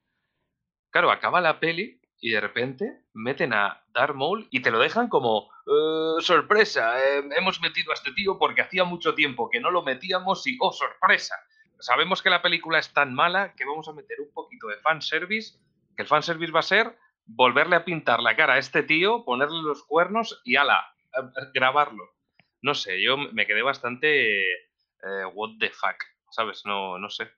claro, 0.89 1.11
acaba 1.11 1.43
la 1.43 1.61
peli 1.61 2.01
y 2.25 2.31
de 2.31 2.41
repente 2.41 3.03
meten 3.13 3.53
a 3.53 3.85
Darth 3.93 4.15
Maul 4.17 4.49
y 4.51 4.61
te 4.61 4.71
lo 4.71 4.79
dejan 4.79 5.09
como. 5.09 5.51
"Eh, 5.67 6.23
sorpresa, 6.23 6.99
eh, 6.99 7.23
hemos 7.37 7.61
metido 7.61 7.91
a 7.91 7.95
este 7.95 8.13
tío 8.13 8.39
porque 8.39 8.63
hacía 8.63 8.85
mucho 8.85 9.15
tiempo 9.15 9.51
que 9.51 9.61
no 9.61 9.71
lo 9.71 9.83
metíamos 9.83 10.47
y. 10.47 10.57
¡Oh, 10.59 10.73
sorpresa! 10.73 11.35
Sabemos 11.81 12.23
que 12.23 12.31
la 12.31 12.41
película 12.41 12.79
es 12.79 12.91
tan 12.95 13.13
mala 13.13 13.53
que 13.55 13.67
vamos 13.67 13.89
a 13.89 13.93
meter 13.93 14.23
un 14.23 14.33
poquito 14.33 14.69
de 14.69 14.77
fanservice. 14.79 15.59
Que 15.95 16.05
el 16.05 16.09
fanservice 16.09 16.51
va 16.51 16.61
a 16.61 16.63
ser 16.63 16.97
volverle 17.27 17.77
a 17.77 17.85
pintar 17.85 18.21
la 18.21 18.35
cara 18.35 18.55
a 18.55 18.59
este 18.59 18.83
tío, 18.83 19.23
ponerle 19.27 19.61
los 19.61 19.83
cuernos 19.85 20.41
y 20.45 20.57
ala, 20.57 20.83
grabarlo. 21.53 22.05
No 22.63 22.75
sé, 22.75 23.03
yo 23.03 23.19
me 23.19 23.47
quedé 23.47 23.61
bastante 23.61 24.41
eh, 24.51 25.25
what 25.35 25.51
the 25.61 25.69
fuck, 25.69 26.03
¿sabes? 26.31 26.63
No, 26.65 26.99
no 26.99 27.11
sé. 27.11 27.31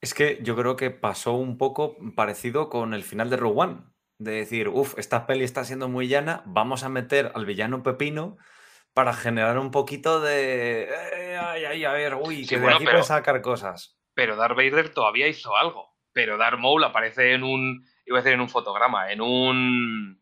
Es 0.00 0.14
que 0.14 0.38
yo 0.42 0.54
creo 0.54 0.76
que 0.76 0.90
pasó 0.92 1.32
un 1.32 1.58
poco 1.58 1.96
parecido 2.14 2.68
con 2.68 2.94
el 2.94 3.02
final 3.02 3.30
de 3.30 3.36
Rogue 3.36 3.60
One. 3.62 3.82
De 4.18 4.32
decir, 4.32 4.68
uff, 4.68 4.98
esta 4.98 5.26
peli 5.26 5.44
está 5.44 5.64
siendo 5.64 5.88
muy 5.88 6.08
llana, 6.08 6.42
vamos 6.44 6.82
a 6.82 6.88
meter 6.88 7.30
al 7.34 7.46
villano 7.46 7.82
Pepino 7.84 8.36
para 8.92 9.12
generar 9.14 9.58
un 9.58 9.70
poquito 9.70 10.20
de. 10.20 10.88
Eh, 10.90 11.38
ay, 11.40 11.64
ay, 11.64 11.84
a 11.84 11.92
ver, 11.92 12.14
uy, 12.16 12.42
Sí, 12.44 12.56
que 12.56 12.60
de 12.60 12.72
aquí 12.74 12.84
pero- 12.84 13.02
sacar 13.04 13.40
cosas. 13.42 13.96
Pero 14.14 14.34
Darth 14.34 14.56
Vader 14.56 14.88
todavía 14.92 15.28
hizo 15.28 15.56
algo. 15.56 15.94
Pero 16.12 16.36
Darth 16.36 16.58
Maul 16.58 16.82
aparece 16.82 17.32
en 17.34 17.44
un. 17.44 17.86
Iba 18.04 18.18
a 18.18 18.22
decir 18.22 18.32
en 18.34 18.40
un 18.40 18.48
fotograma, 18.48 19.12
en 19.12 19.20
un. 19.20 20.18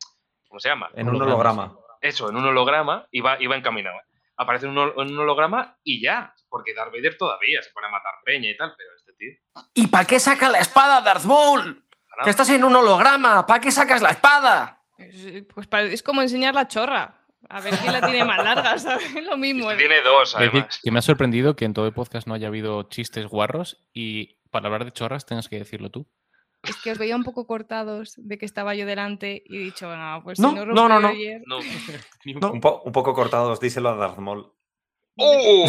¿Cómo 0.46 0.60
se 0.60 0.68
llama? 0.68 0.90
En 0.94 1.08
un 1.08 1.22
holograma. 1.22 1.74
Eso, 2.02 2.28
en 2.28 2.36
un 2.36 2.44
holograma, 2.44 3.06
iba, 3.12 3.40
iba 3.42 3.56
encaminado. 3.56 3.96
Aparece 4.36 4.66
en 4.66 4.76
un, 4.76 4.92
en 4.94 5.12
un 5.12 5.18
holograma 5.18 5.78
y 5.82 6.02
ya. 6.02 6.34
Porque 6.50 6.74
Darth 6.74 6.92
Vader 6.92 7.16
todavía 7.16 7.62
se 7.62 7.70
pone 7.70 7.86
a 7.86 7.90
matar 7.90 8.12
peña 8.26 8.50
y 8.50 8.56
tal, 8.58 8.74
pero 8.76 8.90
este 8.96 9.12
tío. 9.14 9.32
¿Y 9.72 9.86
para 9.86 10.04
qué 10.04 10.20
saca 10.20 10.50
la 10.50 10.58
espada, 10.58 11.00
Darth 11.00 11.24
Maul? 11.24 11.85
Que 12.24 12.30
estás 12.30 12.48
en 12.50 12.64
un 12.64 12.74
holograma. 12.76 13.46
¿Para 13.46 13.60
qué 13.60 13.70
sacas 13.70 14.02
la 14.02 14.10
espada? 14.10 14.82
Es, 14.98 15.44
pues 15.54 15.68
es 15.92 16.02
como 16.02 16.22
enseñar 16.22 16.54
la 16.54 16.68
chorra. 16.68 17.22
A 17.48 17.60
ver 17.60 17.74
quién 17.78 17.92
la 17.92 18.00
tiene 18.00 18.24
más 18.24 18.42
larga, 18.42 18.76
¿sabes? 18.78 19.12
Lo 19.24 19.36
mismo. 19.36 19.70
Este 19.70 19.86
tiene 19.86 20.02
dos, 20.02 20.34
además. 20.34 20.80
que 20.82 20.90
me 20.90 20.98
ha 20.98 21.02
sorprendido 21.02 21.54
que 21.54 21.64
en 21.64 21.74
todo 21.74 21.86
el 21.86 21.92
podcast 21.92 22.26
no 22.26 22.34
haya 22.34 22.48
habido 22.48 22.82
chistes 22.84 23.26
guarros 23.26 23.86
y 23.92 24.38
para 24.50 24.66
hablar 24.66 24.84
de 24.84 24.92
chorras 24.92 25.26
tengas 25.26 25.48
que 25.48 25.58
decirlo 25.58 25.90
tú. 25.90 26.06
Es 26.62 26.76
que 26.82 26.90
os 26.90 26.98
veía 26.98 27.14
un 27.14 27.22
poco 27.22 27.46
cortados 27.46 28.14
de 28.16 28.38
que 28.38 28.46
estaba 28.46 28.74
yo 28.74 28.86
delante 28.86 29.44
y 29.46 29.56
he 29.56 29.60
dicho, 29.60 29.88
venga, 29.88 30.20
pues 30.24 30.40
No, 30.40 30.48
si 30.50 30.54
no 30.56 30.66
no, 30.66 30.88
no, 30.88 30.98
no. 31.00 31.08
ayer- 31.08 31.42
No. 31.46 31.58
No. 32.40 32.50
Un, 32.50 32.60
po- 32.60 32.82
un 32.84 32.90
poco 32.92 33.14
cortados, 33.14 33.60
díselo 33.60 33.90
a 33.90 33.94
Darth 33.96 34.18
Maul. 34.18 34.50
¡Oh! 35.18 35.66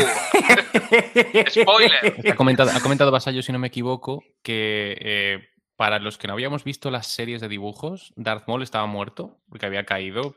¡Spoiler! 1.50 2.32
Ha 2.32 2.36
comentado, 2.36 2.72
ha 2.76 2.80
comentado 2.80 3.12
Vasallo, 3.12 3.41
si 3.41 3.52
no 3.52 3.60
me 3.60 3.68
equivoco, 3.68 4.24
que 4.41 4.98
eh, 5.00 5.39
para 5.78 5.99
los 5.99 6.17
que 6.17 6.28
no 6.28 6.34
habíamos 6.34 6.63
visto 6.63 6.91
las 6.91 7.07
series 7.07 7.39
de 7.39 7.47
dibujos, 7.47 8.11
Darth 8.17 8.47
Maul 8.47 8.63
estaba 8.63 8.88
muerto 8.88 9.39
porque 9.47 9.67
había 9.67 9.86
caído 9.86 10.36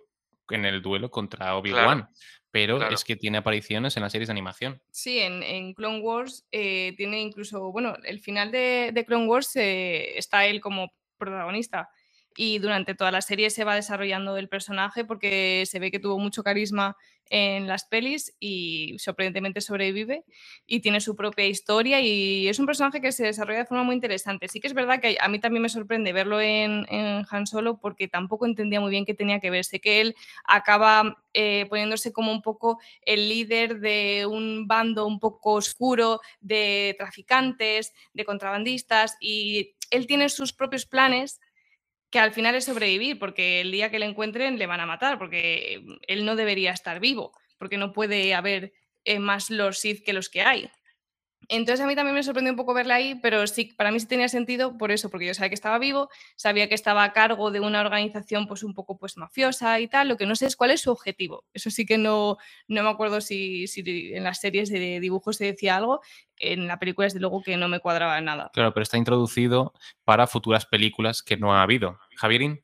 en 0.51 0.67
el 0.67 0.83
duelo 0.83 1.11
contra 1.11 1.57
Obi-Wan. 1.57 2.09
pero 2.51 2.77
claro. 2.79 2.95
es 2.95 3.05
que 3.05 3.17
tiene 3.17 3.39
apariciones 3.39 3.97
en 3.97 4.03
las 4.03 4.13
series 4.13 4.29
de 4.29 4.33
animación. 4.33 4.83
Sí, 4.91 5.19
en, 5.21 5.43
en 5.43 5.73
Clone 5.73 6.01
Wars 6.01 6.47
eh, 6.53 6.95
tiene 6.97 7.21
incluso, 7.21 7.73
bueno, 7.73 7.97
el 8.05 8.21
final 8.21 8.53
de, 8.53 8.91
de 8.93 9.05
Clone 9.05 9.27
Wars 9.27 9.57
eh, 9.57 10.19
está 10.19 10.45
él 10.45 10.61
como 10.61 10.93
protagonista, 11.17 11.89
y 12.37 12.59
durante 12.59 12.95
toda 12.95 13.11
la 13.11 13.23
serie 13.23 13.51
se 13.51 13.65
va 13.65 13.75
desarrollando 13.75 14.37
el 14.37 14.49
personaje 14.49 15.05
porque 15.05 15.65
se 15.67 15.79
ve 15.79 15.91
que 15.91 15.99
tuvo 15.99 16.19
mucho 16.19 16.43
carisma 16.43 16.97
en 17.31 17.69
las 17.69 17.85
pelis 17.85 18.35
y 18.41 18.97
sorprendentemente 18.99 19.61
sobrevive 19.61 20.25
y 20.67 20.81
tiene 20.81 21.01
su 21.01 21.15
propia 21.15 21.47
historia 21.47 22.01
y 22.01 22.49
es 22.49 22.59
un 22.59 22.67
personaje 22.67 23.01
que 23.01 23.13
se 23.13 23.25
desarrolla 23.25 23.61
de 23.61 23.67
forma 23.67 23.85
muy 23.85 23.95
interesante. 23.95 24.49
Sí 24.49 24.61
que 24.61 24.67
es 24.67 24.75
verdad 24.75 25.01
que 25.01 25.17
a 25.21 25.29
mí 25.29 25.39
también 25.39 25.63
me 25.63 25.69
sorprende 25.69 26.13
verlo 26.13 26.41
en, 26.41 26.87
en 26.89 27.25
Han 27.31 27.47
Solo 27.47 27.79
porque 27.79 28.09
tampoco 28.09 28.47
entendía 28.47 28.81
muy 28.81 28.91
bien 28.91 29.05
qué 29.05 29.15
tenía 29.15 29.39
que 29.39 29.51
ver. 29.51 29.65
Sé 29.65 29.81
que 29.81 30.01
él 30.01 30.17
acaba 30.45 31.23
eh, 31.33 31.67
poniéndose 31.69 32.13
como 32.13 32.33
un 32.33 32.43
poco 32.43 32.81
el 33.03 33.29
líder 33.29 33.79
de 33.79 34.27
un 34.27 34.67
bando 34.67 35.07
un 35.07 35.21
poco 35.21 35.53
oscuro 35.53 36.21
de 36.41 36.97
traficantes, 36.99 37.93
de 38.13 38.25
contrabandistas 38.25 39.17
y 39.21 39.77
él 39.91 40.09
tiene 40.09 40.29
sus 40.29 40.53
propios 40.53 40.85
planes 40.85 41.41
que 42.11 42.19
al 42.19 42.33
final 42.33 42.55
es 42.55 42.65
sobrevivir, 42.65 43.19
porque 43.19 43.61
el 43.61 43.71
día 43.71 43.91
que 43.91 43.99
le 43.99 44.07
encuentren 44.07 44.59
le 44.59 44.67
van 44.67 44.81
a 44.81 44.87
matar, 44.87 45.19
porque 45.19 45.83
él 46.07 46.25
no 46.25 46.37
debería 46.37 46.73
estar 46.73 47.01
vivo, 47.01 47.33
porque 47.59 47.79
no 47.79 47.93
puede 47.93 48.35
haber 48.35 48.73
eh, 49.05 49.19
más 49.19 49.51
los 49.51 49.79
Sith 49.79 50.05
que 50.05 50.13
los 50.13 50.29
que 50.29 50.43
hay. 50.43 50.71
Entonces 51.49 51.81
a 51.81 51.87
mí 51.87 51.97
también 51.97 52.15
me 52.15 52.23
sorprendió 52.23 52.53
un 52.53 52.57
poco 52.57 52.75
verla 52.75 52.95
ahí, 52.97 53.17
pero 53.17 53.47
sí, 53.47 53.73
para 53.77 53.91
mí 53.91 53.99
sí 53.99 54.07
tenía 54.07 54.29
sentido 54.29 54.79
por 54.79 54.93
eso, 54.93 55.11
porque 55.11 55.27
yo 55.27 55.35
sabía 55.35 55.49
que 55.49 55.55
estaba 55.55 55.79
vivo, 55.79 56.09
sabía 56.37 56.69
que 56.69 56.75
estaba 56.75 57.03
a 57.03 57.13
cargo 57.13 57.51
de 57.51 57.61
una 57.61 57.81
organización 57.81 58.47
pues 58.47 58.63
un 58.63 58.75
poco 58.75 58.97
pues 58.99 59.17
mafiosa 59.17 59.81
y 59.81 59.89
tal, 59.89 60.09
lo 60.09 60.17
que 60.17 60.27
no 60.27 60.37
sé 60.37 60.47
es 60.47 60.57
cuál 60.57 60.71
es 60.71 60.83
su 60.83 60.91
objetivo. 60.91 61.45
Eso 61.53 61.71
sí 61.71 61.87
que 61.87 61.99
no, 61.99 62.37
no 62.69 62.83
me 62.83 62.89
acuerdo 62.89 63.21
si, 63.21 63.67
si 63.67 63.83
en 64.15 64.25
las 64.25 64.41
series 64.41 64.71
de 64.71 65.01
dibujos 65.01 65.37
se 65.37 65.47
decía 65.47 65.77
algo, 65.77 66.01
en 66.37 66.67
la 66.67 66.79
película 66.79 67.07
desde 67.07 67.21
luego 67.21 67.43
que 67.43 67.57
no 67.57 67.69
me 67.69 67.81
cuadraba 67.81 68.21
nada. 68.21 68.51
Claro, 68.53 68.73
pero 68.73 68.83
está 68.83 68.97
introducido 68.97 69.73
para 70.05 70.27
futuras 70.27 70.67
películas 70.67 71.23
que 71.23 71.37
no 71.37 71.55
ha 71.55 71.63
habido. 71.63 71.99
Javierín. 72.17 72.63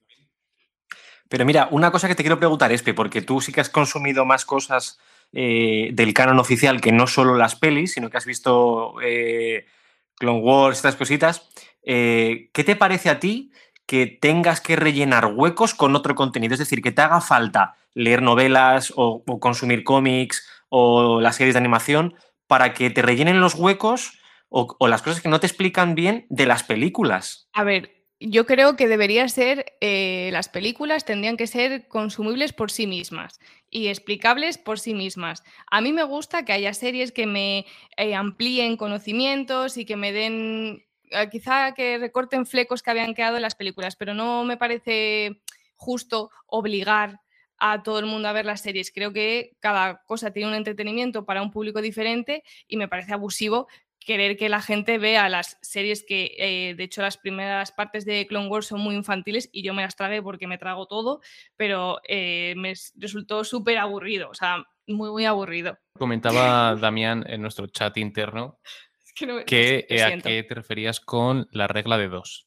Pero 1.29 1.45
mira, 1.45 1.69
una 1.73 1.91
cosa 1.91 2.09
que 2.09 2.15
te 2.15 2.23
quiero 2.23 2.39
preguntar, 2.39 2.71
Espe, 2.71 2.95
porque 2.95 3.21
tú 3.21 3.41
sí 3.41 3.53
que 3.53 3.61
has 3.61 3.71
consumido 3.71 4.25
más 4.25 4.45
cosas 4.45 5.01
eh, 5.33 5.91
del 5.93 6.15
canon 6.15 6.39
oficial 6.39 6.81
que 6.81 6.93
no 6.93 7.07
solo 7.07 7.37
las 7.37 7.57
pelis, 7.57 7.93
sino 7.93 8.11
que 8.11 8.17
has 8.17 8.27
visto 8.27 8.95
eh, 9.03 9.67
Clone 10.15 10.41
Wars, 10.41 10.79
estas 10.79 10.97
cositas. 10.97 11.49
Eh, 11.83 12.51
¿Qué 12.53 12.65
te 12.65 12.77
parece 12.77 13.11
a 13.11 13.21
ti 13.21 13.53
que 13.87 14.07
tengas 14.07 14.61
que 14.61 14.77
rellenar 14.77 15.27
huecos 15.27 15.75
con 15.75 15.95
otro 15.95 16.15
contenido? 16.15 16.55
Es 16.55 16.61
decir, 16.61 16.83
que 16.83 16.93
te 16.93 17.03
haga 17.03 17.21
falta 17.21 17.77
leer 17.95 18.23
novelas 18.23 18.93
o, 18.97 19.25
consumir 19.41 19.85
cómics 19.85 20.49
o 20.69 21.21
las 21.21 21.37
series 21.37 21.55
de 21.55 21.61
animación 21.61 22.15
para 22.47 22.75
que 22.75 22.91
te 22.91 23.03
rellenen 23.03 23.41
los 23.41 23.55
huecos 23.55 24.19
o, 24.49 24.77
o, 24.79 24.89
las 24.89 25.03
cosas 25.03 25.21
que 25.21 25.29
no 25.29 25.41
te 25.41 25.47
explican 25.47 25.95
bien 25.95 26.27
de 26.29 26.47
las 26.47 26.63
películas. 26.63 27.49
A 27.53 27.65
ver, 27.65 27.96
yo 28.21 28.47
creo 28.47 28.77
que 28.77 28.89
debería 28.89 29.29
ser, 29.29 29.77
eh, 29.81 30.31
las 30.33 30.49
películas 30.49 31.05
tendrían 31.05 31.37
que 31.37 31.47
ser 31.47 31.87
consumibles 31.89 32.53
por 32.53 32.71
sí 32.71 32.87
mismas 32.87 33.39
y 33.71 33.89
explicables 33.89 34.57
por 34.57 34.81
sí 34.81 34.95
mismas. 34.95 35.43
A 35.71 35.81
mí 35.81 35.93
me 35.93 36.05
gusta 36.05 36.45
que 36.45 36.53
haya 36.53 36.73
series 36.73 37.13
que 37.13 37.27
me 37.27 37.67
eh, 37.97 38.15
amplíen 38.15 38.77
conocimientos 38.77 39.77
y 39.77 39.85
que 39.85 39.97
me 39.97 40.13
den, 40.13 40.87
eh, 41.11 41.29
quizá 41.31 41.73
que 41.75 41.99
recorten 41.99 42.47
flecos 42.47 42.83
que 42.83 42.91
habían 42.91 43.15
quedado 43.15 43.37
en 43.37 43.43
las 43.43 43.55
películas, 43.55 43.97
pero 43.97 44.15
no 44.15 44.45
me 44.45 44.57
parece 44.57 45.43
justo 45.75 46.31
obligar 46.47 47.21
a 47.59 47.83
todo 47.83 47.99
el 47.99 48.07
mundo 48.07 48.29
a 48.29 48.33
ver 48.33 48.47
las 48.47 48.61
series. 48.63 48.91
Creo 48.93 49.13
que 49.13 49.57
cada 49.61 50.03
cosa 50.05 50.31
tiene 50.31 50.49
un 50.49 50.55
entretenimiento 50.55 51.25
para 51.25 51.43
un 51.43 51.51
público 51.51 51.81
diferente 51.83 52.45
y 52.67 52.77
me 52.77 52.89
parece 52.89 53.13
abusivo 53.13 53.67
querer 54.07 54.37
que 54.37 54.49
la 54.49 54.63
gente 54.63 54.99
vea 54.99 55.29
las 55.29 55.59
series 55.61 56.05
que, 56.07 56.37
eh, 56.39 56.75
de 56.77 56.85
hecho, 56.85 57.03
las 57.03 57.19
primeras 57.19 57.73
partes 57.73 58.07
de 58.07 58.27
Clone 58.27 58.47
Wars 58.47 58.67
son 58.67 58.81
muy 58.81 58.95
infantiles 58.95 59.51
y 59.53 59.63
yo 59.63 59.75
me 59.75 59.83
las 59.83 59.97
tragué 59.97 60.23
porque 60.23 60.47
me 60.47 60.59
trago 60.59 60.87
todo, 60.87 61.21
pero 61.57 61.99
eh, 62.09 62.55
me 62.57 62.73
resultó 62.95 63.43
súper 63.43 63.79
aburrido, 63.79 64.31
o 64.31 64.35
sea, 64.35 64.65
muy, 64.87 65.11
muy 65.11 65.25
aburrido. 65.25 65.77
Comentaba 65.99 66.77
Damián 66.77 67.25
en 67.27 67.43
nuestro 67.43 67.67
chat 67.67 67.97
interno 67.99 68.61
que, 69.17 69.27
no, 69.27 69.45
que 69.45 69.87
eh, 69.91 70.03
a 70.03 70.17
qué 70.19 70.43
te 70.45 70.55
referías 70.55 71.01
con 71.01 71.49
la 71.51 71.67
regla 71.67 71.99
de 71.99 72.09
dos. 72.09 72.46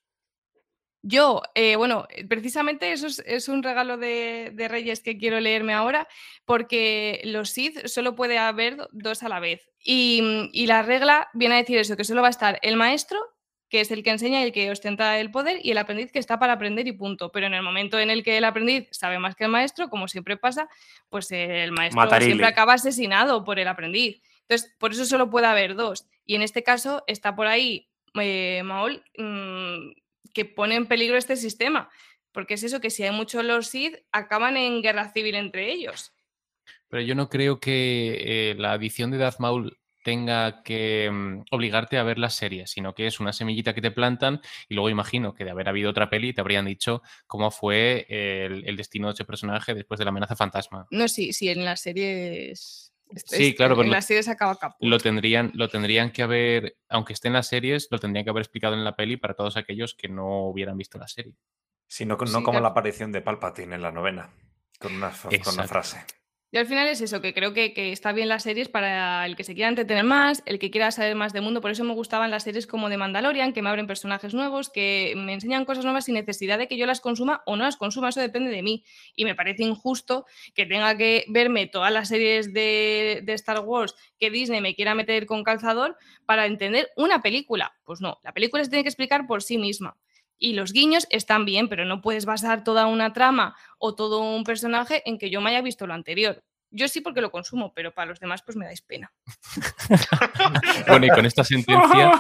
Yo, 1.02 1.42
eh, 1.56 1.78
bueno, 1.78 2.08
eh, 2.10 2.26
precisamente 2.28 2.92
eso 2.92 3.08
es, 3.08 3.24
es 3.26 3.48
un 3.48 3.64
regalo 3.64 3.98
de, 3.98 4.52
de, 4.54 4.68
Reyes 4.68 5.02
que 5.02 5.18
quiero 5.18 5.40
leerme 5.40 5.74
ahora, 5.74 6.10
porque 6.44 7.22
los 7.24 7.52
Sith 7.52 7.88
solo 7.88 8.16
puede 8.16 8.38
haber 8.38 8.90
dos 8.92 9.24
a 9.24 9.30
la 9.30 9.40
vez. 9.40 9.70
Y, 9.82 10.22
mm, 10.22 10.50
y, 10.52 10.68
la 10.68 10.82
regla 10.82 11.30
viene 11.34 11.56
a 11.56 11.60
decir 11.60 11.78
eso, 11.78 11.96
que 11.96 12.04
solo 12.04 12.22
va 12.22 12.28
a 12.28 12.32
estar 12.32 12.60
el 12.64 12.76
maestro, 12.76 13.18
que 13.70 13.80
es 13.80 13.92
el 13.92 14.04
que 14.04 14.10
enseña 14.10 14.42
y 14.42 14.44
el 14.44 14.52
que 14.52 14.72
ostenta 14.72 15.20
el 15.20 15.32
poder, 15.32 15.60
y 15.64 15.72
el 15.72 15.78
aprendiz 15.78 16.12
que 16.12 16.20
está 16.20 16.38
para 16.38 16.54
aprender 16.54 16.86
y 16.88 16.92
punto. 16.92 17.32
Pero 17.32 17.48
en 17.48 17.54
el 17.54 17.64
momento 17.64 17.98
en 17.98 18.10
el 18.10 18.22
que 18.22 18.38
el 18.38 18.44
aprendiz 18.44 18.90
sabe 18.92 19.20
más 19.20 19.36
que 19.36 19.46
el 19.46 19.52
maestro, 19.52 19.90
como 19.90 20.10
siempre 20.10 20.36
pasa, 20.36 20.68
pues 21.08 21.32
el 21.32 21.72
maestro 21.72 22.02
Matarile. 22.02 22.26
siempre 22.32 22.48
acaba 22.48 22.74
asesinado 22.74 23.46
por 23.46 23.58
el 23.58 23.68
aprendiz. 23.70 24.22
Entonces, 24.42 24.76
por 24.80 24.92
eso 24.92 25.06
solo 25.06 25.30
puede 25.30 25.48
haber 25.48 25.76
dos. 25.76 26.08
Y 26.26 26.36
en 26.36 26.42
este 26.42 26.64
caso 26.64 27.04
está 27.08 27.36
por 27.36 27.48
ahí 27.48 27.88
eh, 28.16 28.64
Maul. 28.66 29.04
Mmm, 29.18 29.92
que 30.34 30.46
pone 30.46 30.76
en 30.76 30.88
peligro 30.88 31.18
este 31.18 31.36
sistema. 31.36 31.90
Porque 32.32 32.56
es 32.56 32.64
eso, 32.64 32.80
que 32.80 32.90
si 32.90 33.04
hay 33.04 33.12
muchos 33.12 33.44
los 33.44 33.68
Sith, 33.68 33.96
acaban 34.12 34.58
en 34.58 34.82
guerra 34.82 35.12
civil 35.12 35.36
entre 35.36 35.72
ellos. 35.72 36.14
Pero 36.88 37.04
yo 37.04 37.16
no 37.16 37.30
creo 37.30 37.60
que 37.60 38.52
eh, 38.52 38.56
la 38.58 38.74
adición 38.74 39.12
de 39.12 39.18
Darth 39.18 39.40
Maul 39.40 39.80
tenga 40.04 40.64
que 40.64 41.08
um, 41.10 41.44
obligarte 41.52 41.98
a 41.98 42.04
ver 42.04 42.18
las 42.18 42.34
series, 42.34 42.72
sino 42.72 42.96
que 42.96 43.06
es 43.06 43.20
una 43.20 43.34
semillita 43.34 43.74
que 43.74 43.82
te 43.82 43.92
plantan 43.92 44.42
y 44.68 44.74
luego 44.74 44.90
imagino 44.90 45.34
que 45.34 45.44
de 45.44 45.52
haber 45.52 45.70
habido 45.70 45.90
otra 45.90 46.10
peli 46.10 46.34
te 46.34 46.42
habrían 46.42 46.66
dicho 46.66 47.02
cómo 47.28 47.52
fue 47.52 48.06
el, 48.10 48.64
el 48.66 48.78
destino 48.78 49.08
de 49.08 49.14
ese 49.14 49.26
personaje 49.26 49.74
después 49.74 49.98
de 49.98 50.06
la 50.06 50.10
amenaza 50.10 50.36
fantasma. 50.36 50.88
No, 50.90 51.08
sí, 51.08 51.34
sí, 51.34 51.50
en 51.50 51.66
las 51.66 51.82
series 51.82 52.89
Sí, 53.16 53.56
claro, 53.56 53.76
pero 53.76 53.86
en 53.86 53.92
las 53.92 54.06
series 54.06 54.28
acaba. 54.28 54.58
Lo 54.80 55.00
tendrían, 55.00 55.52
lo 55.56 55.70
tendrían 55.70 56.12
que 56.12 56.24
haber, 56.24 56.78
aunque 56.90 57.14
esté 57.14 57.28
en 57.28 57.34
las 57.34 57.48
series, 57.48 57.88
lo 57.90 58.00
tendrían 58.00 58.24
que 58.24 58.30
haber 58.30 58.42
explicado 58.42 58.76
en 58.76 58.84
la 58.84 58.96
peli 58.96 59.18
para 59.18 59.34
todos 59.34 59.58
aquellos 59.58 59.96
que 59.96 60.08
no 60.10 60.46
hubieran 60.48 60.78
visto 60.78 60.98
la 60.98 61.08
serie. 61.08 61.34
Sí, 61.88 62.06
no, 62.06 62.18
no 62.18 62.28
sí, 62.28 62.34
como 62.34 62.52
claro. 62.52 62.62
la 62.62 62.70
aparición 62.70 63.12
de 63.12 63.22
Palpatine 63.22 63.76
en 63.76 63.82
la 63.82 63.92
novena, 63.92 64.32
con 64.80 64.96
una, 64.96 65.12
con 65.12 65.54
una 65.54 65.68
frase. 65.68 66.06
Y 66.52 66.58
al 66.58 66.66
final 66.66 66.88
es 66.88 67.00
eso, 67.02 67.22
que 67.22 67.32
creo 67.32 67.54
que, 67.54 67.74
que, 67.74 67.92
está 67.92 68.12
bien 68.12 68.28
las 68.28 68.42
series 68.42 68.70
para 68.70 69.24
el 69.28 69.36
que 69.36 69.44
se 69.44 69.54
quiera 69.54 69.70
entretener 69.70 70.04
más, 70.04 70.42
el 70.48 70.58
que 70.58 70.72
quiera 70.72 70.90
saber 70.90 71.14
más 71.14 71.32
del 71.32 71.44
mundo. 71.44 71.62
Por 71.62 71.70
eso 71.70 71.84
me 71.84 71.94
gustaban 71.94 72.32
las 72.32 72.42
series 72.42 72.66
como 72.66 72.90
de 72.90 72.98
Mandalorian, 72.98 73.54
que 73.54 73.62
me 73.62 73.70
abren 73.70 73.86
personajes 73.86 74.34
nuevos, 74.34 74.72
que 74.72 75.14
me 75.16 75.34
enseñan 75.34 75.66
cosas 75.66 75.84
nuevas 75.84 76.06
sin 76.06 76.16
necesidad 76.16 76.58
de 76.58 76.68
que 76.68 76.76
yo 76.76 76.88
las 76.88 77.02
consuma 77.02 77.44
o 77.46 77.56
no 77.56 77.66
las 77.66 77.78
consuma. 77.78 78.10
Eso 78.10 78.20
depende 78.20 78.50
de 78.50 78.64
mí. 78.64 78.84
Y 79.16 79.26
me 79.26 79.36
parece 79.36 79.62
injusto 79.62 80.26
que 80.56 80.66
tenga 80.66 80.98
que 80.98 81.26
verme 81.28 81.68
todas 81.68 81.94
las 81.94 82.08
series 82.08 82.52
de, 82.52 83.22
de 83.24 83.34
Star 83.34 83.60
Wars 83.60 83.94
que 84.18 84.32
Disney 84.32 84.60
me 84.60 84.74
quiera 84.74 84.96
meter 84.96 85.28
con 85.28 85.44
calzador 85.44 85.98
para 86.26 86.48
entender 86.48 86.90
una 86.98 87.22
película. 87.22 87.76
Pues 87.84 88.02
no, 88.02 88.18
la 88.24 88.34
película 88.34 88.64
se 88.64 88.72
tiene 88.72 88.84
que 88.84 88.90
explicar 88.90 89.28
por 89.28 89.44
sí 89.44 89.60
misma. 89.60 89.98
Y 90.40 90.54
los 90.54 90.72
guiños 90.72 91.06
están 91.10 91.46
bien, 91.46 91.68
pero 91.68 91.86
no 91.86 92.02
puedes 92.02 92.26
basar 92.26 92.64
toda 92.64 92.88
una 92.88 93.14
trama 93.14 93.56
o 93.78 93.94
todo 93.94 94.22
un 94.22 94.44
personaje 94.44 95.04
en 95.06 95.18
que 95.18 95.30
yo 95.30 95.42
me 95.42 95.50
haya 95.50 95.62
visto 95.62 95.86
lo 95.86 95.94
anterior. 95.94 96.44
Yo 96.72 96.88
sí 96.88 97.02
porque 97.02 97.22
lo 97.22 97.32
consumo, 97.32 97.74
pero 97.74 97.94
para 97.94 98.10
los 98.10 98.20
demás 98.20 98.44
pues 98.44 98.56
me 98.56 98.66
dais 98.66 98.82
pena. 98.82 99.12
bueno, 100.88 101.08
y 101.08 101.10
con 101.10 101.26
esta 101.26 101.44
sentencia, 101.44 102.12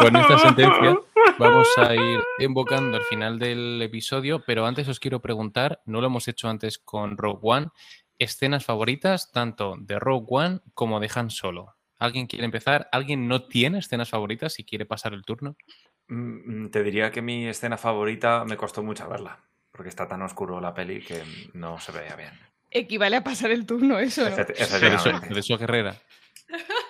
con 0.00 0.16
esta 0.16 0.38
sentencia 0.38 0.96
vamos 1.38 1.68
a 1.78 1.94
ir 1.94 2.20
invocando 2.40 2.96
al 2.96 3.04
final 3.04 3.38
del 3.38 3.80
episodio, 3.80 4.42
pero 4.44 4.66
antes 4.66 4.88
os 4.88 4.98
quiero 4.98 5.20
preguntar, 5.20 5.82
no 5.86 6.00
lo 6.00 6.08
hemos 6.08 6.26
hecho 6.26 6.48
antes 6.48 6.78
con 6.78 7.16
Rogue 7.16 7.40
One, 7.42 7.68
escenas 8.18 8.64
favoritas 8.64 9.30
tanto 9.30 9.76
de 9.78 9.98
Rogue 10.00 10.26
One 10.30 10.60
como 10.74 10.98
de 10.98 11.10
Han 11.14 11.30
Solo. 11.30 11.76
¿Alguien 11.98 12.26
quiere 12.26 12.44
empezar? 12.44 12.88
¿Alguien 12.92 13.28
no 13.28 13.44
tiene 13.44 13.78
escenas 13.78 14.10
favoritas 14.10 14.58
y 14.58 14.64
quiere 14.64 14.84
pasar 14.84 15.14
el 15.14 15.24
turno? 15.24 15.56
Mm, 16.08 16.68
te 16.68 16.82
diría 16.82 17.10
que 17.10 17.22
mi 17.22 17.48
escena 17.48 17.76
favorita 17.76 18.44
me 18.44 18.56
costó 18.56 18.82
mucho 18.82 19.08
verla, 19.08 19.40
porque 19.72 19.88
está 19.88 20.06
tan 20.06 20.22
oscuro 20.22 20.60
la 20.60 20.74
peli 20.74 21.00
que 21.00 21.22
no 21.54 21.78
se 21.80 21.92
veía 21.92 22.14
bien. 22.16 22.32
Equivale 22.70 23.16
a 23.16 23.24
pasar 23.24 23.50
el 23.50 23.66
turno 23.66 23.98
eso, 23.98 24.22
¿no? 24.22 24.28
Efect 24.28 24.60
efectivamente. 24.60 25.34
De 25.34 25.42
So 25.42 25.58
Guerrera. 25.58 25.96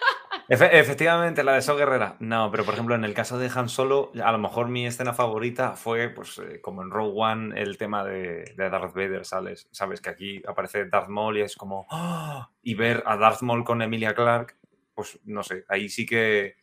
Efe 0.49 0.79
efectivamente, 0.79 1.43
la 1.43 1.55
de 1.55 1.63
So 1.63 1.77
Guerrera. 1.77 2.17
No, 2.21 2.51
pero 2.53 2.65
por 2.65 2.75
ejemplo, 2.75 2.95
en 2.95 3.05
el 3.05 3.15
caso 3.15 3.37
de 3.37 3.51
Han 3.53 3.69
Solo, 3.69 4.13
a 4.23 4.31
lo 4.31 4.39
mejor 4.39 4.69
mi 4.69 4.87
escena 4.87 5.13
favorita 5.13 5.73
fue, 5.73 6.09
pues, 6.09 6.39
eh, 6.39 6.61
como 6.61 6.83
en 6.83 6.91
Rogue 6.91 7.15
One, 7.17 7.61
el 7.61 7.77
tema 7.79 8.05
de, 8.05 8.55
de, 8.57 8.71
Darth 8.71 8.95
Vader, 8.95 9.25
¿sabes? 9.25 9.69
Sabes 9.73 10.01
que 10.01 10.11
aquí 10.11 10.43
aparece 10.47 10.87
Darth 10.87 11.09
Maul 11.09 11.39
y 11.39 11.41
es 11.41 11.57
como... 11.57 11.87
¡Oh! 11.91 12.49
Y 12.63 12.75
ver 12.75 13.03
a 13.07 13.17
Darth 13.17 13.43
Maul 13.43 13.65
con 13.65 13.83
Emilia 13.83 14.15
Clarke, 14.15 14.55
pues, 14.95 15.19
no 15.25 15.43
sé, 15.43 15.65
ahí 15.69 15.89
sí 15.89 16.07
que 16.07 16.55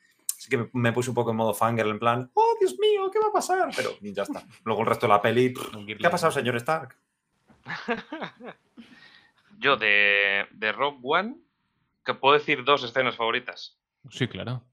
sí 0.44 0.50
que 0.50 0.70
me 0.74 0.92
puse 0.92 1.10
un 1.10 1.16
poco 1.16 1.32
en 1.32 1.38
modo 1.38 1.54
fangirl, 1.54 1.90
en 1.90 2.00
plan, 2.00 2.30
oh, 2.34 2.56
Dios 2.60 2.78
mío, 2.78 3.10
¿qué 3.10 3.20
va 3.20 3.28
a 3.28 3.32
pasar? 3.32 3.70
Pero 3.74 3.92
ya 4.02 4.24
está. 4.24 4.44
Luego 4.66 4.82
el 4.82 4.88
resto 4.88 5.08
de 5.08 5.14
la 5.14 5.22
peli, 5.22 5.54
¿qué 5.98 6.06
ha 6.06 6.10
pasado, 6.10 6.34
señor 6.34 6.58
Stark? 6.58 6.98
Yo 9.58 9.78
de, 9.78 10.46
de 10.52 10.72
Rogue 10.74 11.00
One, 11.02 11.38
que 12.04 12.14
puedo 12.14 12.34
decir 12.34 12.66
dos 12.66 12.84
escenas 12.84 13.16
favoritas. 13.16 13.80
Sí, 14.10 14.28
claro. 14.28 14.66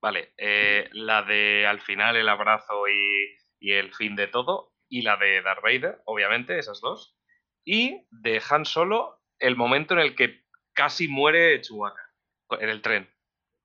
Vale, 0.00 0.32
eh, 0.38 0.88
la 0.92 1.24
de 1.24 1.66
al 1.66 1.80
final 1.80 2.14
el 2.14 2.28
abrazo 2.28 2.86
y, 2.86 3.36
y, 3.58 3.72
el 3.72 3.92
fin 3.92 4.14
de 4.14 4.28
todo, 4.28 4.74
y 4.88 5.02
la 5.02 5.16
de 5.16 5.42
Darth 5.42 5.64
Vader, 5.64 6.02
obviamente, 6.04 6.56
esas 6.56 6.80
dos. 6.80 7.16
Y 7.64 8.06
de 8.12 8.40
Han 8.48 8.64
Solo, 8.64 9.24
el 9.40 9.56
momento 9.56 9.94
en 9.94 10.00
el 10.00 10.14
que 10.14 10.44
casi 10.72 11.08
muere 11.08 11.60
Chewbacca 11.60 12.12
en 12.60 12.68
el 12.68 12.80
tren. 12.80 13.10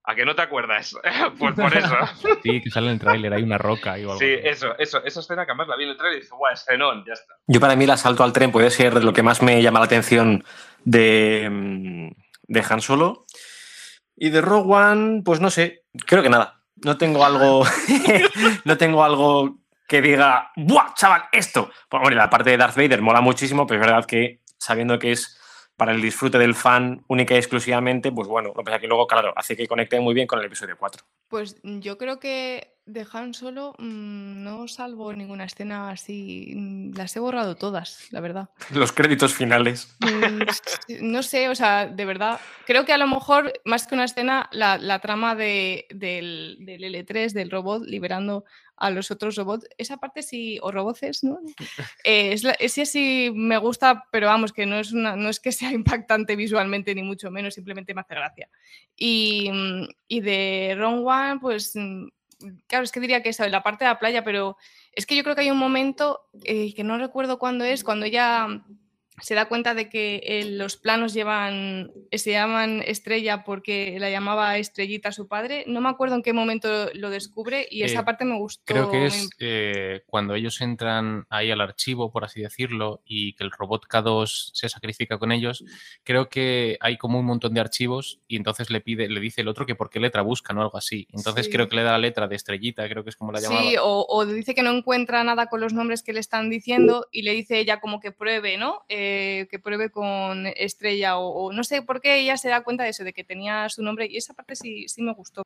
¿A 0.03 0.15
que 0.15 0.25
no 0.25 0.35
te 0.35 0.41
acuerdas? 0.41 0.95
pues 1.39 1.55
por 1.55 1.75
eso. 1.75 1.95
Sí, 2.43 2.61
que 2.61 2.69
sale 2.69 2.87
en 2.87 2.93
el 2.93 2.99
tráiler, 2.99 3.33
hay 3.33 3.43
una 3.43 3.57
roca 3.57 3.97
y 3.97 4.01
algo. 4.01 4.17
Sí, 4.17 4.33
eso, 4.43 4.77
eso, 4.79 5.03
esa 5.03 5.19
escena 5.19 5.45
que 5.45 5.51
además 5.51 5.67
la 5.67 5.75
vi 5.75 5.83
en 5.83 5.89
el 5.91 5.97
tráiler 5.97 6.19
y 6.19 6.21
dije, 6.21 6.35
guau, 6.35 6.53
escenón, 6.53 7.03
ya 7.05 7.13
está. 7.13 7.35
Yo 7.47 7.59
para 7.59 7.75
mí 7.75 7.83
el 7.83 7.91
asalto 7.91 8.23
al 8.23 8.33
tren 8.33 8.51
puede 8.51 8.71
ser 8.71 9.03
lo 9.03 9.13
que 9.13 9.23
más 9.23 9.41
me 9.41 9.61
llama 9.61 9.79
la 9.79 9.85
atención 9.85 10.43
de, 10.83 12.11
de 12.47 12.65
Han 12.67 12.81
Solo. 12.81 13.25
Y 14.15 14.29
de 14.29 14.41
Rogue 14.41 14.73
One, 14.73 15.21
pues 15.23 15.39
no 15.39 15.49
sé, 15.49 15.83
creo 16.05 16.21
que 16.21 16.29
nada. 16.29 16.61
No 16.83 16.97
tengo 16.97 17.23
algo, 17.25 17.63
no 18.65 18.77
tengo 18.77 19.03
algo 19.03 19.61
que 19.87 20.01
diga, 20.01 20.51
¡buah, 20.55 20.93
chaval, 20.95 21.23
esto! 21.31 21.69
Pues, 21.89 22.01
bueno, 22.01 22.17
la 22.17 22.29
parte 22.29 22.51
de 22.51 22.57
Darth 22.57 22.75
Vader 22.75 23.01
mola 23.01 23.21
muchísimo, 23.21 23.67
pero 23.67 23.81
es 23.81 23.87
verdad 23.87 24.05
que 24.05 24.41
sabiendo 24.57 24.97
que 24.97 25.11
es 25.11 25.40
para 25.81 25.93
el 25.93 26.01
disfrute 26.03 26.37
del 26.37 26.53
fan 26.53 27.03
única 27.07 27.33
y 27.33 27.37
exclusivamente, 27.37 28.11
pues 28.11 28.27
bueno, 28.27 28.49
lo 28.49 28.53
que 28.53 28.63
pasa 28.65 28.77
que 28.77 28.85
luego, 28.85 29.07
claro, 29.07 29.33
hace 29.35 29.57
que 29.57 29.65
conecte 29.67 29.99
muy 29.99 30.13
bien 30.13 30.27
con 30.27 30.37
el 30.37 30.45
episodio 30.45 30.77
4. 30.77 31.03
Pues 31.27 31.55
yo 31.63 31.97
creo 31.97 32.19
que 32.19 32.75
de 32.85 33.03
Han 33.11 33.33
Solo 33.33 33.73
mm, 33.79 34.43
no 34.43 34.67
salvo 34.67 35.11
ninguna 35.11 35.45
escena 35.45 35.89
así. 35.89 36.53
mm, 36.55 36.91
Las 36.95 37.15
he 37.15 37.19
borrado 37.19 37.55
todas, 37.55 38.07
la 38.11 38.19
verdad. 38.19 38.49
Los 38.75 38.91
créditos 38.91 39.33
finales. 39.33 39.97
Mm, 40.01 40.43
No 41.01 41.23
sé, 41.23 41.49
o 41.49 41.55
sea, 41.55 41.87
de 41.87 42.05
verdad. 42.05 42.39
Creo 42.67 42.85
que 42.85 42.93
a 42.93 42.99
lo 42.99 43.07
mejor, 43.07 43.51
más 43.65 43.87
que 43.87 43.95
una 43.95 44.03
escena, 44.05 44.49
la, 44.51 44.77
la 44.77 44.99
trama 44.99 45.33
de, 45.33 45.87
del, 45.89 46.57
del 46.59 46.83
L3, 46.83 47.31
del 47.33 47.49
robot, 47.49 47.85
liberando 47.87 48.45
a 48.81 48.89
los 48.89 49.11
otros 49.11 49.35
robots, 49.35 49.67
esa 49.77 49.97
parte 49.97 50.23
sí, 50.23 50.57
o 50.61 50.71
roboces, 50.71 51.23
¿no? 51.23 51.39
Eh, 52.03 52.33
es 52.33 52.43
la- 52.43 52.53
ese 52.59 52.85
sí 52.85 53.31
me 53.33 53.57
gusta, 53.57 54.05
pero 54.11 54.27
vamos, 54.27 54.51
que 54.53 54.65
no 54.65 54.77
es, 54.79 54.91
una, 54.91 55.15
no 55.15 55.29
es 55.29 55.39
que 55.39 55.51
sea 55.51 55.71
impactante 56.05 56.35
visualmente, 56.35 56.95
ni 56.95 57.03
mucho 57.03 57.29
menos, 57.31 57.53
simplemente 57.53 57.93
me 57.93 58.01
hace 58.01 58.15
gracia. 58.15 58.49
Y, 58.95 59.49
y 60.07 60.21
de 60.21 60.75
Ron 60.77 61.03
One, 61.07 61.39
pues 61.39 61.73
mm, 61.75 62.07
claro, 62.67 62.83
es 62.83 62.91
que 62.91 62.99
diría 62.99 63.21
que 63.23 63.31
en 63.37 63.51
la 63.51 63.63
parte 63.63 63.85
de 63.85 63.89
la 63.91 63.99
playa, 63.99 64.23
pero 64.23 64.57
es 64.93 65.05
que 65.05 65.15
yo 65.15 65.23
creo 65.23 65.35
que 65.35 65.41
hay 65.41 65.51
un 65.51 65.57
momento 65.57 66.21
eh, 66.43 66.73
que 66.73 66.83
no 66.83 66.97
recuerdo 66.97 67.37
cuándo 67.39 67.63
es, 67.63 67.83
cuando 67.83 68.05
ella 68.05 68.47
se 69.21 69.35
da 69.35 69.45
cuenta 69.45 69.73
de 69.73 69.87
que 69.89 70.21
eh, 70.25 70.45
los 70.45 70.77
planos 70.77 71.13
llevan, 71.13 71.91
se 72.11 72.31
llaman 72.31 72.83
estrella 72.85 73.43
porque 73.43 73.95
la 73.99 74.09
llamaba 74.09 74.57
estrellita 74.57 75.11
su 75.11 75.27
padre. 75.27 75.63
No 75.67 75.79
me 75.81 75.89
acuerdo 75.89 76.15
en 76.15 76.23
qué 76.23 76.33
momento 76.33 76.89
lo 76.93 77.09
descubre 77.09 77.67
y 77.69 77.83
esa 77.83 78.01
Eh, 78.01 78.03
parte 78.03 78.25
me 78.25 78.37
gustó. 78.37 78.63
Creo 78.65 78.89
que 78.89 79.05
es 79.05 79.29
eh, 79.39 80.01
cuando 80.07 80.35
ellos 80.35 80.59
entran 80.61 81.25
ahí 81.29 81.51
al 81.51 81.61
archivo, 81.61 82.11
por 82.11 82.23
así 82.25 82.41
decirlo, 82.41 83.01
y 83.05 83.33
que 83.33 83.43
el 83.43 83.51
robot 83.51 83.85
K2 83.87 84.51
se 84.53 84.69
sacrifica 84.69 85.17
con 85.17 85.31
ellos. 85.31 85.63
Creo 86.03 86.29
que 86.29 86.77
hay 86.81 86.97
como 86.97 87.19
un 87.19 87.25
montón 87.25 87.53
de 87.53 87.61
archivos 87.61 88.19
y 88.27 88.35
entonces 88.37 88.69
le 88.71 88.81
pide, 88.81 89.07
le 89.07 89.19
dice 89.19 89.41
el 89.41 89.47
otro 89.47 89.65
que 89.65 89.75
por 89.75 89.89
qué 89.89 89.99
letra 89.99 90.21
buscan 90.23 90.57
o 90.57 90.61
algo 90.61 90.77
así. 90.77 91.07
Entonces 91.13 91.45
Sí. 91.45 91.51
creo 91.51 91.69
que 91.69 91.75
le 91.75 91.83
da 91.83 91.91
la 91.91 91.97
letra 91.99 92.27
de 92.27 92.35
estrellita, 92.35 92.87
creo 92.89 93.03
que 93.03 93.09
es 93.11 93.15
como 93.15 93.31
la 93.31 93.39
llamaba. 93.39 93.61
Sí, 93.61 93.75
o, 93.79 94.05
o 94.09 94.25
dice 94.25 94.55
que 94.55 94.63
no 94.63 94.71
encuentra 94.71 95.23
nada 95.23 95.47
con 95.47 95.61
los 95.61 95.73
nombres 95.73 96.01
que 96.03 96.13
le 96.13 96.19
están 96.19 96.49
diciendo 96.49 97.07
y 97.11 97.21
le 97.23 97.33
dice 97.33 97.59
ella 97.59 97.79
como 97.79 97.99
que 97.99 98.11
pruebe, 98.11 98.57
¿no? 98.57 98.83
Eh, 98.89 99.10
que 99.49 99.59
pruebe 99.59 99.89
con 99.89 100.47
estrella 100.47 101.17
o, 101.17 101.29
o 101.29 101.53
no 101.53 101.63
sé 101.63 101.81
por 101.81 102.01
qué 102.01 102.19
ella 102.19 102.37
se 102.37 102.49
da 102.49 102.63
cuenta 102.63 102.83
de 102.83 102.89
eso, 102.89 103.03
de 103.03 103.13
que 103.13 103.23
tenía 103.23 103.69
su 103.69 103.83
nombre 103.83 104.07
y 104.09 104.17
esa 104.17 104.33
parte 104.33 104.55
sí, 104.55 104.87
sí 104.87 105.01
me 105.01 105.13
gustó. 105.13 105.43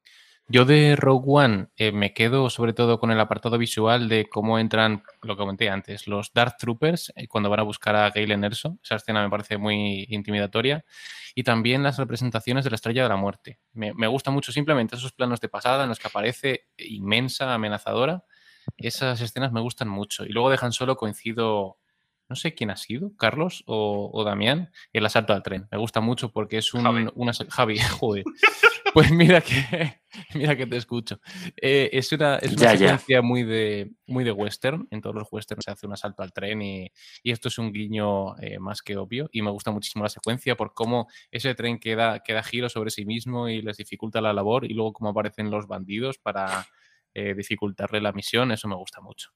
Yo 0.47 0.63
de 0.63 0.95
Rogue 0.95 1.25
One 1.27 1.67
eh, 1.75 1.91
me 1.91 2.13
quedo 2.13 2.51
sobre 2.51 2.73
todo 2.73 2.99
con 2.99 3.09
el 3.09 3.19
apartado 3.19 3.57
visual 3.57 4.07
de 4.07 4.29
cómo 4.29 4.59
entran, 4.59 5.01
lo 5.23 5.35
que 5.35 5.39
comenté 5.39 5.69
antes, 5.69 6.07
los 6.07 6.31
Dark 6.33 6.57
Troopers 6.57 7.11
eh, 7.15 7.27
cuando 7.27 7.49
van 7.49 7.61
a 7.61 7.63
buscar 7.63 7.95
a 7.95 8.11
Galen 8.11 8.43
Erso. 8.43 8.77
Esa 8.83 8.97
escena 8.97 9.23
me 9.23 9.29
parece 9.31 9.57
muy 9.57 10.05
intimidatoria. 10.09 10.85
Y 11.33 11.43
también 11.43 11.81
las 11.81 11.97
representaciones 11.97 12.63
de 12.63 12.69
la 12.69 12.75
Estrella 12.75 13.03
de 13.03 13.09
la 13.09 13.15
Muerte. 13.15 13.59
Me, 13.73 13.93
me 13.95 14.05
gusta 14.05 14.29
mucho 14.29 14.51
simplemente 14.51 14.95
esos 14.95 15.13
planos 15.13 15.41
de 15.41 15.49
pasada 15.49 15.83
en 15.83 15.89
los 15.89 15.97
que 15.97 16.07
aparece 16.07 16.67
inmensa, 16.77 17.51
amenazadora. 17.53 18.23
Esas 18.77 19.19
escenas 19.21 19.51
me 19.51 19.61
gustan 19.61 19.89
mucho. 19.89 20.25
Y 20.25 20.29
luego 20.29 20.51
dejan 20.51 20.73
solo 20.73 20.95
coincido, 20.95 21.79
no 22.29 22.35
sé 22.35 22.53
quién 22.55 22.71
ha 22.71 22.77
sido, 22.77 23.15
Carlos 23.17 23.63
o, 23.67 24.09
o 24.13 24.23
Damián, 24.23 24.71
el 24.93 25.05
asalto 25.05 25.33
al 25.33 25.43
tren. 25.43 25.67
Me 25.71 25.77
gusta 25.77 26.01
mucho 26.01 26.31
porque 26.31 26.57
es 26.57 26.73
un... 26.73 26.83
Javi. 26.83 27.07
una 27.15 27.33
Javi, 27.49 27.79
joder. 27.79 28.23
Pues 28.93 29.11
mira 29.11 29.41
que, 29.41 29.99
mira 30.35 30.55
que 30.55 30.65
te 30.65 30.77
escucho. 30.77 31.19
Eh, 31.61 31.89
es 31.91 32.11
una, 32.13 32.37
es 32.37 32.53
una 32.53 32.61
Ya, 32.61 32.73
ya. 32.73 32.77
secuencia 32.77 33.21
muy 33.21 33.43
de, 33.43 33.91
muy 34.07 34.23
de 34.23 34.31
western. 34.31 34.87
En 34.89 35.01
todos 35.01 35.15
los 35.15 35.27
westerns 35.31 35.65
se 35.65 35.71
hace 35.71 35.85
un 35.85 35.93
asalto 35.93 36.23
al 36.23 36.31
tren 36.31 36.61
y, 36.61 36.89
y 37.21 37.31
esto 37.31 37.49
es 37.49 37.57
un 37.57 37.73
guiño 37.73 38.37
eh, 38.39 38.57
más 38.59 38.81
que 38.81 38.95
obvio. 38.97 39.27
Y 39.33 39.41
me 39.41 39.51
gusta 39.51 39.71
muchísimo 39.71 40.03
la 40.03 40.09
secuencia 40.09 40.55
por 40.55 40.73
cómo 40.73 41.07
ese 41.29 41.53
tren 41.55 41.77
queda, 41.77 42.21
queda 42.21 42.41
giro 42.41 42.69
sobre 42.69 42.89
sí 42.89 43.05
mismo 43.05 43.49
y 43.49 43.61
les 43.61 43.77
dificulta 43.77 44.21
la 44.21 44.31
labor. 44.33 44.65
Y 44.65 44.73
luego 44.73 44.93
cómo 44.93 45.09
aparecen 45.09 45.51
los 45.51 45.67
bandidos 45.67 46.17
para 46.17 46.65
eh, 47.13 47.33
dificultarle 47.35 47.99
la 48.01 48.13
misión. 48.13 48.51
Eso 48.53 48.67
me 48.69 48.75
gusta 48.75 49.01
mucho. 49.01 49.31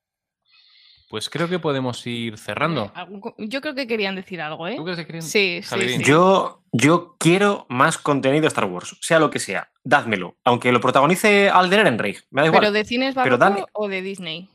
Pues 1.10 1.30
creo 1.30 1.50
que 1.50 1.58
podemos 1.58 2.06
ir 2.06 2.38
cerrando. 2.38 2.94
Co- 3.20 3.34
Yo 3.40 3.62
creo 3.62 3.74
que 3.74 3.88
querían 3.88 4.16
decir 4.16 4.40
algo, 4.42 4.68
¿eh? 4.68 4.76
¿Tú 4.76 4.84
crees 4.84 5.00
que 5.00 5.06
quieren- 5.08 5.22
Sí, 5.24 5.62
sí. 5.64 5.98
Yo, 6.04 6.62
yo 6.72 7.16
quiero 7.20 7.66
más 7.68 7.98
contenido 7.98 8.44
de 8.44 8.48
Star 8.48 8.66
Wars, 8.66 8.96
sea 9.02 9.18
lo 9.20 9.32
que 9.32 9.40
sea. 9.40 9.72
Dádmelo. 9.84 10.38
Aunque 10.44 10.72
lo 10.72 10.80
protagonice 10.80 11.50
Alden 11.50 11.80
Ehrenreich. 11.80 12.26
Me 12.30 12.42
da 12.42 12.48
igual. 12.48 12.62
¿Pero 12.62 12.72
de 12.72 12.86
cines 12.86 13.16
Pero 13.16 13.38
barroco 13.40 13.60
dame- 13.62 13.66
o 13.74 13.88
de 13.88 14.02
Disney? 14.04 14.50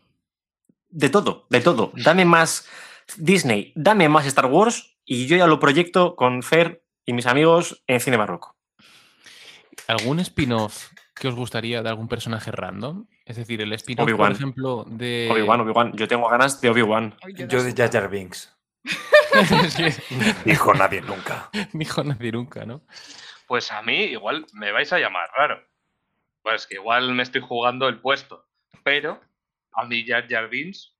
De 0.91 1.11
todo, 1.11 1.47
de 1.51 1.61
todo. 1.61 1.91
Dame 1.97 2.25
más 2.25 2.69
Disney, 3.17 3.73
dame 3.75 4.09
más 4.09 4.25
Star 4.27 4.47
Wars 4.47 4.97
y 5.05 5.27
yo 5.27 5.37
ya 5.37 5.49
lo 5.49 5.59
proyecto 5.59 6.15
con 6.15 6.45
Fer 6.45 6.85
y 7.05 7.15
mis 7.15 7.27
amigos 7.27 7.83
en 7.89 7.99
cine 7.99 8.17
barroco. 8.17 8.55
¿Algún 9.89 10.21
spin-off 10.21 10.91
que 11.17 11.27
os 11.27 11.35
gustaría 11.35 11.83
de 11.83 11.89
algún 11.89 12.07
personaje 12.07 12.53
random? 12.53 13.07
Es 13.25 13.37
decir, 13.37 13.61
el 13.63 13.73
spin-off, 13.73 14.11
por 14.13 14.33
ejemplo, 14.33 14.85
de. 14.87 15.29
Obi-Wan, 15.31 15.61
Obi-Wan. 15.63 15.93
Yo 15.97 16.07
tengo 16.07 16.29
ganas 16.29 16.61
de 16.61 16.69
Obi-Wan. 16.69 17.17
Yo 17.49 17.63
de 17.63 17.73
Jar 17.75 17.91
Jar 17.91 18.09
Binks. 18.11 18.51
Que 19.77 19.93
Dijo 20.45 20.73
nadie 20.75 21.01
nunca. 21.01 21.51
Dijo 21.73 22.05
nadie 22.05 22.31
nunca, 22.31 22.65
¿no? 22.65 22.83
Pues 23.49 23.73
a 23.73 23.83
mí 23.83 24.05
igual 24.05 24.47
me 24.53 24.71
vais 24.71 24.93
a 24.93 24.99
llamar 24.99 25.29
raro. 25.37 25.61
Pues 26.43 26.67
que 26.67 26.77
igual 26.77 27.13
me 27.15 27.25
estoy 27.25 27.41
jugando 27.41 27.89
el 27.89 28.01
puesto. 28.01 28.47
Pero 28.85 29.21
a 29.73 29.87
mí 29.87 30.07
Jar 30.07 30.29
Jar 30.29 30.49
Binks 30.49 30.94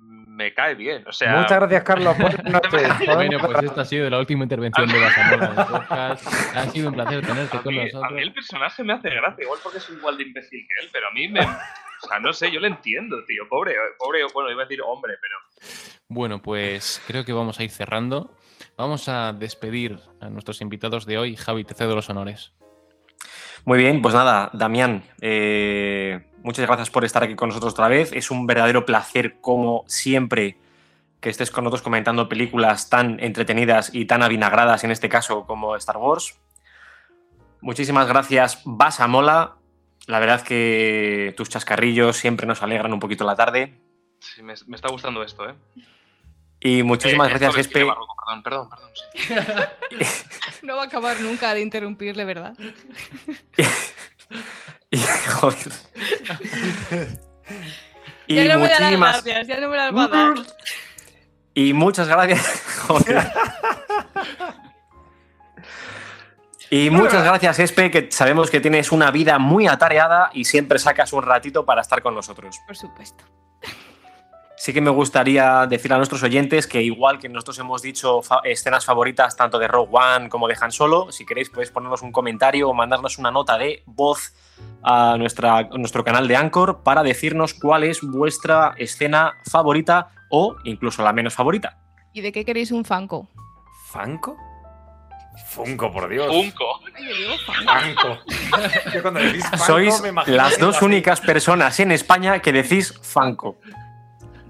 me 0.00 0.54
cae 0.54 0.74
bien. 0.74 1.04
O 1.06 1.12
sea, 1.12 1.36
Muchas 1.36 1.58
gracias, 1.58 1.82
Carlos. 1.82 2.16
Buenas 2.18 2.44
noches. 2.50 2.88
Bueno, 3.14 3.38
pues 3.40 3.62
esta 3.62 3.80
ha 3.82 3.84
sido 3.84 4.08
la 4.08 4.18
última 4.18 4.44
intervención 4.44 4.88
de 4.88 4.98
Basamola 5.00 5.46
en 5.46 5.54
podcast. 5.54 6.26
Ha 6.56 6.66
sido 6.70 6.88
un 6.88 6.94
placer 6.94 7.26
tenerte 7.26 7.58
con 7.58 7.74
mí, 7.74 7.80
a 7.80 7.84
nosotros. 7.84 8.12
mí 8.12 8.22
el 8.22 8.32
personaje 8.32 8.82
me 8.84 8.92
hace 8.94 9.10
gracia, 9.10 9.44
igual 9.44 9.58
porque 9.62 9.80
soy 9.80 9.96
igual 9.96 10.16
de 10.16 10.22
imbécil 10.22 10.66
que 10.66 10.84
él, 10.84 10.90
pero 10.92 11.08
a 11.08 11.10
mí 11.12 11.28
me... 11.28 11.40
O 11.40 12.08
sea, 12.08 12.18
no 12.18 12.32
sé, 12.32 12.50
yo 12.50 12.60
le 12.60 12.68
entiendo, 12.68 13.22
tío. 13.26 13.46
Pobre, 13.48 13.74
pobre, 13.98 14.20
bueno, 14.32 14.50
iba 14.50 14.62
a 14.62 14.64
decir 14.64 14.80
hombre, 14.82 15.14
pero... 15.20 15.36
Bueno, 16.08 16.40
pues 16.40 17.02
creo 17.06 17.24
que 17.26 17.34
vamos 17.34 17.60
a 17.60 17.64
ir 17.64 17.70
cerrando. 17.70 18.34
Vamos 18.78 19.08
a 19.10 19.34
despedir 19.34 19.98
a 20.20 20.30
nuestros 20.30 20.62
invitados 20.62 21.04
de 21.04 21.18
hoy. 21.18 21.36
Javi, 21.36 21.64
te 21.64 21.74
cedo 21.74 21.94
los 21.94 22.08
honores. 22.08 22.54
Muy 23.64 23.78
bien, 23.78 24.00
pues 24.00 24.14
nada, 24.14 24.50
Damián, 24.52 25.02
eh, 25.20 26.26
muchas 26.42 26.66
gracias 26.66 26.90
por 26.90 27.04
estar 27.04 27.22
aquí 27.22 27.34
con 27.34 27.48
nosotros 27.50 27.74
otra 27.74 27.88
vez. 27.88 28.12
Es 28.12 28.30
un 28.30 28.46
verdadero 28.46 28.86
placer, 28.86 29.40
como 29.40 29.84
siempre, 29.86 30.58
que 31.20 31.28
estés 31.28 31.50
con 31.50 31.64
nosotros 31.64 31.82
comentando 31.82 32.28
películas 32.28 32.88
tan 32.88 33.20
entretenidas 33.20 33.94
y 33.94 34.06
tan 34.06 34.22
avinagradas, 34.22 34.84
en 34.84 34.90
este 34.90 35.08
caso, 35.08 35.46
como 35.46 35.76
Star 35.76 35.98
Wars. 35.98 36.38
Muchísimas 37.60 38.08
gracias, 38.08 38.62
Basamola. 38.64 39.56
La 40.06 40.18
verdad 40.18 40.42
que 40.42 41.34
tus 41.36 41.50
chascarrillos 41.50 42.16
siempre 42.16 42.46
nos 42.46 42.62
alegran 42.62 42.92
un 42.92 43.00
poquito 43.00 43.24
la 43.24 43.36
tarde. 43.36 43.78
Sí, 44.18 44.42
me, 44.42 44.54
me 44.66 44.76
está 44.76 44.88
gustando 44.88 45.22
esto, 45.22 45.48
¿eh? 45.48 45.54
Y 46.60 46.82
muchísimas 46.82 47.28
Eh, 47.28 47.30
gracias, 47.38 47.56
Espe. 47.56 47.84
barroco, 47.84 48.14
Perdón, 48.26 48.42
perdón, 48.42 48.68
perdón. 48.70 48.90
sí. 48.94 50.04
No 50.62 50.76
va 50.76 50.82
a 50.82 50.86
acabar 50.86 51.18
nunca 51.20 51.54
de 51.54 51.60
interrumpirle, 51.62 52.24
¿verdad? 52.24 52.54
Y, 54.92 54.98
joder. 55.40 55.72
Y 58.26 58.34
ya 58.34 58.44
no 58.54 58.60
me 58.60 58.68
da 58.68 58.80
las 58.80 58.80
muchísimas, 58.80 59.24
gracias, 59.24 59.46
ya 59.46 59.60
no 59.60 59.68
me 59.68 59.76
las 59.76 59.94
va 59.96 60.04
a 60.04 60.08
dar. 60.08 60.34
Y 61.54 61.72
muchas 61.72 62.08
gracias. 62.08 62.62
Joder. 62.86 63.30
Y 66.70 66.90
muchas 66.90 67.24
gracias, 67.24 67.58
Espe, 67.58 67.90
que 67.90 68.08
sabemos 68.12 68.50
que 68.50 68.60
tienes 68.60 68.92
una 68.92 69.10
vida 69.10 69.38
muy 69.38 69.66
atareada 69.66 70.30
y 70.32 70.44
siempre 70.44 70.78
sacas 70.78 71.12
un 71.12 71.22
ratito 71.22 71.64
para 71.64 71.80
estar 71.80 72.02
con 72.02 72.14
nosotros. 72.14 72.60
Por 72.66 72.76
supuesto. 72.76 73.24
Sí 74.62 74.74
que 74.74 74.82
me 74.82 74.90
gustaría 74.90 75.66
decir 75.66 75.90
a 75.90 75.96
nuestros 75.96 76.22
oyentes 76.22 76.66
que 76.66 76.82
igual 76.82 77.18
que 77.18 77.30
nosotros 77.30 77.58
hemos 77.60 77.80
dicho 77.80 78.20
fa- 78.20 78.42
escenas 78.44 78.84
favoritas 78.84 79.34
tanto 79.34 79.58
de 79.58 79.66
Rogue 79.66 79.88
One 79.96 80.28
como 80.28 80.48
de 80.48 80.56
Han 80.60 80.70
Solo, 80.70 81.10
si 81.10 81.24
queréis 81.24 81.48
podéis 81.48 81.70
ponernos 81.70 82.02
un 82.02 82.12
comentario 82.12 82.68
o 82.68 82.74
mandarnos 82.74 83.16
una 83.16 83.30
nota 83.30 83.56
de 83.56 83.82
voz 83.86 84.34
a 84.82 85.16
nuestra, 85.16 85.56
a 85.56 85.62
nuestro 85.78 86.04
canal 86.04 86.28
de 86.28 86.36
Anchor 86.36 86.82
para 86.82 87.02
decirnos 87.02 87.54
cuál 87.54 87.84
es 87.84 88.02
vuestra 88.02 88.74
escena 88.76 89.32
favorita 89.50 90.08
o 90.28 90.56
incluso 90.64 91.02
la 91.02 91.14
menos 91.14 91.32
favorita. 91.32 91.78
¿Y 92.12 92.20
de 92.20 92.30
qué 92.30 92.44
queréis 92.44 92.70
un 92.70 92.84
Funko? 92.84 93.28
¿Fanco? 93.86 94.36
Funko, 95.48 95.90
por 95.90 96.06
Dios. 96.06 96.26
Funko. 96.26 96.80
Funko. 96.82 97.64
Fanco. 97.64 98.18
Yo 98.94 99.00
cuando 99.00 99.20
decís 99.20 99.42
Fanco 99.48 99.64
Sois 99.64 100.02
me 100.02 100.12
las 100.26 100.58
dos 100.58 100.76
así. 100.76 100.84
únicas 100.84 101.22
personas 101.22 101.80
en 101.80 101.92
España 101.92 102.40
que 102.40 102.52
decís 102.52 102.92
Fanco. 103.00 103.56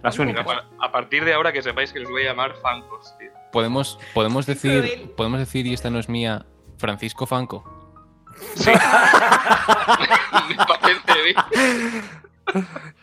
Las 0.03 0.19
únicas. 0.19 0.47
A 0.47 0.87
a 0.87 0.93
partir 0.93 1.25
de 1.25 1.35
ahora 1.35 1.53
que 1.53 1.63
sepáis 1.63 1.93
que 1.93 2.01
os 2.01 2.11
voy 2.11 2.23
a 2.23 2.31
llamar 2.31 2.55
Funkos, 2.55 3.17
tío. 3.19 3.31
Podemos, 3.53 3.99
podemos 4.15 4.47
decir, 4.47 5.13
podemos 5.17 5.41
decir, 5.41 5.67
y 5.67 5.75
esta 5.75 5.91
no 5.91 5.99
es 5.99 6.09
mía, 6.09 6.47
Francisco 6.79 7.27
Fanco. 7.27 7.65
Sí. 8.55 8.71
Me 10.49 10.57
parece 10.57 11.23
bien. 11.25 11.37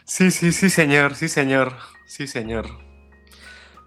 Sí, 0.06 0.32
sí, 0.32 0.52
sí, 0.52 0.70
señor, 0.70 1.16
sí, 1.16 1.30
señor, 1.30 1.74
sí, 2.06 2.28
señor. 2.28 2.68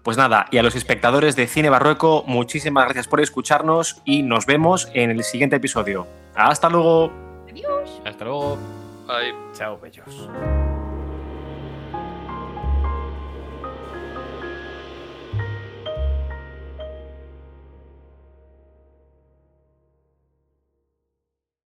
Pues 0.03 0.17
nada, 0.17 0.47
y 0.49 0.57
a 0.57 0.63
los 0.63 0.75
espectadores 0.75 1.35
de 1.35 1.45
Cine 1.47 1.69
Barroco, 1.69 2.23
muchísimas 2.25 2.85
gracias 2.85 3.07
por 3.07 3.21
escucharnos 3.21 4.01
y 4.03 4.23
nos 4.23 4.47
vemos 4.47 4.89
en 4.93 5.11
el 5.11 5.23
siguiente 5.23 5.57
episodio. 5.57 6.07
Hasta 6.35 6.69
luego. 6.69 7.11
Adiós. 7.49 8.01
Hasta 8.05 8.25
luego. 8.25 8.57
Ay. 9.07 9.31
Chao, 9.53 9.79
bellos. 9.79 10.29